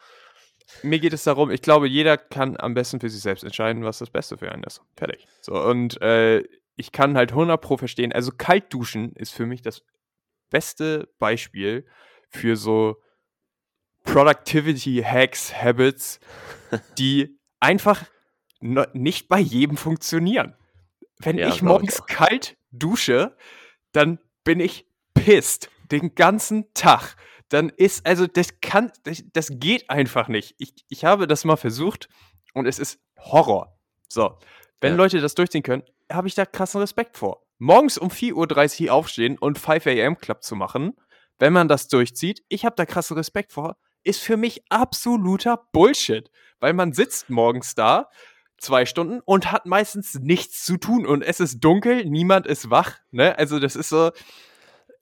mir 0.82 0.98
geht 0.98 1.12
es 1.12 1.22
darum, 1.22 1.52
ich 1.52 1.62
glaube, 1.62 1.86
jeder 1.86 2.16
kann 2.18 2.56
am 2.56 2.74
besten 2.74 2.98
für 2.98 3.08
sich 3.08 3.22
selbst 3.22 3.44
entscheiden, 3.44 3.84
was 3.84 3.98
das 3.98 4.10
Beste 4.10 4.36
für 4.38 4.50
einen 4.50 4.64
ist. 4.64 4.80
Fertig. 4.96 5.24
So, 5.40 5.52
und 5.54 6.02
äh, 6.02 6.42
ich 6.74 6.90
kann 6.90 7.16
halt 7.16 7.30
100 7.30 7.60
Pro 7.60 7.76
verstehen. 7.76 8.12
Also, 8.12 8.32
kalt 8.36 8.72
duschen 8.74 9.12
ist 9.12 9.32
für 9.32 9.46
mich 9.46 9.62
das 9.62 9.84
beste 10.50 11.08
Beispiel 11.20 11.86
für 12.30 12.56
so 12.56 13.00
Productivity 14.04 15.02
Hacks, 15.04 15.54
Habits, 15.54 16.18
die 16.98 17.38
einfach 17.60 18.04
nicht 18.60 19.28
bei 19.28 19.38
jedem 19.38 19.76
funktionieren. 19.76 20.54
Wenn 21.18 21.38
Ja, 21.38 21.48
ich 21.48 21.56
ich 21.56 21.62
morgens 21.62 22.00
auch. 22.00 22.06
kalt 22.06 22.56
dusche, 22.70 23.36
dann 23.92 24.18
bin 24.44 24.60
ich 24.60 24.86
pisst 25.14 25.70
den 25.90 26.14
ganzen 26.14 26.72
Tag. 26.74 27.16
Dann 27.48 27.70
ist, 27.70 28.04
also 28.06 28.26
das 28.26 28.60
kann, 28.60 28.92
das, 29.04 29.24
das 29.32 29.50
geht 29.54 29.88
einfach 29.90 30.28
nicht. 30.28 30.54
Ich, 30.58 30.74
ich 30.88 31.04
habe 31.04 31.26
das 31.26 31.44
mal 31.44 31.56
versucht 31.56 32.08
und 32.54 32.66
es 32.66 32.78
ist 32.78 33.00
Horror. 33.18 33.78
So, 34.08 34.38
wenn 34.80 34.92
Ja. 34.92 34.96
Leute 34.96 35.20
das 35.20 35.34
durchziehen 35.34 35.62
können, 35.62 35.82
habe 36.10 36.28
ich 36.28 36.34
da 36.34 36.44
krassen 36.46 36.80
Respekt 36.80 37.16
vor. 37.16 37.42
Morgens 37.58 37.98
um 37.98 38.08
4.30 38.10 38.86
Uhr 38.86 38.92
aufstehen 38.92 39.38
und 39.38 39.58
5 39.58 39.86
a.m. 39.86 40.18
Club 40.18 40.42
zu 40.42 40.54
machen, 40.56 40.92
wenn 41.38 41.52
man 41.52 41.68
das 41.68 41.88
durchzieht, 41.88 42.42
ich 42.48 42.64
habe 42.64 42.76
da 42.76 42.84
krassen 42.86 43.16
Respekt 43.16 43.52
vor, 43.52 43.76
ist 44.04 44.20
für 44.20 44.36
mich 44.36 44.62
absoluter 44.70 45.68
Bullshit. 45.72 46.30
Weil 46.60 46.72
man 46.72 46.92
sitzt 46.92 47.30
morgens 47.30 47.74
da, 47.74 48.08
zwei 48.58 48.86
Stunden 48.86 49.20
und 49.24 49.50
hat 49.50 49.66
meistens 49.66 50.14
nichts 50.14 50.64
zu 50.64 50.76
tun 50.76 51.06
und 51.06 51.22
es 51.22 51.40
ist 51.40 51.60
dunkel, 51.60 52.04
niemand 52.04 52.46
ist 52.46 52.70
wach. 52.70 52.98
Ne? 53.10 53.38
Also 53.38 53.58
das 53.58 53.76
ist 53.76 53.88
so, 53.88 54.10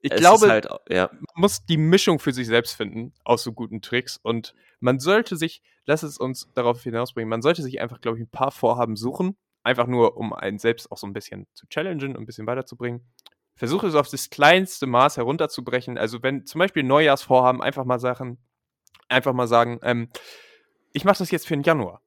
ich 0.01 0.11
Es 0.11 0.19
glaube, 0.19 0.47
halt, 0.47 0.67
ja, 0.89 1.09
man 1.11 1.25
muss 1.35 1.65
die 1.65 1.77
Mischung 1.77 2.19
für 2.19 2.31
sich 2.31 2.47
selbst 2.47 2.75
finden 2.75 3.13
aus 3.23 3.43
so 3.43 3.51
guten 3.51 3.81
Tricks 3.81 4.17
und 4.17 4.53
man 4.79 4.99
sollte 4.99 5.35
sich, 5.35 5.61
lass 5.85 6.03
es 6.03 6.17
uns 6.17 6.49
darauf 6.53 6.81
hinausbringen, 6.83 7.29
man 7.29 7.41
sollte 7.41 7.63
sich 7.63 7.81
einfach, 7.81 7.99
glaube 7.99 8.17
ich, 8.17 8.23
ein 8.23 8.29
paar 8.29 8.51
Vorhaben 8.51 8.95
suchen, 8.95 9.35
einfach 9.63 9.87
nur, 9.87 10.17
um 10.17 10.33
einen 10.33 10.59
selbst 10.59 10.91
auch 10.91 10.97
so 10.97 11.07
ein 11.07 11.13
bisschen 11.13 11.47
zu 11.53 11.67
challengen 11.67 12.15
und 12.15 12.23
ein 12.23 12.25
bisschen 12.25 12.47
weiterzubringen. 12.47 13.05
Versuche 13.55 13.87
es 13.87 13.95
auf 13.95 14.07
das 14.07 14.29
kleinste 14.29 14.85
Maß 14.85 15.17
herunterzubrechen. 15.17 15.97
Also 15.97 16.21
wenn 16.21 16.45
zum 16.45 16.59
Beispiel 16.59 16.83
Neujahrsvorhaben 16.83 17.61
einfach 17.61 17.85
mal 17.85 17.99
Sachen, 17.99 18.37
einfach 19.09 19.33
mal 19.33 19.47
sagen, 19.47 19.79
ähm, 19.81 20.09
ich 20.93 21.05
mache 21.05 21.17
das 21.17 21.31
jetzt 21.31 21.47
für 21.47 21.55
den 21.55 21.63
Januar. 21.63 22.01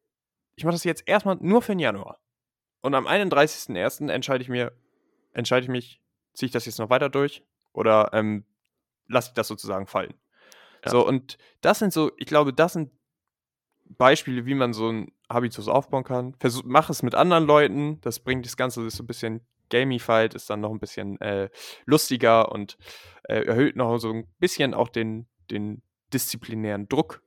Ich 0.61 0.64
mache 0.64 0.74
das 0.74 0.84
jetzt 0.84 1.08
erstmal 1.08 1.38
nur 1.40 1.62
für 1.62 1.72
den 1.72 1.78
Januar. 1.78 2.20
Und 2.82 2.94
am 2.94 3.06
31.01. 3.06 4.11
entscheide 4.11 4.42
ich 4.42 4.50
mir, 4.50 4.72
entscheide 5.32 5.64
ich 5.64 5.70
mich, 5.70 6.02
ziehe 6.34 6.48
ich 6.48 6.52
das 6.52 6.66
jetzt 6.66 6.78
noch 6.78 6.90
weiter 6.90 7.08
durch 7.08 7.42
oder 7.72 8.11
ähm, 8.12 8.44
lasse 9.08 9.30
ich 9.30 9.34
das 9.34 9.48
sozusagen 9.48 9.86
fallen. 9.86 10.12
Ja. 10.84 10.90
So, 10.90 11.06
und 11.06 11.38
das 11.62 11.78
sind 11.78 11.94
so, 11.94 12.12
ich 12.18 12.26
glaube, 12.26 12.52
das 12.52 12.74
sind 12.74 12.92
Beispiele, 13.86 14.44
wie 14.44 14.52
man 14.52 14.74
so 14.74 14.92
ein 14.92 15.12
Habitus 15.30 15.66
aufbauen 15.66 16.04
kann. 16.04 16.34
Versuch, 16.34 16.64
mach 16.66 16.90
es 16.90 17.02
mit 17.02 17.14
anderen 17.14 17.46
Leuten, 17.46 17.98
das 18.02 18.20
bringt 18.20 18.44
das 18.44 18.58
Ganze 18.58 18.84
ist 18.84 18.98
so 18.98 19.02
ein 19.02 19.06
bisschen 19.06 19.40
gamified, 19.70 20.34
ist 20.34 20.50
dann 20.50 20.61
noch 20.61 20.72
ein 20.72 20.78
bisschen 20.78 21.18
äh, 21.22 21.48
lustiger 21.86 22.52
und 22.52 22.76
äh, 23.22 23.46
erhöht 23.46 23.76
noch 23.76 23.96
so 23.96 24.12
ein 24.12 24.26
bisschen 24.38 24.74
auch 24.74 24.90
den, 24.90 25.26
den 25.50 25.80
disziplinären 26.12 26.86
Druck, 26.86 27.22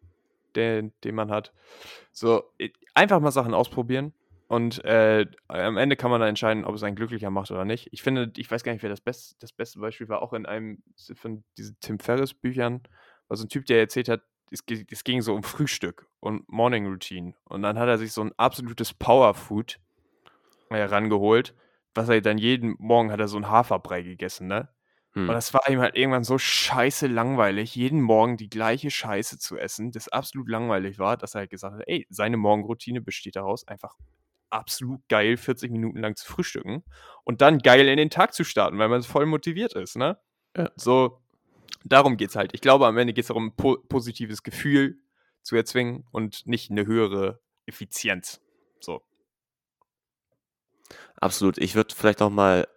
den, 0.56 0.94
den 1.04 1.16
man 1.16 1.32
hat. 1.32 1.54
So, 2.12 2.44
einfach 2.94 3.20
mal 3.20 3.32
Sachen 3.32 3.54
ausprobieren. 3.54 4.14
Und 4.48 4.84
äh, 4.86 5.26
am 5.48 5.78
Ende 5.78 5.96
kann 5.96 6.12
man 6.12 6.20
dann 6.20 6.30
entscheiden, 6.30 6.66
ob 6.66 6.76
es 6.76 6.84
einen 6.84 6.96
glücklicher 6.96 7.32
macht 7.32 7.50
oder 7.50 7.66
nicht. 7.66 7.88
Ich 7.92 8.04
finde, 8.04 8.32
ich 8.38 8.52
weiß 8.52 8.64
gar 8.64 8.72
nicht, 8.74 8.84
wer 8.84 8.90
das, 8.90 9.02
best, 9.02 9.42
das 9.42 9.52
beste 9.52 9.80
Beispiel 9.80 10.10
war, 10.10 10.22
auch 10.22 10.34
in 10.34 10.46
einem 10.46 10.84
von 11.16 11.44
diesen 11.58 11.78
Tim 11.80 11.98
Ferriss 11.98 12.34
Büchern, 12.36 12.82
war 13.28 13.38
so 13.38 13.46
ein 13.46 13.50
Typ, 13.50 13.66
der 13.66 13.80
erzählt 13.80 14.10
hat, 14.10 14.22
es, 14.52 14.64
es 14.92 15.04
ging 15.04 15.22
so 15.22 15.34
um 15.34 15.44
Frühstück 15.44 16.08
und 16.20 16.48
Morning 16.48 16.86
Routine. 16.86 17.34
Und 17.46 17.64
dann 17.64 17.80
hat 17.80 17.88
er 17.88 17.98
sich 17.98 18.12
so 18.12 18.22
ein 18.22 18.32
absolutes 18.38 18.94
Powerfood 18.94 19.80
herangeholt, 20.70 21.56
was 21.96 22.10
er 22.10 22.22
dann 22.22 22.38
jeden 22.38 22.76
Morgen 22.78 23.12
hat 23.12 23.20
er 23.20 23.28
so 23.28 23.38
ein 23.38 23.50
Haferbrei 23.50 24.02
gegessen, 24.04 24.48
ne? 24.48 24.70
Hm. 25.14 25.30
Und 25.30 25.36
das 25.36 25.54
war 25.54 25.70
ihm 25.70 25.80
halt 25.80 25.96
irgendwann 25.96 26.24
so 26.24 26.38
scheiße 26.38 27.08
langweilig, 27.08 27.76
jeden 27.76 28.02
Morgen 28.02 28.38
die 28.38 28.50
gleiche 28.50 28.90
Scheiße 28.90 29.38
zu 29.38 29.58
essen, 29.58 29.92
das 29.92 30.10
absolut 30.10 30.50
langweilig 30.50 30.98
war, 30.98 31.18
dass 31.18 31.36
er 31.36 31.42
halt 31.42 31.52
gesagt 31.52 31.76
hat, 31.76 31.84
ey, 31.88 32.08
seine 32.10 32.38
Morgenroutine 32.38 33.02
besteht 33.02 33.36
daraus, 33.36 33.68
einfach 33.68 33.96
absolut 34.50 35.02
geil 35.10 35.38
40 35.38 35.72
Minuten 35.72 36.00
lang 36.00 36.16
zu 36.16 36.32
frühstücken 36.32 36.84
und 37.24 37.42
dann 37.42 37.60
geil 37.60 37.88
in 37.88 37.98
den 37.98 38.10
Tag 38.10 38.34
zu 38.34 38.44
starten, 38.44 38.78
weil 38.80 38.90
man 38.90 39.04
voll 39.04 39.26
motiviert 39.26 39.74
ist, 39.74 39.98
ne? 39.98 40.18
Ja. 40.58 40.72
So, 40.76 41.22
darum 41.86 42.18
geht's 42.18 42.36
halt. 42.36 42.52
Ich 42.54 42.62
glaube, 42.62 42.88
am 42.88 42.98
Ende 42.98 43.14
geht 43.14 43.24
es 43.24 43.28
darum, 43.28 43.48
ein 43.48 43.56
po 43.56 43.78
positives 43.90 44.44
Gefühl 44.44 45.00
zu 45.44 45.56
erzwingen 45.56 46.06
und 46.12 46.48
nicht 46.48 46.72
eine 46.72 46.86
höhere 46.88 47.42
Effizienz. 47.68 48.42
So. 48.80 49.02
Absolut. 51.20 51.58
Ich 51.58 51.76
würde 51.76 51.96
vielleicht 51.96 52.20
noch 52.20 52.30
mal 52.30 52.68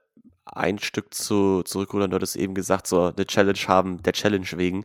ein 0.47 0.79
Stück 0.79 1.13
zu, 1.13 1.63
zurückrudern. 1.63 2.11
Du 2.11 2.15
hattest 2.17 2.37
eben 2.37 2.55
gesagt, 2.55 2.87
so 2.87 3.13
eine 3.15 3.27
Challenge 3.27 3.59
haben, 3.67 4.03
der 4.03 4.13
Challenge 4.13 4.47
wegen. 4.53 4.85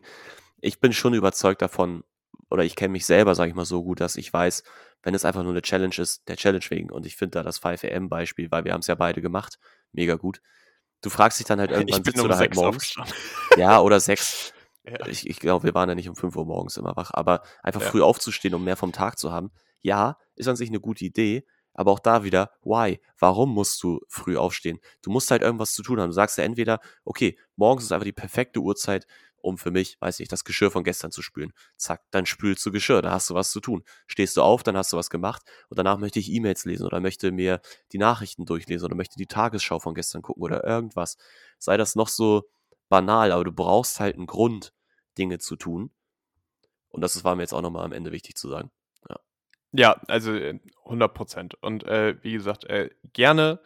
Ich 0.60 0.80
bin 0.80 0.92
schon 0.92 1.14
überzeugt 1.14 1.62
davon, 1.62 2.04
oder 2.50 2.64
ich 2.64 2.76
kenne 2.76 2.92
mich 2.92 3.06
selber, 3.06 3.34
sage 3.34 3.50
ich 3.50 3.54
mal, 3.56 3.64
so 3.64 3.82
gut, 3.82 4.00
dass 4.00 4.16
ich 4.16 4.32
weiß, 4.32 4.62
wenn 5.02 5.14
es 5.14 5.24
einfach 5.24 5.42
nur 5.42 5.52
eine 5.52 5.62
Challenge 5.62 5.94
ist, 5.98 6.28
der 6.28 6.36
Challenge 6.36 6.64
wegen. 6.68 6.90
Und 6.90 7.06
ich 7.06 7.16
finde 7.16 7.38
da 7.38 7.42
das 7.42 7.62
5am-Beispiel, 7.62 8.50
weil 8.50 8.64
wir 8.64 8.72
haben 8.72 8.80
es 8.80 8.86
ja 8.88 8.94
beide 8.94 9.22
gemacht, 9.22 9.58
mega 9.92 10.16
gut. 10.16 10.40
Du 11.00 11.10
fragst 11.10 11.38
dich 11.40 11.46
dann 11.46 11.60
halt 11.60 11.70
irgendwann, 11.70 11.88
ich 11.98 12.02
bin 12.02 12.04
sitzt 12.04 12.18
du 12.18 12.22
um 12.24 12.28
da 12.28 12.36
halt 12.36 12.50
sechs 12.50 12.56
morgens. 12.56 12.94
Ja, 13.56 13.80
oder 13.80 14.00
sechs. 14.00 14.52
Ja. 14.84 15.06
Ich, 15.06 15.30
ich 15.30 15.38
glaube, 15.38 15.62
wir 15.62 15.74
waren 15.74 15.88
ja 15.88 15.94
nicht 15.94 16.08
um 16.08 16.16
5 16.16 16.34
Uhr 16.34 16.44
morgens 16.44 16.76
immer 16.76 16.96
wach, 16.96 17.12
aber 17.14 17.42
einfach 17.62 17.80
Ja. 17.80 17.86
früh 17.88 18.02
aufzustehen, 18.02 18.52
um 18.52 18.64
mehr 18.64 18.76
vom 18.76 18.90
Tag 18.90 19.16
zu 19.16 19.30
haben, 19.30 19.52
ja, 19.80 20.18
ist 20.34 20.48
an 20.48 20.56
sich 20.56 20.70
eine 20.70 20.80
gute 20.80 21.04
Idee, 21.04 21.46
aber 21.74 21.90
auch 21.92 21.98
da 21.98 22.24
wieder, 22.24 22.50
why? 22.62 23.00
Warum 23.18 23.54
musst 23.54 23.82
du 23.82 24.00
früh 24.08 24.36
aufstehen? 24.36 24.78
Du 25.02 25.10
musst 25.10 25.30
halt 25.30 25.42
irgendwas 25.42 25.72
zu 25.72 25.82
tun 25.82 26.00
haben. 26.00 26.08
Du 26.08 26.14
sagst 26.14 26.38
ja 26.38 26.44
entweder, 26.44 26.80
okay, 27.04 27.38
morgens 27.56 27.84
ist 27.84 27.92
einfach 27.92 28.04
die 28.04 28.12
perfekte 28.12 28.60
Uhrzeit, 28.60 29.06
um 29.42 29.58
für 29.58 29.70
mich, 29.70 30.00
weiß 30.00 30.20
nicht, 30.20 30.32
das 30.32 30.44
Geschirr 30.44 30.70
von 30.70 30.84
gestern 30.84 31.10
zu 31.10 31.20
spülen. 31.20 31.52
Zack, 31.76 32.02
dann 32.10 32.26
spülst 32.26 32.64
du 32.64 32.70
Geschirr, 32.70 33.02
da 33.02 33.10
hast 33.10 33.28
du 33.28 33.34
was 33.34 33.50
zu 33.50 33.60
tun. 33.60 33.82
Stehst 34.06 34.36
du 34.36 34.42
auf, 34.42 34.62
dann 34.62 34.76
hast 34.76 34.92
du 34.92 34.96
was 34.96 35.10
gemacht 35.10 35.42
und 35.68 35.78
danach 35.78 35.98
möchte 35.98 36.20
ich 36.20 36.30
E-Mails 36.30 36.64
lesen 36.64 36.86
oder 36.86 37.00
möchte 37.00 37.32
mir 37.32 37.60
die 37.92 37.98
Nachrichten 37.98 38.46
durchlesen 38.46 38.86
oder 38.86 38.94
möchte 38.94 39.16
die 39.18 39.26
Tagesschau 39.26 39.80
von 39.80 39.94
gestern 39.94 40.22
gucken 40.22 40.42
oder 40.42 40.64
irgendwas. 40.64 41.16
Sei 41.58 41.76
das 41.76 41.96
noch 41.96 42.08
so 42.08 42.44
banal, 42.88 43.32
aber 43.32 43.44
du 43.44 43.52
brauchst 43.52 44.00
halt 44.00 44.16
einen 44.16 44.26
Grund, 44.26 44.72
Dinge 45.18 45.38
zu 45.38 45.56
tun. 45.56 45.90
Und 46.90 47.00
das 47.00 47.24
war 47.24 47.34
mir 47.34 47.42
jetzt 47.42 47.54
auch 47.54 47.62
nochmal 47.62 47.84
am 47.84 47.92
Ende 47.92 48.12
wichtig 48.12 48.36
zu 48.36 48.48
sagen. 48.48 48.70
Ja, 49.72 50.00
also 50.08 50.32
äh, 50.34 50.58
100 50.84 51.14
Prozent. 51.14 51.54
Und 51.62 51.84
äh, 51.84 52.16
wie 52.22 52.32
gesagt, 52.32 52.64
äh, 52.64 52.90
gerne 53.12 53.60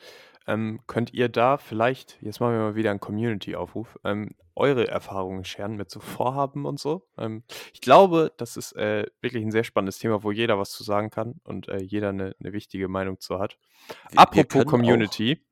ähm, 0.46 0.80
könnt 0.86 1.12
ihr 1.12 1.28
da 1.28 1.56
vielleicht, 1.58 2.16
jetzt 2.22 2.38
machen 2.40 2.52
wir 2.52 2.60
mal 2.60 2.74
wieder 2.76 2.90
einen 2.90 3.00
Community-Aufruf, 3.00 3.98
ähm, 4.04 4.30
eure 4.54 4.86
Erfahrungen 4.88 5.44
scheren 5.44 5.74
mit 5.76 5.90
so 5.90 5.98
Vorhaben 6.00 6.64
und 6.64 6.78
so. 6.78 7.08
Ähm, 7.18 7.42
ich 7.74 7.80
glaube, 7.80 8.32
das 8.36 8.56
ist 8.56 8.72
äh, 8.76 9.06
wirklich 9.20 9.42
ein 9.44 9.50
sehr 9.50 9.64
spannendes 9.64 9.98
Thema, 9.98 10.22
wo 10.22 10.30
jeder 10.30 10.56
was 10.58 10.70
zu 10.70 10.84
sagen 10.84 11.10
kann 11.10 11.40
und 11.44 11.68
äh, 11.68 11.78
jeder 11.82 12.10
eine, 12.10 12.36
eine 12.40 12.52
wichtige 12.52 12.86
Meinung 12.88 13.18
zu 13.20 13.38
hat. 13.40 13.58
Wir- 13.88 14.12
wir 14.12 14.18
Apropos 14.20 14.62
auch- 14.66 14.70
Community. 14.70 15.44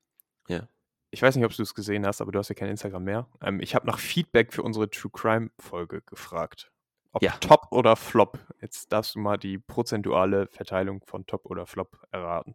Ja. 0.48 0.68
Ich 1.10 1.20
weiß 1.22 1.36
nicht, 1.36 1.44
ob 1.44 1.54
du 1.54 1.62
es 1.62 1.74
gesehen 1.74 2.06
hast, 2.06 2.20
aber 2.20 2.32
du 2.32 2.38
hast 2.38 2.48
ja 2.48 2.54
kein 2.54 2.70
Instagram 2.70 3.04
mehr. 3.04 3.28
Ähm, 3.42 3.60
ich 3.60 3.74
habe 3.74 3.86
nach 3.86 3.98
Feedback 3.98 4.52
für 4.52 4.62
unsere 4.62 4.88
True 4.88 5.10
Crime 5.12 5.50
Folge 5.58 6.02
gefragt. 6.02 6.70
Ob 7.14 7.22
Ja. 7.22 7.32
Top 7.40 7.68
oder 7.70 7.96
Flop. 7.96 8.38
Jetzt 8.60 8.92
darfst 8.92 9.14
du 9.14 9.20
mal 9.20 9.36
die 9.36 9.58
prozentuale 9.58 10.48
Verteilung 10.48 11.00
von 11.06 11.26
Top 11.26 11.46
oder 11.46 11.66
Flop 11.66 11.96
erraten. 12.10 12.54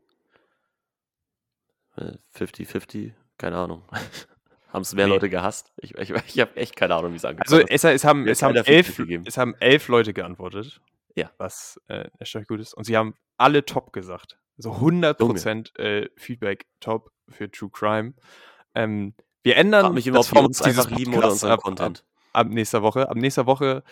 Äh, 1.95 2.13
50-50, 2.35 3.13
keine 3.37 3.57
Ahnung. 3.57 3.83
haben 4.71 4.81
es 4.81 4.93
mehr 4.93 5.07
Nee. 5.07 5.13
Leute 5.13 5.29
gehasst? 5.29 5.71
Ich, 5.77 5.95
ich, 5.95 6.09
ich 6.11 6.39
habe 6.39 6.55
echt 6.57 6.75
keine 6.75 6.95
Ahnung, 6.95 7.13
wie 7.13 7.17
es 7.17 7.25
angefangen 7.25 7.51
Also 7.51 7.63
hat. 7.63 7.71
es, 7.71 7.83
es, 7.83 8.03
haben, 8.03 8.27
es, 8.27 8.41
haben 8.43 8.55
elf, 8.55 8.99
es 9.25 9.37
haben 9.37 9.55
elf 9.59 9.87
Leute 9.87 10.13
geantwortet. 10.13 10.81
Ja. 11.15 11.31
Was 11.37 11.79
äh, 11.87 12.09
erstaunlich 12.19 12.47
gut 12.47 12.59
ist. 12.59 12.73
Und 12.73 12.83
sie 12.83 12.95
haben 12.95 13.15
alle 13.37 13.65
Top 13.65 13.93
gesagt. 13.93 14.37
Also 14.57 14.73
100% 14.73 15.79
äh, 15.79 16.09
Feedback 16.17 16.65
top 16.81 17.11
für 17.29 17.49
True 17.49 17.69
Crime. 17.71 18.13
Ähm, 18.75 19.15
wir 19.41 19.55
ändern 19.55 19.93
mich 19.93 20.05
immer, 20.05 20.17
das 20.17 20.27
Format 20.27 20.47
uns 20.47 20.61
einfach 20.61 20.89
lieben 20.91 21.15
oder 21.15 21.31
unseren 21.31 21.51
ab, 21.51 21.59
ab, 21.59 21.63
Content. 21.63 22.05
ab 22.33 22.47
nächster 22.47 22.81
Woche. 22.83 23.09
Ab 23.09 23.15
nächster 23.15 23.45
Woche 23.45 23.83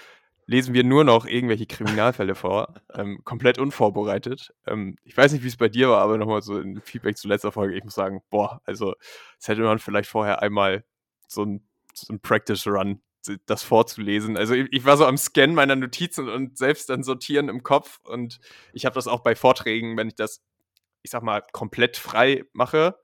lesen 0.47 0.73
wir 0.73 0.83
nur 0.83 1.03
noch 1.03 1.25
irgendwelche 1.25 1.67
Kriminalfälle 1.67 2.33
vor. 2.33 2.73
Ähm, 2.93 3.21
komplett 3.25 3.59
unvorbereitet. 3.59 4.53
Ähm, 4.65 4.95
ich 5.03 5.15
weiß 5.15 5.33
nicht, 5.33 5.43
wie 5.43 5.49
es 5.49 5.57
bei 5.57 5.67
dir 5.67 5.89
war, 5.89 6.01
aber 6.01 6.17
nochmal 6.17 6.41
so 6.41 6.57
ein 6.57 6.81
Feedback 6.81 7.17
zu 7.17 7.27
letzter 7.27 7.51
Folge. 7.51 7.75
Ich 7.75 7.83
muss 7.83 7.95
sagen, 7.95 8.21
boah, 8.29 8.61
also 8.63 8.95
das 9.37 9.49
hätte 9.49 9.61
man 9.61 9.77
vielleicht 9.77 10.09
vorher 10.09 10.41
einmal 10.41 10.85
so 11.27 11.43
ein, 11.43 11.67
so 11.93 12.11
ein 12.13 12.21
Practice-Run 12.21 13.01
das 13.45 13.61
vorzulesen. 13.61 14.37
Also 14.37 14.53
ich, 14.53 14.67
ich, 14.71 14.85
war 14.85 14.95
so 14.95 15.05
am 15.05 15.17
Scannen 15.17 15.53
meiner 15.53 15.75
Notizen 15.75 16.29
und 16.29 16.57
selbst 16.57 16.89
dann 16.89 17.03
sortieren 17.03 17.49
im 17.49 17.61
Kopf 17.61 17.99
und 18.05 18.39
ich 18.71 18.85
habe 18.85 18.95
das 18.95 19.07
auch 19.07 19.19
bei 19.19 19.35
Vorträgen, 19.35 19.97
wenn 19.97 20.07
ich 20.07 20.15
das, 20.15 20.41
ich 21.03 21.11
sag 21.11 21.23
mal, 21.23 21.43
komplett 21.51 21.97
frei 21.97 22.45
mache, 22.53 22.95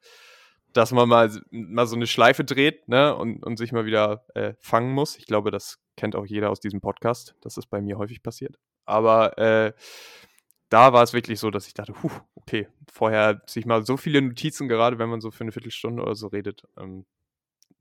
dass 0.71 0.93
man 0.93 1.09
mal, 1.09 1.29
mal 1.51 1.87
so 1.87 1.97
eine 1.97 2.07
Schleife 2.07 2.45
dreht 2.45 2.87
ne, 2.87 3.13
und, 3.13 3.43
und 3.43 3.57
sich 3.57 3.73
mal 3.73 3.85
wieder 3.85 4.25
äh, 4.33 4.53
fangen 4.61 4.93
muss. 4.93 5.17
Ich 5.17 5.25
glaube, 5.25 5.51
das 5.51 5.82
kennt 5.95 6.15
auch 6.15 6.25
jeder 6.25 6.49
aus 6.49 6.59
diesem 6.59 6.81
Podcast. 6.81 7.35
Das 7.41 7.57
ist 7.57 7.67
bei 7.67 7.81
mir 7.81 7.97
häufig 7.97 8.23
passiert. 8.23 8.57
Aber 8.85 9.37
äh, 9.37 9.73
da 10.69 10.91
war 10.91 11.03
es 11.03 11.13
wirklich 11.13 11.39
so, 11.39 11.51
dass 11.51 11.67
ich 11.67 11.73
dachte, 11.73 11.93
huh, 12.01 12.09
okay, 12.35 12.67
vorher 12.91 13.41
sich 13.45 13.65
mal 13.65 13.85
so 13.85 13.97
viele 13.97 14.21
Notizen, 14.21 14.67
gerade 14.67 14.97
wenn 14.99 15.09
man 15.09 15.21
so 15.21 15.31
für 15.31 15.43
eine 15.43 15.51
Viertelstunde 15.51 16.01
oder 16.01 16.15
so 16.15 16.27
redet, 16.27 16.63
ähm, 16.77 17.05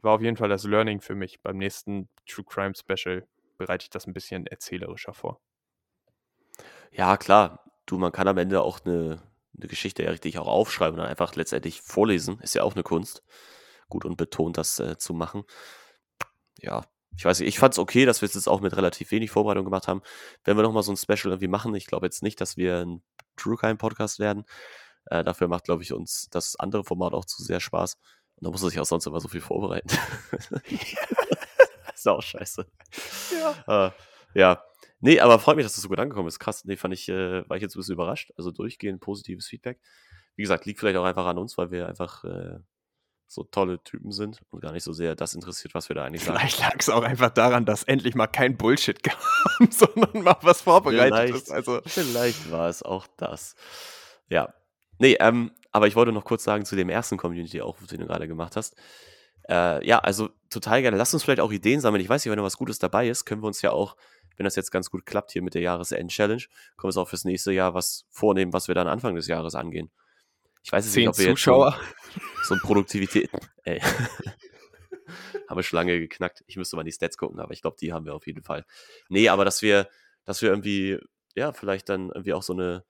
war 0.03 0.15
auf 0.15 0.21
jeden 0.21 0.37
Fall 0.37 0.49
das 0.49 0.65
Learning 0.65 1.01
für 1.01 1.15
mich. 1.15 1.41
Beim 1.41 1.57
nächsten 1.57 2.09
True 2.27 2.45
Crime 2.45 2.75
Special 2.75 3.27
bereite 3.57 3.85
ich 3.85 3.91
das 3.91 4.07
ein 4.07 4.13
bisschen 4.13 4.47
erzählerischer 4.47 5.15
vor. 5.15 5.41
Ja, 6.91 7.17
klar. 7.17 7.65
Du, 7.87 7.99
man 7.99 8.13
kann 8.13 8.29
am 8.29 8.39
Ende 8.39 8.63
auch 8.63 8.81
eine, 8.85 9.23
eine 9.57 9.69
Geschichte 9.69 10.03
ja 10.03 10.11
richtig 10.11 10.39
auch 10.39 10.47
aufschreiben 10.47 10.95
und 10.95 11.01
dann 11.01 11.11
einfach 11.11 11.35
letztendlich 11.35 11.81
vorlesen. 11.81 12.41
Ist 12.41 12.55
ja 12.55 12.63
auch 12.63 12.75
eine 12.75 12.83
Kunst. 12.83 13.23
Gut 13.89 14.05
und 14.05 14.17
betont, 14.17 14.57
das 14.57 14.79
äh, 14.79 14.99
zu 14.99 15.15
machen. 15.15 15.45
Ja, 16.59 16.85
ich 17.17 17.25
weiß 17.25 17.41
nicht, 17.41 17.49
ich 17.49 17.59
fand 17.59 17.75
es 17.75 17.79
okay, 17.79 18.05
dass 18.05 18.23
wir 18.23 18.27
es 18.27 18.35
jetzt 18.35 18.49
auch 18.49 18.61
mit 18.61 18.77
relativ 18.77 19.11
wenig 19.11 19.31
Vorbereitung 19.31 19.65
gemacht 19.65 19.89
haben. 19.89 20.03
Wenn 20.45 20.57
wir 20.57 20.63
nochmal 20.63 20.83
so 20.83 20.93
ein 20.93 20.97
Special 20.97 21.33
irgendwie 21.33 21.49
machen, 21.49 21.75
ich 21.75 21.87
glaube 21.87 22.07
jetzt 22.07 22.23
nicht, 22.23 22.41
dass 22.41 22.57
wir 22.57 22.79
ein 22.79 23.03
True 23.37 23.57
Crime 23.57 23.77
Podcast 23.77 24.19
werden. 24.19 24.45
Äh, 25.07 25.25
dafür 25.25 25.49
macht, 25.49 25.65
glaube 25.65 25.83
ich, 25.83 25.93
uns 25.93 26.29
das 26.31 26.57
andere 26.57 26.85
Format 26.85 27.13
auch 27.13 27.25
zu 27.25 27.43
sehr 27.43 27.61
Spaß. 27.61 27.95
Und 28.37 28.47
da 28.47 28.51
muss 28.51 28.63
er 28.63 28.71
sich 28.71 28.81
auch 28.81 28.87
sonst 28.87 29.07
immer 29.07 29.21
so 29.21 29.29
viel 29.29 29.41
vorbereiten. 29.41 29.89
ist 31.95 32.09
auch 32.09 32.23
scheiße. 32.23 32.67
Ja. 33.67 33.87
Äh, 33.87 33.91
ja. 34.35 34.65
Nee, 35.01 35.21
aber 35.21 35.39
freut 35.39 35.57
mich, 35.57 35.67
dass 35.67 35.75
das 35.75 35.83
so 35.83 35.89
gut 35.89 35.99
angekommen 35.99 36.29
ist. 36.29 36.39
Krass. 36.39 36.65
Nee, 36.65 36.77
fand 36.77 36.95
ich, 36.95 37.09
äh, 37.09 37.49
war 37.49 37.57
ich 37.57 37.63
jetzt 37.63 37.75
ein 37.75 37.81
bisschen 37.81 37.95
überrascht. 37.95 38.33
Also 38.37 38.51
durchgehend 38.51 39.01
positives 39.01 39.47
Feedback. 39.47 39.81
Wie 40.37 40.43
gesagt, 40.43 40.65
liegt 40.65 40.81
vielleicht 40.81 40.97
auch 40.97 41.05
einfach 41.05 41.27
an 41.27 41.39
uns, 41.39 41.59
weil 41.59 41.71
wir 41.71 41.89
einfach 41.89 42.25
äh, 42.25 42.59
so 43.33 43.45
tolle 43.45 43.83
Typen 43.83 44.13
sind 44.13 44.41
und 44.51 44.61
gar 44.61 44.73
nicht 44.73 44.85
so 44.85 44.93
sehr 44.93 45.15
das 45.15 45.35
interessiert, 45.35 45.75
was 45.75 45.89
wir 45.89 45.97
da 45.97 46.05
eigentlich 46.05 46.25
sagen. 46.25 46.39
Vielleicht 46.39 46.61
lag 46.61 46.77
es 46.79 46.89
auch 46.91 47.03
einfach 47.03 47.31
daran, 47.31 47.65
dass 47.65 47.83
endlich 47.83 48.15
mal 48.15 48.27
kein 48.27 48.59
Bullshit 48.59 49.03
kam, 49.03 49.71
sondern 49.71 50.23
mal 50.23 50.37
was 50.43 50.61
vorbereitet 50.61 51.15
vielleicht, 51.15 51.35
ist. 51.35 51.51
Also. 51.51 51.81
Vielleicht 51.87 52.51
war 52.51 52.69
es 52.69 52.83
auch 52.83 53.07
das. 53.17 53.57
Ja. 54.29 54.53
Nee, 54.99 55.17
ähm, 55.21 55.53
aber 55.71 55.87
ich 55.87 55.97
wollte 55.97 56.13
noch 56.13 56.25
kurz 56.25 56.45
sagen 56.45 56.67
zu 56.67 56.77
dem 56.77 56.91
ersten 56.91 57.17
Community-Aufruf, 57.17 57.87
den 57.89 58.01
du 58.01 58.07
gerade 58.07 58.29
gemacht 58.29 58.57
hast. 58.57 58.77
Äh, 59.49 59.85
ja, 59.87 59.99
also 59.99 60.29
total 60.51 60.83
gerne. 60.83 60.99
Lass 60.99 61.15
uns 61.15 61.25
vielleicht 61.25 61.41
auch 61.41 61.53
Ideen 61.53 61.81
sammeln. 61.81 62.03
Ich 62.03 62.09
weiß 62.09 62.25
nicht, 62.25 62.31
wenn 62.31 62.37
da 62.37 62.45
was 62.45 62.59
Gutes 62.59 62.79
dabei 62.79 63.09
ist, 63.09 63.25
können 63.25 63.43
wir 63.43 63.47
uns 63.47 63.63
ja 63.63 63.73
auch, 63.73 63.97
wenn 64.37 64.45
das 64.45 64.57
jetzt 64.57 64.71
ganz 64.71 64.91
gut 64.91 65.07
klappt 65.07 65.33
hier 65.33 65.43
mit 65.43 65.55
der 65.55 65.63
Jahresend-Challenge, 65.63 66.43
können 66.43 66.83
wir 66.83 66.89
uns 66.89 66.97
auch 66.99 67.09
fürs 67.09 67.25
nächste 67.25 67.53
Jahr 67.53 67.73
was 67.73 68.05
vornehmen, 68.11 68.53
was 68.53 68.69
wir 68.69 68.75
dann 68.75 68.87
Anfang 68.87 69.15
des 69.15 69.27
Jahres 69.27 69.55
angehen. 69.55 69.91
Ich 70.63 70.73
weiß 70.73 70.85
jetzt 70.85 70.95
Zehn 70.95 71.03
nicht, 71.03 71.09
ob 71.11 71.19
wir 71.19 71.31
Zuschauer. 71.31 71.79
jetzt 71.79 72.15
so, 72.15 72.21
so 72.49 72.55
ein 72.55 72.61
Produktivität. 72.61 73.31
Ey. 73.65 73.81
haben 75.49 75.59
wir 75.59 75.63
schon 75.63 75.77
lange 75.77 75.99
geknackt. 75.99 76.43
Ich 76.47 76.57
müsste 76.57 76.77
mal 76.77 76.85
die 76.85 76.93
Stats 76.93 77.17
gucken, 77.17 77.41
aber 77.41 77.53
ich 77.53 77.63
glaube, 77.63 77.77
die 77.81 77.93
haben 77.93 78.07
wir 78.07 78.15
auf 78.15 78.27
jeden 78.27 78.43
Fall. 78.43 78.65
Nee, 79.09 79.29
aber 79.29 79.45
dass 79.45 79.63
wir, 79.63 79.89
dass 80.25 80.41
wir 80.43 80.51
irgendwie, 80.51 80.99
ja, 81.35 81.53
vielleicht 81.53 81.89
dann 81.89 82.09
irgendwie 82.09 82.33
auch 82.33 82.43
so 82.43 82.53
eine 82.53 82.85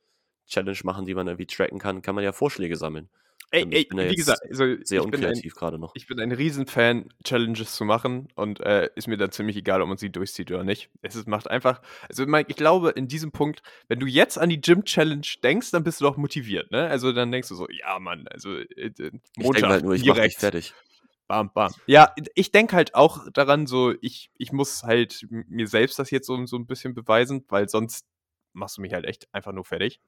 Challenge 0.47 0.79
machen, 0.85 1.07
die 1.07 1.15
man 1.15 1.27
irgendwie 1.27 1.47
tracken 1.47 1.79
kann, 1.79 2.03
kann 2.03 2.15
man 2.15 2.25
ja 2.25 2.33
Vorschläge 2.33 2.77
sammeln. 2.77 3.11
Ey, 3.53 3.67
ey 3.71 3.87
wie 3.91 4.15
gesagt, 4.15 4.41
also 4.49 4.77
sehr 4.83 5.05
unkreativ 5.05 5.55
gerade 5.55 5.79
noch. 5.79 5.93
Ich 5.95 6.07
bin 6.07 6.19
ein 6.21 6.33
Riesenfan, 6.33 7.11
Challenges 7.23 7.75
zu 7.75 7.85
machen 7.85 8.29
und 8.35 8.61
äh, 8.61 8.89
ist 8.95 9.09
mir 9.09 9.19
dann 9.19 9.31
ziemlich 9.31 9.57
egal, 9.57 9.83
ob 9.83 9.89
man 9.89 9.99
sie 9.99 10.11
durchzieht 10.11 10.51
oder 10.51 10.65
nicht. 10.65 10.89
Es 11.03 11.15
ist, 11.17 11.29
macht 11.29 11.51
einfach, 11.51 11.83
also 12.09 12.25
Mike, 12.25 12.51
ich 12.51 12.57
glaube, 12.57 12.91
in 12.91 13.09
diesem 13.09 13.31
Punkt, 13.31 13.63
wenn 13.89 14.01
du 14.01 14.07
jetzt 14.07 14.39
an 14.39 14.49
die 14.49 14.61
Gym-Challenge 14.61 15.27
denkst, 15.43 15.71
dann 15.71 15.85
bist 15.85 16.01
du 16.01 16.07
doch 16.07 16.17
motiviert, 16.17 16.71
ne? 16.71 16.89
Also 16.89 17.13
dann 17.13 17.31
denkst 17.31 17.49
du 17.51 17.55
so, 17.55 17.69
ja, 17.69 17.99
Mann, 17.99 18.27
also 18.29 18.57
äh, 18.57 18.91
Montag, 19.37 19.63
ich 19.63 19.65
halt 19.65 19.85
nur, 19.85 19.95
ich 19.95 20.03
direkt. 20.03 20.37
fertig. 20.37 20.73
Bam, 21.29 21.53
bam. 21.53 21.75
Ja, 21.87 22.15
ich 22.35 22.53
denke 22.53 22.75
halt 22.75 22.95
auch 22.95 23.29
daran, 23.31 23.67
so, 23.67 23.95
ich, 24.01 24.31
ich 24.39 24.53
muss 24.53 24.85
halt 24.85 25.27
mir 25.29 25.67
selbst 25.67 25.99
das 25.99 26.11
jetzt 26.11 26.27
so, 26.27 26.47
so 26.47 26.57
ein 26.57 26.67
bisschen 26.67 26.95
beweisen, 26.95 27.45
weil 27.49 27.69
sonst 27.69 28.07
machst 28.55 28.79
du 28.79 28.81
mich 28.81 28.95
halt 28.95 29.05
echt 29.05 29.29
einfach 29.35 29.53
nur 29.53 29.67
fertig. 29.67 30.01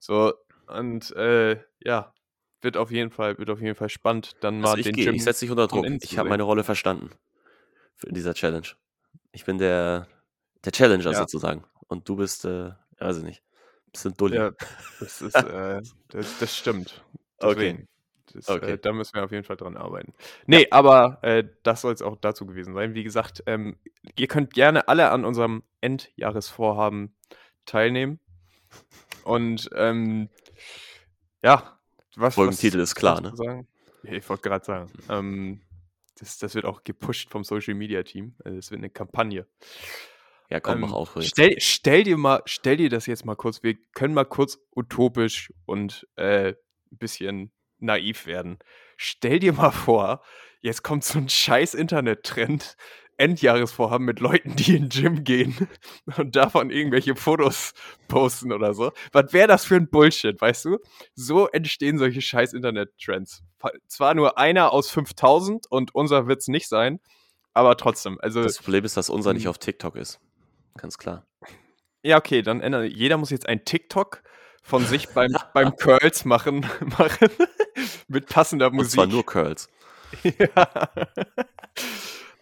So, 0.00 0.32
und 0.66 1.14
äh, 1.14 1.62
ja, 1.80 2.14
wird 2.62 2.76
auf 2.76 2.90
jeden 2.90 3.10
Fall, 3.10 3.38
wird 3.38 3.50
auf 3.50 3.60
jeden 3.60 3.74
Fall 3.74 3.88
spannend, 3.88 4.36
dann 4.40 4.56
also 4.56 4.72
mal 4.72 4.78
ich 4.78 4.86
den 4.86 4.94
geh, 4.94 5.04
Gym 5.04 5.14
Ich 5.14 5.24
setze 5.24 5.40
dich 5.40 5.50
unter 5.50 5.66
Druck. 5.66 5.86
Ich 6.02 6.18
habe 6.18 6.28
meine 6.28 6.42
Rolle 6.42 6.64
verstanden 6.64 7.10
in 8.04 8.14
dieser 8.14 8.34
Challenge. 8.34 8.66
Ich 9.32 9.44
bin 9.44 9.58
der, 9.58 10.06
der 10.64 10.72
Challenger 10.72 11.12
ja. 11.12 11.18
sozusagen. 11.18 11.64
Und 11.88 12.08
du 12.08 12.16
bist, 12.16 12.44
äh, 12.44 12.72
weiß 12.98 13.18
ich 13.18 13.24
nicht, 13.24 13.42
bist 13.92 14.06
ein 14.06 14.14
Dulli. 14.14 14.36
Ja, 14.36 14.52
das 15.00 15.22
ist, 15.22 15.34
äh, 15.34 15.80
das, 16.08 16.38
das, 16.38 16.56
stimmt. 16.56 17.04
Deswegen. 17.40 17.76
Okay. 17.76 17.88
Das, 18.32 18.48
äh, 18.48 18.52
okay. 18.52 18.72
Äh, 18.72 18.78
da 18.78 18.92
müssen 18.92 19.14
wir 19.14 19.24
auf 19.24 19.30
jeden 19.30 19.44
Fall 19.44 19.56
dran 19.56 19.76
arbeiten. 19.76 20.12
Nee, 20.46 20.62
ja. 20.62 20.66
aber 20.70 21.18
äh, 21.22 21.44
das 21.62 21.82
soll 21.82 21.94
es 21.94 22.02
auch 22.02 22.16
dazu 22.16 22.46
gewesen 22.46 22.74
sein. 22.74 22.94
Wie 22.94 23.04
gesagt, 23.04 23.42
ähm, 23.46 23.76
ihr 24.18 24.26
könnt 24.26 24.52
gerne 24.52 24.88
alle 24.88 25.10
an 25.10 25.24
unserem 25.24 25.62
Endjahresvorhaben 25.80 27.14
teilnehmen. 27.64 28.20
Und 29.24 29.70
ähm, 29.74 30.28
ja, 31.42 31.75
was. 32.16 32.34
Folgentitel 32.34 32.78
was, 32.78 32.90
ist 32.90 32.94
klar, 32.94 33.20
ne? 33.20 33.32
Sagen? 33.36 33.68
Ja, 34.02 34.12
ich 34.12 34.28
wollte 34.28 34.48
gerade 34.48 34.64
sagen. 34.64 34.90
Ähm, 35.08 35.60
das, 36.18 36.38
das 36.38 36.54
wird 36.54 36.64
auch 36.64 36.82
gepusht 36.84 37.30
vom 37.30 37.44
Social 37.44 37.74
Media 37.74 38.02
Team. 38.02 38.34
Also 38.44 38.56
das 38.56 38.70
wird 38.70 38.80
eine 38.80 38.90
Kampagne. 38.90 39.46
Ja, 40.48 40.60
komm, 40.60 40.74
ähm, 40.74 40.80
mach 40.82 40.92
auch 40.92 41.10
stell, 41.20 41.56
stell, 41.58 42.04
dir 42.04 42.16
mal, 42.16 42.42
stell 42.46 42.76
dir 42.76 42.88
das 42.88 43.06
jetzt 43.06 43.24
mal 43.24 43.34
kurz. 43.34 43.62
Wir 43.62 43.76
können 43.94 44.14
mal 44.14 44.24
kurz 44.24 44.58
utopisch 44.74 45.52
und 45.64 46.06
äh, 46.16 46.50
ein 46.50 46.98
bisschen 46.98 47.52
naiv 47.78 48.26
werden. 48.26 48.58
Stell 48.96 49.40
dir 49.40 49.52
mal 49.52 49.72
vor, 49.72 50.22
jetzt 50.60 50.82
kommt 50.82 51.04
so 51.04 51.18
ein 51.18 51.28
scheiß 51.28 51.74
Internet-Trend, 51.74 52.76
Endjahresvorhaben 53.18 54.04
mit 54.04 54.20
Leuten, 54.20 54.56
die 54.56 54.76
in 54.76 54.88
den 54.88 54.88
Gym 54.88 55.24
gehen 55.24 55.68
und 56.16 56.36
davon 56.36 56.70
irgendwelche 56.70 57.16
Fotos 57.16 57.72
posten 58.08 58.52
oder 58.52 58.74
so. 58.74 58.92
Was 59.12 59.32
wäre 59.32 59.48
das 59.48 59.64
für 59.64 59.76
ein 59.76 59.88
Bullshit, 59.88 60.40
weißt 60.40 60.66
du? 60.66 60.78
So 61.14 61.48
entstehen 61.48 61.98
solche 61.98 62.20
scheiß 62.20 62.52
Internet-Trends. 62.52 63.42
Zwar 63.88 64.14
nur 64.14 64.38
einer 64.38 64.72
aus 64.72 64.90
5000 64.90 65.70
und 65.70 65.94
unser 65.94 66.26
wird 66.26 66.40
es 66.40 66.48
nicht 66.48 66.68
sein, 66.68 67.00
aber 67.54 67.76
trotzdem. 67.76 68.18
Also, 68.20 68.42
das 68.42 68.58
Problem 68.58 68.84
ist, 68.84 68.96
dass 68.96 69.08
unser 69.08 69.32
nicht 69.32 69.44
hm. 69.44 69.50
auf 69.50 69.58
TikTok 69.58 69.96
ist. 69.96 70.20
Ganz 70.76 70.98
klar. 70.98 71.26
Ja, 72.02 72.18
okay, 72.18 72.42
dann 72.42 72.60
ändern. 72.60 72.84
Jeder 72.84 73.16
muss 73.16 73.30
jetzt 73.30 73.48
ein 73.48 73.64
TikTok 73.64 74.22
von 74.62 74.84
sich 74.84 75.08
beim, 75.08 75.32
beim 75.54 75.74
Curls 75.76 76.24
machen, 76.24 76.66
machen 76.98 77.30
mit 78.08 78.26
passender 78.26 78.70
Musik. 78.70 78.80
Und 78.80 78.90
zwar 78.90 79.06
nur 79.06 79.24
Curls. 79.24 79.68
ja. 80.22 80.90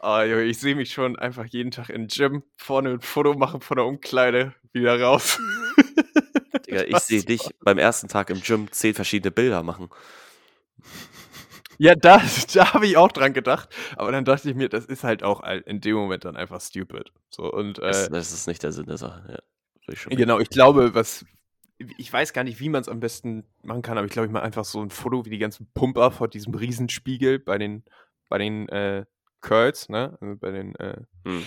Oh, 0.06 0.20
ich 0.20 0.58
sehe 0.58 0.74
mich 0.74 0.92
schon 0.92 1.16
einfach 1.16 1.46
jeden 1.46 1.70
Tag 1.70 1.88
im 1.88 2.08
Gym 2.08 2.42
vorne 2.58 2.90
ein 2.90 3.00
Foto 3.00 3.32
machen 3.32 3.62
von 3.62 3.78
der 3.78 3.86
Umkleide, 3.86 4.54
wieder 4.74 5.00
raus. 5.00 5.40
Digga, 6.66 6.82
ich 6.82 6.98
sehe 6.98 7.22
dich 7.22 7.48
beim 7.60 7.78
ersten 7.78 8.08
Tag 8.08 8.28
im 8.28 8.42
Gym 8.42 8.70
zehn 8.70 8.94
verschiedene 8.94 9.30
Bilder 9.30 9.62
machen. 9.62 9.88
Ja, 11.78 11.94
da, 12.00 12.22
da 12.52 12.74
habe 12.74 12.86
ich 12.86 12.98
auch 12.98 13.10
dran 13.12 13.32
gedacht. 13.32 13.74
Aber 13.96 14.12
dann 14.12 14.26
dachte 14.26 14.50
ich 14.50 14.54
mir, 14.54 14.68
das 14.68 14.84
ist 14.84 15.04
halt 15.04 15.22
auch 15.22 15.42
in 15.42 15.80
dem 15.80 15.94
Moment 15.96 16.26
dann 16.26 16.36
einfach 16.36 16.60
stupid. 16.60 17.10
So, 17.30 17.50
und, 17.50 17.78
äh, 17.78 17.86
das, 17.86 18.10
das 18.10 18.32
ist 18.32 18.46
nicht 18.46 18.62
der 18.62 18.72
Sinn 18.72 18.84
der 18.84 18.98
Sache, 18.98 19.24
ja. 19.26 19.38
Ich 19.86 20.04
genau, 20.04 20.38
ich 20.38 20.50
glaube, 20.50 20.94
was. 20.94 21.24
Ich 21.78 22.12
weiß 22.12 22.34
gar 22.34 22.44
nicht, 22.44 22.60
wie 22.60 22.68
man 22.68 22.82
es 22.82 22.88
am 22.88 23.00
besten 23.00 23.44
machen 23.62 23.80
kann, 23.80 23.96
aber 23.96 24.06
ich 24.06 24.12
glaube, 24.12 24.26
ich 24.26 24.32
mache 24.32 24.44
einfach 24.44 24.66
so 24.66 24.82
ein 24.82 24.90
Foto 24.90 25.24
wie 25.24 25.30
die 25.30 25.38
ganzen 25.38 25.66
Pumper 25.72 26.10
vor 26.10 26.28
diesem 26.28 26.54
Riesenspiegel 26.54 27.38
bei 27.38 27.56
den, 27.56 27.84
bei 28.28 28.38
den 28.38 28.68
äh, 28.68 29.04
Curls, 29.44 29.88
ne? 29.88 30.18
Also 30.20 30.36
bei 30.36 30.50
den, 30.50 30.74
äh, 30.76 30.96
hm. 31.24 31.46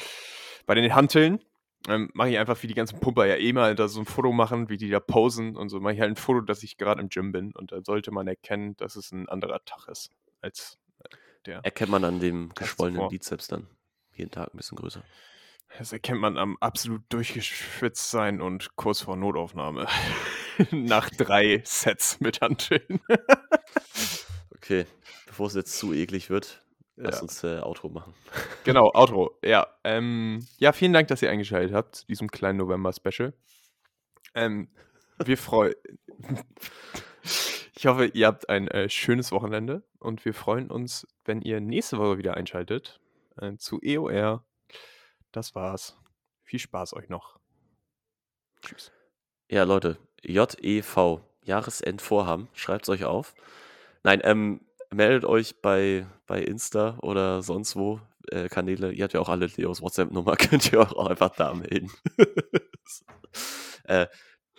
bei 0.65 0.75
den 0.75 0.93
Hanteln. 0.95 1.39
Ähm, 1.87 2.09
mache 2.13 2.29
ich 2.29 2.37
einfach 2.37 2.61
wie 2.63 2.67
die 2.67 2.73
ganzen 2.73 2.99
Pumper 2.99 3.25
ja 3.25 3.35
eh 3.35 3.53
mal 3.53 3.75
da 3.75 3.87
so 3.87 4.01
ein 4.01 4.05
Foto 4.05 4.31
machen, 4.31 4.67
wie 4.69 4.77
die 4.77 4.89
da 4.89 4.99
posen 4.99 5.55
und 5.55 5.69
so. 5.69 5.79
Mache 5.79 5.93
ich 5.93 5.99
halt 5.99 6.11
ein 6.11 6.15
Foto, 6.15 6.41
dass 6.41 6.63
ich 6.63 6.77
gerade 6.77 7.01
im 7.01 7.09
Gym 7.09 7.31
bin. 7.31 7.53
Und 7.53 7.71
da 7.71 7.81
sollte 7.83 8.11
man 8.11 8.27
erkennen, 8.27 8.75
dass 8.77 8.95
es 8.95 9.11
ein 9.11 9.27
anderer 9.29 9.63
Tag 9.65 9.87
ist 9.87 10.11
als 10.41 10.77
äh, 10.99 11.15
der. 11.45 11.59
Erkennt 11.63 11.91
man 11.91 12.03
an 12.03 12.19
dem 12.19 12.51
geschwollenen 12.55 13.07
Bizeps 13.09 13.47
dann. 13.47 13.67
Jeden 14.13 14.31
Tag 14.31 14.53
ein 14.53 14.57
bisschen 14.57 14.77
größer. 14.77 15.03
Das 15.77 15.91
erkennt 15.91 16.21
man 16.21 16.37
am 16.37 16.57
absolut 16.59 17.01
durchgeschwitzt 17.09 18.09
sein 18.09 18.41
und 18.41 18.75
kurz 18.75 19.01
vor 19.01 19.15
Notaufnahme. 19.15 19.87
Nach 20.71 21.09
drei 21.09 21.61
Sets 21.65 22.19
mit 22.19 22.41
Hanteln. 22.41 22.99
okay, 24.55 24.85
bevor 25.27 25.47
es 25.47 25.53
jetzt 25.53 25.77
zu 25.77 25.93
eklig 25.93 26.29
wird, 26.29 26.63
lass 26.97 27.15
Ja. 27.17 27.21
uns 27.21 27.43
äh, 27.43 27.59
Outro 27.61 27.89
machen. 27.89 28.13
Genau, 28.65 28.91
Outro. 28.93 29.37
Ja, 29.43 29.67
ähm, 29.85 30.45
ja, 30.57 30.73
vielen 30.73 30.91
Dank, 30.91 31.07
dass 31.07 31.21
ihr 31.21 31.29
eingeschaltet 31.29 31.73
habt 31.73 31.95
zu 31.95 32.07
diesem 32.07 32.29
kleinen 32.29 32.57
November-Special. 32.57 33.33
Ähm, 34.35 34.67
wir 35.23 35.37
freuen. 35.37 35.73
ich 37.75 37.85
hoffe, 37.87 38.05
ihr 38.07 38.27
habt 38.27 38.49
ein 38.49 38.67
äh, 38.67 38.89
schönes 38.89 39.31
Wochenende 39.31 39.83
und 39.99 40.25
wir 40.25 40.33
freuen 40.33 40.69
uns, 40.69 41.07
wenn 41.23 41.41
ihr 41.41 41.61
nächste 41.61 41.97
Woche 41.97 42.17
wieder 42.17 42.35
einschaltet 42.35 42.99
äh, 43.39 43.55
zu 43.55 43.79
EOR. 43.81 44.43
Das 45.31 45.55
war's. 45.55 45.97
Viel 46.43 46.59
Spaß 46.59 46.93
euch 46.93 47.09
noch. 47.09 47.39
Tschüss. 48.61 48.91
Ja, 49.49 49.63
Leute, 49.63 49.97
JEV, 50.23 51.21
Jahresendvorhaben, 51.43 52.49
schreibt 52.53 52.83
es 52.83 52.89
euch 52.89 53.05
auf. 53.05 53.33
Nein, 54.03 54.21
ähm, 54.23 54.61
meldet 54.91 55.25
euch 55.25 55.61
bei, 55.61 56.07
bei 56.25 56.41
Insta 56.41 56.97
oder 57.01 57.41
sonst 57.41 57.75
wo 57.75 58.01
äh, 58.31 58.49
Kanäle. 58.49 58.91
Ihr 58.91 59.03
habt 59.03 59.13
ja 59.13 59.19
auch 59.19 59.29
alle 59.29 59.47
Leos 59.47 59.81
WhatsApp-Nummer, 59.81 60.35
könnt 60.37 60.71
ihr 60.71 60.81
auch 60.81 61.07
einfach 61.07 61.35
da 61.35 61.53
melden. 61.53 61.91
äh, 63.83 64.07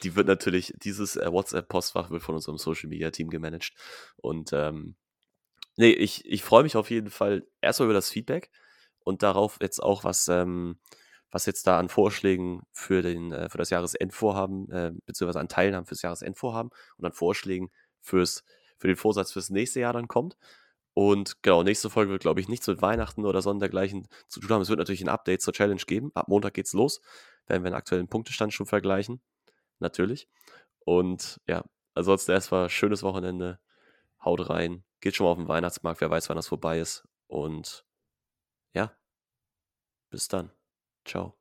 die 0.03 0.14
wird 0.14 0.26
natürlich, 0.26 0.74
dieses 0.76 1.16
äh, 1.16 1.31
WhatsApp-Postfach 1.31 2.11
wird 2.11 2.22
von 2.22 2.37
unserem 2.37 2.59
Social-Media-Team 2.59 3.31
gemanagt. 3.31 3.72
Und 4.16 4.53
ähm, 4.53 4.97
nee, 5.76 5.91
ich, 5.91 6.24
ich 6.24 6.43
freue 6.43 6.62
mich 6.62 6.76
auf 6.76 6.91
jeden 6.91 7.11
Fall 7.11 7.47
erstmal 7.61 7.87
über 7.87 7.95
das 7.95 8.11
Feedback 8.11 8.51
und 9.05 9.22
darauf 9.22 9.59
jetzt 9.61 9.83
auch, 9.83 10.05
was, 10.05 10.29
ähm, 10.29 10.79
was 11.31 11.47
jetzt 11.47 11.66
da 11.66 11.79
an 11.79 11.89
Vorschlägen 11.89 12.62
für, 12.72 13.03
den, 13.03 13.33
äh, 13.33 13.49
für 13.49 13.59
das 13.59 13.70
Jahresendvorhaben, 13.70 14.70
äh, 14.70 14.93
beziehungsweise 15.05 15.41
an 15.41 15.49
Teilnahmen 15.49 15.87
fürs 15.87 16.03
Jahresendvorhaben 16.03 16.70
und 16.97 17.05
an 17.05 17.12
Vorschlägen 17.12 17.70
fürs, 18.01 18.45
für 18.79 18.87
den 18.89 18.97
Vorsatz 18.97 19.33
fürs 19.33 19.51
nächste 19.51 19.81
Jahr 19.81 19.93
dann 19.93 20.09
kommt. 20.09 20.37
Und 20.95 21.43
genau, 21.43 21.62
nächste 21.62 21.91
Folge 21.91 22.11
wird, 22.11 22.22
glaube 22.22 22.41
ich, 22.41 22.49
nichts 22.49 22.66
mit 22.66 22.83
Weihnachten 22.83 23.24
oder 23.24 23.41
sondergleichen 23.41 24.09
zu 24.26 24.41
tun 24.41 24.51
haben. 24.51 24.62
Es 24.62 24.68
wird 24.68 24.81
natürlich 24.81 25.01
ein 25.01 25.09
Update 25.09 25.43
zur 25.43 25.53
Challenge 25.53 25.81
geben. 25.87 26.11
Ab 26.14 26.26
Montag 26.29 26.55
geht's 26.55 26.72
los. 26.72 27.01
Werden 27.47 27.62
wir 27.62 27.70
den 27.70 27.76
aktuellen 27.76 28.09
Punktestand 28.09 28.53
schon 28.53 28.66
vergleichen. 28.66 29.20
Natürlich. 29.79 30.29
Und 30.81 31.41
ja, 31.47 31.64
ansonsten 31.95 32.33
erstmal 32.33 32.68
schönes 32.68 33.05
Wochenende. 33.05 33.61
Haut 34.24 34.51
rein. 34.51 34.85
Geht 35.01 35.14
schon 35.14 35.26
mal 35.26 35.31
auf 35.31 35.39
den 35.39 35.47
Weihnachtsmarkt. 35.47 36.01
Wer 36.01 36.11
weiß, 36.11 36.29
wann 36.31 36.37
das 36.37 36.49
vorbei 36.49 36.81
ist. 36.81 37.07
Und 37.29 37.85
ja, 38.74 38.93
bis 40.11 40.26
dann. 40.26 40.51
Ciao. 41.05 41.38